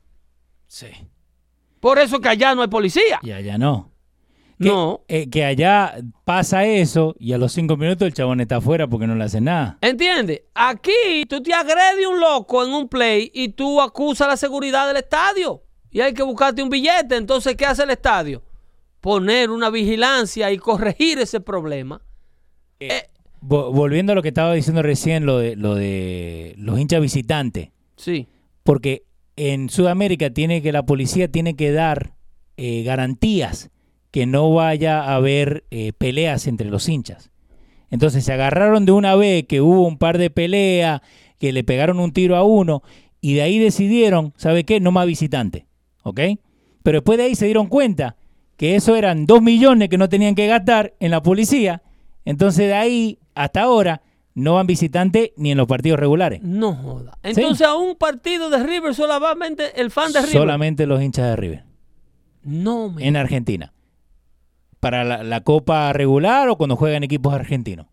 Sí. 0.67 0.87
Por 1.81 1.99
eso 1.99 2.19
que 2.19 2.31
allá 2.31 2.55
no 2.55 2.63
hay 2.63 2.69
policía. 2.69 3.21
Y 3.23 3.33
allá 3.33 3.59
no. 3.59 3.93
No. 4.59 5.05
Eh, 5.09 5.31
que 5.31 5.45
allá 5.45 5.97
pasa 6.25 6.65
eso 6.65 7.15
y 7.19 7.33
a 7.33 7.39
los 7.39 7.53
cinco 7.53 7.77
minutos 7.77 8.07
el 8.07 8.15
chabón 8.15 8.41
está 8.41 8.57
afuera 8.57 8.87
porque 8.89 9.07
no 9.07 9.15
le 9.15 9.25
hace 9.25 9.41
nada. 9.41 9.79
¿Entiendes? 9.81 10.43
Aquí 10.55 11.25
tú 11.29 11.43
te 11.43 11.55
agredes 11.55 12.07
un 12.07 12.21
loco 12.21 12.65
en 12.65 12.73
un 12.73 12.89
play 12.89 13.31
y 13.33 13.51
tú 13.51 13.81
acusas 13.81 14.29
la 14.29 14.37
seguridad 14.37 14.87
del 14.89 14.97
estadio. 14.97 15.63
Y 15.91 16.01
hay 16.01 16.13
que 16.13 16.23
buscarte 16.23 16.63
un 16.63 16.71
billete. 16.71 17.17
Entonces, 17.17 17.55
¿qué 17.57 17.67
hace 17.67 17.85
el 17.85 17.91
estadio? 17.91 18.43
Poner 19.01 19.51
una 19.51 19.71
vigilancia 19.71 20.51
y 20.51 20.59
corregir 20.59 21.19
ese 21.19 21.41
problema. 21.41 22.03
Eh, 22.81 23.05
volviendo 23.41 24.13
a 24.13 24.15
lo 24.15 24.23
que 24.23 24.29
estaba 24.29 24.53
diciendo 24.53 24.83
recién, 24.83 25.25
lo 25.25 25.39
de, 25.39 25.57
lo 25.57 25.75
de 25.75 26.55
los 26.59 26.79
hinchas 26.79 27.01
visitantes. 27.01 27.71
Sí. 27.97 28.29
Porque 28.65 29.05
en 29.37 29.71
Sudamérica 29.71 30.31
tiene 30.31 30.63
que 30.63 30.73
la 30.73 30.85
policía 30.85 31.31
tiene 31.31 31.55
que 31.55 31.73
dar 31.73 32.15
eh, 32.57 32.83
garantías 32.83 33.71
que 34.11 34.27
no 34.27 34.53
vaya 34.53 35.03
a 35.03 35.17
haber 35.17 35.65
eh, 35.71 35.93
peleas 35.93 36.47
entre 36.47 36.71
los 36.71 36.89
hinchas. 36.89 37.31
Entonces 37.91 38.25
se 38.25 38.33
agarraron 38.33 38.85
de 38.85 38.93
una 38.93 39.15
vez 39.17 39.47
que 39.47 39.61
hubo 39.61 39.87
un 39.87 39.99
par 39.99 40.19
de 40.19 40.31
peleas, 40.31 41.01
que 41.39 41.53
le 41.53 41.65
pegaron 41.65 42.01
un 42.01 42.13
tiro 42.13 42.37
a 42.37 42.43
uno, 42.43 42.83
y 43.21 43.35
de 43.35 43.43
ahí 43.43 43.59
decidieron, 43.59 44.33
¿sabe 44.37 44.65
qué? 44.65 44.81
No 44.81 44.93
más 44.93 45.07
visitantes, 45.07 45.65
¿ok? 46.03 46.21
Pero 46.83 46.99
después 46.99 47.19
de 47.19 47.25
ahí 47.25 47.35
se 47.35 47.47
dieron 47.47 47.67
cuenta 47.67 48.17
que 48.57 48.77
eso 48.77 48.97
eran 48.97 49.27
dos 49.27 49.43
millones 49.43 49.89
que 49.89 49.99
no 49.99 50.09
tenían 50.09 50.35
que 50.35 50.47
gastar 50.47 50.95
en 51.01 51.11
la 51.11 51.23
policía, 51.23 51.83
entonces 52.25 52.67
de 52.67 52.75
ahí 52.75 53.19
hasta 53.35 53.63
ahora 53.63 54.03
no 54.35 54.55
van 54.55 54.67
visitantes 54.67 55.33
ni 55.37 55.51
en 55.51 55.59
los 55.59 55.67
partidos 55.67 55.99
regulares. 55.99 56.43
No 56.43 56.75
joda. 56.75 57.19
Entonces 57.23 57.67
a 57.67 57.75
un 57.75 57.97
partido 57.97 58.51
de 58.51 58.63
River 58.63 58.95
solamente 58.95 59.81
el 59.81 59.91
fan 59.91 60.13
de 60.13 60.21
River. 60.21 60.33
Solamente 60.33 60.87
los 60.87 61.03
hinchas 61.03 61.27
de 61.27 61.37
River. 61.37 61.65
No, 62.43 62.91
me... 62.91 63.07
En 63.07 63.17
Argentina. 63.17 63.73
Para 64.81 65.05
la, 65.05 65.41
copa 65.41 65.93
regular 65.93 66.49
o 66.49 66.57
cuando 66.57 66.77
juegan 66.77 67.03
equipos 67.03 67.35
argentinos. 67.35 67.87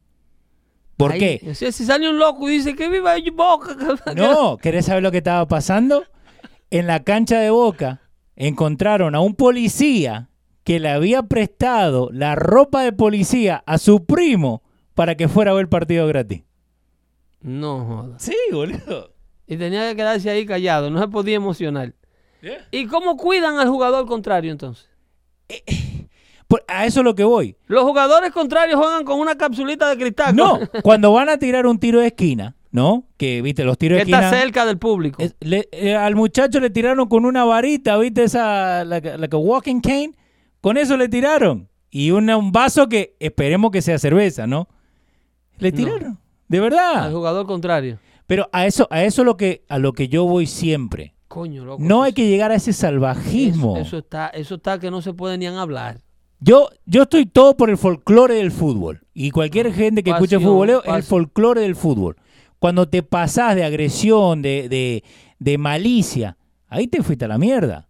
¿Por 0.97 1.13
qué? 1.15 1.53
Si, 1.55 1.71
sale 1.71 2.09
un 2.09 2.17
loco 2.17 2.47
y 2.49 2.53
dice 2.53 2.75
que 2.75 2.89
viva 2.89 3.15
Boca. 3.33 3.75
No, 4.15 4.57
¿querés 4.57 4.85
saber 4.85 5.03
lo 5.03 5.11
que 5.11 5.17
estaba 5.17 5.47
pasando? 5.47 6.03
En 6.69 6.87
la 6.87 7.03
cancha 7.03 7.39
de 7.39 7.49
Boca 7.49 8.01
encontraron 8.35 9.15
a 9.15 9.19
un 9.19 9.35
policía 9.35 10.29
que 10.63 10.79
le 10.79 10.89
había 10.89 11.23
prestado 11.23 12.09
la 12.11 12.35
ropa 12.35 12.83
de 12.83 12.91
policía 12.91 13.63
a 13.65 13.77
su 13.77 14.05
primo 14.05 14.63
para 14.93 15.15
que 15.15 15.27
fuera 15.27 15.51
a 15.51 15.53
ver 15.53 15.63
el 15.63 15.69
partido 15.69 16.07
gratis. 16.07 16.43
No 17.41 17.85
joda. 17.85 18.19
Sí, 18.19 18.35
boludo. 18.51 19.13
Y 19.47 19.57
tenía 19.57 19.89
que 19.89 19.95
quedarse 19.95 20.29
ahí 20.29 20.45
callado, 20.45 20.89
no 20.89 20.99
se 20.99 21.07
podía 21.07 21.35
emocionar. 21.35 21.93
¿Y 22.71 22.87
cómo 22.87 23.17
cuidan 23.17 23.57
al 23.57 23.69
jugador 23.69 24.05
contrario 24.05 24.51
entonces? 24.51 24.89
Eh, 25.49 25.63
a 26.67 26.85
eso 26.85 26.99
es 26.99 27.03
lo 27.03 27.15
que 27.15 27.23
voy. 27.23 27.57
Los 27.67 27.83
jugadores 27.83 28.31
contrarios 28.31 28.79
juegan 28.79 29.03
con 29.03 29.19
una 29.19 29.35
capsulita 29.35 29.89
de 29.89 29.97
cristal. 29.97 30.35
No, 30.35 30.59
cuando 30.83 31.11
van 31.13 31.29
a 31.29 31.37
tirar 31.37 31.65
un 31.65 31.79
tiro 31.79 31.99
de 31.99 32.07
esquina, 32.07 32.55
¿no? 32.71 33.05
Que, 33.17 33.41
viste, 33.41 33.63
los 33.63 33.77
tiros 33.77 33.97
de 33.97 34.01
esquina... 34.01 34.25
Está 34.25 34.39
cerca 34.39 34.65
del 34.65 34.77
público. 34.77 35.21
Eh, 35.21 35.95
al 35.95 36.15
muchacho 36.15 36.59
le 36.59 36.69
tiraron 36.69 37.07
con 37.07 37.25
una 37.25 37.45
varita, 37.45 37.97
viste, 37.97 38.23
esa, 38.23 38.83
la, 38.85 39.01
que 39.01 39.35
walking 39.35 39.81
cane. 39.81 40.11
Con 40.61 40.77
eso 40.77 40.97
le 40.97 41.09
tiraron. 41.09 41.69
Y 41.89 42.11
un 42.11 42.51
vaso 42.51 42.89
que 42.89 43.15
esperemos 43.19 43.71
que 43.71 43.81
sea 43.81 43.97
cerveza, 43.97 44.47
¿no? 44.47 44.67
Le 45.59 45.71
tiraron. 45.71 46.19
De 46.47 46.59
verdad. 46.59 47.05
Al 47.05 47.13
jugador 47.13 47.45
contrario. 47.45 47.99
Pero 48.27 48.49
a 48.51 48.65
eso, 48.65 48.87
a 48.89 49.03
eso 49.03 49.23
lo 49.23 49.37
que, 49.37 49.63
a 49.69 49.77
lo 49.77 49.93
que 49.93 50.07
yo 50.07 50.25
voy 50.25 50.47
siempre. 50.47 51.13
Coño, 51.27 51.65
loco. 51.65 51.83
No 51.83 52.03
hay 52.03 52.13
que 52.13 52.27
llegar 52.27 52.51
a 52.51 52.55
ese 52.55 52.73
salvajismo. 52.73 53.77
Eso, 53.77 53.97
está, 53.97 54.27
eso 54.29 54.55
está 54.55 54.79
que 54.79 54.91
no 54.91 55.01
se 55.01 55.13
puede 55.13 55.37
ni 55.37 55.47
hablar. 55.47 56.01
Yo, 56.39 56.69
yo 56.85 57.03
estoy 57.03 57.25
todo 57.25 57.55
por 57.57 57.69
el 57.69 57.77
folclore 57.77 58.35
del 58.35 58.51
fútbol. 58.51 59.01
Y 59.13 59.31
cualquier 59.31 59.73
gente 59.73 60.03
que 60.03 60.11
escuche 60.11 60.39
fútbol 60.39 60.69
es 60.69 60.79
el 60.85 61.03
folclore 61.03 61.61
del 61.61 61.75
fútbol. 61.75 62.17
Cuando 62.59 62.87
te 62.87 63.03
pasás 63.03 63.55
de 63.55 63.63
agresión, 63.63 64.41
de, 64.41 64.67
de, 64.69 65.03
de 65.39 65.57
malicia, 65.57 66.37
ahí 66.67 66.87
te 66.87 67.03
fuiste 67.03 67.25
a 67.25 67.27
la 67.27 67.37
mierda. 67.37 67.87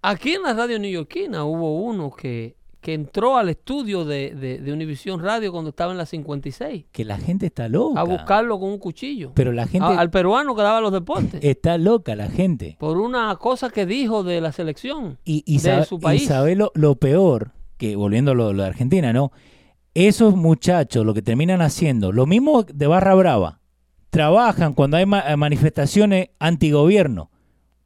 Aquí 0.00 0.32
en 0.32 0.42
la 0.42 0.52
radio 0.52 0.78
neoyorquina 0.78 1.44
hubo 1.44 1.82
uno 1.82 2.10
que 2.10 2.56
que 2.82 2.94
entró 2.94 3.36
al 3.36 3.48
estudio 3.48 4.04
de, 4.04 4.60
de, 4.60 4.72
Univisión 4.72 5.22
Radio 5.22 5.52
cuando 5.52 5.70
estaba 5.70 5.92
en 5.92 5.98
la 5.98 6.04
56. 6.04 6.86
Que 6.90 7.04
la 7.04 7.16
gente 7.16 7.46
está 7.46 7.68
loca. 7.68 8.00
A 8.00 8.02
buscarlo 8.02 8.58
con 8.58 8.70
un 8.70 8.78
cuchillo. 8.78 9.30
Pero 9.34 9.52
la 9.52 9.68
gente... 9.68 9.86
al 9.86 10.10
peruano 10.10 10.56
que 10.56 10.62
daba 10.62 10.80
los 10.80 10.92
deportes. 10.92 11.40
Está 11.44 11.78
loca 11.78 12.16
la 12.16 12.28
gente. 12.28 12.76
Por 12.80 12.98
una 12.98 13.36
cosa 13.36 13.70
que 13.70 13.86
dijo 13.86 14.24
de 14.24 14.40
la 14.40 14.50
selección 14.50 15.18
y, 15.24 15.44
y 15.46 15.60
de 15.60 15.84
su 15.84 16.00
país. 16.00 16.22
Y 16.22 16.26
sabe 16.26 16.56
lo, 16.56 16.94
peor, 16.96 17.52
que 17.82 17.96
volviendo 17.96 18.30
a 18.30 18.34
lo, 18.34 18.52
de 18.52 18.64
Argentina, 18.64 19.12
¿no? 19.12 19.32
Esos 19.92 20.36
muchachos 20.36 21.04
lo 21.04 21.14
que 21.14 21.20
terminan 21.20 21.60
haciendo, 21.60 22.12
lo 22.12 22.26
mismo 22.26 22.62
de 22.62 22.86
Barra 22.86 23.16
Brava, 23.16 23.58
trabajan 24.10 24.72
cuando 24.72 24.98
hay 24.98 25.04
manifestaciones 25.04 26.28
antigobierno, 26.38 27.32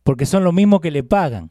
porque 0.02 0.27
son 0.27 0.44
lo 0.44 0.52
mismo 0.52 0.82
que 0.82 0.90
le 0.90 1.02
pagan. 1.02 1.51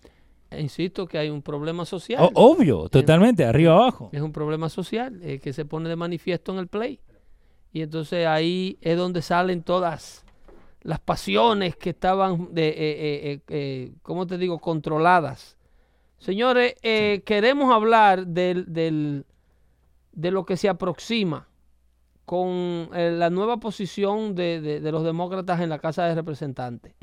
Insisto 0.56 1.08
que 1.08 1.18
hay 1.18 1.32
un 1.32 1.42
problema 1.42 1.86
social. 1.86 2.30
obvio, 2.36 2.88
totalmente, 2.88 3.46
arriba 3.46 3.74
abajo. 3.74 4.12
Es 4.14 4.22
un 4.22 4.32
problema 4.32 4.70
social 4.70 5.20
eh, 5.24 5.40
que 5.40 5.52
se 5.52 5.66
pone 5.66 5.90
de 5.90 5.96
manifiesto 5.96 6.54
en 6.54 6.60
el 6.60 6.68
play. 6.68 7.00
Y 7.74 7.82
entonces 7.82 8.28
ahí 8.28 8.78
es 8.80 8.96
donde 8.96 9.24
salen 9.24 9.64
todas 9.64 10.24
las 10.82 11.00
pasiones 11.00 11.76
que 11.78 11.90
estaban, 11.90 12.54
de, 12.54 12.68
eh, 12.68 13.42
eh, 13.48 13.92
¿cómo 14.04 14.28
te 14.28 14.38
digo?, 14.38 14.60
controladas. 14.60 15.55
Señores, 16.26 16.73
queremos 16.81 17.72
hablar 17.72 18.26
del, 18.26 18.65
del, 18.73 19.26
de 20.11 20.31
lo 20.31 20.43
que 20.43 20.57
se 20.57 20.68
aproxima 20.68 21.47
con 22.26 22.89
la 22.91 23.30
nueva 23.30 23.57
posición 23.57 24.34
de, 24.34 24.60
de, 24.60 24.91
los 24.91 25.03
demócratas 25.03 25.61
en 25.61 25.69
la 25.69 25.77
Casa 25.77 26.06
de 26.06 26.15
Representantes. 26.15 26.95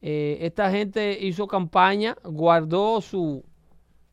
Eh, 0.00 0.38
esta 0.40 0.70
gente 0.70 1.18
hizo 1.20 1.46
campaña, 1.46 2.16
guardó 2.24 3.00
su, 3.00 3.44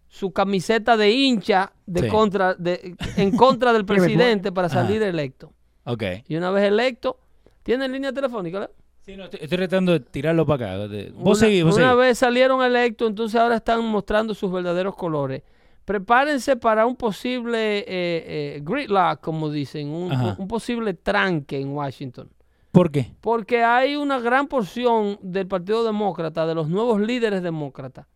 su 0.08 0.34
camiseta 0.34 0.98
de 0.98 1.12
hincha 1.12 1.72
de 1.86 2.08
contra, 2.08 2.56
de, 2.56 2.96
en 3.16 3.36
contra 3.38 3.72
del 3.72 3.86
presidente 3.86 4.52
para 4.52 4.68
salir 4.70 5.02
electo. 5.04 5.54
Okay. 5.86 6.24
Y 6.28 6.36
una 6.36 6.52
vez 6.52 6.66
electo, 6.66 7.18
¿tiene 7.64 7.88
línea 7.88 8.12
telefónica? 8.12 8.70
Sí, 9.06 9.18
no, 9.18 9.26
estoy, 9.26 9.48
tratando 9.48 9.92
de 9.92 10.00
tirarlo 10.00 10.46
para 10.46 10.76
acá. 10.76 10.88
Vos 11.16 11.42
una, 11.42 11.74
una 11.74 11.94
vez 11.94 12.18
salieron 12.18 12.64
electos, 12.64 13.10
entonces 13.10 13.40
ahora 13.40 13.58
están 13.58 13.86
mostrando 13.86 14.34
sus 14.34 14.52
verdaderos 14.52 14.96
colores. 14.96 15.44
Prepárense 15.84 16.56
para 16.56 16.86
un 16.86 16.96
posible 16.96 17.80
eh, 17.80 17.86
eh, 17.88 18.62
gridlock, 18.64 19.20
como 19.20 19.50
dicen, 19.50 19.90
un 19.90 20.48
posible 20.48 20.94
tranque 20.94 21.60
en 21.60 21.70
Washington. 21.70 22.30
¿Por 22.74 22.90
qué? 22.90 23.14
Porque 23.22 23.64
hay 23.64 23.96
una 23.96 24.20
gran 24.20 24.48
porción 24.48 25.20
del 25.22 25.48
Partido 25.48 25.84
Demócrata, 25.84 26.48
de 26.48 26.56
los 26.56 26.70
nuevos 26.70 27.00
líderes 27.00 27.44
demócratas, 27.44 28.08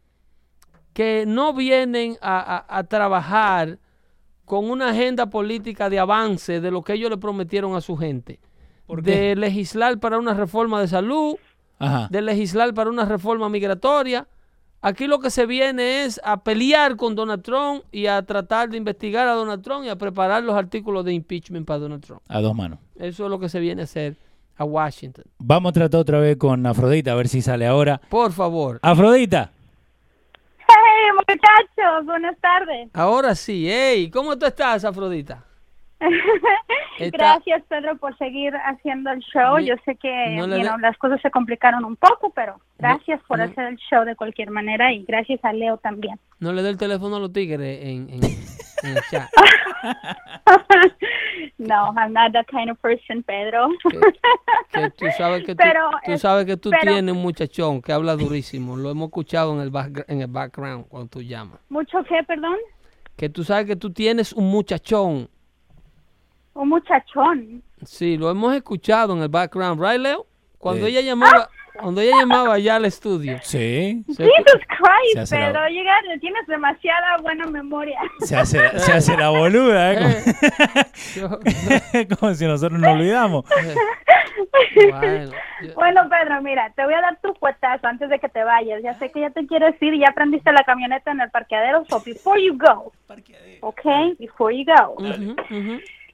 que 0.93 1.25
no 1.27 1.53
vienen 1.53 2.17
a, 2.21 2.83
trabajar 2.89 3.77
con 4.45 4.67
una 4.71 4.89
agenda 4.89 5.29
política 5.29 5.91
de 5.91 5.99
avance 5.99 6.59
de 6.59 6.71
lo 6.71 6.81
que 6.81 6.93
ellos 6.93 7.11
le 7.11 7.17
prometieron 7.17 7.75
a 7.75 7.81
su 7.81 7.95
gente. 7.97 8.39
De 8.87 9.35
legislar 9.35 9.99
para 9.99 10.17
una 10.17 10.33
reforma 10.33 10.79
de 10.79 10.87
salud, 10.87 11.35
de 12.09 12.21
legislar 12.21 12.73
para 12.73 12.89
una 12.89 13.05
reforma 13.05 13.49
migratoria. 13.49 14.27
Aquí 14.81 15.07
lo 15.07 15.19
que 15.19 15.31
se 15.31 15.45
viene 15.45 16.05
es 16.05 16.21
a 16.23 16.37
pelear 16.43 16.95
con 16.95 17.15
Donald 17.15 17.41
Trump 17.41 17.83
y 17.91 18.05
a 18.05 18.21
tratar 18.21 18.69
de 18.69 18.77
investigar 18.77 19.27
a 19.27 19.33
Donald 19.33 19.63
Trump 19.63 19.85
y 19.85 19.89
a 19.89 19.95
preparar 19.95 20.43
los 20.43 20.55
artículos 20.55 21.03
de 21.03 21.13
impeachment 21.13 21.65
para 21.65 21.79
Donald 21.79 22.05
Trump. 22.05 22.21
A 22.27 22.39
dos 22.39 22.55
manos. 22.55 22.79
Eso 22.95 23.25
es 23.25 23.29
lo 23.29 23.39
que 23.39 23.49
se 23.49 23.59
viene 23.59 23.81
a 23.81 23.85
hacer 23.85 24.15
a 24.55 24.63
Washington. 24.63 25.25
Vamos 25.39 25.71
a 25.71 25.73
tratar 25.73 25.99
otra 25.99 26.19
vez 26.19 26.37
con 26.37 26.65
Afrodita, 26.65 27.11
a 27.11 27.15
ver 27.15 27.27
si 27.27 27.41
sale 27.41 27.65
ahora. 27.65 27.99
Por 28.09 28.31
favor. 28.31 28.79
Afrodita. 28.81 29.51
Hey, 30.59 31.11
muchachos, 31.15 32.05
buenas 32.05 32.37
tardes. 32.39 32.89
Ahora 32.93 33.35
sí. 33.35 33.67
Hey, 33.69 34.09
¿cómo 34.11 34.37
tú 34.37 34.45
estás, 34.45 34.85
Afrodita? 34.85 35.43
Gracias, 37.11 37.63
Pedro, 37.67 37.97
por 37.97 38.17
seguir 38.17 38.53
haciendo 38.55 39.11
el 39.11 39.19
show. 39.19 39.59
Yo 39.59 39.75
sé 39.85 39.95
que 39.95 40.09
las 40.81 40.97
cosas 40.97 41.21
se 41.21 41.31
complicaron 41.31 41.85
un 41.85 41.95
poco, 41.95 42.31
pero 42.31 42.59
gracias 42.77 43.21
por 43.27 43.41
hacer 43.41 43.65
el 43.65 43.77
show 43.77 44.05
de 44.05 44.15
cualquier 44.15 44.51
manera 44.51 44.93
y 44.93 45.03
gracias 45.03 45.39
a 45.43 45.53
Leo 45.53 45.77
también. 45.77 46.19
No 46.39 46.53
le 46.53 46.61
dé 46.61 46.69
el 46.69 46.77
teléfono 46.77 47.15
a 47.15 47.19
los 47.19 47.33
tigres 47.33 47.79
en, 47.83 48.09
en, 48.09 48.23
el 48.23 49.01
chat. 49.09 49.29
no, 51.57 51.93
I'm 51.95 52.13
not 52.13 52.31
that 52.33 52.45
kind 52.47 52.69
of 52.69 52.77
person, 52.79 53.23
Pedro. 53.23 53.69
tú 54.97 55.05
sabes 55.17 55.43
que 55.43 55.55
tú, 55.55 55.63
tú 56.05 56.17
sabes 56.17 56.45
que 56.45 56.57
tú 56.57 56.69
tienes 56.81 57.15
un 57.15 57.21
muchachón 57.21 57.81
que 57.81 57.91
habla 57.91 58.15
durísimo. 58.15 58.77
Lo 58.77 58.91
hemos 58.91 59.07
escuchado 59.07 59.53
en 59.53 59.61
el, 59.61 59.71
en 60.07 60.21
el 60.21 60.27
background 60.27 60.87
cuando 60.87 61.09
tú 61.09 61.21
llamas. 61.23 61.59
¿Mucho 61.69 62.03
qué, 62.03 62.23
perdón? 62.23 62.57
Que 63.15 63.29
tú 63.29 63.43
sabes 63.43 63.65
que 63.65 63.75
tú 63.75 63.91
tienes 63.91 64.31
un 64.31 64.51
muchachón 64.51 65.27
un 66.57 66.69
muchachón. 66.69 67.63
Sí, 67.85 68.17
lo 68.17 68.29
hemos 68.29 68.55
escuchado 68.55 69.13
en 69.15 69.21
el 69.21 69.29
background, 69.29 69.81
¿right, 69.81 69.99
Leo? 69.99 70.25
Cuando 70.57 70.87
ella 70.87 71.01
llamaba, 71.01 71.49
cuando 71.79 72.01
ella 72.01 72.17
llamaba 72.19 72.55
allá 72.55 72.77
al 72.77 72.85
estudio. 72.85 73.37
Sí. 73.43 74.03
Jesus 74.07 74.61
Christ, 74.67 75.31
Pedro, 75.31 75.67
llegar, 75.67 76.01
tienes 76.19 76.47
demasiada 76.47 77.17
buena 77.21 77.45
memoria. 77.45 77.99
Se 78.19 78.35
hace, 78.35 78.57
la, 78.57 78.79
se 78.79 78.91
hace 78.91 79.15
la 79.15 79.29
boluda, 79.29 79.93
¿eh? 79.93 80.23
eh. 81.93 82.07
Como, 82.19 82.33
si 82.33 82.45
nosotros 82.45 82.79
nos 82.79 82.91
olvidamos. 82.91 83.45
Bueno, 85.75 86.01
Pedro, 86.09 86.41
mira, 86.41 86.71
te 86.75 86.83
voy 86.83 86.93
a 86.93 87.01
dar 87.01 87.19
tu 87.21 87.33
puestazo 87.35 87.87
antes 87.87 88.09
de 88.09 88.19
que 88.19 88.29
te 88.29 88.43
vayas. 88.43 88.81
Ya 88.83 88.93
sé 88.95 89.11
que 89.11 89.21
ya 89.21 89.29
te 89.29 89.45
quieres 89.45 89.75
ir 89.81 89.93
y 89.93 89.99
ya 89.99 90.11
prendiste 90.13 90.51
la 90.51 90.63
camioneta 90.63 91.11
en 91.11 91.21
el 91.21 91.29
parqueadero, 91.29 91.85
so 91.89 92.01
before 92.03 92.41
you 92.41 92.57
go, 92.57 92.91
okay, 93.61 94.15
before 94.19 94.55
you 94.55 94.65
go. 94.65 94.95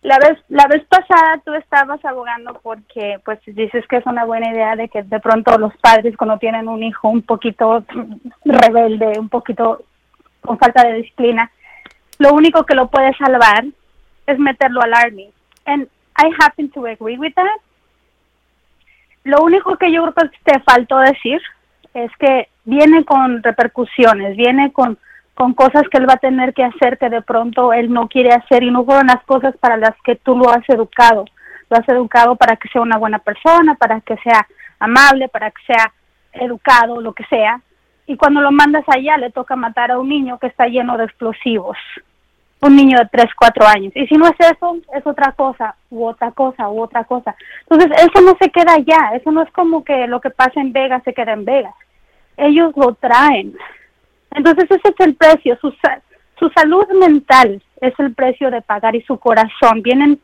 La 0.03 0.17
vez, 0.19 0.37
la 0.49 0.67
vez 0.67 0.83
pasada 0.85 1.41
tú 1.45 1.53
estabas 1.53 2.03
abogando 2.03 2.59
porque 2.61 3.19
pues 3.23 3.39
dices 3.45 3.85
que 3.87 3.97
es 3.97 4.05
una 4.05 4.25
buena 4.25 4.51
idea 4.51 4.75
de 4.75 4.89
que 4.89 5.01
de 5.01 5.19
pronto 5.21 5.57
los 5.57 5.75
padres 5.77 6.17
cuando 6.17 6.37
tienen 6.37 6.67
un 6.67 6.83
hijo 6.83 7.07
un 7.07 7.21
poquito 7.21 7.85
rebelde, 8.43 9.17
un 9.17 9.29
poquito 9.29 9.83
con 10.41 10.59
falta 10.59 10.83
de 10.83 10.95
disciplina, 10.95 11.49
lo 12.19 12.33
único 12.33 12.65
que 12.65 12.75
lo 12.75 12.87
puede 12.87 13.15
salvar 13.15 13.63
es 14.27 14.39
meterlo 14.39 14.81
al 14.81 14.93
army. 14.93 15.31
And 15.65 15.87
I 16.17 16.29
happen 16.37 16.69
to 16.71 16.85
agree 16.85 17.17
with 17.17 17.33
that. 17.35 17.61
Lo 19.23 19.41
único 19.41 19.77
que 19.77 19.89
yo 19.89 20.03
creo 20.11 20.29
que 20.29 20.37
te 20.51 20.59
faltó 20.59 20.99
decir 20.99 21.41
es 21.93 22.11
que 22.19 22.49
viene 22.65 23.05
con 23.05 23.41
repercusiones, 23.41 24.35
viene 24.35 24.73
con 24.73 24.97
con 25.33 25.53
cosas 25.53 25.83
que 25.89 25.97
él 25.97 26.07
va 26.07 26.13
a 26.13 26.17
tener 26.17 26.53
que 26.53 26.63
hacer 26.63 26.97
que 26.97 27.09
de 27.09 27.21
pronto 27.21 27.73
él 27.73 27.91
no 27.91 28.07
quiere 28.07 28.31
hacer 28.31 28.63
y 28.63 28.71
no 28.71 28.85
fueron 28.85 29.07
las 29.07 29.23
cosas 29.23 29.55
para 29.57 29.77
las 29.77 29.95
que 30.03 30.15
tú 30.15 30.37
lo 30.37 30.49
has 30.49 30.67
educado. 30.69 31.25
Lo 31.69 31.77
has 31.77 31.89
educado 31.89 32.35
para 32.35 32.55
que 32.55 32.69
sea 32.69 32.81
una 32.81 32.97
buena 32.97 33.19
persona, 33.19 33.75
para 33.75 33.99
que 34.01 34.15
sea 34.17 34.45
amable, 34.79 35.27
para 35.29 35.49
que 35.49 35.61
sea 35.65 35.91
educado, 36.33 37.01
lo 37.01 37.13
que 37.13 37.25
sea. 37.25 37.61
Y 38.05 38.15
cuando 38.15 38.41
lo 38.41 38.51
mandas 38.51 38.83
allá 38.87 39.17
le 39.17 39.31
toca 39.31 39.55
matar 39.55 39.91
a 39.91 39.97
un 39.97 40.09
niño 40.09 40.37
que 40.37 40.47
está 40.47 40.67
lleno 40.67 40.97
de 40.97 41.05
explosivos. 41.05 41.77
Un 42.61 42.75
niño 42.75 42.97
de 42.99 43.07
3, 43.07 43.25
4 43.35 43.67
años. 43.67 43.93
Y 43.95 44.07
si 44.07 44.15
no 44.15 44.25
es 44.27 44.39
eso, 44.39 44.77
es 44.93 45.05
otra 45.05 45.31
cosa, 45.33 45.75
u 45.89 46.05
otra 46.05 46.31
cosa, 46.31 46.69
u 46.69 46.81
otra 46.81 47.03
cosa. 47.03 47.35
Entonces, 47.61 47.91
eso 47.97 48.21
no 48.21 48.37
se 48.39 48.49
queda 48.51 48.75
allá. 48.75 49.15
Eso 49.15 49.31
no 49.31 49.41
es 49.41 49.51
como 49.51 49.83
que 49.83 50.07
lo 50.07 50.21
que 50.21 50.29
pasa 50.29 50.61
en 50.61 50.71
Vegas 50.71 51.01
se 51.03 51.13
queda 51.13 51.33
en 51.33 51.43
Vegas. 51.43 51.75
Ellos 52.37 52.71
lo 52.75 52.93
traen 52.95 53.55
entonces 54.35 54.65
ese 54.69 54.89
es 54.89 54.99
el 54.99 55.15
precio, 55.15 55.57
su, 55.61 55.73
su 56.39 56.49
salud 56.49 56.87
mental 56.99 57.61
es 57.81 57.93
el 57.99 58.13
precio 58.13 58.49
de 58.49 58.61
pagar 58.61 58.95
y 58.95 59.01
su 59.03 59.17
corazón. 59.17 59.81
Vienen 59.81 60.19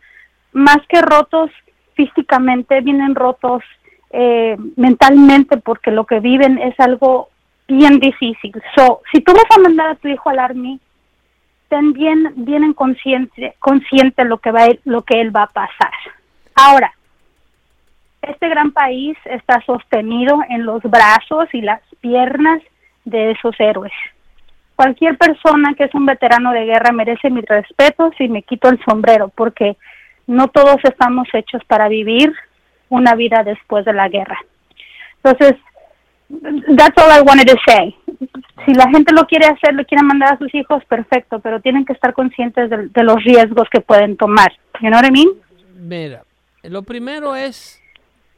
más 0.51 0.79
que 0.87 1.01
rotos 1.01 1.51
físicamente, 1.93 2.81
vienen 2.81 3.15
rotos 3.15 3.63
eh, 4.11 4.57
mentalmente 4.75 5.57
porque 5.57 5.91
lo 5.91 6.05
que 6.05 6.19
viven 6.19 6.57
es 6.57 6.79
algo 6.79 7.29
bien 7.67 7.99
difícil. 7.99 8.53
So, 8.75 9.01
si 9.11 9.21
tú 9.21 9.33
vas 9.33 9.45
a 9.55 9.59
mandar 9.59 9.89
a 9.89 9.95
tu 9.95 10.07
hijo 10.07 10.29
al 10.29 10.39
army, 10.39 10.79
ten 11.67 11.93
bien, 11.93 12.33
bien 12.35 12.63
en 12.63 12.73
consciente, 12.73 13.55
consciente 13.59 14.25
lo 14.25 14.39
que 14.39 14.51
va 14.51 14.67
lo 14.85 15.03
que 15.03 15.21
él 15.21 15.35
va 15.35 15.43
a 15.43 15.47
pasar. 15.47 15.93
Ahora, 16.55 16.91
este 18.21 18.49
gran 18.49 18.71
país 18.71 19.17
está 19.25 19.61
sostenido 19.61 20.39
en 20.49 20.65
los 20.65 20.81
brazos 20.83 21.47
y 21.53 21.61
las 21.61 21.81
piernas 22.01 22.61
de 23.09 23.31
esos 23.31 23.55
héroes. 23.59 23.91
Cualquier 24.75 25.17
persona 25.17 25.73
que 25.75 25.85
es 25.85 25.93
un 25.93 26.05
veterano 26.05 26.51
de 26.53 26.65
guerra 26.65 26.91
merece 26.91 27.29
mi 27.29 27.41
respeto 27.41 28.11
si 28.17 28.29
me 28.29 28.43
quito 28.43 28.69
el 28.69 28.79
sombrero, 28.85 29.29
porque 29.29 29.75
no 30.27 30.47
todos 30.47 30.77
estamos 30.83 31.27
hechos 31.33 31.61
para 31.65 31.89
vivir 31.89 32.33
una 32.89 33.15
vida 33.15 33.43
después 33.43 33.83
de 33.85 33.93
la 33.93 34.07
guerra. 34.07 34.37
Entonces, 35.23 35.59
that's 36.77 36.97
all 36.97 37.11
I 37.11 37.21
wanted 37.21 37.47
to 37.47 37.57
say. 37.67 37.95
Si 38.65 38.73
la 38.73 38.89
gente 38.89 39.13
lo 39.13 39.25
quiere 39.25 39.47
hacer, 39.47 39.73
lo 39.73 39.85
quiere 39.85 40.03
mandar 40.03 40.33
a 40.33 40.37
sus 40.37 40.53
hijos, 40.53 40.83
perfecto, 40.85 41.39
pero 41.39 41.59
tienen 41.59 41.85
que 41.85 41.93
estar 41.93 42.13
conscientes 42.13 42.69
de, 42.69 43.03
los 43.03 43.23
riesgos 43.23 43.67
que 43.71 43.81
pueden 43.81 44.17
tomar. 44.17 44.51
You 44.81 44.89
know 44.89 44.99
what 44.99 45.07
I 45.07 45.11
mean? 45.11 45.29
Mira, 45.75 46.23
lo 46.63 46.83
primero 46.83 47.35
es 47.35 47.78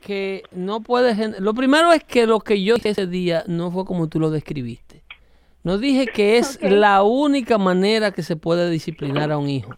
que 0.02 0.44
no 0.52 0.82
puedes... 0.82 1.40
Lo 1.40 1.54
primero 1.54 1.94
es 1.94 2.04
que 2.04 2.28
lo 2.28 2.40
que 2.42 2.62
yo 2.62 2.76
hice 2.76 2.90
ese 2.90 3.08
día 3.08 3.44
no 3.48 3.72
fue 3.72 3.86
como 3.86 4.10
tú 4.10 4.20
lo 4.20 4.30
describiste. 4.30 5.04
No 5.64 5.78
dije 5.78 6.08
que 6.08 6.38
es 6.38 6.60
la 6.62 7.04
única 7.04 7.58
manera 7.58 8.12
que 8.12 8.24
se 8.24 8.36
puede 8.36 8.70
disciplinar 8.70 9.32
a 9.32 9.38
un 9.38 9.50
hijo. 9.50 9.76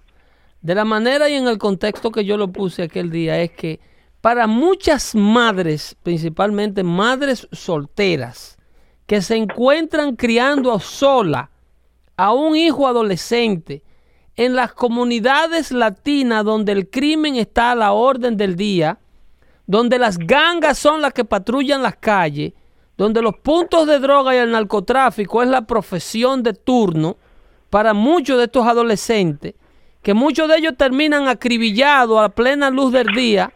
De 0.62 0.74
la 0.74 0.86
manera 0.86 1.30
y 1.30 1.34
en 1.34 1.48
el 1.48 1.58
contexto 1.58 2.12
que 2.12 2.26
yo 2.26 2.38
lo 2.38 2.52
puse 2.52 2.84
aquel 2.84 3.12
día 3.12 3.40
es 3.42 3.52
que 3.52 3.80
para 4.22 4.48
muchas 4.48 5.14
madres, 5.14 5.98
principalmente 6.02 6.82
madres 6.82 7.48
solteras, 7.52 8.58
que 9.06 9.22
se 9.22 9.36
encuentran 9.36 10.16
criando 10.16 10.80
sola 10.80 11.52
a 12.16 12.32
un 12.32 12.56
hijo 12.56 12.88
adolescente 12.88 13.84
en 14.38 14.56
las 14.56 14.74
comunidades 14.74 15.72
latinas 15.72 16.46
donde 16.46 16.72
el 16.72 16.90
crimen 16.90 17.36
está 17.36 17.72
a 17.72 17.76
la 17.76 17.92
orden 17.92 18.38
del 18.38 18.56
día, 18.56 19.00
donde 19.66 19.98
las 20.00 20.18
gangas 20.18 20.78
son 20.78 21.02
las 21.02 21.14
que 21.14 21.26
patrullan 21.26 21.82
las 21.82 21.96
calles, 21.96 22.54
donde 22.98 23.22
los 23.22 23.38
puntos 23.38 23.88
de 23.88 24.00
droga 24.00 24.36
y 24.36 24.38
el 24.38 24.52
narcotráfico 24.52 25.42
es 25.42 25.50
la 25.50 25.66
profesión 25.66 26.44
de 26.44 26.54
turno 26.54 27.18
para 27.70 27.94
muchos 27.94 28.38
de 28.38 28.46
estos 28.46 28.68
adolescentes, 28.68 29.56
que 30.02 30.14
muchos 30.14 30.48
de 30.48 30.58
ellos 30.58 30.74
terminan 30.78 31.28
acribillados 31.28 32.22
a 32.22 32.30
plena 32.30 32.70
luz 32.70 32.92
del 32.92 33.08
día, 33.08 33.52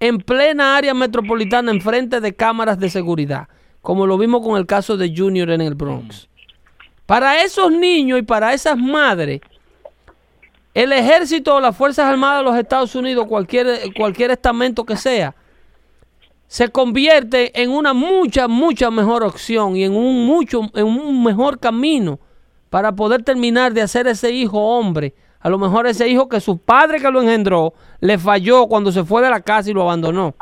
en 0.00 0.18
plena 0.18 0.76
área 0.76 0.94
metropolitana, 0.94 1.70
en 1.70 1.80
frente 1.80 2.20
de 2.20 2.34
cámaras 2.34 2.78
de 2.78 2.90
seguridad, 2.90 3.48
como 3.80 4.06
lo 4.06 4.18
vimos 4.18 4.42
con 4.42 4.56
el 4.56 4.66
caso 4.66 4.96
de 4.96 5.14
Junior 5.16 5.48
en 5.50 5.60
el 5.60 5.74
Bronx. 5.74 6.28
Para 7.06 7.42
esos 7.42 7.70
niños 7.70 8.18
y 8.18 8.22
para 8.22 8.52
esas 8.52 8.76
madres, 8.76 9.40
el 10.74 10.92
ejército 10.92 11.54
o 11.54 11.60
las 11.60 11.76
Fuerzas 11.76 12.06
Armadas 12.06 12.40
de 12.40 12.44
los 12.44 12.58
Estados 12.58 12.94
Unidos, 12.94 13.26
cualquier, 13.26 13.92
cualquier 13.94 14.32
estamento 14.32 14.84
que 14.84 14.96
sea, 14.96 15.34
se 16.52 16.68
convierte 16.68 17.62
en 17.62 17.70
una 17.70 17.94
mucha, 17.94 18.46
mucha 18.46 18.90
mejor 18.90 19.22
opción 19.22 19.74
y 19.74 19.84
en 19.84 19.96
un 19.96 20.26
mucho, 20.26 20.60
en 20.74 20.84
un 20.84 21.24
mejor 21.24 21.58
camino 21.58 22.18
para 22.68 22.92
poder 22.92 23.22
terminar 23.22 23.72
de 23.72 23.80
hacer 23.80 24.06
ese 24.06 24.32
hijo 24.32 24.58
hombre. 24.58 25.14
A 25.40 25.48
lo 25.48 25.56
mejor 25.56 25.86
ese 25.86 26.06
hijo 26.08 26.28
que 26.28 26.42
su 26.42 26.58
padre 26.58 27.00
que 27.00 27.10
lo 27.10 27.22
engendró 27.22 27.72
le 28.00 28.18
falló 28.18 28.66
cuando 28.66 28.92
se 28.92 29.02
fue 29.02 29.22
de 29.22 29.30
la 29.30 29.40
casa 29.40 29.70
y 29.70 29.72
lo 29.72 29.80
abandonó. 29.80 30.34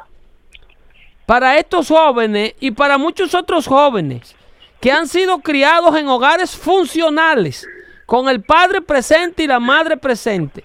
Para 1.26 1.56
estos 1.58 1.86
jóvenes 1.86 2.54
y 2.58 2.72
para 2.72 2.98
muchos 2.98 3.32
otros 3.32 3.68
jóvenes 3.68 4.34
que 4.80 4.90
han 4.90 5.06
sido 5.06 5.38
criados 5.38 5.94
en 5.94 6.08
hogares 6.08 6.56
funcionales, 6.56 7.68
con 8.06 8.28
el 8.28 8.42
padre 8.42 8.82
presente 8.82 9.44
y 9.44 9.46
la 9.46 9.60
madre 9.60 9.96
presente. 9.96 10.64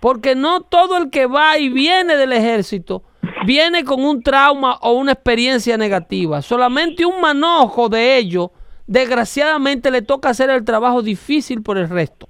Porque 0.00 0.34
no 0.34 0.62
todo 0.62 0.96
el 0.96 1.10
que 1.10 1.26
va 1.26 1.58
y 1.58 1.68
viene 1.68 2.16
del 2.16 2.32
ejército 2.32 3.02
viene 3.44 3.84
con 3.84 4.04
un 4.04 4.22
trauma 4.22 4.76
o 4.82 4.92
una 4.92 5.12
experiencia 5.12 5.76
negativa. 5.76 6.42
Solamente 6.42 7.04
un 7.04 7.20
manojo 7.20 7.88
de 7.88 8.16
ellos, 8.16 8.50
desgraciadamente, 8.86 9.90
le 9.90 10.02
toca 10.02 10.30
hacer 10.30 10.50
el 10.50 10.64
trabajo 10.64 11.02
difícil 11.02 11.62
por 11.62 11.78
el 11.78 11.88
resto. 11.88 12.28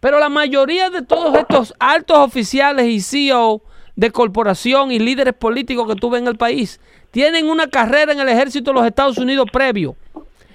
Pero 0.00 0.18
la 0.18 0.28
mayoría 0.28 0.90
de 0.90 1.02
todos 1.02 1.34
estos 1.34 1.74
altos 1.78 2.18
oficiales 2.18 2.86
y 2.86 3.00
CEO 3.00 3.62
de 3.96 4.10
corporación 4.10 4.92
y 4.92 4.98
líderes 4.98 5.34
políticos 5.34 5.88
que 5.88 5.94
tuve 5.98 6.18
en 6.18 6.26
el 6.26 6.36
país 6.36 6.80
tienen 7.10 7.48
una 7.48 7.68
carrera 7.68 8.12
en 8.12 8.20
el 8.20 8.28
ejército 8.28 8.70
de 8.70 8.74
los 8.74 8.86
Estados 8.86 9.18
Unidos 9.18 9.46
previo. 9.52 9.96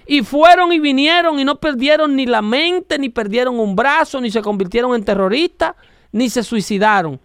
Y 0.05 0.23
fueron 0.23 0.73
y 0.73 0.79
vinieron 0.79 1.39
y 1.39 1.45
no 1.45 1.55
perdieron 1.55 2.15
ni 2.15 2.25
la 2.25 2.41
mente, 2.41 2.97
ni 2.97 3.09
perdieron 3.09 3.59
un 3.59 3.75
brazo, 3.75 4.19
ni 4.19 4.31
se 4.31 4.41
convirtieron 4.41 4.93
en 4.95 5.03
terroristas, 5.03 5.75
ni 6.11 6.29
se 6.29 6.43
suicidaron 6.43 7.19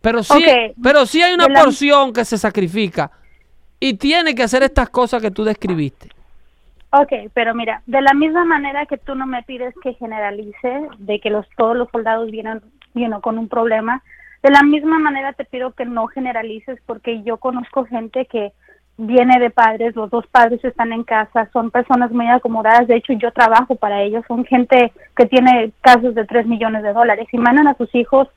Pero 0.00 0.22
sí, 0.22 0.44
pero 0.82 1.04
sí 1.06 1.22
hay 1.22 1.34
una 1.34 1.48
porción 1.48 2.12
que 2.12 2.24
se 2.24 2.38
sacrifica 2.38 3.10
y 3.78 3.94
tiene 3.94 4.34
que 4.34 4.42
hacer 4.42 4.62
estas 4.62 4.88
cosas 4.90 5.20
que 5.20 5.30
tú 5.30 5.44
describiste. 5.44 6.08
Ok, 6.92 7.12
pero 7.34 7.54
mira, 7.54 7.82
de 7.86 8.00
la 8.00 8.14
misma 8.14 8.44
manera 8.44 8.86
que 8.86 8.98
tú 8.98 9.14
no 9.14 9.26
me 9.26 9.42
pides 9.42 9.74
que 9.82 9.94
generalice 9.94 10.88
de 10.98 11.20
que 11.20 11.30
los 11.30 11.46
todos 11.56 11.76
los 11.76 11.88
soldados 11.90 12.30
vienen, 12.30 12.60
con 13.20 13.38
un 13.38 13.48
problema, 13.48 14.02
de 14.42 14.50
la 14.50 14.62
misma 14.62 14.98
manera 14.98 15.32
te 15.32 15.44
pido 15.44 15.72
que 15.72 15.84
no 15.84 16.08
generalices 16.08 16.80
porque 16.86 17.22
yo 17.22 17.36
conozco 17.36 17.84
gente 17.84 18.26
que 18.26 18.52
viene 18.96 19.38
de 19.38 19.50
padres, 19.50 19.94
los 19.94 20.10
dos 20.10 20.26
padres 20.26 20.62
están 20.64 20.92
en 20.92 21.04
casa, 21.04 21.48
son 21.52 21.70
personas 21.70 22.10
muy 22.10 22.26
acomodadas, 22.26 22.88
de 22.88 22.96
hecho 22.96 23.12
yo 23.12 23.30
trabajo 23.32 23.76
para 23.76 24.02
ellos, 24.02 24.24
son 24.26 24.44
gente 24.44 24.92
que 25.16 25.26
tiene 25.26 25.72
casos 25.80 26.14
de 26.14 26.24
3 26.24 26.46
millones 26.46 26.82
de 26.82 26.92
dólares 26.92 27.28
y 27.30 27.38
mandan 27.38 27.68
a 27.68 27.76
sus 27.76 27.94
hijos 27.94 28.28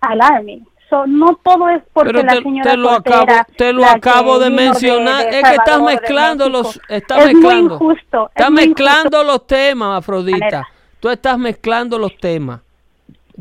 al 0.00 0.20
Army 0.20 0.62
no 1.06 1.38
todo 1.42 1.68
es 1.68 1.82
porque 1.92 2.22
la 2.22 2.36
señora 2.36 2.70
te 2.70 2.76
lo 2.76 2.90
acabo, 2.90 3.32
te 3.56 3.72
lo 3.72 3.84
acabo 3.84 4.38
de 4.38 4.50
mencionar, 4.50 5.26
es 5.26 5.42
que 5.42 5.54
estás 5.54 5.80
mezclando 5.80 6.48
los, 6.48 6.80
estás 6.88 7.18
es 7.18 7.34
mezclando, 7.34 7.78
muy 7.78 7.94
injusto, 7.94 8.30
estás 8.34 8.50
mezclando 8.50 9.24
los 9.24 9.46
temas, 9.46 9.98
Afrodita, 9.98 10.68
tú 11.00 11.08
estás 11.08 11.38
mezclando 11.38 11.98
los 11.98 12.16
temas. 12.18 12.60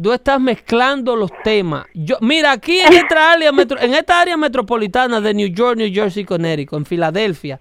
Tú 0.02 0.14
estás 0.14 0.40
mezclando 0.40 1.18
los 1.18 1.32
temas. 1.44 1.86
Yo, 1.94 2.16
mira, 2.22 2.54
aquí 2.54 2.80
en 2.80 2.94
esta 2.94 3.32
área 3.34 3.50
en 3.50 3.94
esta 3.94 4.22
área 4.22 4.38
metropolitana 4.38 5.20
de 5.20 5.34
New 5.34 5.50
York, 5.50 5.78
New 5.78 5.94
Jersey, 5.94 6.24
Connecticut, 6.24 6.80
en 6.80 6.86
Filadelfia, 6.86 7.60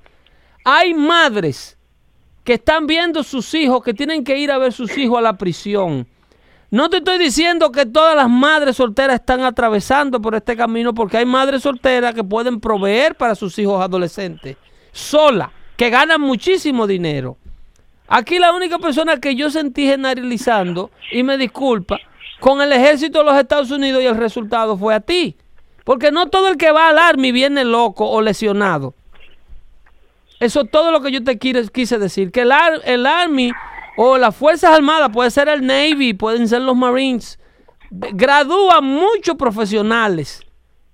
hay 0.64 0.94
madres 0.94 1.76
que 2.44 2.54
están 2.54 2.86
viendo 2.86 3.24
sus 3.24 3.52
hijos, 3.54 3.82
que 3.82 3.92
tienen 3.92 4.22
que 4.22 4.38
ir 4.38 4.52
a 4.52 4.58
ver 4.58 4.72
sus 4.72 4.96
hijos 4.96 5.18
a 5.18 5.22
la 5.22 5.36
prisión 5.36 6.06
no 6.70 6.88
te 6.88 6.98
estoy 6.98 7.18
diciendo 7.18 7.72
que 7.72 7.86
todas 7.86 8.14
las 8.14 8.28
madres 8.28 8.76
solteras 8.76 9.16
están 9.20 9.42
atravesando 9.42 10.20
por 10.20 10.34
este 10.34 10.56
camino 10.56 10.94
porque 10.94 11.16
hay 11.16 11.26
madres 11.26 11.62
solteras 11.62 12.14
que 12.14 12.22
pueden 12.22 12.60
proveer 12.60 13.16
para 13.16 13.34
sus 13.34 13.58
hijos 13.58 13.82
adolescentes, 13.82 14.56
sola, 14.92 15.52
que 15.76 15.90
ganan 15.90 16.20
muchísimo 16.20 16.86
dinero. 16.86 17.36
Aquí 18.06 18.38
la 18.38 18.52
única 18.52 18.78
persona 18.78 19.18
que 19.18 19.34
yo 19.34 19.50
sentí 19.50 19.86
generalizando, 19.86 20.90
y 21.12 21.22
me 21.22 21.38
disculpa, 21.38 21.98
con 22.40 22.60
el 22.60 22.72
ejército 22.72 23.20
de 23.20 23.24
los 23.26 23.36
Estados 23.36 23.70
Unidos 23.70 24.02
y 24.02 24.06
el 24.06 24.16
resultado 24.16 24.76
fue 24.76 24.94
a 24.94 25.00
ti. 25.00 25.36
Porque 25.84 26.10
no 26.10 26.28
todo 26.28 26.48
el 26.48 26.56
que 26.56 26.72
va 26.72 26.88
al 26.88 26.98
Army 26.98 27.32
viene 27.32 27.64
loco 27.64 28.08
o 28.08 28.20
lesionado. 28.20 28.94
Eso 30.40 30.62
es 30.62 30.70
todo 30.70 30.90
lo 30.90 31.02
que 31.02 31.12
yo 31.12 31.22
te 31.22 31.38
quise 31.38 31.98
decir. 31.98 32.32
Que 32.32 32.42
el, 32.42 32.52
el 32.84 33.06
Army 33.06 33.52
o 33.96 34.18
las 34.18 34.34
Fuerzas 34.34 34.72
Armadas, 34.72 35.10
puede 35.12 35.30
ser 35.30 35.48
el 35.48 35.66
Navy, 35.66 36.14
pueden 36.14 36.48
ser 36.48 36.62
los 36.62 36.76
Marines, 36.76 37.38
gradúan 37.90 38.84
muchos 38.84 39.36
profesionales 39.36 40.40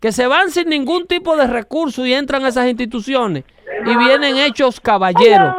que 0.00 0.12
se 0.12 0.26
van 0.26 0.50
sin 0.50 0.68
ningún 0.68 1.06
tipo 1.06 1.36
de 1.36 1.46
recurso 1.46 2.06
y 2.06 2.12
entran 2.12 2.44
a 2.44 2.48
esas 2.48 2.68
instituciones 2.68 3.44
y 3.84 3.96
vienen 3.96 4.36
hechos 4.36 4.80
caballeros. 4.80 5.54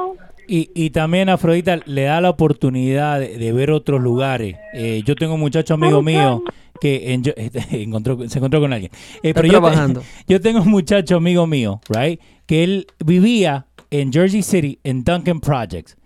Y, 0.47 0.71
y, 0.73 0.91
también 0.91 1.27
Afrodita 1.27 1.77
le 1.85 2.03
da 2.03 2.21
la 2.21 2.29
oportunidad 2.29 3.19
de, 3.19 3.51
ver 3.51 3.69
otros 3.69 4.01
lugares. 4.01 4.55
Eh, 4.73 5.01
yo 5.05 5.15
tengo 5.15 5.33
un 5.33 5.41
muchacho 5.41 5.73
amigo 5.73 6.01
mío 6.01 6.41
que 6.79 7.19
se 7.67 7.81
encontró 7.81 8.61
con 8.61 8.71
alguien. 8.71 8.91
Eh, 9.23 9.33
pero 9.33 9.47
yo, 9.49 9.61
yo, 10.27 10.39
tengo 10.39 10.61
un 10.61 10.69
muchacho 10.69 11.17
amigo 11.17 11.45
mío, 11.47 11.81
right, 11.89 12.21
que 12.45 12.63
él 12.63 12.87
vivía 13.05 13.65
en 13.91 14.13
Jersey 14.13 14.41
City 14.41 14.79
en 14.85 15.03
Duncan 15.03 15.41
Projects 15.41 15.96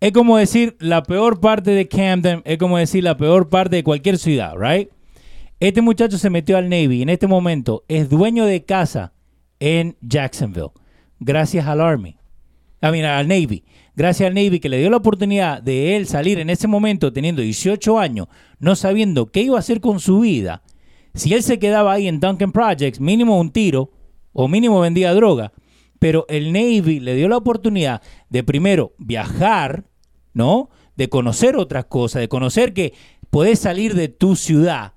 es 0.00 0.12
como 0.12 0.36
decir 0.36 0.76
la 0.78 1.02
peor 1.02 1.40
parte 1.40 1.70
de 1.70 1.88
Camden, 1.88 2.42
es 2.44 2.58
como 2.58 2.78
decir 2.78 3.02
la 3.04 3.16
peor 3.16 3.48
parte 3.48 3.76
de 3.76 3.84
cualquier 3.84 4.18
ciudad, 4.18 4.54
right? 4.58 4.90
Este 5.58 5.80
muchacho 5.80 6.18
se 6.18 6.30
metió 6.30 6.58
al 6.58 6.68
Navy 6.68 7.02
en 7.02 7.08
este 7.08 7.26
momento 7.26 7.84
es 7.88 8.08
dueño 8.10 8.44
de 8.44 8.64
casa 8.64 9.12
en 9.58 9.96
Jacksonville, 10.02 10.72
gracias 11.18 11.66
al 11.66 11.80
Army. 11.80 12.16
I 12.82 12.90
mean, 12.90 13.06
al 13.06 13.26
Navy. 13.26 13.64
Gracias 13.94 14.26
al 14.26 14.34
Navy 14.34 14.60
que 14.60 14.68
le 14.68 14.78
dio 14.78 14.90
la 14.90 14.98
oportunidad 14.98 15.62
de 15.62 15.96
él 15.96 16.06
salir 16.06 16.38
en 16.38 16.50
ese 16.50 16.68
momento 16.68 17.12
teniendo 17.12 17.40
18 17.40 17.98
años, 17.98 18.28
no 18.58 18.76
sabiendo 18.76 19.32
qué 19.32 19.40
iba 19.40 19.56
a 19.56 19.60
hacer 19.60 19.80
con 19.80 20.00
su 20.00 20.20
vida. 20.20 20.62
Si 21.14 21.32
él 21.32 21.42
se 21.42 21.58
quedaba 21.58 21.94
ahí 21.94 22.06
en 22.06 22.20
Duncan 22.20 22.52
Projects, 22.52 23.00
mínimo 23.00 23.40
un 23.40 23.50
tiro 23.50 23.90
o 24.34 24.48
mínimo 24.48 24.80
vendía 24.80 25.14
droga, 25.14 25.52
pero 25.98 26.26
el 26.28 26.52
Navy 26.52 27.00
le 27.00 27.14
dio 27.14 27.28
la 27.28 27.36
oportunidad 27.36 28.02
de 28.28 28.42
primero 28.44 28.94
viajar, 28.98 29.84
¿no? 30.34 30.70
De 30.96 31.08
conocer 31.08 31.56
otras 31.56 31.86
cosas, 31.86 32.20
de 32.20 32.28
conocer 32.28 32.72
que 32.72 32.94
puedes 33.30 33.58
salir 33.58 33.94
de 33.94 34.08
tu 34.08 34.36
ciudad, 34.36 34.94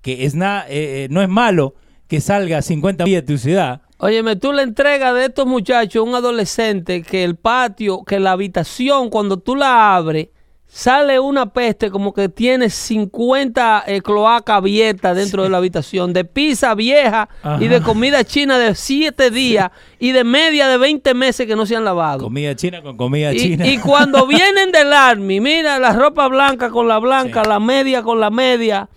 que 0.00 0.24
es 0.24 0.34
nada, 0.34 0.66
eh, 0.68 1.04
eh, 1.04 1.08
no 1.10 1.22
es 1.22 1.28
malo 1.28 1.74
que 2.08 2.20
salga 2.20 2.60
50 2.60 3.04
millas 3.04 3.22
de 3.22 3.34
tu 3.34 3.38
ciudad. 3.38 3.82
Óyeme, 3.98 4.36
tú 4.36 4.52
le 4.52 4.62
entregas 4.62 5.14
de 5.14 5.26
estos 5.26 5.46
muchachos 5.46 6.06
un 6.06 6.14
adolescente 6.14 7.02
que 7.02 7.24
el 7.24 7.36
patio, 7.36 8.04
que 8.04 8.18
la 8.18 8.32
habitación, 8.32 9.10
cuando 9.10 9.38
tú 9.38 9.54
la 9.54 9.94
abres, 9.94 10.28
sale 10.74 11.20
una 11.20 11.52
peste 11.52 11.90
como 11.90 12.14
que 12.14 12.30
tiene 12.30 12.70
50 12.70 13.84
eh, 13.86 14.00
cloacas 14.00 14.56
abiertas 14.56 15.14
dentro 15.14 15.42
de 15.42 15.50
la 15.50 15.58
habitación, 15.58 16.14
de 16.14 16.24
pizza 16.24 16.74
vieja 16.74 17.28
y 17.60 17.68
de 17.68 17.82
comida 17.82 18.24
china 18.24 18.58
de 18.58 18.74
7 18.74 19.30
días 19.30 19.70
y 19.98 20.12
de 20.12 20.24
media 20.24 20.68
de 20.68 20.78
20 20.78 21.12
meses 21.12 21.46
que 21.46 21.54
no 21.56 21.66
se 21.66 21.76
han 21.76 21.84
lavado. 21.84 22.24
Comida 22.24 22.56
china 22.56 22.80
con 22.80 22.96
comida 22.96 23.34
china. 23.34 23.66
Y 23.66 23.76
cuando 23.78 24.26
vienen 24.26 24.72
del 24.72 24.94
army, 24.94 25.40
mira 25.40 25.78
la 25.78 25.92
ropa 25.92 26.26
blanca 26.28 26.70
con 26.70 26.88
la 26.88 26.98
blanca, 26.98 27.42
la 27.44 27.60
media 27.60 28.02
con 28.02 28.18
la 28.18 28.30
media, 28.30 28.88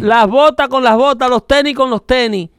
las 0.00 0.28
botas 0.28 0.68
con 0.68 0.84
las 0.84 0.96
botas, 0.96 1.28
los 1.28 1.44
tenis 1.44 1.74
con 1.74 1.90
los 1.90 2.06
tenis, 2.06 2.50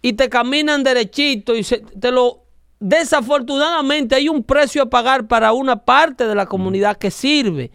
y 0.00 0.14
te 0.14 0.30
caminan 0.30 0.82
derechito 0.82 1.54
y 1.54 1.62
se, 1.62 1.80
te 1.80 2.10
lo 2.10 2.47
Desafortunadamente 2.80 4.14
hay 4.14 4.28
un 4.28 4.42
precio 4.44 4.82
a 4.82 4.86
pagar 4.86 5.26
para 5.26 5.52
una 5.52 5.76
parte 5.76 6.26
de 6.26 6.34
la 6.34 6.46
comunidad 6.46 6.96
que 6.96 7.10
sirve. 7.10 7.70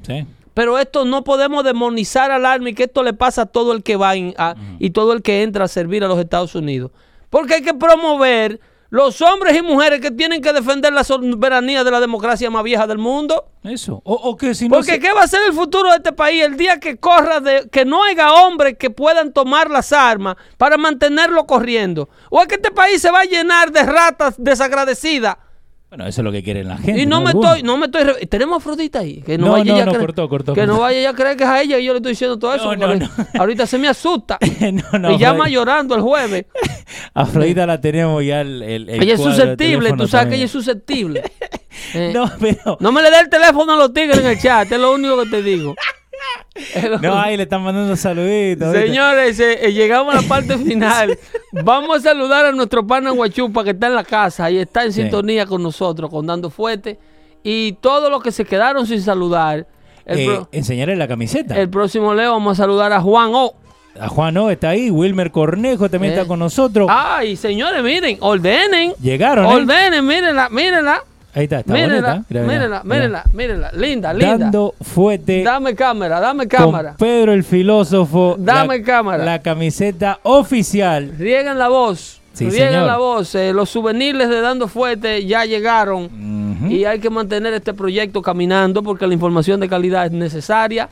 Pero 0.53 0.77
esto 0.77 1.03
no 1.03 1.23
podemos 1.23 1.63
demonizar 1.63 2.31
al 2.31 2.45
Army, 2.45 2.73
que 2.73 2.83
esto 2.83 3.03
le 3.03 3.13
pasa 3.13 3.41
a 3.43 3.45
todo 3.47 3.73
el 3.73 3.83
que 3.83 3.95
va 3.95 4.15
y 4.15 4.89
todo 4.91 5.13
el 5.13 5.21
que 5.21 5.43
entra 5.43 5.65
a 5.65 5.67
servir 5.67 6.03
a 6.03 6.07
los 6.07 6.19
Estados 6.19 6.55
Unidos. 6.55 6.91
Porque 7.29 7.55
hay 7.55 7.61
que 7.63 7.73
promover 7.73 8.59
los 8.93 9.19
hombres 9.23 9.57
y 9.57 9.63
mujeres 9.63 10.01
que 10.01 10.11
tienen 10.11 10.39
que 10.39 10.53
defender 10.53 10.93
la 10.93 11.03
soberanía 11.03 11.83
de 11.83 11.89
la 11.89 11.99
democracia 11.99 12.51
más 12.51 12.63
vieja 12.63 12.85
del 12.85 12.99
mundo. 12.99 13.47
Eso. 13.63 14.03
O, 14.05 14.37
que 14.37 14.53
si 14.53 14.69
no 14.69 14.75
Porque 14.75 14.99
¿qué 14.99 15.11
va 15.11 15.23
a 15.23 15.27
ser 15.27 15.39
el 15.47 15.53
futuro 15.53 15.89
de 15.89 15.95
este 15.95 16.11
país 16.11 16.43
el 16.43 16.57
día 16.57 16.79
que 16.79 16.97
corra 16.97 17.39
de 17.39 17.67
que 17.71 17.85
no 17.85 18.03
haya 18.03 18.31
hombres 18.31 18.77
que 18.77 18.91
puedan 18.91 19.33
tomar 19.33 19.71
las 19.71 19.91
armas 19.93 20.35
para 20.57 20.77
mantenerlo 20.77 21.47
corriendo? 21.47 22.07
¿O 22.29 22.39
es 22.39 22.47
que 22.47 22.53
este 22.53 22.69
país 22.69 23.01
se 23.01 23.09
va 23.09 23.21
a 23.21 23.25
llenar 23.25 23.71
de 23.71 23.81
ratas 23.81 24.35
desagradecidas? 24.37 25.37
Bueno, 25.93 26.07
eso 26.07 26.21
es 26.21 26.25
lo 26.25 26.31
que 26.31 26.41
quieren 26.41 26.67
la 26.67 26.77
gente. 26.79 26.99
Y 27.03 27.05
no, 27.05 27.21
me 27.21 27.29
estoy, 27.29 27.61
no 27.61 27.77
me 27.77 27.85
estoy. 27.85 28.25
Tenemos 28.25 28.55
a 28.55 28.57
Afrodita 28.57 28.97
ahí. 28.97 29.21
Que 29.21 29.37
no, 29.37 29.51
vaya 29.51 29.85
ya 29.85 29.85
cortó, 29.85 30.27
cortó, 30.27 30.55
Que 30.55 30.65
no 30.65 30.79
vaya 30.79 30.99
ya 30.99 31.11
a 31.11 31.13
creer 31.13 31.37
que 31.37 31.43
es 31.43 31.49
a 31.51 31.61
ella 31.61 31.77
y 31.77 31.85
yo 31.85 31.93
le 31.93 31.97
estoy 31.97 32.13
diciendo 32.13 32.39
todo 32.39 32.55
eso. 32.55 32.71
Ahorita 33.39 33.67
se 33.67 33.77
me 33.77 33.87
asusta. 33.87 34.39
y 34.41 35.17
llama 35.19 35.49
llorando 35.49 35.93
el 35.93 36.01
jueves. 36.01 36.47
Afrodita 37.13 37.67
la 37.67 37.79
tenemos 37.79 38.25
ya 38.25 38.41
el. 38.41 38.63
el, 38.63 38.89
ella 38.89 39.13
es 39.13 39.21
susceptible, 39.21 39.93
tú 39.93 40.07
sabes 40.07 40.29
que 40.29 40.35
ella 40.37 40.45
es 40.45 40.51
susceptible. 40.51 41.31
no, 42.11 42.27
pero. 42.39 42.75
No 42.79 42.91
me 42.91 43.03
le 43.03 43.11
dé 43.11 43.19
el 43.19 43.29
teléfono 43.29 43.73
a 43.73 43.77
los 43.77 43.93
tigres 43.93 44.17
en 44.17 44.25
el 44.25 44.39
chat, 44.39 44.71
es 44.71 44.79
lo 44.79 44.95
único 44.95 45.21
que 45.21 45.29
te 45.29 45.43
digo. 45.43 45.75
No, 47.01 47.19
ahí 47.19 47.37
le 47.37 47.43
están 47.43 47.63
mandando 47.63 47.95
saluditos. 47.95 48.73
Señores, 48.73 49.39
eh, 49.39 49.65
eh, 49.67 49.73
llegamos 49.73 50.13
a 50.13 50.21
la 50.21 50.27
parte 50.27 50.57
final. 50.57 51.17
Vamos 51.63 51.99
a 51.99 52.01
saludar 52.01 52.45
a 52.45 52.51
nuestro 52.51 52.85
pana 52.85 53.11
Guachupa 53.11 53.63
que 53.63 53.71
está 53.71 53.87
en 53.87 53.95
la 53.95 54.03
casa 54.03 54.49
y 54.51 54.57
está 54.57 54.83
en 54.83 54.93
sintonía 54.93 55.45
con 55.45 55.63
nosotros, 55.63 56.09
con 56.09 56.25
Dando 56.25 56.49
Fuerte. 56.49 56.99
Y 57.43 57.73
todos 57.73 58.09
los 58.09 58.21
que 58.21 58.31
se 58.31 58.45
quedaron 58.45 58.87
sin 58.87 59.01
saludar. 59.01 59.67
Eh, 60.05 60.39
enseñarle 60.51 60.95
la 60.95 61.07
camiseta. 61.07 61.57
El 61.59 61.69
próximo 61.69 62.13
Leo 62.13 62.31
vamos 62.31 62.59
a 62.59 62.63
saludar 62.63 62.93
a 62.93 63.01
Juan 63.01 63.31
O. 63.33 63.55
A 63.99 64.07
Juan 64.07 64.35
O 64.37 64.49
está 64.49 64.69
ahí, 64.69 64.89
Wilmer 64.89 65.31
Cornejo 65.31 65.89
también 65.89 66.13
está 66.13 66.25
con 66.25 66.39
nosotros. 66.39 66.87
Ay, 66.89 67.35
señores, 67.35 67.83
miren, 67.83 68.17
ordenen. 68.21 68.93
Llegaron. 69.01 69.45
Ordenen, 69.45 70.05
mírenla, 70.05 70.49
mírenla. 70.49 71.03
Ahí 71.35 71.45
está, 71.45 71.61
está 71.61 71.73
mírenla, 71.73 72.23
Mírenla, 72.29 72.83
mírenla, 72.83 73.23
mírenla, 73.33 73.71
linda, 73.73 74.13
linda. 74.13 74.37
Dando 74.37 74.75
fuerte. 74.81 75.41
Dame 75.43 75.73
cámara, 75.73 76.19
dame 76.19 76.47
cámara. 76.47 76.95
Pedro 76.97 77.33
el 77.33 77.43
filósofo. 77.43 78.35
Dame 78.37 78.83
cámara. 78.83 79.25
La 79.25 79.41
camiseta 79.41 80.19
oficial. 80.21 81.15
Riegan 81.17 81.57
la 81.57 81.69
voz. 81.69 82.21
Sí, 82.33 82.49
Riegan 82.49 82.85
la 82.85 82.97
voz. 82.97 83.33
Eh, 83.33 83.51
los 83.51 83.69
souvenirs 83.69 84.29
de 84.29 84.41
Dando 84.41 84.67
Fuerte 84.67 85.25
ya 85.25 85.45
llegaron. 85.45 86.09
Y 86.69 86.85
hay 86.85 86.99
que 86.99 87.09
mantener 87.09 87.53
este 87.53 87.73
proyecto 87.73 88.21
caminando 88.21 88.83
porque 88.83 89.07
la 89.07 89.13
información 89.13 89.59
de 89.59 89.67
calidad 89.67 90.05
es 90.05 90.11
necesaria. 90.11 90.89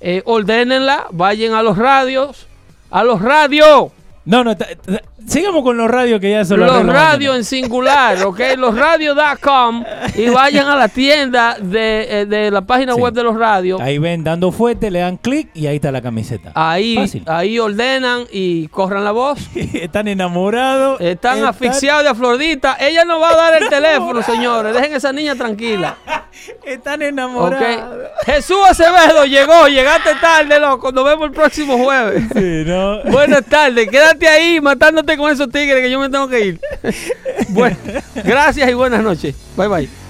Eh, 0.00 0.22
ordénenla, 0.24 1.06
vayan 1.10 1.52
a 1.54 1.62
los 1.62 1.76
radios. 1.76 2.46
A 2.90 3.04
los 3.04 3.20
radios. 3.20 3.92
No, 4.24 4.42
no, 4.42 4.56
sigamos 5.26 5.62
con 5.62 5.76
los 5.76 5.90
radios 5.90 6.20
que 6.20 6.30
ya 6.30 6.44
son 6.44 6.60
los 6.60 6.86
radios 6.86 7.36
en 7.36 7.44
singular, 7.44 8.22
¿ok? 8.24 8.40
Losradios.com 8.56 9.84
y 10.14 10.28
vayan 10.28 10.68
a 10.68 10.76
la 10.76 10.88
tienda 10.88 11.56
de, 11.60 12.20
eh, 12.20 12.26
de 12.26 12.50
la 12.50 12.62
página 12.62 12.94
web 12.94 13.12
de 13.12 13.22
los 13.22 13.36
radios. 13.36 13.80
Ahí 13.80 13.98
ven 13.98 14.24
dando 14.24 14.52
fuerte, 14.52 14.90
le 14.90 15.00
dan 15.00 15.16
clic 15.16 15.50
y 15.54 15.66
ahí 15.66 15.76
está 15.76 15.90
la 15.92 16.02
camiseta. 16.02 16.52
Ahí, 16.54 16.98
ahí 17.26 17.58
ordenan 17.58 18.24
y 18.30 18.68
corran 18.68 19.04
la 19.04 19.12
voz. 19.12 19.38
Están 19.54 20.08
enamorados. 20.08 21.00
Están, 21.00 21.44
asfixiados 21.44 22.04
de 22.04 22.10
Afrodita. 22.10 22.76
Ella 22.80 23.04
no 23.04 23.20
va 23.20 23.30
a 23.30 23.36
dar 23.36 23.62
el 23.62 23.68
teléfono, 23.70 24.22
señores. 24.22 24.74
Dejen 24.74 24.94
a 24.94 24.96
esa 24.96 25.12
niña 25.12 25.34
tranquila. 25.34 25.96
Están 26.64 27.02
enamorados. 27.02 27.64
Okay. 27.64 28.34
Jesús 28.34 28.58
Acevedo 28.68 29.24
llegó, 29.24 29.68
llegaste 29.68 30.14
tarde, 30.20 30.58
loco. 30.58 30.92
Nos 30.92 31.04
vemos 31.04 31.26
el 31.26 31.32
próximo 31.32 31.78
jueves. 31.78 32.24
Sí, 32.34 32.64
¿no? 32.66 33.02
Buenas 33.04 33.44
tardes, 33.44 33.88
quédate 34.18 34.28
ahí 34.28 34.60
matándote 34.60 35.16
con 35.16 35.32
esos 35.32 35.48
tigres 35.48 35.82
que 35.82 35.90
yo 35.90 36.00
me 36.00 36.08
tengo 36.08 36.28
que 36.28 36.46
ir. 36.46 36.60
bueno, 37.50 37.76
gracias 38.24 38.68
y 38.70 38.74
buenas 38.74 39.02
noches. 39.02 39.34
Bye 39.56 39.68
bye. 39.68 40.03